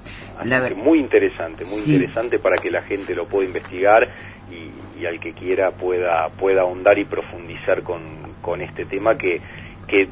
La... 0.46 0.70
muy 0.76 1.00
interesante, 1.00 1.66
muy 1.66 1.82
sí. 1.82 1.96
interesante 1.96 2.40
para 2.40 2.56
que 2.56 2.72
la 2.72 2.82
gente 2.82 3.14
lo 3.14 3.28
pueda 3.28 3.46
investigar 3.46 4.08
y, 4.50 5.02
y, 5.02 5.06
al 5.06 5.20
que 5.20 5.34
quiera 5.34 5.72
pueda 5.72 6.30
pueda 6.30 6.62
ahondar 6.62 6.98
y 6.98 7.06
profundizar 7.06 7.84
con, 7.84 8.02
con 8.42 8.62
este 8.62 8.86
tema 8.86 9.18
que, 9.18 9.42
que 9.88 10.08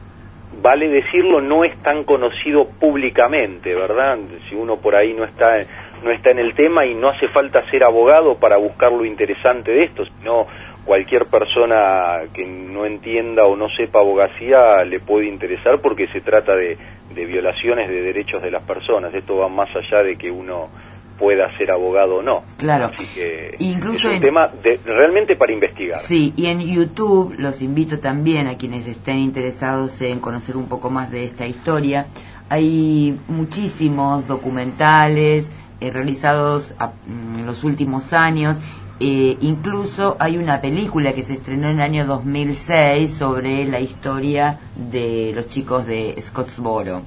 vale 0.62 0.88
decirlo 0.90 1.42
no 1.42 1.64
es 1.64 1.76
tan 1.82 2.04
conocido 2.04 2.68
públicamente, 2.80 3.74
¿verdad? 3.74 4.18
Si 4.50 4.56
uno 4.56 4.78
por 4.78 4.96
ahí 4.96 5.14
no 5.14 5.24
está 5.24 5.60
no 6.04 6.12
está 6.12 6.32
en 6.32 6.40
el 6.40 6.54
tema 6.54 6.86
y 6.86 6.94
no 6.94 7.10
hace 7.10 7.28
falta 7.30 7.68
ser 7.72 7.84
abogado 7.84 8.36
para 8.36 8.58
buscar 8.58 8.92
lo 8.92 9.06
interesante 9.06 9.72
de 9.72 9.86
esto, 9.86 10.06
sino 10.06 10.46
cualquier 10.86 11.26
persona 11.26 12.22
que 12.34 12.46
no 12.46 12.86
entienda 12.86 13.46
o 13.46 13.56
no 13.56 13.70
sepa 13.70 14.00
abogacía 14.00 14.84
le 14.84 15.00
puede 15.00 15.28
interesar 15.28 15.80
porque 15.82 16.08
se 16.08 16.22
trata 16.22 16.56
de, 16.56 16.78
de, 17.14 17.26
violaciones 17.26 17.90
de 17.90 18.02
derechos 18.02 18.42
de 18.44 18.52
las 18.52 18.64
personas. 18.64 19.14
Esto 19.14 19.38
va 19.38 19.50
más 19.50 19.70
allá 19.76 20.04
de 20.04 20.16
que 20.16 20.30
uno 20.30 20.70
pueda 21.18 21.56
ser 21.58 21.72
abogado 21.72 22.18
o 22.18 22.22
no. 22.22 22.44
Claro. 22.58 22.92
Así 22.94 23.06
que 23.08 23.56
Incluso 23.60 23.98
es 23.98 24.06
un 24.06 24.12
en... 24.14 24.22
tema 24.22 24.48
de, 24.48 24.80
realmente 24.86 25.36
para 25.36 25.54
investigar. 25.54 25.98
Sí, 25.98 26.34
y 26.36 26.48
en 26.48 26.60
YouTube 26.62 27.36
los 27.38 27.62
invito 27.62 28.00
también 28.00 28.48
a 28.48 28.58
quienes 28.58 28.88
estén 28.88 29.20
interesados 29.20 30.02
en 30.02 30.20
conocer 30.20 30.58
un 30.58 30.68
poco 30.68 30.90
más 30.90 31.12
de 31.12 31.24
esta 31.24 31.46
historia. 31.46 32.08
Hay 32.50 33.20
muchísimos 33.28 34.28
documentales 34.28 35.52
eh, 35.82 35.92
realizados 35.92 36.74
en 37.08 37.46
los 37.46 37.64
últimos 37.64 38.14
años 38.14 38.60
eh, 39.00 39.38
incluso 39.42 40.16
hay 40.20 40.38
una 40.38 40.62
película 40.62 41.12
que 41.14 41.22
se 41.22 41.34
estrenó 41.34 41.68
en 41.70 41.76
el 41.76 41.82
año 41.82 42.06
2006 42.06 43.12
sobre 43.12 43.66
la 43.66 43.82
historia 43.82 44.60
de 44.74 45.34
los 45.36 45.48
chicos 45.48 45.86
de 45.86 46.16
Scottsboro. 46.22 47.02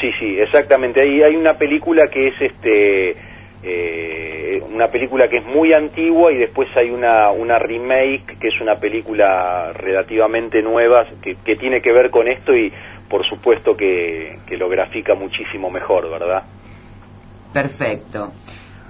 Sí, 0.00 0.10
sí, 0.18 0.38
exactamente. 0.38 1.00
Ahí 1.00 1.22
hay 1.22 1.34
una 1.34 1.54
película 1.54 2.08
que 2.08 2.28
es 2.28 2.34
este 2.40 3.16
eh, 3.62 4.62
una 4.72 4.86
película 4.86 5.28
que 5.28 5.38
es 5.38 5.46
muy 5.46 5.72
antigua 5.72 6.32
y 6.32 6.36
después 6.36 6.68
hay 6.76 6.90
una 6.90 7.30
una 7.30 7.58
remake 7.58 8.38
que 8.38 8.48
es 8.48 8.60
una 8.60 8.76
película 8.76 9.72
relativamente 9.72 10.62
nueva 10.62 11.04
que, 11.20 11.34
que 11.36 11.56
tiene 11.56 11.82
que 11.82 11.92
ver 11.92 12.10
con 12.10 12.28
esto 12.28 12.54
y 12.56 12.72
por 13.08 13.26
supuesto 13.26 13.76
que, 13.76 14.38
que 14.46 14.56
lo 14.56 14.68
grafica 14.68 15.14
muchísimo 15.14 15.70
mejor, 15.70 16.08
¿verdad? 16.10 16.44
Perfecto. 17.52 18.32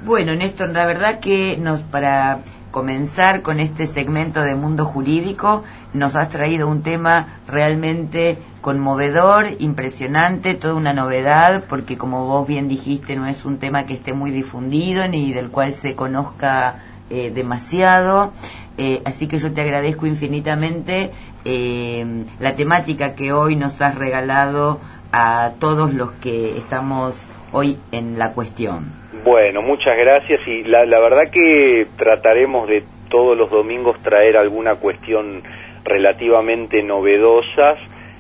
Bueno, 0.03 0.35
Néstor, 0.35 0.71
la 0.71 0.87
verdad 0.87 1.21
que 1.21 1.57
nos 1.57 1.83
para 1.83 2.41
comenzar 2.71 3.43
con 3.43 3.61
este 3.61 3.87
segmento 3.87 4.43
de 4.43 4.55
mundo 4.55 4.85
jurídico 4.85 5.65
nos 5.95 6.17
has 6.17 6.29
traído 6.29 6.69
un 6.69 6.83
tema 6.83 7.39
realmente 7.47 8.39
conmovedor, 8.61 9.47
impresionante, 9.59 10.55
toda 10.55 10.75
una 10.75 10.93
novedad, 10.93 11.65
porque 11.69 11.97
como 11.97 12.27
vos 12.27 12.47
bien 12.47 12.69
dijiste, 12.69 13.17
no 13.17 13.27
es 13.27 13.45
un 13.45 13.59
tema 13.59 13.85
que 13.85 13.95
esté 13.95 14.13
muy 14.13 14.31
difundido 14.31 15.07
ni 15.09 15.33
del 15.33 15.51
cual 15.51 15.73
se 15.73 15.95
conozca 15.95 16.83
eh, 17.11 17.31
demasiado. 17.31 18.33
Eh, 18.77 19.03
así 19.05 19.27
que 19.27 19.39
yo 19.39 19.53
te 19.53 19.63
agradezco 19.63 20.07
infinitamente 20.07 21.11
eh, 21.45 22.25
la 22.39 22.55
temática 22.55 23.15
que 23.15 23.33
hoy 23.33 23.57
nos 23.57 23.81
has 23.81 23.95
regalado 23.95 24.79
a 25.11 25.53
todos 25.59 25.95
los 25.95 26.13
que 26.13 26.59
estamos 26.59 27.15
hoy 27.53 27.79
en 27.93 28.19
la 28.19 28.33
cuestión. 28.33 28.98
Bueno, 29.13 29.63
muchas 29.63 29.97
gracias 29.97 30.41
y 30.47 30.65
la, 30.65 30.85
la 30.85 31.01
verdad 31.01 31.31
que 31.33 31.87
trataremos 31.97 32.69
de 32.69 32.85
todos 33.09 33.37
los 33.37 33.51
domingos 33.51 33.99
traer 34.03 34.37
alguna 34.37 34.75
cuestión 34.75 35.43
relativamente 35.85 36.83
novedosas 36.83 37.79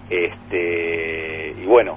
este, 0.08 1.54
y 1.62 1.66
bueno, 1.66 1.96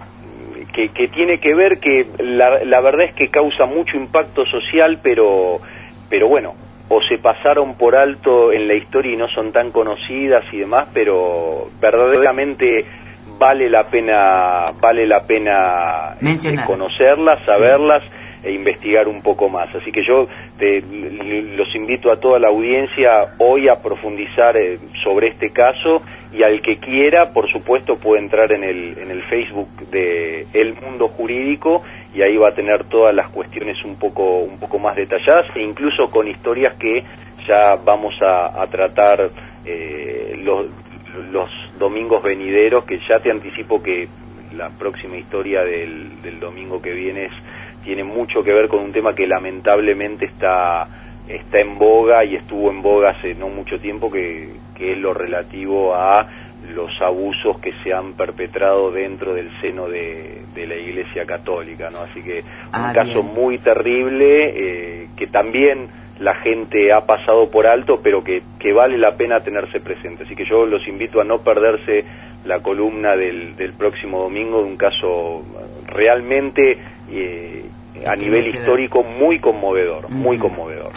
que, 0.73 0.89
que 0.89 1.07
tiene 1.07 1.39
que 1.39 1.53
ver 1.53 1.80
que 1.80 2.05
la, 2.19 2.63
la 2.65 2.81
verdad 2.81 3.05
es 3.05 3.15
que 3.15 3.30
causa 3.30 3.65
mucho 3.65 3.95
impacto 3.95 4.45
social, 4.45 4.99
pero, 5.01 5.59
pero 6.09 6.27
bueno, 6.27 6.55
o 6.89 6.99
se 7.07 7.18
pasaron 7.18 7.76
por 7.76 7.95
alto 7.95 8.51
en 8.51 8.68
la 8.68 8.73
historia 8.73 9.13
y 9.13 9.18
no 9.18 9.30
son 9.30 9.53
tan 9.53 9.72
conocidas 9.72 10.43
y 10.51 10.57
demás, 10.57 10.89
pero 10.93 11.69
verdaderamente 11.80 12.85
vale 13.39 13.69
la 13.69 13.89
pena 13.89 14.65
vale 14.81 15.07
la 15.07 15.23
pena 15.26 16.18
eh, 16.22 16.55
conocerlas, 16.65 17.43
saberlas 17.43 18.03
e 18.43 18.51
investigar 18.51 19.07
un 19.07 19.22
poco 19.22 19.49
más. 19.49 19.73
Así 19.76 19.91
que 19.91 20.03
yo 20.05 20.27
te, 20.57 20.81
los 20.81 21.76
invito 21.76 22.11
a 22.11 22.18
toda 22.18 22.39
la 22.39 22.47
audiencia 22.47 23.35
hoy 23.38 23.69
a 23.69 23.81
profundizar 23.81 24.57
eh, 24.57 24.80
sobre 25.03 25.30
este 25.30 25.51
caso 25.51 26.01
y 26.34 26.43
al 26.43 26.61
que 26.61 26.77
quiera, 26.77 27.34
por 27.34 27.51
supuesto, 27.51 27.97
puede 27.97 28.22
entrar 28.22 28.51
en 28.51 28.63
el, 28.63 28.97
en 28.97 29.11
el 29.11 29.22
Facebook 29.23 29.69
de 29.91 30.47
El 30.53 30.76
Mundo 30.76 31.09
Jurídico 31.09 31.84
y 32.13 32.22
ahí 32.22 32.38
va 32.38 32.49
a 32.49 32.53
tener 32.53 32.85
todas 32.85 33.13
las 33.13 33.30
cuestiones 33.30 33.84
un 33.84 33.97
poco, 33.97 34.39
un 34.39 34.59
poco 34.59 34.80
más 34.80 34.95
detalladas 34.95 35.45
e 35.55 35.61
incluso 35.61 36.09
con 36.09 36.27
historias 36.27 36.76
que 36.77 37.03
ya 37.47 37.76
vamos 37.76 38.15
a, 38.22 38.65
tratar 38.68 39.30
eh, 39.65 40.39
los, 40.43 40.68
los 41.31 41.49
domingos 41.77 42.23
venideros, 42.23 42.85
que 42.85 42.99
ya 43.09 43.19
te 43.19 43.31
anticipo 43.31 43.81
que 43.81 44.07
la 44.55 44.69
próxima 44.69 45.18
historia 45.18 45.63
del, 45.63 46.22
del 46.22 46.39
domingo 46.39 46.81
que 46.81 46.93
viene 46.93 47.26
es 47.26 47.31
tiene 47.83 48.03
mucho 48.03 48.43
que 48.43 48.53
ver 48.53 48.67
con 48.67 48.79
un 48.79 48.91
tema 48.91 49.13
que 49.15 49.27
lamentablemente 49.27 50.25
está 50.25 50.87
está 51.27 51.59
en 51.59 51.77
boga 51.77 52.25
y 52.25 52.35
estuvo 52.35 52.69
en 52.71 52.81
boga 52.81 53.11
hace 53.11 53.35
no 53.35 53.47
mucho 53.47 53.79
tiempo 53.79 54.11
que, 54.11 54.49
que 54.75 54.93
es 54.93 54.97
lo 54.97 55.13
relativo 55.13 55.95
a 55.95 56.27
los 56.73 57.01
abusos 57.01 57.59
que 57.59 57.71
se 57.83 57.93
han 57.93 58.13
perpetrado 58.13 58.91
dentro 58.91 59.33
del 59.33 59.49
seno 59.61 59.87
de, 59.87 60.41
de 60.53 60.67
la 60.67 60.75
Iglesia 60.75 61.25
Católica, 61.25 61.89
¿no? 61.89 61.99
Así 61.99 62.21
que 62.21 62.39
un 62.41 62.45
Ah, 62.73 62.91
caso 62.93 63.23
bien. 63.23 63.33
muy 63.33 63.57
terrible 63.59 64.49
eh, 65.03 65.07
que 65.15 65.27
también 65.27 65.87
la 66.19 66.35
gente 66.35 66.91
ha 66.93 67.05
pasado 67.05 67.49
por 67.49 67.65
alto, 67.65 67.99
pero 68.03 68.23
que, 68.23 68.43
que 68.59 68.73
vale 68.73 68.97
la 68.97 69.15
pena 69.15 69.39
tenerse 69.41 69.79
presente. 69.79 70.23
Así 70.23 70.35
que 70.35 70.45
yo 70.45 70.65
los 70.67 70.87
invito 70.87 71.19
a 71.19 71.23
no 71.23 71.39
perderse 71.39 72.05
la 72.45 72.59
columna 72.59 73.15
del, 73.15 73.55
del 73.55 73.73
próximo 73.73 74.21
domingo 74.23 74.59
de 74.59 74.65
un 74.65 74.77
caso 74.77 75.43
realmente 75.87 76.77
eh, 77.11 77.65
a 78.05 78.15
nivel 78.15 78.39
Estremecedor. 78.39 78.55
histórico 78.79 79.03
muy 79.03 79.39
conmovedor, 79.39 80.09
muy 80.09 80.38
Mm. 80.38 80.41
conmovedor. 80.41 80.91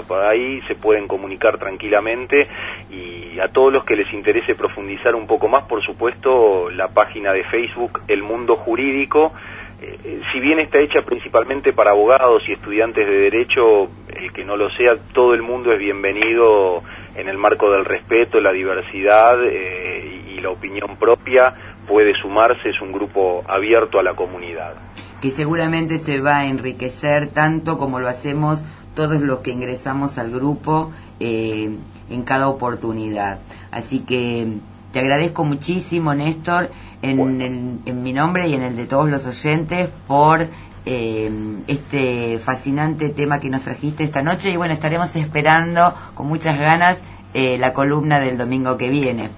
por 0.07 0.25
Ahí 0.25 0.61
se 0.69 0.75
pueden 0.75 1.07
comunicar 1.09 1.59
tranquilamente 1.59 2.49
y 2.91 3.39
a 3.41 3.49
todos 3.49 3.73
los 3.73 3.85
que 3.85 3.97
les 3.97 4.13
interese 4.13 4.55
profundizar 4.55 5.15
un 5.15 5.27
poco 5.27 5.49
más, 5.49 5.65
por 5.65 5.85
supuesto, 5.85 6.71
la 6.71 6.89
página 6.89 7.33
de 7.33 7.45
Facebook 7.45 8.01
El 8.09 8.23
Mundo 8.23 8.57
Jurídico, 8.57 9.33
eh, 9.81 9.99
eh, 10.05 10.21
si 10.33 10.41
bien 10.41 10.59
está 10.59 10.79
hecha 10.79 11.03
principalmente 11.03 11.73
para 11.73 11.91
abogados 11.91 12.43
y 12.49 12.53
estudiantes 12.53 13.07
de 13.07 13.13
derecho, 13.13 13.89
el 14.09 14.33
que 14.33 14.45
no 14.45 14.57
lo 14.57 14.71
sea, 14.71 14.97
todo 15.13 15.35
el 15.35 15.43
mundo 15.43 15.71
es 15.73 15.79
bienvenido 15.79 16.83
en 17.15 17.29
el 17.29 17.37
marco 17.37 17.71
del 17.71 17.85
respeto, 17.85 18.41
la 18.41 18.53
diversidad 18.53 19.37
eh, 19.45 20.23
y 20.35 20.41
la 20.41 20.51
opinión 20.51 20.97
propia, 20.97 21.53
puede 21.87 22.15
sumarse, 22.15 22.71
es 22.71 22.81
un 22.81 22.91
grupo 22.91 23.45
abierto 23.47 23.99
a 23.99 24.03
la 24.03 24.15
comunidad. 24.15 24.75
que 25.21 25.31
seguramente 25.31 25.99
se 25.99 26.21
va 26.21 26.39
a 26.39 26.47
enriquecer 26.47 27.29
tanto 27.29 27.79
como 27.79 28.01
lo 28.01 28.09
hacemos 28.09 28.65
todos 28.97 29.21
los 29.21 29.39
que 29.39 29.53
ingresamos 29.53 30.19
al 30.19 30.33
grupo 30.33 30.91
eh, 31.21 31.77
en 32.11 32.23
cada 32.25 32.49
oportunidad. 32.49 33.39
Así 33.71 34.01
que 34.01 34.59
te 34.93 34.99
agradezco 34.99 35.45
muchísimo, 35.45 36.15
Néstor, 36.15 36.71
en, 37.03 37.81
en 37.85 38.03
mi 38.03 38.13
nombre 38.13 38.49
y 38.49 38.55
en 38.55 38.65
el 38.65 38.75
de 38.75 38.87
todos 38.87 39.09
los 39.09 39.27
oyentes 39.27 39.89
por 40.09 40.49
eh, 40.89 41.31
este 41.67 42.39
fascinante 42.39 43.09
tema 43.09 43.41
que 43.41 43.51
nos 43.51 43.63
trajiste 43.63 44.05
esta 44.05 44.23
noche 44.23 44.53
y 44.53 44.57
bueno, 44.57 44.73
estaremos 44.73 45.17
esperando 45.17 45.93
con 46.15 46.29
muchas 46.29 46.59
ganas 46.59 47.01
eh, 47.35 47.59
la 47.59 47.73
columna 47.73 48.21
del 48.21 48.39
domingo 48.39 48.77
que 48.77 48.89
viene. 48.89 49.31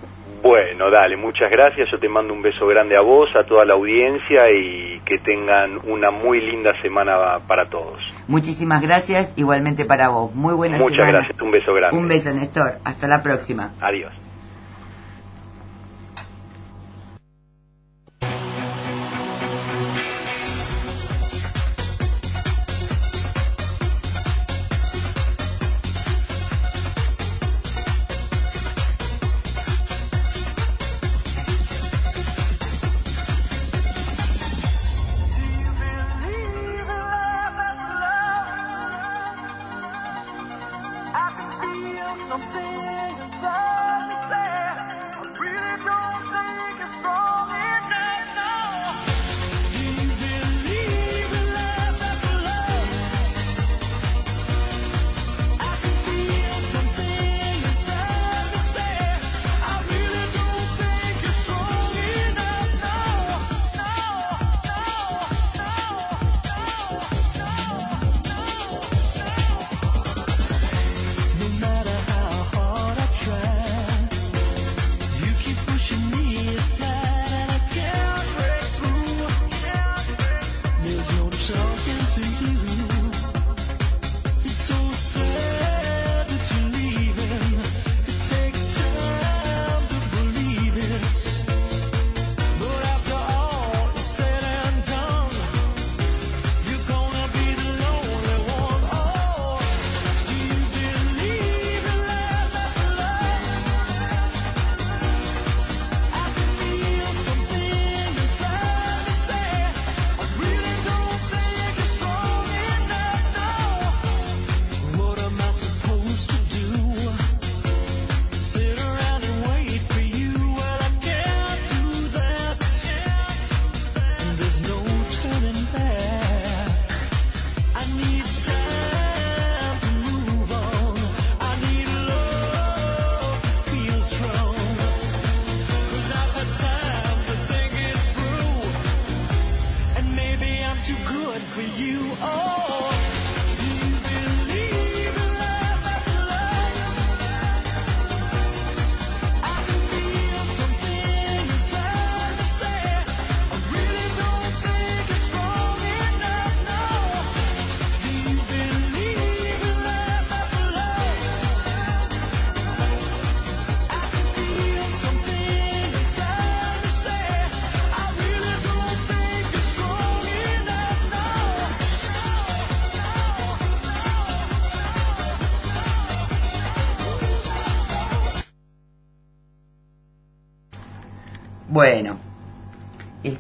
Bueno, 0.43 0.91
dale, 0.91 1.17
muchas 1.17 1.51
gracias. 1.51 1.89
Yo 1.91 1.99
te 1.99 2.09
mando 2.09 2.33
un 2.33 2.43
beso 2.43 2.67
grande 2.67 2.97
a 2.97 3.01
vos, 3.01 3.29
a 3.35 3.45
toda 3.45 3.65
la 3.65 3.75
audiencia 3.75 4.51
y 4.51 5.01
que 5.05 5.19
tengan 5.19 5.79
una 5.85 6.11
muy 6.11 6.41
linda 6.41 6.73
semana 6.81 7.39
para 7.47 7.69
todos. 7.69 7.99
Muchísimas 8.29 8.83
gracias, 8.83 9.33
igualmente 9.37 9.85
para 9.85 10.09
vos. 10.09 10.35
Muy 10.35 10.55
buena 10.55 10.79
Muchas 10.79 10.97
semana. 10.97 11.19
gracias, 11.19 11.41
un 11.41 11.51
beso 11.51 11.75
grande. 11.75 11.97
Un 11.97 12.09
beso, 12.09 12.33
Néstor. 12.33 12.79
Hasta 12.85 13.09
la 13.09 13.23
próxima. 13.23 13.73
Adiós. 13.81 14.13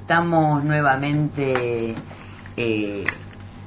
Estamos 0.08 0.64
nuevamente 0.64 1.94
eh, 2.56 3.04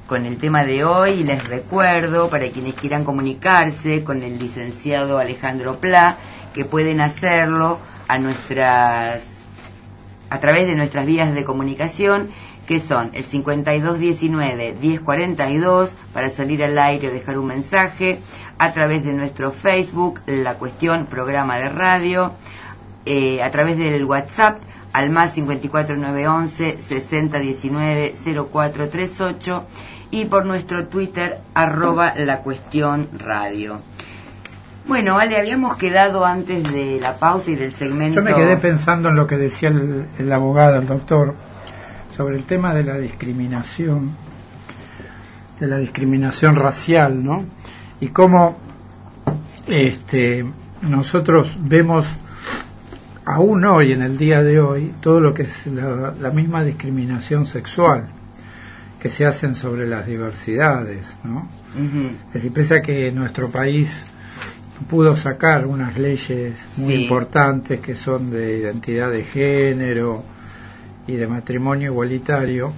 con 0.08 0.26
el 0.26 0.38
tema 0.38 0.64
de 0.64 0.84
hoy 0.84 1.22
les 1.22 1.46
recuerdo 1.46 2.30
para 2.30 2.48
quienes 2.48 2.74
quieran 2.74 3.04
comunicarse 3.04 4.02
con 4.02 4.24
el 4.24 4.40
licenciado 4.40 5.20
Alejandro 5.20 5.76
Pla 5.76 6.16
que 6.52 6.64
pueden 6.64 7.00
hacerlo 7.00 7.78
a 8.08 8.18
nuestras 8.18 9.36
a 10.30 10.40
través 10.40 10.66
de 10.66 10.74
nuestras 10.74 11.06
vías 11.06 11.32
de 11.32 11.44
comunicación 11.44 12.26
que 12.66 12.80
son 12.80 13.10
el 13.12 13.22
5219 13.22 14.78
1042 14.82 15.94
para 16.12 16.28
salir 16.28 16.64
al 16.64 16.76
aire 16.76 17.06
o 17.06 17.12
dejar 17.12 17.38
un 17.38 17.46
mensaje, 17.46 18.18
a 18.58 18.72
través 18.72 19.04
de 19.04 19.12
nuestro 19.12 19.52
Facebook, 19.52 20.20
la 20.26 20.54
cuestión 20.54 21.06
programa 21.06 21.58
de 21.58 21.68
radio, 21.68 22.32
eh, 23.06 23.42
a 23.44 23.50
través 23.52 23.78
del 23.78 24.04
WhatsApp 24.04 24.60
al 24.92 25.10
más 25.10 25.34
54911 25.34 26.78
6019 26.80 28.14
0438 28.52 29.66
y 30.10 30.26
por 30.26 30.44
nuestro 30.44 30.86
Twitter 30.86 31.38
arroba 31.54 32.14
la 32.14 32.40
cuestión 32.40 33.08
radio. 33.18 33.80
Bueno, 34.86 35.18
Ale, 35.18 35.38
habíamos 35.38 35.76
quedado 35.76 36.26
antes 36.26 36.72
de 36.72 36.98
la 37.00 37.14
pausa 37.14 37.52
y 37.52 37.54
del 37.54 37.72
segmento... 37.72 38.16
Yo 38.16 38.22
me 38.22 38.34
quedé 38.34 38.56
pensando 38.56 39.08
en 39.08 39.16
lo 39.16 39.26
que 39.26 39.36
decía 39.36 39.68
el, 39.68 40.08
el 40.18 40.32
abogado, 40.32 40.76
el 40.76 40.86
doctor, 40.86 41.34
sobre 42.16 42.36
el 42.36 42.44
tema 42.44 42.74
de 42.74 42.82
la 42.82 42.98
discriminación, 42.98 44.10
de 45.60 45.66
la 45.66 45.78
discriminación 45.78 46.56
racial, 46.56 47.22
¿no? 47.24 47.44
Y 48.00 48.08
cómo 48.08 48.56
este, 49.66 50.44
nosotros 50.82 51.56
vemos 51.60 52.04
aún 53.34 53.64
hoy, 53.64 53.92
en 53.92 54.02
el 54.02 54.16
día 54.18 54.42
de 54.42 54.60
hoy, 54.60 54.92
todo 55.00 55.20
lo 55.20 55.32
que 55.34 55.42
es 55.42 55.66
la, 55.66 56.14
la 56.20 56.30
misma 56.30 56.62
discriminación 56.64 57.46
sexual 57.46 58.08
que 59.00 59.08
se 59.08 59.26
hacen 59.26 59.54
sobre 59.54 59.86
las 59.86 60.06
diversidades, 60.06 61.16
¿no? 61.24 61.48
Es 62.28 62.34
decir, 62.34 62.52
pese 62.52 62.76
a 62.76 62.82
que 62.82 63.10
nuestro 63.12 63.48
país 63.50 64.04
pudo 64.88 65.16
sacar 65.16 65.66
unas 65.66 65.96
leyes 65.98 66.54
muy 66.76 66.94
Sí. 66.96 67.02
importantes 67.02 67.80
que 67.80 67.94
son 67.96 68.30
de 68.30 68.58
identidad 68.58 69.10
de 69.10 69.24
género 69.24 70.22
y 71.06 71.14
de 71.16 71.26
matrimonio 71.26 71.90
igualitario, 71.92 72.72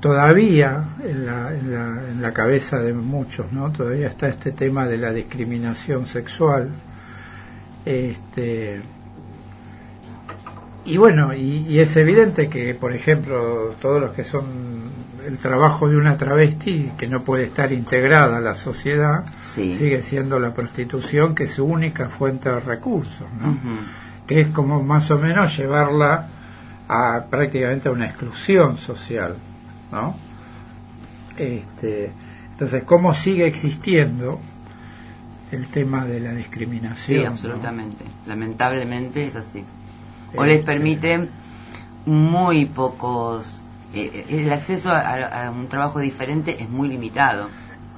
todavía 0.00 0.84
en 1.04 1.26
la, 1.26 1.54
en 1.54 1.72
la, 1.72 1.86
en 2.10 2.22
la 2.22 2.32
cabeza 2.32 2.78
de 2.80 2.92
muchos, 2.92 3.52
¿no? 3.52 3.70
Todavía 3.70 4.08
está 4.08 4.28
este 4.28 4.50
tema 4.52 4.86
de 4.86 4.98
la 4.98 5.12
discriminación 5.12 6.06
sexual. 6.06 6.70
Este, 7.84 8.80
y 10.84 10.96
bueno, 10.96 11.32
y, 11.34 11.64
y 11.68 11.78
es 11.80 11.96
evidente 11.96 12.48
que, 12.48 12.74
por 12.74 12.92
ejemplo, 12.92 13.74
todos 13.80 14.00
los 14.00 14.10
que 14.12 14.24
son 14.24 14.44
el 15.26 15.38
trabajo 15.38 15.88
de 15.88 15.96
una 15.96 16.16
travesti 16.18 16.90
que 16.98 17.06
no 17.06 17.22
puede 17.22 17.44
estar 17.44 17.70
integrada 17.72 18.38
a 18.38 18.40
la 18.40 18.54
sociedad, 18.56 19.24
Sí. 19.40 19.74
sigue 19.76 20.02
siendo 20.02 20.40
la 20.40 20.52
prostitución 20.52 21.34
que 21.34 21.44
es 21.44 21.52
su 21.54 21.64
única 21.64 22.08
fuente 22.08 22.48
de 22.50 22.58
recursos, 22.60 23.26
¿no? 23.40 23.56
Que 24.26 24.40
es 24.40 24.48
como 24.48 24.82
más 24.82 25.10
o 25.12 25.18
menos 25.18 25.56
llevarla 25.56 26.28
a 26.88 27.24
prácticamente 27.30 27.88
a 27.88 27.92
una 27.92 28.06
exclusión 28.06 28.78
social, 28.78 29.36
¿no? 29.92 30.16
Este, 31.36 32.10
entonces, 32.52 32.82
¿cómo 32.84 33.14
sigue 33.14 33.46
existiendo 33.46 34.40
el 35.50 35.68
tema 35.68 36.04
de 36.04 36.20
la 36.20 36.32
discriminación? 36.34 37.18
Sí, 37.18 37.24
¿no? 37.24 37.30
absolutamente. 37.30 38.04
Lamentablemente 38.26 39.26
es 39.26 39.36
así. 39.36 39.64
O 40.36 40.44
Este- 40.44 40.56
les 40.56 40.64
permite 40.66 41.28
muy 42.06 42.66
pocos... 42.66 43.60
eh, 43.94 44.24
eh, 44.28 44.42
el 44.44 44.52
acceso 44.52 44.90
a, 44.90 44.98
a- 45.00 45.46
a 45.46 45.50
un 45.50 45.68
trabajo 45.68 45.98
diferente 46.00 46.56
es 46.62 46.68
muy 46.68 46.88
limitado. 46.88 47.48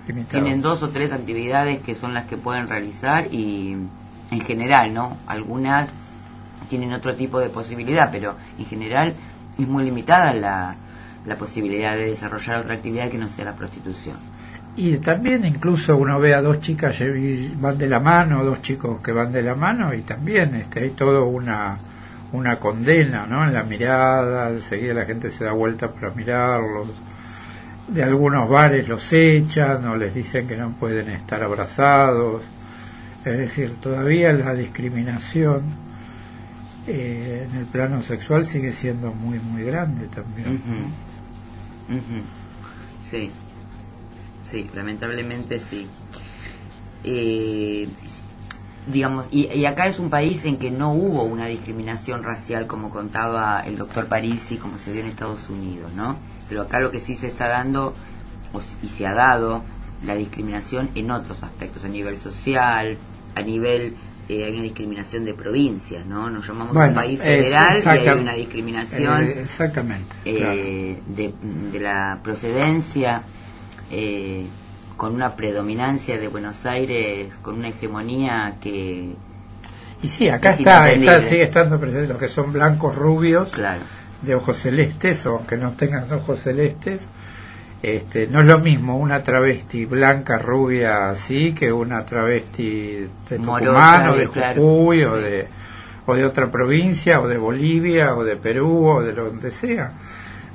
Limitado. 0.07 0.43
Tienen 0.43 0.61
dos 0.63 0.83
o 0.83 0.89
tres 0.91 1.13
actividades 1.13 1.81
que 1.81 1.95
son 1.95 2.13
las 2.15 2.27
que 2.27 2.37
pueden 2.37 2.69
realizar 2.69 3.33
y 3.33 3.77
en 4.31 4.41
general, 4.41 4.93
¿no? 4.93 5.17
Algunas 5.27 5.89
tienen 6.69 6.93
otro 6.93 7.15
tipo 7.15 7.39
de 7.41 7.49
posibilidad, 7.49 8.11
pero 8.11 8.35
en 8.59 8.67
general 8.67 9.15
es 9.59 9.69
muy 9.69 9.85
limitada 9.85 10.33
la, 10.35 10.75
la 11.25 11.37
posibilidad 11.37 11.95
de 11.95 12.07
desarrollar 12.11 12.57
otra 12.57 12.75
actividad 12.75 13.09
que 13.11 13.19
no 13.19 13.29
sea 13.29 13.45
la 13.47 13.53
prostitución. 13.55 14.17
Y 14.77 14.97
también 14.97 15.45
incluso 15.45 15.97
uno 15.97 16.19
ve 16.19 16.35
a 16.35 16.43
dos 16.43 16.61
chicas 16.61 17.01
lle- 17.01 17.53
van 17.61 17.79
de 17.79 17.87
la 17.89 18.01
mano, 18.01 18.43
dos 18.45 18.61
chicos 18.61 19.01
que 19.01 19.13
van 19.13 19.31
de 19.31 19.43
la 19.43 19.55
mano 19.55 19.95
y 19.95 20.03
también 20.03 20.55
este, 20.57 20.81
hay 20.81 20.91
todo 20.91 21.27
una 21.27 21.79
una 22.33 22.59
condena, 22.59 23.27
¿no? 23.27 23.45
En 23.45 23.53
la 23.53 23.63
mirada, 23.63 24.51
enseguida 24.51 24.95
la 24.95 25.05
gente 25.05 25.31
se 25.31 25.45
da 25.45 25.53
vuelta 25.53 25.93
para 25.93 26.11
mirarlos. 26.11 26.89
De 27.89 28.03
algunos 28.03 28.49
bares 28.49 28.89
los 28.89 29.13
echan 29.13 29.87
o 29.87 29.97
les 29.97 30.15
dicen 30.15 30.47
que 30.49 30.57
no 30.57 30.71
pueden 30.71 31.11
estar 31.11 31.43
abrazados. 31.43 32.43
Es 33.25 33.39
decir, 33.39 33.77
todavía 33.77 34.33
la 34.33 34.55
discriminación 34.55 35.63
eh, 36.87 37.47
en 37.49 37.59
el 37.59 37.67
plano 37.67 38.03
sexual 38.03 38.45
sigue 38.45 38.73
siendo 38.73 39.13
muy, 39.13 39.39
muy 39.39 39.65
grande 39.65 40.07
también. 40.09 40.61
Sí, 43.03 43.31
sí, 44.43 44.71
lamentablemente 44.75 45.61
sí. 45.61 45.87
Eh, 47.05 47.89
digamos, 48.87 49.27
y, 49.31 49.47
y 49.53 49.65
acá 49.67 49.87
es 49.87 49.99
un 49.99 50.11
país 50.11 50.45
en 50.45 50.59
que 50.59 50.71
no 50.71 50.93
hubo 50.93 51.23
una 51.25 51.47
discriminación 51.47 52.23
racial 52.23 52.67
como 52.67 52.91
contaba 52.91 53.63
el 53.67 53.77
doctor 53.77 54.07
Parisi, 54.07 54.57
como 54.57 54.77
se 54.79 54.93
dio 54.93 55.01
en 55.01 55.07
Estados 55.09 55.49
Unidos, 55.49 55.91
¿no? 55.95 56.17
Pero 56.49 56.63
acá 56.63 56.81
lo 56.81 56.91
que 56.91 57.01
sí 57.01 57.15
se 57.15 57.27
está 57.27 57.49
dando, 57.49 57.95
y 58.83 58.89
se 58.89 59.07
ha 59.07 59.15
dado, 59.15 59.63
la 60.05 60.15
discriminación 60.15 60.91
en 60.95 61.11
otros 61.11 61.43
aspectos, 61.43 61.85
a 61.85 61.89
nivel 61.89 62.19
social, 62.19 62.99
a 63.35 63.41
nivel, 63.41 63.97
eh, 64.29 64.45
hay 64.45 64.53
una 64.53 64.63
discriminación 64.63 65.25
de 65.25 65.33
provincias, 65.33 66.05
¿no? 66.05 66.29
Nos 66.29 66.47
llamamos 66.47 66.77
un 66.77 66.95
país 66.95 67.19
federal 67.21 67.83
y 67.83 67.89
hay 67.89 68.09
una 68.19 68.35
discriminación 68.35 69.23
Eh, 69.23 69.41
exactamente. 69.41 70.15
eh, 70.27 70.99
de, 71.07 71.33
de 71.73 71.81
la 71.81 72.19
procedencia 72.23 73.23
eh, 73.91 74.47
con 74.97 75.15
una 75.15 75.35
predominancia 75.37 76.19
de 76.19 76.29
Buenos 76.29 76.65
Aires, 76.67 77.35
con 77.43 77.57
una 77.57 77.69
hegemonía 77.69 78.57
que... 78.61 79.15
Y 80.03 80.09
sí, 80.09 80.29
acá 80.29 80.51
es 80.53 80.59
está, 80.61 80.91
está, 80.91 81.23
sigue 81.23 81.43
estando 81.45 81.81
presente 81.81 82.09
los 82.09 82.19
que 82.19 82.29
son 82.29 82.53
blancos 82.53 82.95
rubios, 82.95 83.51
Claro. 83.51 83.81
de 84.23 84.35
ojos 84.35 84.59
celestes, 84.59 85.25
o 85.27 85.37
aunque 85.39 85.57
no 85.57 85.73
tengan 85.73 86.11
ojos 86.13 86.41
celestes. 86.41 87.03
Este, 87.83 88.27
no 88.27 88.41
es 88.41 88.47
lo 88.47 88.59
mismo 88.61 88.97
una 88.99 89.23
travesti 89.23 89.85
blanca, 89.85 90.39
rubia 90.39 91.11
así, 91.11 91.53
que 91.53 91.71
una 91.73 92.05
travesti 92.05 93.09
de 93.29 93.39
Tucumán, 93.39 94.09
o 94.09 94.17
de 94.17 94.29
claro, 94.29 94.63
Jujuy, 94.63 95.05
o, 95.05 95.17
de, 95.17 95.47
o 96.07 96.15
de 96.15 96.25
otra 96.25 96.51
provincia, 96.51 97.21
o 97.21 97.29
de 97.29 97.37
Bolivia, 97.37 98.15
o 98.15 98.25
de 98.25 98.37
Perú, 98.37 98.87
o 98.87 99.03
de 99.03 99.13
donde 99.13 99.51
sea. 99.51 99.93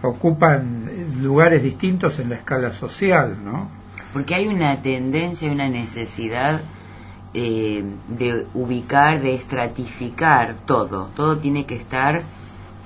Ocupan 0.02 0.90
lugares 1.22 1.62
distintos 1.62 2.18
en 2.20 2.30
la 2.30 2.36
escala 2.38 2.72
social, 2.74 3.38
¿no? 3.44 3.79
Porque 4.14 4.36
hay 4.36 4.48
una 4.48 4.82
tendencia 4.82 5.52
una 5.52 5.70
necesidad 5.70 6.62
eh, 7.34 7.84
de 8.08 8.48
ubicar, 8.56 9.22
de 9.22 9.36
estratificar 9.36 10.56
todo. 10.66 11.10
Todo 11.16 11.38
tiene 11.38 11.66
que 11.66 11.76
estar 11.76 12.24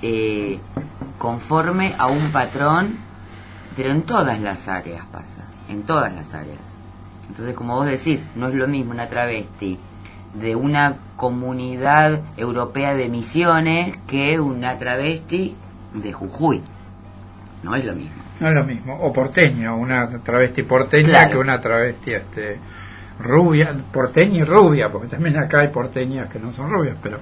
eh, 0.02 0.58
conforme 1.18 1.94
a 1.98 2.08
un 2.08 2.30
patrón, 2.30 2.96
pero 3.74 3.90
en 3.90 4.02
todas 4.02 4.40
las 4.40 4.68
áreas 4.68 5.06
pasa, 5.10 5.44
en 5.70 5.84
todas 5.84 6.12
las 6.12 6.34
áreas. 6.34 6.58
Entonces, 7.28 7.54
como 7.54 7.76
vos 7.76 7.86
decís, 7.86 8.20
no 8.36 8.48
es 8.48 8.54
lo 8.54 8.68
mismo 8.68 8.92
una 8.92 9.08
travesti 9.08 9.78
de 10.34 10.56
una 10.56 10.96
comunidad 11.16 12.20
europea 12.36 12.94
de 12.94 13.08
misiones 13.08 13.96
que 14.06 14.40
una 14.40 14.76
travesti 14.76 15.54
de 15.94 16.12
Jujuy. 16.12 16.60
No 17.62 17.74
es 17.74 17.84
lo 17.84 17.94
mismo. 17.94 18.23
No 18.44 18.50
es 18.50 18.54
lo 18.56 18.64
mismo. 18.64 18.98
O 19.00 19.10
porteño, 19.10 19.74
una 19.76 20.06
travesti 20.22 20.64
porteña 20.64 21.08
Claro. 21.08 21.30
que 21.30 21.36
una 21.38 21.58
travesti 21.62 22.12
este, 22.12 22.58
rubia, 23.18 23.74
porteña 23.90 24.40
y 24.40 24.44
rubia, 24.44 24.90
porque 24.92 25.08
también 25.08 25.38
acá 25.38 25.60
hay 25.60 25.68
porteñas 25.68 26.28
que 26.28 26.38
no 26.38 26.52
son 26.52 26.70
rubias, 26.70 26.94
pero 27.02 27.18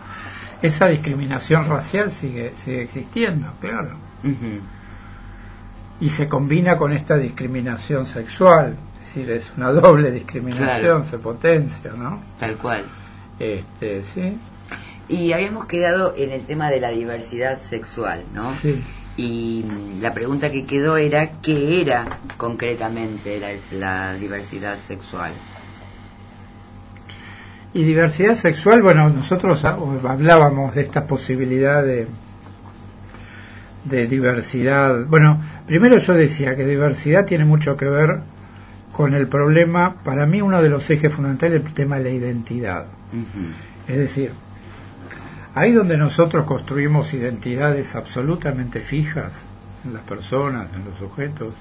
esa 0.60 0.88
discriminación 0.88 1.68
racial 1.68 2.10
sigue, 2.10 2.52
sigue 2.56 2.82
existiendo, 2.82 3.52
claro. 3.60 3.90
Y 6.00 6.08
se 6.08 6.28
combina 6.28 6.76
con 6.76 6.92
esta 6.92 7.16
discriminación 7.16 8.04
sexual, 8.06 8.74
es 9.04 9.14
decir, 9.14 9.30
es 9.30 9.52
una 9.56 9.70
doble 9.70 10.10
discriminación, 10.10 10.66
Claro. 10.80 11.04
se 11.04 11.18
potencia, 11.18 11.92
¿no? 11.96 12.20
Tal 12.40 12.56
cual. 12.56 12.84
Este, 13.38 14.02
sí. 14.12 14.36
Y 15.08 15.32
habíamos 15.32 15.66
quedado 15.66 16.14
en 16.16 16.32
el 16.32 16.44
tema 16.46 16.70
de 16.70 16.80
la 16.80 16.90
diversidad 16.90 17.60
sexual, 17.60 18.24
¿no? 18.34 18.56
Sí. 18.60 18.82
Y 19.16 19.64
la 20.00 20.14
pregunta 20.14 20.50
que 20.50 20.64
quedó 20.64 20.96
era, 20.96 21.32
¿qué 21.42 21.80
era 21.82 22.06
concretamente 22.38 23.38
la, 23.38 23.50
la 23.78 24.14
diversidad 24.14 24.78
sexual? 24.78 25.32
Y 27.74 27.84
diversidad 27.84 28.34
sexual, 28.34 28.82
bueno, 28.82 29.08
nosotros 29.10 29.64
ha- 29.64 29.76
hablábamos 30.08 30.74
de 30.74 30.82
esta 30.82 31.06
posibilidad 31.06 31.82
de, 31.82 32.06
de 33.84 34.06
diversidad. 34.06 35.04
Bueno, 35.06 35.40
primero 35.66 35.98
yo 35.98 36.14
decía 36.14 36.54
que 36.56 36.66
diversidad 36.66 37.24
tiene 37.26 37.44
mucho 37.44 37.76
que 37.76 37.86
ver 37.86 38.18
con 38.92 39.14
el 39.14 39.26
problema, 39.26 39.94
para 40.04 40.26
mí 40.26 40.42
uno 40.42 40.60
de 40.62 40.68
los 40.68 40.88
ejes 40.90 41.12
fundamentales 41.12 41.60
es 41.62 41.66
el 41.66 41.72
tema 41.72 41.96
de 41.96 42.04
la 42.04 42.10
identidad. 42.10 42.86
Es 43.88 43.96
decir, 43.96 44.32
ahí 45.54 45.72
donde 45.72 45.96
nosotros 45.96 46.44
construimos 46.44 47.12
identidades 47.14 47.94
absolutamente 47.94 48.80
fijas 48.80 49.32
en 49.84 49.94
las 49.94 50.02
personas, 50.02 50.68
en 50.74 50.84
los 50.84 50.98
sujetos, 50.98 51.52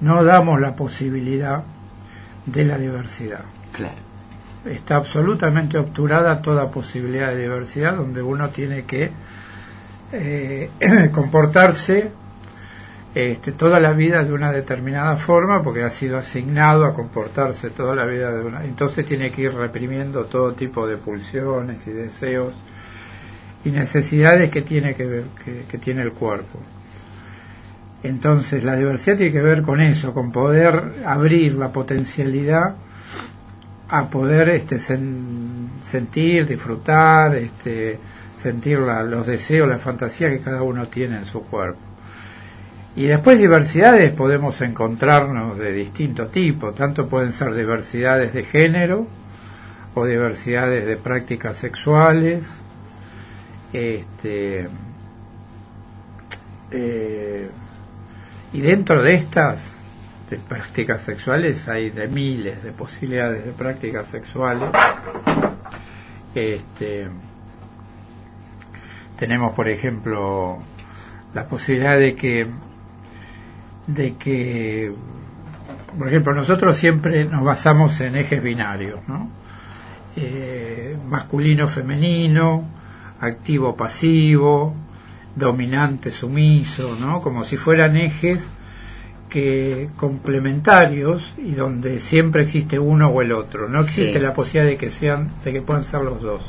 no 0.00 0.24
damos 0.24 0.60
la 0.60 0.74
posibilidad 0.74 1.62
de 2.46 2.64
la 2.64 2.78
diversidad. 2.78 3.44
Claro. 3.72 4.08
Está 4.64 4.96
absolutamente 4.96 5.78
obturada 5.78 6.42
toda 6.42 6.70
posibilidad 6.70 7.28
de 7.28 7.42
diversidad 7.42 7.94
donde 7.94 8.22
uno 8.22 8.48
tiene 8.48 8.84
que 8.84 9.10
eh, 10.12 10.70
comportarse 11.12 12.10
este, 13.14 13.52
toda 13.52 13.80
la 13.80 13.92
vida 13.92 14.24
de 14.24 14.32
una 14.32 14.52
determinada 14.52 15.16
forma 15.16 15.62
porque 15.62 15.82
ha 15.82 15.90
sido 15.90 16.18
asignado 16.18 16.84
a 16.84 16.94
comportarse 16.94 17.70
toda 17.70 17.94
la 17.94 18.04
vida 18.04 18.30
de 18.30 18.42
una 18.42 18.64
entonces 18.64 19.06
tiene 19.06 19.30
que 19.30 19.42
ir 19.42 19.54
reprimiendo 19.54 20.26
todo 20.26 20.52
tipo 20.52 20.86
de 20.86 20.98
pulsiones 20.98 21.86
y 21.86 21.92
deseos 21.92 22.52
y 23.64 23.70
necesidades 23.70 24.50
que 24.50 24.62
tiene 24.62 24.94
que, 24.94 25.04
ver- 25.06 25.24
que, 25.68 25.78
tiene 25.78 26.02
el 26.02 26.12
cuerpo 26.12 26.58
entonces 28.02 28.62
la 28.62 28.76
diversidad 28.76 29.16
tiene 29.16 29.32
que 29.32 29.42
ver 29.42 29.62
con 29.62 29.80
eso 29.80 30.12
con 30.14 30.30
poder 30.30 31.02
abrir 31.04 31.54
la 31.54 31.72
potencialidad 31.72 32.74
a 33.88 34.08
poder 34.08 34.50
este 34.50 34.76
sen- 34.76 35.68
sentir 35.82 36.46
disfrutar 36.46 37.34
este 37.34 37.98
sentir 38.40 38.78
la- 38.78 39.02
los 39.02 39.26
deseos 39.26 39.68
la 39.68 39.78
fantasía 39.78 40.30
que 40.30 40.40
cada 40.40 40.62
uno 40.62 40.86
tiene 40.86 41.18
en 41.18 41.24
su 41.24 41.42
cuerpo 41.42 41.80
y 42.94 43.04
después 43.06 43.38
diversidades 43.38 44.12
podemos 44.12 44.60
encontrarnos 44.60 45.56
de 45.58 45.72
distinto 45.72 46.26
tipo, 46.26 46.72
tanto 46.72 47.06
pueden 47.08 47.32
ser 47.32 47.54
diversidades 47.54 48.32
de 48.34 48.42
género 48.42 49.06
o 49.94 50.04
diversidades 50.04 50.84
de 50.84 50.96
prácticas 50.96 51.56
sexuales. 51.56 52.44
Este, 53.72 54.68
eh, 56.70 57.50
y 58.52 58.60
dentro 58.60 59.02
de 59.02 59.14
estas 59.14 59.72
de 60.30 60.36
prácticas 60.36 61.02
sexuales 61.02 61.68
hay 61.68 61.90
de 61.90 62.08
miles 62.08 62.62
de 62.62 62.72
posibilidades 62.72 63.44
de 63.44 63.52
prácticas 63.52 64.08
sexuales. 64.08 64.68
Este, 66.34 67.08
tenemos, 69.18 69.54
por 69.54 69.68
ejemplo, 69.68 70.58
la 71.34 71.46
posibilidad 71.46 71.98
de 71.98 72.14
que 72.14 72.46
de 73.86 74.16
que 74.16 74.92
por 75.98 76.08
ejemplo 76.08 76.34
nosotros 76.34 76.76
siempre 76.76 77.24
nos 77.24 77.42
basamos 77.42 77.98
en 78.00 78.16
ejes 78.16 78.42
binarios 78.42 79.00
¿no? 79.08 79.30
Eh, 80.14 80.96
masculino 81.08 81.66
femenino 81.66 82.64
activo 83.20 83.76
pasivo 83.76 84.74
dominante 85.36 86.10
sumiso 86.10 86.96
¿no? 87.00 87.20
como 87.22 87.44
si 87.44 87.56
fueran 87.56 87.96
ejes 87.96 88.46
que 89.28 89.90
complementarios 89.96 91.34
y 91.36 91.52
donde 91.52 91.98
siempre 92.00 92.42
existe 92.44 92.78
uno 92.78 93.08
o 93.08 93.20
el 93.22 93.32
otro 93.32 93.68
no 93.68 93.80
existe 93.80 94.14
Sí. 94.14 94.18
la 94.20 94.32
posibilidad 94.32 94.70
de 94.72 94.78
que 94.78 94.90
sean 94.90 95.30
de 95.44 95.52
que 95.52 95.60
puedan 95.62 95.84
ser 95.84 96.00
los 96.02 96.20
dos 96.22 96.42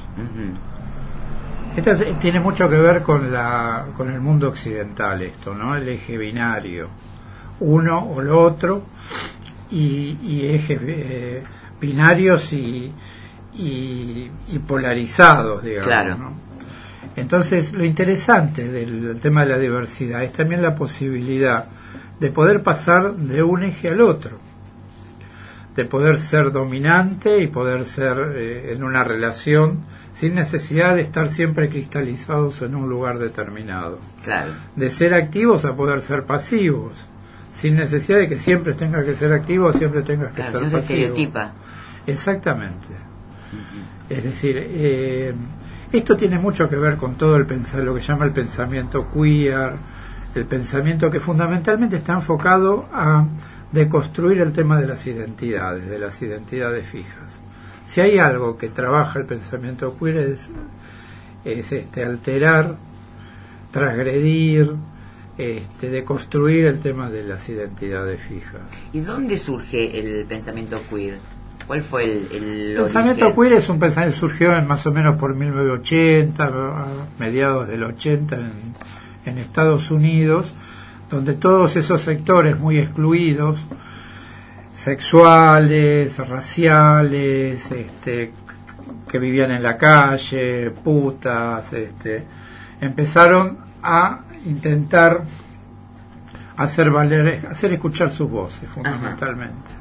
esto 1.76 1.91
es- 1.91 2.20
tiene 2.20 2.40
mucho 2.40 2.70
que 2.70 2.78
ver 2.78 3.02
con 3.02 3.32
la 3.32 3.86
con 3.96 4.10
el 4.12 4.20
mundo 4.20 4.48
occidental 4.50 5.22
esto, 5.22 5.54
¿no? 5.54 5.76
El 5.76 5.88
eje 5.88 6.18
binario, 6.18 6.88
uno 7.60 8.00
o 8.00 8.22
lo 8.22 8.41
otro 8.41 8.84
y, 9.72 10.18
y 10.24 10.46
ejes 10.48 10.80
eh, 10.82 11.44
binarios 11.80 12.52
y, 12.54 12.91
y, 13.56 14.30
y 14.52 14.60
polarizados, 14.68 15.64
digamos. 15.64 15.88
Claro. 15.88 16.18
¿no? 16.18 16.34
Entonces, 17.20 17.74
lo 17.74 17.84
interesante 17.84 18.68
del 18.68 19.20
tema 19.22 19.41
de 19.44 19.50
la 19.52 19.58
diversidad 19.58 20.24
es 20.24 20.34
también 20.34 20.62
la 20.62 20.76
posibilidad 20.76 21.66
de 22.20 22.30
poder 22.32 22.64
pasar 22.64 23.14
de 23.16 23.44
un 23.44 23.64
eje 23.64 23.90
al 23.90 24.02
otro, 24.02 24.38
de 25.76 25.86
poder 25.86 26.18
ser 26.20 26.52
dominante 26.52 27.40
y 27.41 27.48
poder 27.48 27.86
ser 27.86 28.34
eh, 28.36 28.74
en 28.74 28.84
una 28.84 29.04
relación 29.04 29.80
sin 30.14 30.36
necesidad 30.36 30.96
de 30.96 31.02
estar 31.02 31.30
siempre 31.30 31.70
cristalizados 31.70 32.62
en 32.62 32.76
un 32.76 32.90
lugar 32.90 33.20
determinado, 33.20 34.00
Claro. 34.24 34.52
de 34.76 34.90
ser 34.90 35.14
activos 35.14 35.64
a 35.64 35.76
poder 35.76 36.02
ser 36.02 36.24
pasivos, 36.24 36.91
sin 37.56 37.76
necesidad 37.76 38.18
de 38.20 38.28
que 38.28 38.38
siempre 38.38 38.74
tengas 38.74 39.06
que 39.06 39.16
ser 39.16 39.32
activo, 39.32 39.72
siempre 39.72 40.02
tengas 40.02 40.30
que 40.34 40.41
Claro, 40.41 40.60
ser 40.60 40.70
se 40.70 40.76
pasivo. 40.78 40.98
estereotipa. 41.00 41.54
Exactamente. 42.06 42.88
Es 44.10 44.24
decir, 44.24 44.56
eh, 44.58 45.34
esto 45.91 46.16
tiene 46.16 46.38
mucho 46.38 46.70
que 46.70 46.76
ver 46.76 46.98
con 46.98 47.16
todo 47.16 47.36
el 47.36 47.45
pensar, 47.45 47.82
lo 47.82 47.95
que 47.95 48.02
llama 48.02 48.26
el 48.26 48.32
pensamiento 48.32 49.07
queer, 49.11 49.74
el 50.36 50.45
pensamiento 50.45 51.10
que 51.10 51.20
fundamentalmente 51.20 51.98
está 51.98 52.14
enfocado 52.14 52.88
a 52.94 53.26
deconstruir 53.72 54.41
el 54.41 54.53
tema 54.53 54.80
de 54.80 54.88
las 54.88 55.06
identidades, 55.07 55.90
de 55.90 55.99
las 55.99 56.22
identidades 56.22 56.88
fijas. 56.88 57.40
Si 57.88 58.02
hay 58.02 58.20
algo 58.20 58.57
que 58.57 58.70
trabaja 58.70 59.20
el 59.20 59.26
pensamiento 59.26 59.98
queer 59.98 60.18
es, 60.18 60.52
es 61.44 61.72
este, 61.72 62.03
alterar, 62.03 62.78
transgredir, 63.72 64.76
este, 65.38 65.90
deconstruir 65.90 66.66
el 66.66 66.80
tema 66.82 67.10
de 67.10 67.24
las 67.24 67.49
identidades 67.49 68.22
fijas. 68.22 68.61
¿Y 68.94 68.99
dónde 68.99 69.38
surge 69.38 69.99
el 69.99 70.26
pensamiento 70.26 70.80
queer? 70.90 71.18
¿Cuál 71.70 71.84
fue 71.84 72.04
el, 72.04 72.28
el 72.32 72.76
pensamiento 72.78 73.26
origen? 73.26 73.44
queer 73.44 73.54
es 73.60 73.70
un 73.70 73.78
pensamiento 73.78 74.16
que 74.16 74.20
surgió 74.20 74.58
en 74.58 74.66
más 74.66 74.88
o 74.88 74.91
menos 74.91 75.18
por 75.20 75.36
1980, 75.36 76.44
a 76.44 76.88
mediados 77.20 77.68
del 77.68 77.84
80 77.84 78.36
en, 78.38 78.52
en 79.24 79.38
Estados 79.38 79.91
Unidos, 79.91 80.52
donde 81.12 81.36
todos 81.36 81.76
esos 81.76 82.02
sectores 82.02 82.58
muy 82.58 82.80
excluidos, 82.80 83.60
sexuales, 84.76 86.18
raciales, 86.28 87.72
este, 87.72 88.32
que 89.08 89.20
vivían 89.20 89.52
en 89.52 89.62
la 89.62 89.78
calle, 89.78 90.72
putas, 90.72 91.72
este, 91.72 92.24
empezaron 92.82 93.60
a 93.84 94.22
intentar 94.44 95.22
hacer 96.58 96.90
valer, 96.90 97.46
hacer 97.48 97.74
escuchar 97.74 98.10
sus 98.10 98.28
voces 98.28 98.68
fundamentalmente. 98.68 99.78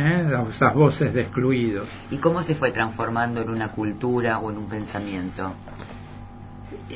¿Eh? 0.00 0.28
esas 0.50 0.74
voces 0.74 1.12
de 1.12 1.22
excluidos. 1.22 1.88
¿Y 2.10 2.18
cómo 2.18 2.42
se 2.42 2.54
fue 2.54 2.70
transformando 2.70 3.40
en 3.42 3.50
una 3.50 3.68
cultura 3.68 4.38
o 4.38 4.50
en 4.50 4.58
un 4.58 4.66
pensamiento? 4.68 5.52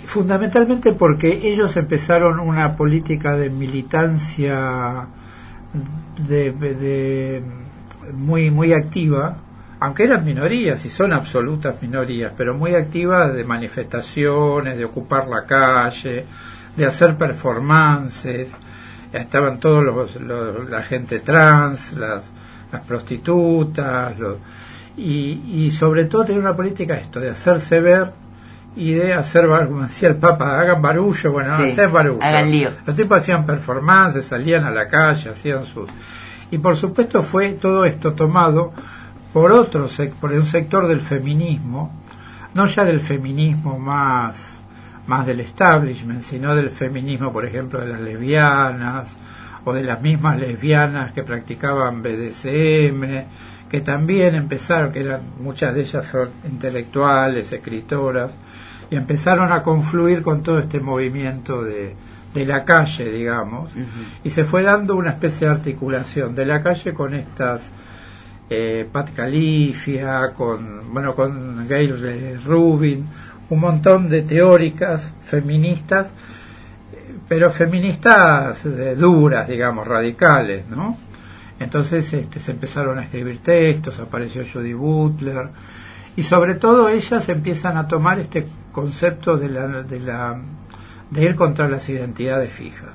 Fundamentalmente 0.05 0.93
porque 0.93 1.41
ellos 1.53 1.77
empezaron 1.77 2.41
una 2.41 2.77
política 2.77 3.37
de 3.37 3.51
militancia 3.51 5.07
de, 6.29 6.53
de- 6.53 7.43
muy 8.15 8.51
muy 8.51 8.73
activa, 8.73 9.37
aunque 9.81 10.05
eran 10.05 10.25
minorías 10.25 10.85
y 10.85 10.91
son 10.91 11.13
absolutas 11.13 11.81
minorías, 11.83 12.33
pero 12.37 12.55
muy 12.55 12.75
activa 12.75 13.29
de 13.31 13.45
manifestaciones, 13.45 14.77
de 14.79 14.85
ocupar 14.85 15.29
la 15.29 15.45
calle, 15.45 16.25
de 16.77 16.87
hacer 16.87 17.17
performances. 17.17 18.55
Estaban 19.13 19.61
todos 19.61 19.85
los, 19.85 20.17
los- 20.17 20.69
la 20.71 20.83
gente 20.83 21.21
trans, 21.21 21.93
las, 21.95 22.31
las 22.73 22.83
prostitutas, 22.83 24.19
los- 24.19 24.37
y, 24.97 25.43
y 25.67 25.71
sobre 25.71 26.05
todo 26.07 26.25
tenía 26.25 26.41
una 26.41 26.57
política 26.57 26.95
esto 26.95 27.19
de 27.21 27.31
hacerse 27.31 27.81
ver 27.81 28.13
y 28.77 28.93
de 28.93 29.13
hacer, 29.15 29.47
como 29.47 29.83
decía 29.83 30.09
el 30.11 30.17
Papa, 30.17 30.59
hagan 30.61 30.81
barullo, 30.83 31.33
bueno, 31.33 31.57
Sí, 31.59 31.71
hacer 31.71 31.89
barullo. 31.91 32.23
hagan 32.23 32.51
lío. 32.51 32.71
Los 32.87 32.97
tipos 32.97 33.19
hacían 33.19 33.45
performances, 33.47 34.27
salían 34.27 34.65
a 34.65 34.71
la 34.71 34.89
calle, 34.89 35.31
hacían 35.31 35.65
sus... 35.65 35.89
Y 36.51 36.59
por 36.59 36.77
supuesto 36.77 37.23
fue 37.23 37.53
todo 37.53 37.85
esto 37.87 38.13
tomado 38.13 38.73
por 39.33 39.53
otro 39.53 39.89
por 40.21 40.33
un 40.33 40.45
sector 40.45 40.87
del 40.89 41.01
feminismo, 41.01 41.91
no 42.55 42.67
ya 42.67 42.85
del 42.85 43.01
feminismo 43.01 43.79
más, 43.79 44.61
más 45.07 45.27
del 45.27 45.41
establishment, 45.41 46.23
sino 46.23 46.55
del 46.55 46.69
feminismo, 46.71 47.33
por 47.33 47.47
ejemplo, 47.47 47.81
de 47.81 47.87
las 47.89 48.01
lesbianas, 48.01 49.17
o 49.65 49.73
de 49.73 49.83
las 49.83 50.01
mismas 50.01 50.39
lesbianas 50.39 51.13
que 51.13 51.23
practicaban 51.23 52.03
BDSM, 52.03 53.25
que 53.71 53.81
también 53.81 54.35
empezaron, 54.35 54.93
que 54.93 55.01
eran 55.01 55.21
muchas 55.41 55.75
de 55.75 55.81
ellas 55.83 56.07
son 56.11 56.29
intelectuales, 56.45 57.53
escritoras, 57.53 58.35
y 58.91 58.97
empezaron 58.97 59.53
a 59.53 59.63
confluir 59.63 60.23
con 60.23 60.43
todo 60.43 60.59
este 60.59 60.81
movimiento 60.81 61.63
de, 61.63 61.95
de 62.35 62.47
la 62.47 62.65
calle, 62.65 63.11
digamos, 63.11 63.71
y 64.25 64.31
se 64.31 64.45
fue 64.45 64.63
dando 64.63 64.97
una 64.97 65.11
especie 65.11 65.47
de 65.47 65.55
articulación 65.55 66.35
de 66.35 66.47
la 66.47 66.63
calle 66.63 66.93
con 66.95 67.15
estas 67.15 67.71
eh, 68.49 68.87
Pat 68.91 69.15
Califia, 69.15 70.33
con, 70.37 70.93
bueno, 70.93 71.15
con 71.15 71.67
Gail 71.69 72.43
Rubin, 72.45 73.07
un 73.51 73.61
montón 73.61 74.09
de 74.09 74.23
teóricas 74.23 75.15
feministas, 75.25 76.11
pero 77.29 77.51
feministas 77.51 78.65
eh, 78.67 78.95
duras, 78.97 79.49
digamos, 79.49 79.87
radicales, 79.87 80.67
¿no? 80.69 80.97
Entonces 81.59 82.13
este, 82.13 82.41
se 82.41 82.53
empezaron 82.53 82.99
a 82.99 83.03
escribir 83.03 83.39
textos, 83.39 83.99
apareció 84.01 84.43
Judy 84.51 84.73
Butler, 84.73 85.49
y 86.17 86.23
sobre 86.23 86.55
todo 86.57 86.89
ellas 86.89 87.29
empiezan 87.29 87.77
a 87.77 87.87
tomar 87.87 88.19
este 88.19 88.47
concepto 88.73 89.37
de 89.37 89.49
la, 89.49 89.67
de 89.83 90.01
la 90.01 90.39
de 91.11 91.23
ir 91.23 91.37
contra 91.37 91.69
las 91.69 91.89
identidades 91.89 92.53
fijas. 92.53 92.91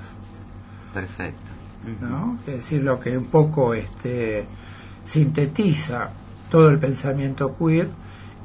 Perfecto. 0.93 1.47
¿no? 2.01 2.39
Es 2.47 2.57
decir, 2.57 2.83
lo 2.83 2.99
que 2.99 3.17
un 3.17 3.25
poco 3.25 3.73
este, 3.73 4.45
sintetiza 5.05 6.09
todo 6.49 6.69
el 6.69 6.79
pensamiento 6.79 7.55
queer 7.57 7.89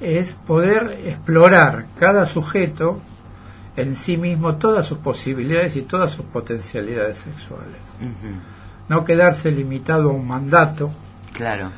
es 0.01 0.33
poder 0.33 1.01
explorar 1.07 1.87
cada 1.99 2.27
sujeto 2.27 3.01
en 3.77 3.97
sí 3.97 4.17
mismo 4.17 4.57
todas 4.57 4.87
sus 4.87 4.99
posibilidades 4.99 5.77
y 5.77 5.83
todas 5.83 6.13
sus 6.13 6.27
potencialidades 6.27 7.19
sexuales. 7.19 7.81
No 8.89 9.05
quedarse 9.05 9.51
limitado 9.51 10.11
a 10.11 10.13
un 10.13 10.27
mandato. 10.27 10.91
Claro. 11.33 11.71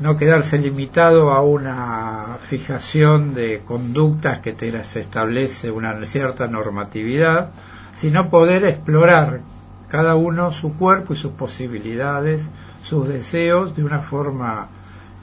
No 0.00 0.16
quedarse 0.16 0.58
limitado 0.58 1.32
a 1.32 1.42
una 1.42 2.38
fijación 2.48 3.34
de 3.34 3.62
conductas 3.64 4.40
que 4.40 4.52
te 4.52 4.70
las 4.70 4.94
establece 4.96 5.70
una 5.70 6.04
cierta 6.06 6.46
normatividad, 6.46 7.50
sino 7.96 8.30
poder 8.30 8.64
explorar 8.64 9.40
cada 9.88 10.14
uno 10.14 10.52
su 10.52 10.74
cuerpo 10.74 11.14
y 11.14 11.16
sus 11.16 11.32
posibilidades, 11.32 12.48
sus 12.82 13.08
deseos 13.08 13.74
de 13.74 13.84
una 13.84 14.00
forma 14.00 14.68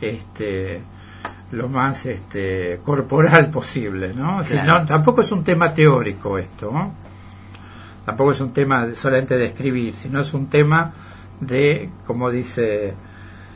este, 0.01 0.81
lo 1.51 1.69
más 1.69 2.05
este, 2.05 2.79
corporal 2.83 3.49
posible, 3.49 4.13
¿no? 4.13 4.43
Si 4.43 4.55
no- 4.55 4.85
Tampoco 4.85 5.21
es 5.21 5.31
un 5.31 5.43
tema 5.43 5.73
teórico 5.73 6.37
esto, 6.37 6.71
¿no? 6.71 6.93
Tampoco 8.05 8.31
es 8.31 8.41
un 8.41 8.51
tema 8.53 8.85
de- 8.87 8.95
solamente 8.95 9.37
de 9.37 9.45
escribir, 9.45 9.93
sino 9.93 10.21
es 10.21 10.33
un 10.33 10.47
tema 10.47 10.91
de, 11.39 11.89
como 12.07 12.29
dice, 12.29 12.93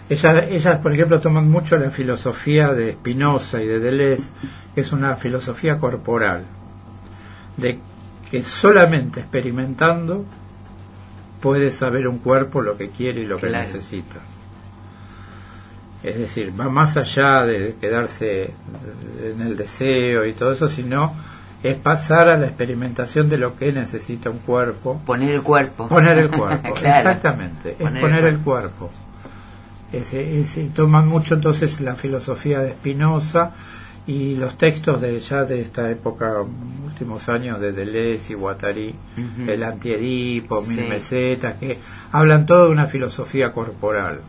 ellas, 0.10 0.44
ellas 0.50 0.78
por 0.80 0.94
ejemplo 0.94 1.20
toman 1.20 1.50
mucho 1.50 1.78
la 1.78 1.90
filosofía 1.92 2.74
de 2.74 2.94
Spinoza 2.94 3.62
y 3.62 3.68
de 3.68 3.80
Deleuze, 3.80 4.32
que 4.76 4.82
es 4.82 4.92
una 4.92 5.16
filosofía 5.18 5.78
corporal, 5.78 6.44
de 7.58 7.80
que 8.30 8.44
solamente 8.44 9.20
experimentando 9.22 10.26
puede 11.42 11.72
saber 11.72 12.08
un 12.08 12.20
cuerpo 12.20 12.62
lo 12.62 12.78
que 12.78 12.90
quiere 12.90 13.22
y 13.22 13.26
lo 13.26 13.38
que 13.38 13.48
Claro. 13.48 13.64
necesita. 13.66 14.18
Es 16.04 16.18
decir, 16.18 16.54
va 16.58 16.70
más 16.70 16.96
allá 16.96 17.46
de 17.46 17.76
quedarse 17.80 18.52
en 19.24 19.42
el 19.42 19.58
deseo 19.58 20.26
y 20.26 20.34
todo 20.34 20.54
eso, 20.54 20.68
sino 20.70 21.14
es 21.62 21.76
pasar 21.76 22.30
a 22.30 22.38
la 22.38 22.46
experimentación 22.48 23.28
de 23.30 23.38
lo 23.38 23.58
que 23.58 23.74
necesita 23.74 24.30
un 24.30 24.40
cuerpo. 24.40 25.02
Poner 25.06 25.32
el 25.32 25.42
cuerpo. 25.42 25.88
Poner 25.90 26.18
el 26.18 26.30
cuerpo, 26.32 26.74
Claro. 26.76 26.98
exactamente. 27.10 27.72
Poner 27.72 27.92
es 27.92 27.96
el 27.96 28.02
poner 28.02 28.26
el 28.26 28.38
cuerpo. 28.40 28.92
Ese, 29.92 30.40
ese- 30.40 30.70
toman 30.74 31.08
mucho 31.08 31.34
entonces 31.36 31.82
la 31.82 31.96
filosofía 31.96 32.60
de 32.60 32.72
Spinoza 32.72 33.52
y 34.08 34.36
los 34.36 34.58
textos 34.58 35.02
de 35.02 35.20
ya 35.20 35.44
de 35.44 35.62
esta 35.62 35.90
época, 35.92 36.36
últimos 36.86 37.28
años 37.28 37.60
de 37.60 37.74
Deleuze 37.74 38.34
y 38.34 38.36
Guattari, 38.36 38.96
el 39.48 39.64
antiedipo, 39.64 40.62
Sí. 40.64 40.78
mil 40.78 40.90
mesetas, 40.90 41.56
que 41.56 41.78
hablan 42.14 42.46
todo 42.46 42.68
de 42.68 42.72
una 42.72 42.86
filosofía 42.88 43.52
corporal. 43.52 44.22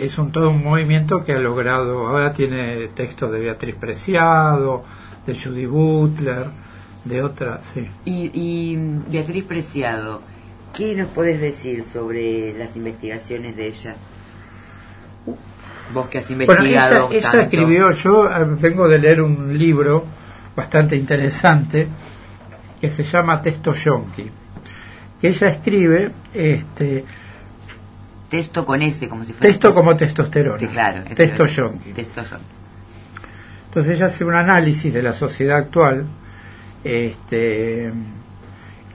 Es 0.00 0.16
un 0.16 0.32
todo 0.32 0.48
un 0.48 0.64
movimiento 0.64 1.24
que 1.24 1.34
ha 1.34 1.38
logrado, 1.38 2.08
ahora 2.08 2.32
tiene 2.32 2.88
textos 2.88 3.30
de 3.30 3.40
Beatriz 3.40 3.74
Preciado, 3.74 4.82
de 5.26 5.34
Judy 5.34 5.66
Butler, 5.66 6.46
de 7.04 7.22
otras, 7.22 7.60
sí. 7.74 7.86
Y, 8.06 8.30
y 8.32 8.78
Beatriz 9.10 9.44
Preciado, 9.44 10.22
¿qué 10.74 10.94
nos 10.96 11.08
puedes 11.08 11.38
decir 11.38 11.84
sobre 11.84 12.54
las 12.54 12.76
investigaciones 12.76 13.54
de 13.56 13.66
ella? 13.66 13.94
Vos 15.92 16.08
que 16.08 16.18
has 16.18 16.28
Bueno, 16.28 16.44
investigado 16.44 17.08
ella, 17.10 17.28
ella 17.28 17.42
escribió, 17.42 17.90
yo 17.90 18.30
eh, 18.30 18.46
vengo 18.58 18.88
de 18.88 18.98
leer 18.98 19.20
un 19.20 19.58
libro 19.58 20.06
bastante 20.56 20.96
interesante 20.96 21.88
que 22.80 22.88
se 22.88 23.02
llama 23.02 23.42
Texto 23.42 23.74
Yonki, 23.74 24.30
que 25.20 25.28
ella 25.28 25.48
escribe 25.48 26.10
este 26.32 27.04
Texto 28.30 28.64
con 28.64 28.80
S, 28.80 29.08
como 29.08 29.24
si 29.24 29.32
fuera... 29.32 29.48
texto 29.48 29.74
como 29.74 29.96
testosterona, 29.96 30.58
Sí, 30.60 30.68
claro. 30.68 31.02
texto 31.14 31.46
yonki. 31.46 31.92
Texto 31.92 32.22
yonki. 32.22 32.44
Entonces 33.66 33.96
ella 33.96 34.06
hace 34.06 34.24
un 34.24 34.34
análisis 34.34 34.94
de 34.94 35.02
la 35.02 35.12
sociedad 35.12 35.58
actual 35.58 36.04
este, 36.84 37.92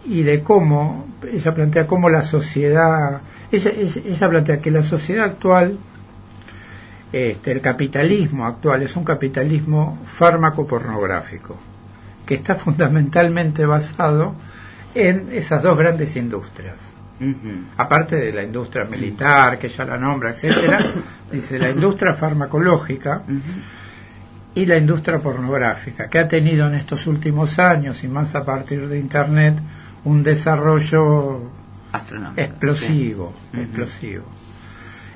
y 0.06 0.24
de 0.24 0.42
cómo, 0.42 1.08
ella 1.32 1.54
plantea 1.54 1.86
cómo 1.86 2.10
la 2.10 2.24
sociedad, 2.24 3.22
ella, 3.52 3.72
ella, 3.78 4.02
ella 4.06 4.30
plantea 4.30 4.62
que 4.62 4.72
la 4.72 4.84
sociedad 4.84 5.26
actual, 5.26 5.78
este, 7.12 7.52
el 7.52 7.60
capitalismo 7.62 8.46
actual 8.46 8.84
es 8.84 8.96
un 8.96 9.04
capitalismo 9.04 10.00
fármaco-pornográfico, 10.06 11.58
que 12.26 12.36
está 12.36 12.56
fundamentalmente 12.56 13.66
basado 13.66 14.34
en 14.94 15.28
esas 15.34 15.62
dos 15.62 15.78
grandes 15.78 16.16
industrias 16.16 16.95
Aparte 17.78 18.16
de 18.18 18.34
la 18.34 18.44
industria 18.44 18.86
militar, 18.86 19.58
que 19.58 19.68
ella 19.68 19.86
la 19.86 19.98
nombra, 19.98 20.32
etcétera, 20.32 20.80
dice 21.32 21.60
la 21.60 21.70
industria 21.70 22.14
farmacológica 22.14 23.24
y 24.54 24.66
la 24.66 24.78
industria 24.78 25.20
pornográfica, 25.20 26.10
que 26.10 26.20
ha 26.20 26.28
tenido 26.28 26.68
en 26.68 26.76
estos 26.76 27.08
últimos 27.08 27.60
años 27.60 28.04
y 28.04 28.08
más 28.08 28.36
a 28.36 28.44
partir 28.44 28.88
de 28.88 29.00
Internet 29.00 29.58
un 30.06 30.24
desarrollo 30.24 31.42
explosivo, 32.36 33.34
explosivo. 33.54 34.24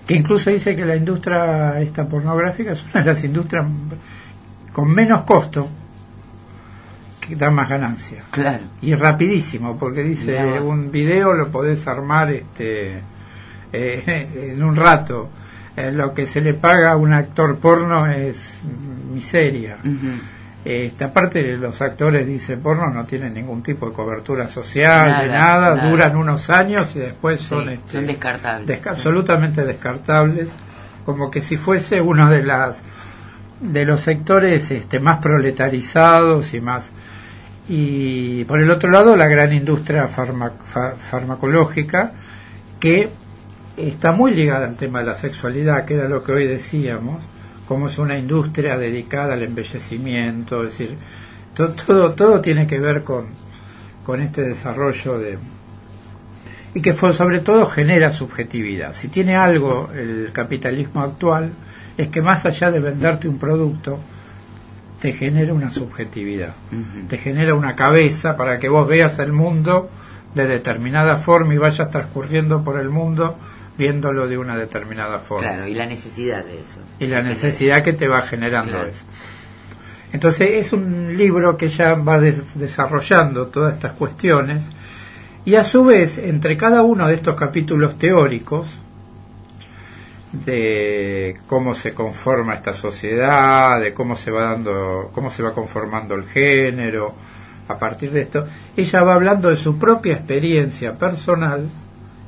Que 0.06 0.16
incluso 0.16 0.50
dice 0.50 0.76
que 0.76 0.86
la 0.86 0.96
industria 0.96 1.80
esta 1.80 2.08
pornográfica 2.08 2.72
es 2.72 2.84
una 2.84 3.04
de 3.04 3.06
las 3.14 3.24
industrias 3.24 3.66
con 4.74 4.90
menos 4.90 5.24
costo 5.24 5.70
da 7.36 7.50
más 7.52 7.70
ganancia 7.70 8.24
Claro. 8.32 8.64
y 8.82 8.94
rapidísimo 8.96 9.78
porque 9.78 10.04
dice 10.04 10.32
Mirá 10.44 10.62
un 10.62 10.92
video 10.92 11.34
lo 11.34 11.50
podés 11.50 11.88
armar 11.88 12.32
este 12.32 13.00
eh, 13.74 14.52
en 14.56 14.64
un 14.64 14.76
rato 14.76 15.30
Eh, 15.78 15.92
lo 15.94 16.14
que 16.14 16.26
se 16.26 16.42
le 16.42 16.56
paga 16.56 16.92
a 16.92 16.98
un 16.98 17.14
actor 17.14 17.58
porno 17.58 18.06
es 18.08 18.60
miseria 19.14 19.78
este, 20.66 21.04
aparte 21.06 21.42
los 21.56 21.82
actores 21.82 22.28
dice 22.28 22.58
porno 22.58 22.90
no 22.90 23.06
tienen 23.06 23.34
ningún 23.34 23.64
tipo 23.64 23.88
de 23.88 23.94
cobertura 23.94 24.48
social 24.50 25.22
de 25.22 25.28
Nada, 25.30 25.40
nada, 25.40 25.76
nada. 25.76 25.90
duran 25.90 26.18
unos 26.18 26.50
años 26.50 26.94
y 26.96 27.00
después 27.00 27.40
Sí, 27.40 27.48
son 27.48 27.70
este, 27.70 27.92
son 27.94 28.08
descartables. 28.08 28.68
desca- 28.68 28.84
sí. 28.92 28.98
absolutamente 28.98 29.64
descartables 29.64 30.50
como 31.06 31.32
que 31.32 31.40
si 31.42 31.56
fuese 31.56 32.02
uno 32.02 32.30
de 32.30 32.44
las 32.44 32.78
de 33.62 33.86
los 33.86 34.02
sectores 34.02 34.70
este, 34.72 35.00
más 35.00 35.20
proletarizados 35.20 36.54
y 36.54 36.60
más 36.62 36.90
y 37.70 38.44
por 38.46 38.60
el 38.60 38.72
otro 38.72 38.90
lado 38.90 39.16
la 39.16 39.28
gran 39.28 39.54
industria 39.54 40.08
farma- 40.08 40.52
fa- 40.66 40.96
farmacológica 40.96 42.14
que 42.80 43.10
está 43.78 44.12
muy 44.12 44.34
ligada 44.34 44.68
al 44.68 44.76
tema 44.76 45.00
de 45.00 45.06
la 45.06 45.16
sexualidad 45.16 45.86
que 45.86 45.94
era 45.94 46.10
lo 46.10 46.24
que 46.24 46.32
hoy 46.34 46.48
decíamos 46.48 47.22
como 47.68 47.88
es 47.88 48.00
una 48.00 48.18
industria 48.18 48.76
dedicada 48.78 49.34
al 49.36 49.44
embellecimiento 49.44 50.64
es 50.64 50.72
decir 50.78 50.98
to- 51.54 51.70
todo 51.74 52.14
todo 52.14 52.42
tiene 52.42 52.66
que 52.66 52.80
ver 52.80 53.04
con 53.04 53.28
con 54.06 54.20
este 54.22 54.42
desarrollo 54.42 55.20
de 55.20 55.38
y 56.74 56.82
que 56.82 56.94
fue, 56.94 57.14
sobre 57.14 57.40
todo 57.40 57.66
genera 57.66 58.12
subjetividad. 58.12 58.94
Si 58.94 59.08
tiene 59.08 59.36
algo 59.36 59.90
el 59.96 60.30
capitalismo 60.32 61.02
actual 61.02 61.52
es 61.98 62.10
que 62.10 62.22
más 62.22 62.46
allá 62.46 62.70
de 62.70 62.80
venderte 62.80 63.28
un 63.28 63.40
producto, 63.40 64.00
te 65.02 65.14
genera 65.14 65.54
una 65.54 65.72
subjetividad, 65.72 66.54
te 67.08 67.18
genera 67.18 67.54
una 67.56 67.76
cabeza 67.76 68.36
para 68.36 68.60
que 68.60 68.68
vos 68.70 68.88
veas 68.88 69.20
el 69.20 69.32
mundo 69.32 69.90
de 70.36 70.46
determinada 70.46 71.16
forma 71.16 71.54
y 71.54 71.58
vayas 71.58 71.90
transcurriendo 71.90 72.64
por 72.64 72.80
el 72.80 72.90
mundo 72.90 73.38
viéndolo 73.78 74.28
de 74.28 74.38
una 74.38 74.58
determinada 74.58 75.20
forma. 75.20 75.48
Claro, 75.48 75.68
y 75.68 75.74
la 75.74 75.86
necesidad 75.86 76.44
de 76.44 76.56
eso. 76.60 76.80
Y 77.00 77.08
la 77.08 77.22
necesidad 77.22 77.82
que 77.82 77.94
te 77.94 78.08
va 78.10 78.22
generando 78.24 78.74
Claro. 78.74 78.88
eso. 78.90 79.06
Entonces 80.12 80.50
es 80.54 80.74
un 80.74 81.16
libro 81.16 81.56
que 81.56 81.70
ya 81.70 81.94
va 81.94 82.20
des- 82.20 82.58
desarrollando 82.60 83.48
todas 83.48 83.74
estas 83.76 83.94
cuestiones 83.94 84.64
y 85.46 85.56
a 85.56 85.64
su 85.64 85.86
vez 85.86 86.18
entre 86.18 86.58
cada 86.58 86.82
uno 86.84 87.08
de 87.08 87.14
estos 87.16 87.36
capítulos 87.36 87.98
teóricos 87.98 88.68
de 90.32 91.40
cómo 91.48 91.74
se 91.74 91.94
conforma 91.94 92.54
esta 92.54 92.74
sociedad, 92.74 93.80
de 93.80 93.94
cómo 93.94 94.16
se 94.16 94.32
va 94.32 94.52
dando, 94.52 95.10
cómo 95.14 95.32
se 95.32 95.44
va 95.44 95.54
conformando 95.54 96.16
el 96.16 96.26
género, 96.26 97.16
a 97.70 97.78
partir 97.78 98.12
de 98.12 98.22
esto, 98.22 98.48
ella 98.76 99.04
va 99.04 99.14
hablando 99.14 99.50
de 99.50 99.58
su 99.58 99.78
propia 99.78 100.14
experiencia 100.14 100.98
personal, 100.98 101.68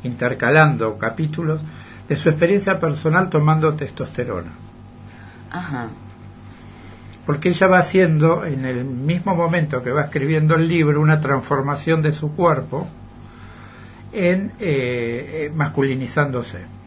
intercalando 0.04 0.98
capítulos, 0.98 1.62
de 2.08 2.16
su 2.16 2.30
experiencia 2.30 2.80
personal 2.80 3.30
tomando 3.30 3.74
testosterona. 3.74 4.52
Ajá. 5.50 5.90
Porque 7.26 7.50
ella 7.50 7.68
va 7.68 7.80
haciendo, 7.80 8.46
en 8.46 8.66
el 8.66 8.86
mismo 8.86 9.36
momento 9.36 9.82
que 9.82 9.92
va 9.92 10.04
escribiendo 10.04 10.56
el 10.56 10.68
libro, 10.68 11.02
una 11.02 11.22
transformación 11.22 12.02
de 12.04 12.12
su 12.12 12.36
cuerpo 12.36 12.88
en 14.14 14.52
eh, 14.60 15.46
eh, 15.46 15.52
masculinizándose. 15.56 16.81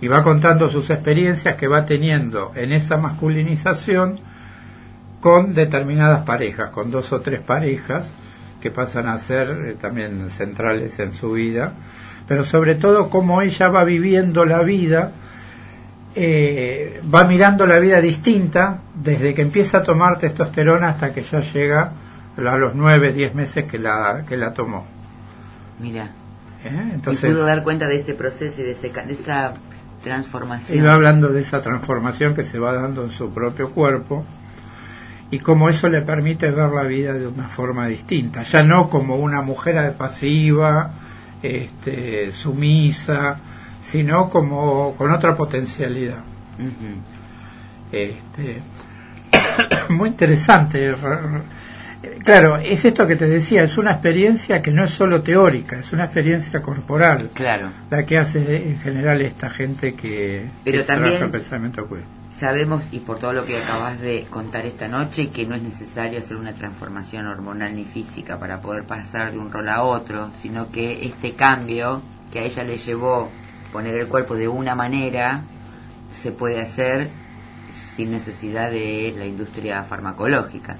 Y 0.00 0.08
va 0.08 0.22
contando 0.22 0.70
sus 0.70 0.90
experiencias 0.90 1.56
que 1.56 1.66
va 1.66 1.84
teniendo 1.84 2.52
en 2.54 2.72
esa 2.72 2.96
masculinización 2.96 4.18
con 5.20 5.54
determinadas 5.54 6.22
parejas, 6.22 6.70
con 6.70 6.90
dos 6.90 7.12
o 7.12 7.20
tres 7.20 7.40
parejas 7.40 8.08
que 8.60 8.70
pasan 8.70 9.08
a 9.08 9.18
ser 9.18 9.48
eh, 9.50 9.76
también 9.80 10.30
centrales 10.30 10.98
en 10.98 11.12
su 11.14 11.32
vida, 11.32 11.72
pero 12.26 12.44
sobre 12.44 12.74
todo 12.74 13.08
cómo 13.08 13.40
ella 13.40 13.68
va 13.68 13.84
viviendo 13.84 14.44
la 14.44 14.62
vida, 14.62 15.12
eh, 16.14 17.00
va 17.12 17.24
mirando 17.24 17.66
la 17.66 17.78
vida 17.78 18.00
distinta 18.00 18.78
desde 18.94 19.34
que 19.34 19.42
empieza 19.42 19.78
a 19.78 19.82
tomar 19.82 20.18
testosterona 20.18 20.88
hasta 20.90 21.12
que 21.12 21.22
ya 21.22 21.40
llega 21.40 21.92
a 22.36 22.56
los 22.56 22.74
nueve, 22.74 23.12
diez 23.12 23.34
meses 23.34 23.64
que 23.64 23.78
la, 23.78 24.24
que 24.28 24.36
la 24.36 24.52
tomó. 24.52 24.86
Mira. 25.80 26.17
¿Eh? 26.68 26.90
Entonces, 26.94 27.30
y 27.30 27.32
pudo 27.32 27.46
dar 27.46 27.62
cuenta 27.62 27.86
de 27.86 27.96
ese 27.96 28.14
proceso 28.14 28.60
y 28.60 28.64
de, 28.64 28.72
ese, 28.72 28.90
de 28.90 29.12
esa 29.12 29.54
transformación. 30.02 30.84
Va 30.86 30.94
hablando 30.94 31.28
de 31.28 31.40
esa 31.40 31.60
transformación 31.60 32.34
que 32.34 32.44
se 32.44 32.58
va 32.58 32.72
dando 32.72 33.04
en 33.04 33.10
su 33.10 33.30
propio 33.30 33.70
cuerpo 33.70 34.24
y 35.30 35.38
cómo 35.40 35.68
eso 35.68 35.88
le 35.88 36.02
permite 36.02 36.50
ver 36.50 36.70
la 36.70 36.82
vida 36.82 37.12
de 37.12 37.26
una 37.26 37.48
forma 37.48 37.86
distinta, 37.86 38.42
ya 38.42 38.62
no 38.62 38.88
como 38.88 39.16
una 39.16 39.42
mujer 39.42 39.92
pasiva, 39.94 40.90
este, 41.42 42.32
sumisa, 42.32 43.38
sino 43.82 44.30
como 44.30 44.94
con 44.96 45.12
otra 45.12 45.34
potencialidad. 45.34 46.18
este, 47.92 48.62
muy 49.90 50.08
interesante. 50.10 50.94
Claro, 52.24 52.56
es 52.58 52.84
esto 52.84 53.06
que 53.06 53.16
te 53.16 53.26
decía, 53.26 53.64
es 53.64 53.76
una 53.76 53.92
experiencia 53.92 54.62
que 54.62 54.70
no 54.70 54.84
es 54.84 54.90
solo 54.90 55.20
teórica, 55.20 55.78
es 55.78 55.92
una 55.92 56.04
experiencia 56.04 56.62
corporal. 56.62 57.30
Claro. 57.34 57.68
La 57.90 58.06
que 58.06 58.18
hace 58.18 58.68
en 58.68 58.78
general 58.80 59.20
esta 59.22 59.50
gente 59.50 59.94
que, 59.94 60.48
Pero 60.64 60.84
también, 60.84 61.14
trabaja 61.14 61.32
pensamiento 61.32 61.88
queer. 61.88 62.04
Sabemos, 62.32 62.84
y 62.92 63.00
por 63.00 63.18
todo 63.18 63.32
lo 63.32 63.44
que 63.44 63.56
acabas 63.56 64.00
de 64.00 64.26
contar 64.30 64.64
esta 64.64 64.86
noche, 64.86 65.30
que 65.30 65.44
no 65.44 65.56
es 65.56 65.62
necesario 65.62 66.18
hacer 66.18 66.36
una 66.36 66.52
transformación 66.52 67.26
hormonal 67.26 67.74
ni 67.74 67.84
física 67.84 68.38
para 68.38 68.60
poder 68.60 68.84
pasar 68.84 69.32
de 69.32 69.38
un 69.38 69.50
rol 69.50 69.68
a 69.68 69.82
otro, 69.82 70.30
sino 70.40 70.70
que 70.70 71.04
este 71.04 71.32
cambio 71.32 72.00
que 72.32 72.40
a 72.40 72.42
ella 72.42 72.62
le 72.62 72.76
llevó 72.76 73.28
poner 73.72 73.94
el 73.96 74.06
cuerpo 74.06 74.36
de 74.36 74.46
una 74.46 74.74
manera, 74.74 75.42
se 76.12 76.30
puede 76.30 76.60
hacer 76.60 77.10
sin 77.72 78.12
necesidad 78.12 78.70
de 78.70 79.12
la 79.16 79.26
industria 79.26 79.82
farmacológica. 79.82 80.76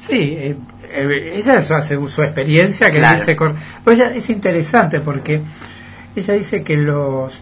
Sí, 0.00 0.34
eh, 0.38 0.56
eh, 0.90 1.32
ella 1.36 1.58
hace 1.58 1.96
su 2.08 2.22
experiencia 2.22 2.90
que 2.90 2.98
Claro. 2.98 3.18
dice 3.18 3.36
con- 3.36 3.54
pues 3.84 3.98
ella- 3.98 4.14
es 4.14 4.28
interesante 4.30 5.00
porque 5.00 5.40
ella 6.16 6.34
dice 6.34 6.62
que 6.64 6.76
los 6.76 7.40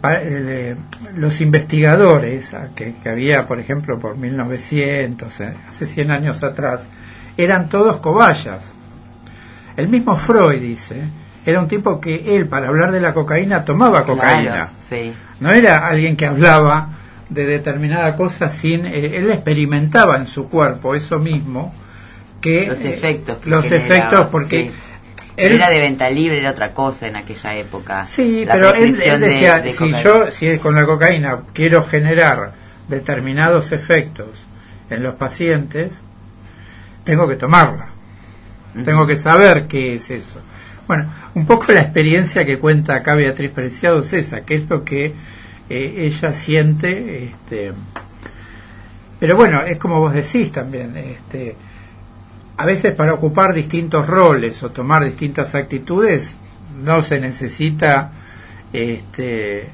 pa- 0.00 0.18
eh, 0.22 0.76
los 1.16 1.40
investigadores 1.40 2.52
que, 2.76 2.94
que 3.02 3.08
había 3.08 3.46
por 3.46 3.58
ejemplo 3.58 3.98
por 3.98 4.16
1900 4.16 5.40
eh, 5.40 5.54
hace 5.68 5.86
100 5.86 6.10
años 6.10 6.42
atrás 6.44 6.82
eran 7.36 7.68
todos 7.68 7.96
cobayas 7.96 8.60
el 9.76 9.88
mismo 9.88 10.16
Freud 10.16 10.60
dice 10.60 10.96
era 11.44 11.58
un 11.60 11.66
tipo 11.66 12.00
que 12.00 12.36
él 12.36 12.46
para 12.46 12.68
hablar 12.68 12.92
de 12.92 13.00
la 13.00 13.12
cocaína 13.14 13.64
tomaba 13.64 14.04
cocaína 14.04 14.52
Claro, 14.52 14.70
sí. 14.80 15.12
no 15.40 15.50
era 15.50 15.86
alguien 15.88 16.16
que 16.16 16.26
hablaba 16.26 16.90
de 17.30 17.46
determinada 17.46 18.14
cosa 18.16 18.48
sin 18.48 18.84
eh, 18.86 19.16
él 19.16 19.30
experimentaba 19.30 20.16
en 20.16 20.26
su 20.26 20.48
cuerpo 20.48 20.94
eso 20.94 21.18
mismo 21.18 21.72
que 22.40 22.66
Los 22.66 22.80
eh, 22.80 22.94
efectos. 22.94 23.38
que 23.38 23.50
los 23.50 23.64
generaba, 23.64 23.86
efectos 23.94 24.26
porque 24.32 24.60
sí. 24.62 24.70
él- 25.36 25.52
Era 25.52 25.70
de 25.70 25.78
venta 25.80 26.10
libre, 26.10 26.38
era 26.40 26.50
otra 26.50 26.72
cosa 26.72 27.06
en 27.06 27.16
aquella 27.16 27.54
época. 27.56 28.06
sí 28.06 28.44
La 28.44 28.54
pero 28.54 28.74
él, 28.74 28.96
decía 28.96 29.60
de 29.60 29.72
si 29.72 29.92
yo 30.02 30.30
si 30.30 30.58
con 30.58 30.74
la 30.74 30.84
cocaína 30.84 31.38
quiero 31.52 31.84
generar 31.84 32.52
determinados 32.88 33.72
efectos 33.72 34.26
en 34.90 35.02
los 35.04 35.14
pacientes 35.14 35.92
tengo 37.04 37.28
que 37.28 37.36
tomarla 37.36 37.86
tengo 38.84 39.06
que 39.06 39.16
saber 39.16 39.66
qué 39.66 39.94
es 39.94 40.10
eso 40.10 40.40
bueno 40.86 41.08
un 41.34 41.46
poco 41.46 41.72
la 41.72 41.80
experiencia 41.82 42.44
que 42.44 42.58
cuenta 42.58 42.96
acá 42.96 43.14
Beatriz 43.14 43.50
Preciado 43.52 44.00
es 44.00 44.12
esa 44.12 44.40
que 44.42 44.56
es 44.56 44.68
lo 44.68 44.84
que 44.84 45.14
ella 45.70 46.32
siente 46.32 47.24
este 47.24 47.72
pero 49.18 49.36
bueno 49.36 49.62
es 49.62 49.78
como 49.78 50.00
vos 50.00 50.12
decís 50.12 50.50
también 50.50 50.96
este 50.96 51.56
a 52.56 52.66
veces 52.66 52.94
para 52.94 53.14
ocupar 53.14 53.54
distintos 53.54 54.06
roles 54.06 54.62
o 54.62 54.70
tomar 54.70 55.04
distintas 55.04 55.54
actitudes 55.54 56.34
no 56.82 57.00
se 57.02 57.20
necesita 57.20 58.10
este 58.72 59.68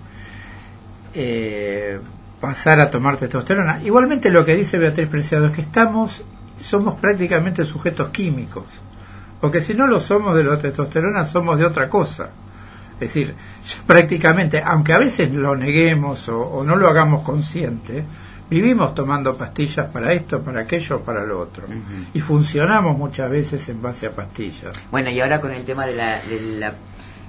eh, 1.14 1.98
pasar 2.40 2.80
a 2.80 2.90
tomar 2.90 3.16
testosterona. 3.16 3.82
Igualmente 3.82 4.30
lo 4.30 4.44
que 4.44 4.54
dice 4.54 4.78
Beatriz 4.78 5.08
Preciado 5.08 5.46
es 5.46 5.52
que 5.52 5.62
estamos 5.62 6.22
somos 6.60 6.94
prácticamente 6.94 7.64
sujetos 7.64 8.10
químicos 8.10 8.64
porque 9.40 9.60
si 9.60 9.74
no 9.74 9.86
lo 9.86 10.00
somos 10.00 10.34
de 10.36 10.44
la 10.44 10.58
testosterona 10.58 11.26
somos 11.26 11.58
de 11.58 11.66
otra 11.66 11.88
cosa 11.88 12.30
es 12.98 13.08
decir 13.08 13.34
prácticamente 13.86 14.62
aunque 14.64 14.92
a 14.92 14.98
veces 14.98 15.30
lo 15.32 15.54
neguemos 15.54 16.28
o, 16.28 16.40
o 16.40 16.64
no 16.64 16.76
lo 16.76 16.88
hagamos 16.88 17.22
consciente 17.22 18.04
vivimos 18.48 18.94
tomando 18.94 19.36
pastillas 19.36 19.86
para 19.90 20.12
esto 20.12 20.40
para 20.40 20.60
aquello 20.60 21.00
para 21.00 21.24
lo 21.24 21.40
otro. 21.40 21.66
Y 22.14 22.20
funcionamos 22.20 22.96
muchas 22.96 23.30
veces 23.30 23.68
en 23.68 23.82
base 23.82 24.06
a 24.06 24.12
pastillas. 24.12 24.80
Bueno, 24.90 25.10
y 25.10 25.20
ahora 25.20 25.40
con 25.40 25.52
el 25.52 25.64
tema 25.64 25.86
de 25.86 25.94
la, 25.94 26.20
de 26.22 26.40
la 26.58 26.74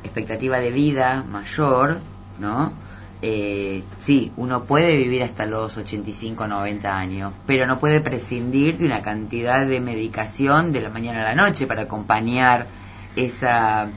expectativa 0.04 0.60
de 0.60 0.72
vida 0.72 1.24
mayor, 1.24 2.00
¿no? 2.40 2.74
Eh, 3.20 3.84
sí, 4.00 4.32
uno 4.38 4.66
puede 4.66 4.96
vivir 4.96 5.24
hasta 5.24 5.48
los 5.48 5.76
85, 5.76 6.48
90 6.48 6.98
años, 6.98 7.34
pero 7.48 7.66
no 7.66 7.80
puede 7.80 8.00
prescindir 8.00 8.78
de 8.78 8.86
una 8.86 9.02
cantidad 9.02 9.66
de 9.66 9.80
medicación 9.80 10.72
de 10.72 10.82
la 10.82 10.90
mañana 10.90 11.22
a 11.22 11.24
la 11.24 11.36
noche 11.36 11.66
para 11.66 11.84
acompañar 11.84 12.68
esa, 13.16 13.88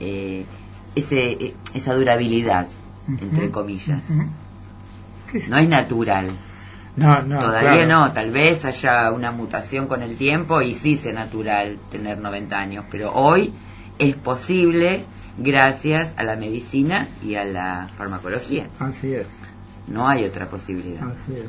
eh, 0.00 0.46
ese, 0.94 1.32
eh, 1.32 1.54
esa 1.74 1.94
durabilidad, 1.94 2.66
entre 3.08 3.50
comillas. 3.50 4.00
No 5.48 5.58
es 5.58 5.68
natural. 5.68 6.30
no 6.96 7.22
no 7.22 7.40
Todavía 7.40 7.84
claro. 7.84 8.06
no, 8.06 8.12
tal 8.12 8.30
vez 8.30 8.64
haya 8.64 9.10
una 9.10 9.32
mutación 9.32 9.88
con 9.88 10.02
el 10.02 10.16
tiempo 10.16 10.62
y 10.62 10.74
sí 10.74 10.96
sea 10.96 11.12
natural 11.12 11.78
tener 11.90 12.18
90 12.18 12.56
años, 12.56 12.84
pero 12.90 13.12
hoy 13.12 13.52
es 13.98 14.14
posible 14.16 15.04
gracias 15.36 16.12
a 16.16 16.22
la 16.22 16.36
medicina 16.36 17.08
y 17.22 17.34
a 17.34 17.44
la 17.44 17.90
farmacología. 17.96 18.68
así 18.78 19.12
es 19.12 19.26
No 19.88 20.08
hay 20.08 20.24
otra 20.24 20.48
posibilidad. 20.48 21.02
Así 21.02 21.32
es. 21.32 21.46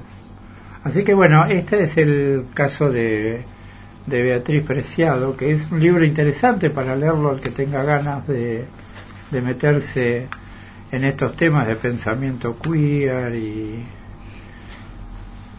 Así 0.84 1.04
que 1.04 1.14
bueno, 1.14 1.46
este 1.46 1.84
es 1.84 1.98
el 1.98 2.46
caso 2.54 2.92
de, 2.92 3.44
de 4.06 4.22
Beatriz 4.22 4.64
Preciado, 4.64 5.36
que 5.36 5.52
es 5.52 5.72
un 5.72 5.80
libro 5.80 6.06
interesante 6.06 6.70
para 6.70 6.96
leerlo 6.96 7.32
al 7.32 7.42
que 7.42 7.50
tenga 7.50 7.84
ganas 7.84 8.28
de, 8.28 8.66
de 9.32 9.42
meterse 9.42 10.28
en 10.92 11.04
estos 11.04 11.36
temas 11.36 11.68
de 11.68 11.76
pensamiento 11.76 12.58
queer 12.60 13.36
y 13.36 13.84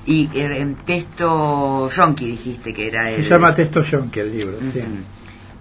Y 0.07 0.31
eh, 0.35 0.61
en 0.61 0.77
texto 0.77 1.91
yonki 1.91 2.27
dijiste 2.27 2.73
que 2.73 2.87
era 2.89 3.07
se 3.07 3.17
el... 3.17 3.29
llama 3.29 3.55
Texto 3.55 3.83
Yonki 3.83 4.21
el 4.21 4.33
libro. 4.37 4.59
sí. 4.73 4.83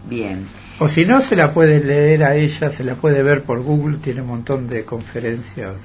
Bien. 0.07 0.45
O 0.77 0.87
si 0.87 1.05
no, 1.05 1.19
se 1.21 1.35
la 1.35 1.51
puede 1.53 1.79
leer 1.83 2.23
a 2.23 2.35
ella, 2.35 2.69
se 2.69 2.83
la 2.83 2.95
puede 2.95 3.23
ver 3.23 3.41
por 3.43 3.61
Google, 3.63 3.97
tiene 3.97 4.21
un 4.21 4.27
montón 4.27 4.67
de 4.67 4.83
conferencias 4.83 5.77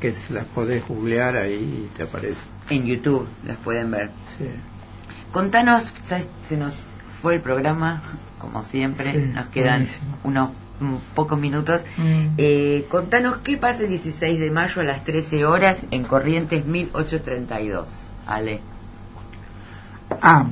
que 0.00 0.12
se 0.14 0.32
las 0.32 0.44
podés 0.46 0.84
googlear 0.88 1.36
ahí 1.36 1.84
y 1.86 1.96
te 1.96 2.02
aparece. 2.04 2.38
En 2.70 2.86
YouTube 2.86 3.28
las 3.46 3.56
pueden 3.58 3.90
ver. 3.92 4.08
Sí. 4.38 4.46
Contanos, 5.30 5.84
¿sabes? 6.02 6.26
se 6.48 6.56
nos 6.56 6.76
fue 7.22 7.34
el 7.36 7.40
programa, 7.40 8.02
como 8.38 8.62
siempre, 8.64 9.12
Sí, 9.12 9.18
nos 9.34 9.46
quedan 9.50 9.80
buenísimo. 9.80 10.18
unos 10.24 10.50
pocos 11.14 11.38
minutos. 11.38 11.82
Mm. 11.96 12.26
Eh, 12.38 12.84
contanos 12.88 13.38
qué 13.38 13.56
pasa 13.56 13.82
el 13.84 13.88
16 13.90 14.38
de 14.38 14.50
mayo 14.50 14.80
a 14.80 14.84
las 14.84 15.04
13 15.04 15.44
horas 15.44 15.78
en 15.90 16.04
Corrientes 16.04 16.64
1832. 16.66 17.86
Ale. 18.26 18.60
Ah, 20.22 20.46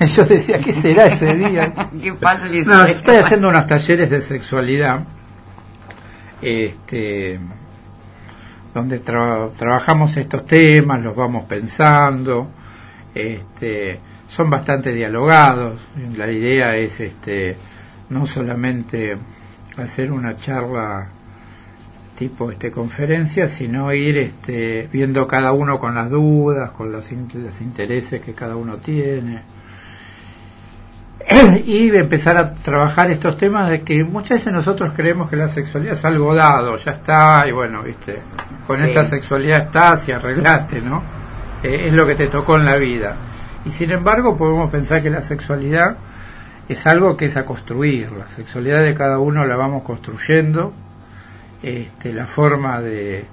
yo 0.00 0.24
decía, 0.24 0.58
¿qué 0.60 0.72
será 0.72 1.06
ese 1.06 1.34
día? 1.34 1.72
¿Qué 2.02 2.12
pasa 2.14 2.46
el 2.46 2.52
16 2.52 2.66
No, 2.66 2.84
estoy 2.86 3.16
haciendo 3.16 3.48
unos 3.48 3.66
talleres 3.66 4.10
de 4.10 4.20
sexualidad, 4.20 5.00
este, 6.40 7.40
donde 8.74 9.02
tra- 9.02 9.50
trabajamos 9.56 10.16
estos 10.16 10.46
temas, 10.46 11.02
los 11.02 11.16
vamos 11.16 11.44
pensando, 11.44 12.48
este, 13.14 13.98
son 14.28 14.50
bastante 14.50 14.92
dialogados. 14.92 15.80
La 16.16 16.30
idea 16.30 16.76
es 16.76 17.00
este, 17.00 17.56
no 18.10 18.26
solamente 18.26 19.16
hacer 19.76 20.12
una 20.12 20.36
charla 20.36 21.08
tipo 22.16 22.50
este 22.50 22.70
conferencia, 22.70 23.48
sino 23.48 23.92
ir 23.92 24.18
este, 24.18 24.88
viendo 24.92 25.28
cada 25.28 25.52
uno 25.52 25.78
con 25.78 25.94
las 25.94 26.10
dudas, 26.10 26.72
con 26.72 26.90
los, 26.90 27.10
los 27.12 27.60
intereses 27.60 28.20
que 28.20 28.34
cada 28.34 28.56
uno 28.56 28.78
tiene 28.78 29.42
y 31.66 31.94
empezar 31.94 32.36
a 32.36 32.54
trabajar 32.54 33.10
estos 33.10 33.36
temas 33.36 33.68
de 33.68 33.82
que 33.82 34.02
muchas 34.04 34.38
veces 34.38 34.52
nosotros 34.52 34.92
creemos 34.94 35.28
que 35.28 35.36
la 35.36 35.48
sexualidad 35.48 35.94
es 35.94 36.04
algo 36.04 36.34
dado, 36.34 36.76
ya 36.76 36.92
está, 36.92 37.44
y 37.46 37.52
bueno, 37.52 37.82
viste, 37.82 38.18
con 38.66 38.82
esta 38.82 39.04
sexualidad 39.04 39.58
estás 39.58 40.08
y 40.08 40.12
arreglaste, 40.12 40.80
¿no? 40.80 41.02
Eh, 41.62 41.88
es 41.88 41.92
lo 41.92 42.06
que 42.06 42.14
te 42.14 42.28
tocó 42.28 42.56
en 42.56 42.64
la 42.64 42.76
vida. 42.76 43.16
Y 43.64 43.70
sin 43.70 43.90
embargo 43.90 44.36
podemos 44.36 44.70
pensar 44.70 45.02
que 45.02 45.10
la 45.10 45.20
sexualidad 45.20 45.96
es 46.68 46.86
algo 46.86 47.16
que 47.16 47.26
es 47.26 47.36
a 47.36 47.44
construir, 47.44 48.12
la 48.12 48.28
sexualidad 48.28 48.82
de 48.82 48.94
cada 48.94 49.18
uno 49.18 49.44
la 49.46 49.56
vamos 49.56 49.82
construyendo, 49.82 50.72
este, 51.62 52.12
la 52.12 52.26
forma 52.26 52.80
de, 52.80 53.24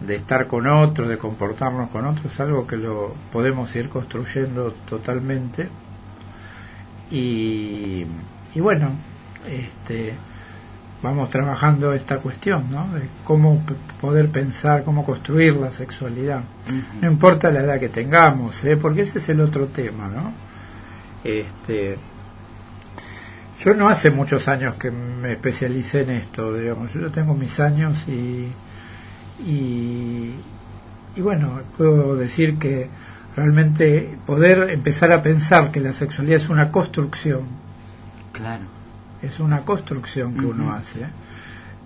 de 0.00 0.16
estar 0.16 0.46
con 0.46 0.66
otro, 0.66 1.08
de 1.08 1.18
comportarnos 1.18 1.90
con 1.90 2.06
otro, 2.06 2.28
es 2.28 2.40
algo 2.40 2.66
que 2.66 2.76
lo 2.76 3.14
podemos 3.32 3.74
ir 3.74 3.88
construyendo 3.88 4.72
totalmente 4.88 5.68
y, 7.10 8.06
y 8.54 8.60
bueno, 8.60 8.90
este, 9.48 10.14
vamos 11.02 11.30
trabajando 11.30 11.92
esta 11.92 12.18
cuestión, 12.18 12.70
¿no? 12.70 12.86
De 12.94 13.02
cómo 13.24 13.62
poder 14.00 14.28
pensar, 14.30 14.84
cómo 14.84 15.04
construir 15.04 15.56
la 15.56 15.72
sexualidad. 15.72 16.42
No 17.00 17.10
importa 17.10 17.50
la 17.50 17.60
edad 17.60 17.80
que 17.80 17.88
tengamos, 17.88 18.64
¿eh? 18.64 18.76
Porque 18.76 19.02
ese 19.02 19.18
es 19.18 19.28
el 19.28 19.40
otro 19.40 19.66
tema, 19.66 20.08
¿no? 20.08 20.32
Este, 21.24 21.96
yo 23.60 23.74
no 23.74 23.88
hace 23.88 24.10
muchos 24.10 24.48
años 24.48 24.76
que 24.76 24.90
me 24.90 25.32
especialicé 25.32 26.02
en 26.02 26.10
esto, 26.10 26.54
digamos, 26.54 26.92
yo 26.94 27.10
tengo 27.10 27.34
mis 27.34 27.60
años 27.60 28.08
y, 28.08 28.48
y, 29.46 30.34
y 31.14 31.20
bueno, 31.20 31.60
puedo 31.76 32.16
decir 32.16 32.58
que 32.58 32.88
realmente 33.36 34.16
poder 34.24 34.70
empezar 34.70 35.12
a 35.12 35.22
pensar 35.22 35.70
que 35.70 35.80
la 35.80 35.92
sexualidad 35.92 36.38
es 36.38 36.48
una 36.48 36.70
construcción. 36.70 37.42
Claro. 38.32 38.64
Es 39.22 39.38
una 39.40 39.60
construcción 39.60 40.34
que 40.34 40.46
uno 40.46 40.72
hace. 40.72 41.00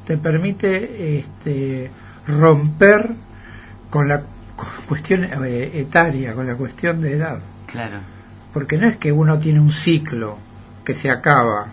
Te 0.07 0.17
permite 0.17 1.19
este, 1.19 1.91
romper 2.29 3.11
con 3.91 4.07
la 4.07 4.23
cuestión 4.87 5.25
eh, 5.25 5.73
etaria, 5.75 6.35
con 6.35 6.47
la 6.47 6.55
cuestión 6.55 7.01
de 7.01 7.15
edad. 7.15 7.41
Claro. 7.67 7.97
Porque 8.53 8.79
no 8.79 8.87
es 8.87 8.97
que 8.97 9.11
uno 9.11 9.41
tiene 9.41 9.59
un 9.59 9.73
ciclo 9.73 10.39
que 10.85 10.95
se 10.95 11.11
acaba. 11.11 11.69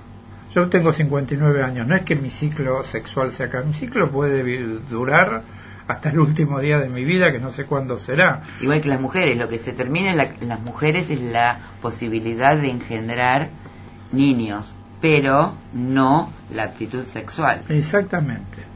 Yo 0.53 0.67
tengo 0.69 0.91
59 0.91 1.63
años, 1.63 1.87
no 1.87 1.95
es 1.95 2.01
que 2.01 2.15
mi 2.15 2.29
ciclo 2.29 2.83
sexual 2.83 3.31
se 3.31 3.43
acabe. 3.43 3.65
Mi 3.65 3.73
ciclo 3.73 4.09
puede 4.09 4.63
durar 4.89 5.43
hasta 5.87 6.09
el 6.09 6.19
último 6.19 6.59
día 6.59 6.79
de 6.79 6.89
mi 6.89 7.03
vida, 7.03 7.31
que 7.31 7.39
no 7.39 7.51
sé 7.51 7.65
cuándo 7.65 7.99
será. 7.99 8.41
Igual 8.61 8.81
que 8.81 8.89
las 8.89 9.01
mujeres, 9.01 9.37
lo 9.37 9.47
que 9.47 9.57
se 9.57 9.73
termina 9.73 10.11
en, 10.11 10.47
las 10.47 10.59
mujeres 10.61 11.09
es 11.09 11.21
la 11.21 11.59
posibilidad 11.81 12.57
de 12.57 12.69
engendrar 12.69 13.49
niños, 14.11 14.73
pero 14.99 15.55
no 15.73 16.31
la 16.53 16.63
actitud 16.63 17.05
sexual. 17.05 17.63
Exactamente. 17.69 18.71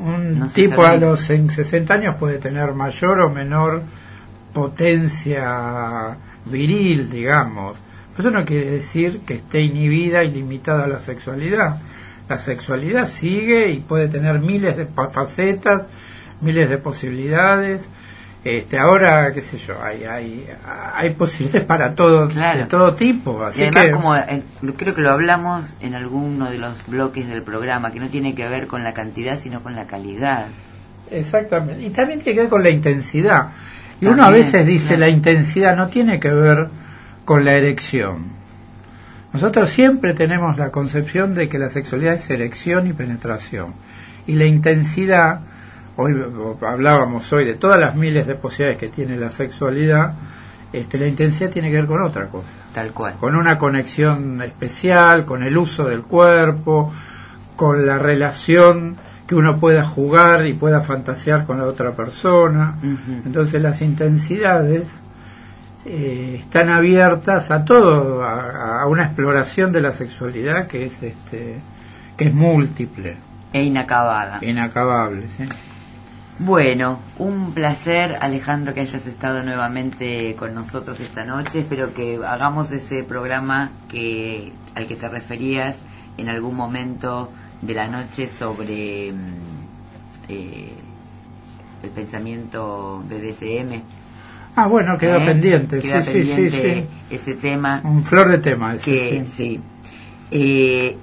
Un 0.00 0.48
tipo 0.54 0.82
a 0.82 0.96
los 0.96 1.20
60 1.20 1.92
años 1.92 2.14
puede 2.16 2.38
tener 2.38 2.72
mayor 2.72 3.20
o 3.20 3.30
menor 3.30 3.82
potencia 4.52 6.16
viril, 6.44 7.10
digamos. 7.10 7.76
Eso 8.18 8.30
no 8.30 8.44
quiere 8.44 8.70
decir 8.70 9.20
que 9.20 9.34
esté 9.34 9.60
inhibida 9.60 10.24
y 10.24 10.30
limitada 10.30 10.84
a 10.84 10.88
la 10.88 11.00
sexualidad. 11.00 11.76
La 12.28 12.38
sexualidad 12.38 13.08
sigue 13.08 13.70
y 13.70 13.78
puede 13.78 14.08
tener 14.08 14.40
miles 14.40 14.76
de 14.76 14.86
facetas 14.86 15.86
miles 16.40 16.68
de 16.68 16.78
posibilidades. 16.78 17.88
Este, 18.44 18.78
ahora, 18.78 19.32
qué 19.34 19.42
sé 19.42 19.58
yo, 19.58 19.82
hay, 19.82 20.04
hay, 20.04 20.46
hay 20.94 21.10
posibilidades 21.10 21.66
para 21.66 21.94
todo, 21.94 22.28
de 22.28 22.64
todo 22.68 22.94
tipo. 22.94 23.42
Así 23.42 23.62
y 23.62 23.66
además, 23.66 23.90
como 23.90 24.74
creo 24.76 24.94
que 24.94 25.00
lo 25.00 25.10
hablamos 25.10 25.76
en 25.80 25.94
alguno 25.94 26.50
de 26.50 26.58
los 26.58 26.86
bloques 26.86 27.28
del 27.28 27.42
programa, 27.42 27.92
que 27.92 28.00
no 28.00 28.08
tiene 28.08 28.34
que 28.34 28.48
ver 28.48 28.66
con 28.66 28.84
la 28.84 28.94
cantidad, 28.94 29.36
sino 29.38 29.62
con 29.62 29.74
la 29.74 29.86
calidad. 29.86 30.46
Exactamente. 31.10 31.84
Y 31.84 31.90
también 31.90 32.20
tiene 32.20 32.36
que 32.36 32.40
ver 32.42 32.50
con 32.50 32.62
la 32.62 32.70
intensidad. 32.70 33.48
Y 34.00 34.06
uno 34.06 34.24
a 34.24 34.30
veces 34.30 34.64
dice 34.64 34.96
la 34.96 35.08
intensidad 35.08 35.76
no 35.76 35.88
tiene 35.88 36.20
que 36.20 36.30
ver 36.30 36.68
con 37.28 37.44
la 37.44 37.52
erección. 37.52 38.24
Nosotros 39.34 39.68
siempre 39.68 40.14
tenemos 40.14 40.56
la 40.56 40.70
concepción 40.70 41.34
de 41.34 41.46
que 41.50 41.58
la 41.58 41.68
sexualidad 41.68 42.14
es 42.14 42.30
erección 42.30 42.86
y 42.86 42.94
penetración. 42.94 43.74
Y 44.26 44.32
la 44.32 44.46
intensidad 44.46 45.40
hoy 45.96 46.16
hablábamos 46.66 47.30
hoy 47.30 47.44
de 47.44 47.52
todas 47.52 47.78
las 47.78 47.94
miles 47.94 48.26
de 48.26 48.34
posibilidades 48.34 48.78
que 48.78 48.88
tiene 48.88 49.18
la 49.18 49.28
sexualidad, 49.28 50.14
este, 50.72 50.96
la 50.96 51.06
intensidad 51.06 51.50
tiene 51.50 51.70
que 51.70 51.76
ver 51.76 51.84
con 51.84 52.00
otra 52.00 52.28
cosa. 52.28 52.48
Tal 52.72 52.92
cual. 52.92 53.16
Con 53.20 53.36
una 53.36 53.58
conexión 53.58 54.40
especial, 54.40 55.26
con 55.26 55.42
el 55.42 55.58
uso 55.58 55.84
del 55.84 56.04
cuerpo, 56.04 56.94
con 57.56 57.84
la 57.84 57.98
relación 57.98 58.96
que 59.26 59.34
uno 59.34 59.58
pueda 59.58 59.84
jugar 59.84 60.46
y 60.46 60.54
pueda 60.54 60.80
fantasear 60.80 61.44
con 61.44 61.58
la 61.58 61.64
otra 61.64 61.92
persona. 61.92 62.78
Entonces 63.26 63.60
las 63.60 63.82
intensidades 63.82 64.84
eh, 65.90 66.40
están 66.40 66.68
abiertas 66.68 67.50
a 67.50 67.64
todo, 67.64 68.22
a, 68.22 68.86
una 68.86 69.04
exploración 69.04 69.72
de 69.72 69.80
la 69.80 69.92
sexualidad 69.92 70.66
que 70.66 70.84
es 70.84 71.02
este 71.02 71.60
que 72.14 72.24
es 72.26 72.34
múltiple 72.34 73.16
e 73.54 73.62
inacabada. 73.62 74.38
Inacabable, 74.42 75.22
sí. 75.36 75.44
Bueno, 76.40 77.00
un 77.18 77.52
placer 77.54 78.18
Alejandro 78.20 78.74
que 78.74 78.80
hayas 78.80 79.06
estado 79.06 79.42
nuevamente 79.42 80.36
con 80.38 80.54
nosotros 80.54 81.00
esta 81.00 81.24
noche. 81.24 81.60
Espero 81.60 81.94
que 81.94 82.20
hagamos 82.24 82.70
ese 82.70 83.02
programa 83.02 83.70
que 83.88 84.52
al 84.74 84.86
que 84.86 84.94
te 84.94 85.08
referías 85.08 85.76
en 86.18 86.28
algún 86.28 86.54
momento 86.54 87.32
de 87.62 87.74
la 87.74 87.88
noche 87.88 88.28
sobre 88.28 89.10
mm, 89.12 90.28
eh, 90.28 90.72
el 91.82 91.90
pensamiento 91.90 93.02
de 93.08 93.20
DCM. 93.20 93.97
Ah, 94.60 94.66
bueno, 94.66 94.98
queda 94.98 95.18
¿Eh? 95.18 95.24
pendiente. 95.24 95.78
Queda 95.78 96.02
sí, 96.02 96.10
pendiente 96.10 96.86
ese 97.10 97.34
tema. 97.34 97.80
Un 97.84 98.04
flor 98.04 98.28
de 98.28 98.38
tema. 98.38 98.76
que, 98.76 99.24
sí. 99.24 99.60
Eh, 100.32 100.96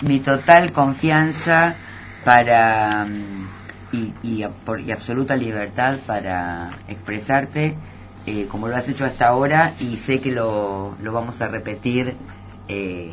mi 0.01 0.19
total 0.21 0.71
confianza 0.71 1.75
para 2.23 3.05
mm, 3.05 3.47
y, 3.95 4.13
y, 4.23 4.45
por- 4.65 4.81
y 4.81 4.91
absoluta 4.91 5.35
libertad 5.35 5.97
para 6.07 6.71
expresarte 6.87 7.75
eh, 8.25 8.47
como 8.49 8.67
lo 8.67 8.75
has 8.75 8.87
hecho 8.89 9.05
hasta 9.05 9.27
ahora 9.27 9.73
y 9.79 9.97
sé 9.97 10.19
que 10.19 10.31
lo, 10.31 10.95
lo 11.01 11.11
vamos 11.11 11.41
a 11.41 11.47
repetir 11.47 12.15
eh, 12.67 13.11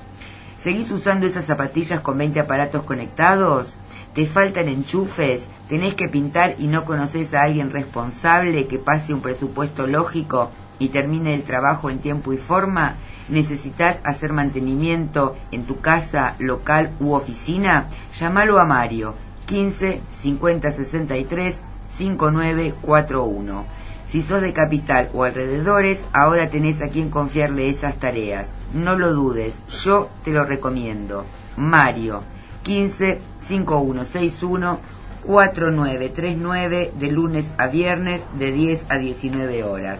¿Seguís 0.59 0.91
usando 0.91 1.25
esas 1.25 1.45
zapatillas 1.45 2.01
con 2.01 2.17
20 2.17 2.41
aparatos 2.41 2.83
conectados? 2.83 3.73
¿Te 4.13 4.25
faltan 4.25 4.67
enchufes? 4.67 5.47
¿Tenés 5.69 5.93
que 5.93 6.09
pintar 6.09 6.55
y 6.57 6.67
no 6.67 6.83
conoces 6.83 7.33
a 7.33 7.43
alguien 7.43 7.71
responsable 7.71 8.67
que 8.67 8.79
pase 8.79 9.13
un 9.13 9.21
presupuesto 9.21 9.87
lógico 9.87 10.51
y 10.79 10.89
termine 10.89 11.33
el 11.33 11.43
trabajo 11.43 11.89
en 11.89 11.99
tiempo 11.99 12.33
y 12.33 12.37
forma? 12.37 12.95
¿Necesitas 13.29 14.01
hacer 14.03 14.33
mantenimiento 14.33 15.37
en 15.51 15.63
tu 15.63 15.79
casa, 15.79 16.35
local 16.39 16.91
u 16.99 17.13
oficina? 17.13 17.87
Llámalo 18.17 18.59
a 18.59 18.65
Mario 18.65 19.15
15 19.47 20.01
50 20.21 20.71
63 20.71 21.59
5941. 21.97 23.65
Si 24.07 24.21
sos 24.21 24.41
de 24.41 24.53
capital 24.53 25.09
o 25.13 25.23
alrededores, 25.23 26.05
ahora 26.13 26.49
tenés 26.49 26.81
a 26.81 26.89
quien 26.89 27.09
confiarle 27.09 27.69
esas 27.69 27.95
tareas. 27.95 28.51
No 28.73 28.95
lo 28.95 29.13
dudes, 29.13 29.55
yo 29.83 30.09
te 30.23 30.31
lo 30.31 30.45
recomiendo. 30.45 31.25
Mario 31.57 32.23
15 32.63 33.19
5161 33.41 34.79
4939 35.25 36.93
de 36.97 37.11
lunes 37.11 37.45
a 37.57 37.67
viernes 37.67 38.21
de 38.37 38.51
10 38.51 38.85
a 38.89 38.97
19 38.97 39.63
horas. 39.63 39.99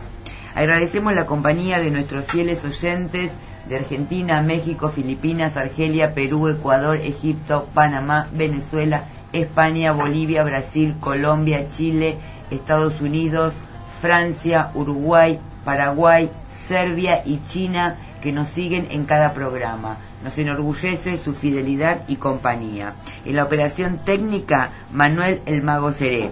Agradecemos 0.56 1.14
la 1.14 1.26
compañía 1.26 1.80
de 1.80 1.92
nuestros 1.92 2.26
fieles 2.26 2.64
oyentes 2.64 3.32
de 3.68 3.76
Argentina, 3.76 4.42
México, 4.42 4.90
Filipinas, 4.90 5.58
Argelia, 5.58 6.14
Perú, 6.14 6.48
Ecuador, 6.48 6.98
Egipto, 6.98 7.68
Panamá, 7.74 8.28
Venezuela, 8.32 9.04
España, 9.34 9.92
Bolivia, 9.92 10.44
Brasil, 10.44 10.96
Colombia, 11.00 11.70
Chile, 11.70 12.18
Estados 12.50 13.02
Unidos, 13.02 13.54
Francia, 14.02 14.72
Uruguay, 14.74 15.40
Paraguay, 15.66 16.30
Serbia 16.68 17.22
y 17.26 17.40
China 17.48 17.98
que 18.22 18.32
nos 18.32 18.50
siguen 18.50 18.88
en 18.92 19.06
cada 19.06 19.34
programa. 19.34 19.98
Nos 20.24 20.38
enorgullece 20.38 21.18
su 21.18 21.34
fidelidad 21.34 22.02
y 22.08 22.16
compañía. 22.16 22.96
En 23.26 23.36
la 23.36 23.44
operación 23.44 24.00
técnica, 24.04 24.72
Manuel 24.92 25.42
El 25.46 25.62
Mago 25.62 25.92
Seré. 25.92 26.32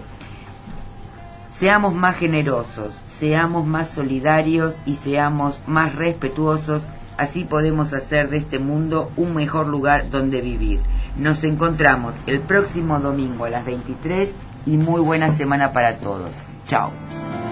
Seamos 1.56 1.94
más 1.94 2.16
generosos, 2.16 2.94
seamos 3.18 3.66
más 3.66 3.88
solidarios 3.88 4.76
y 4.84 4.96
seamos 4.96 5.60
más 5.66 5.94
respetuosos, 5.94 6.82
así 7.16 7.44
podemos 7.44 7.94
hacer 7.94 8.28
de 8.28 8.36
este 8.36 8.58
mundo 8.58 9.10
un 9.16 9.34
mejor 9.34 9.66
lugar 9.66 10.10
donde 10.10 10.42
vivir. 10.42 10.80
Nos 11.18 11.44
encontramos 11.44 12.14
el 12.26 12.40
próximo 12.40 13.00
domingo 13.00 13.46
a 13.46 13.50
las 13.50 13.64
23 13.64 14.28
y 14.66 14.76
muy 14.76 15.00
buena 15.00 15.32
semana 15.32 15.72
para 15.72 15.96
todos. 15.96 16.30
Chao. 16.66 16.90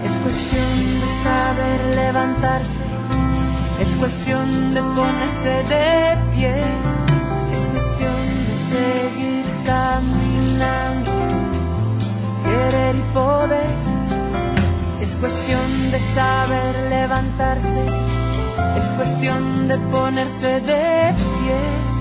Es 0.03 0.11
cuestión 0.11 1.01
de 1.01 1.23
saber 1.23 1.95
levantarse, 1.95 2.83
es 3.81 3.87
cuestión 3.95 4.73
de 4.75 4.81
ponerse 4.81 5.49
de 5.49 6.17
pie, 6.35 6.55
es 7.53 7.65
cuestión 7.65 8.19
de 8.45 8.55
seguir 8.69 9.45
caminando, 9.65 11.11
querer 12.43 12.95
y 12.95 13.13
poder. 13.13 13.69
Es 15.01 15.15
cuestión 15.15 15.91
de 15.91 15.99
saber 16.13 16.89
levantarse, 16.89 17.85
es 18.77 18.91
cuestión 18.91 19.67
de 19.67 19.77
ponerse 19.77 20.61
de 20.61 21.13
pie. 21.41 21.95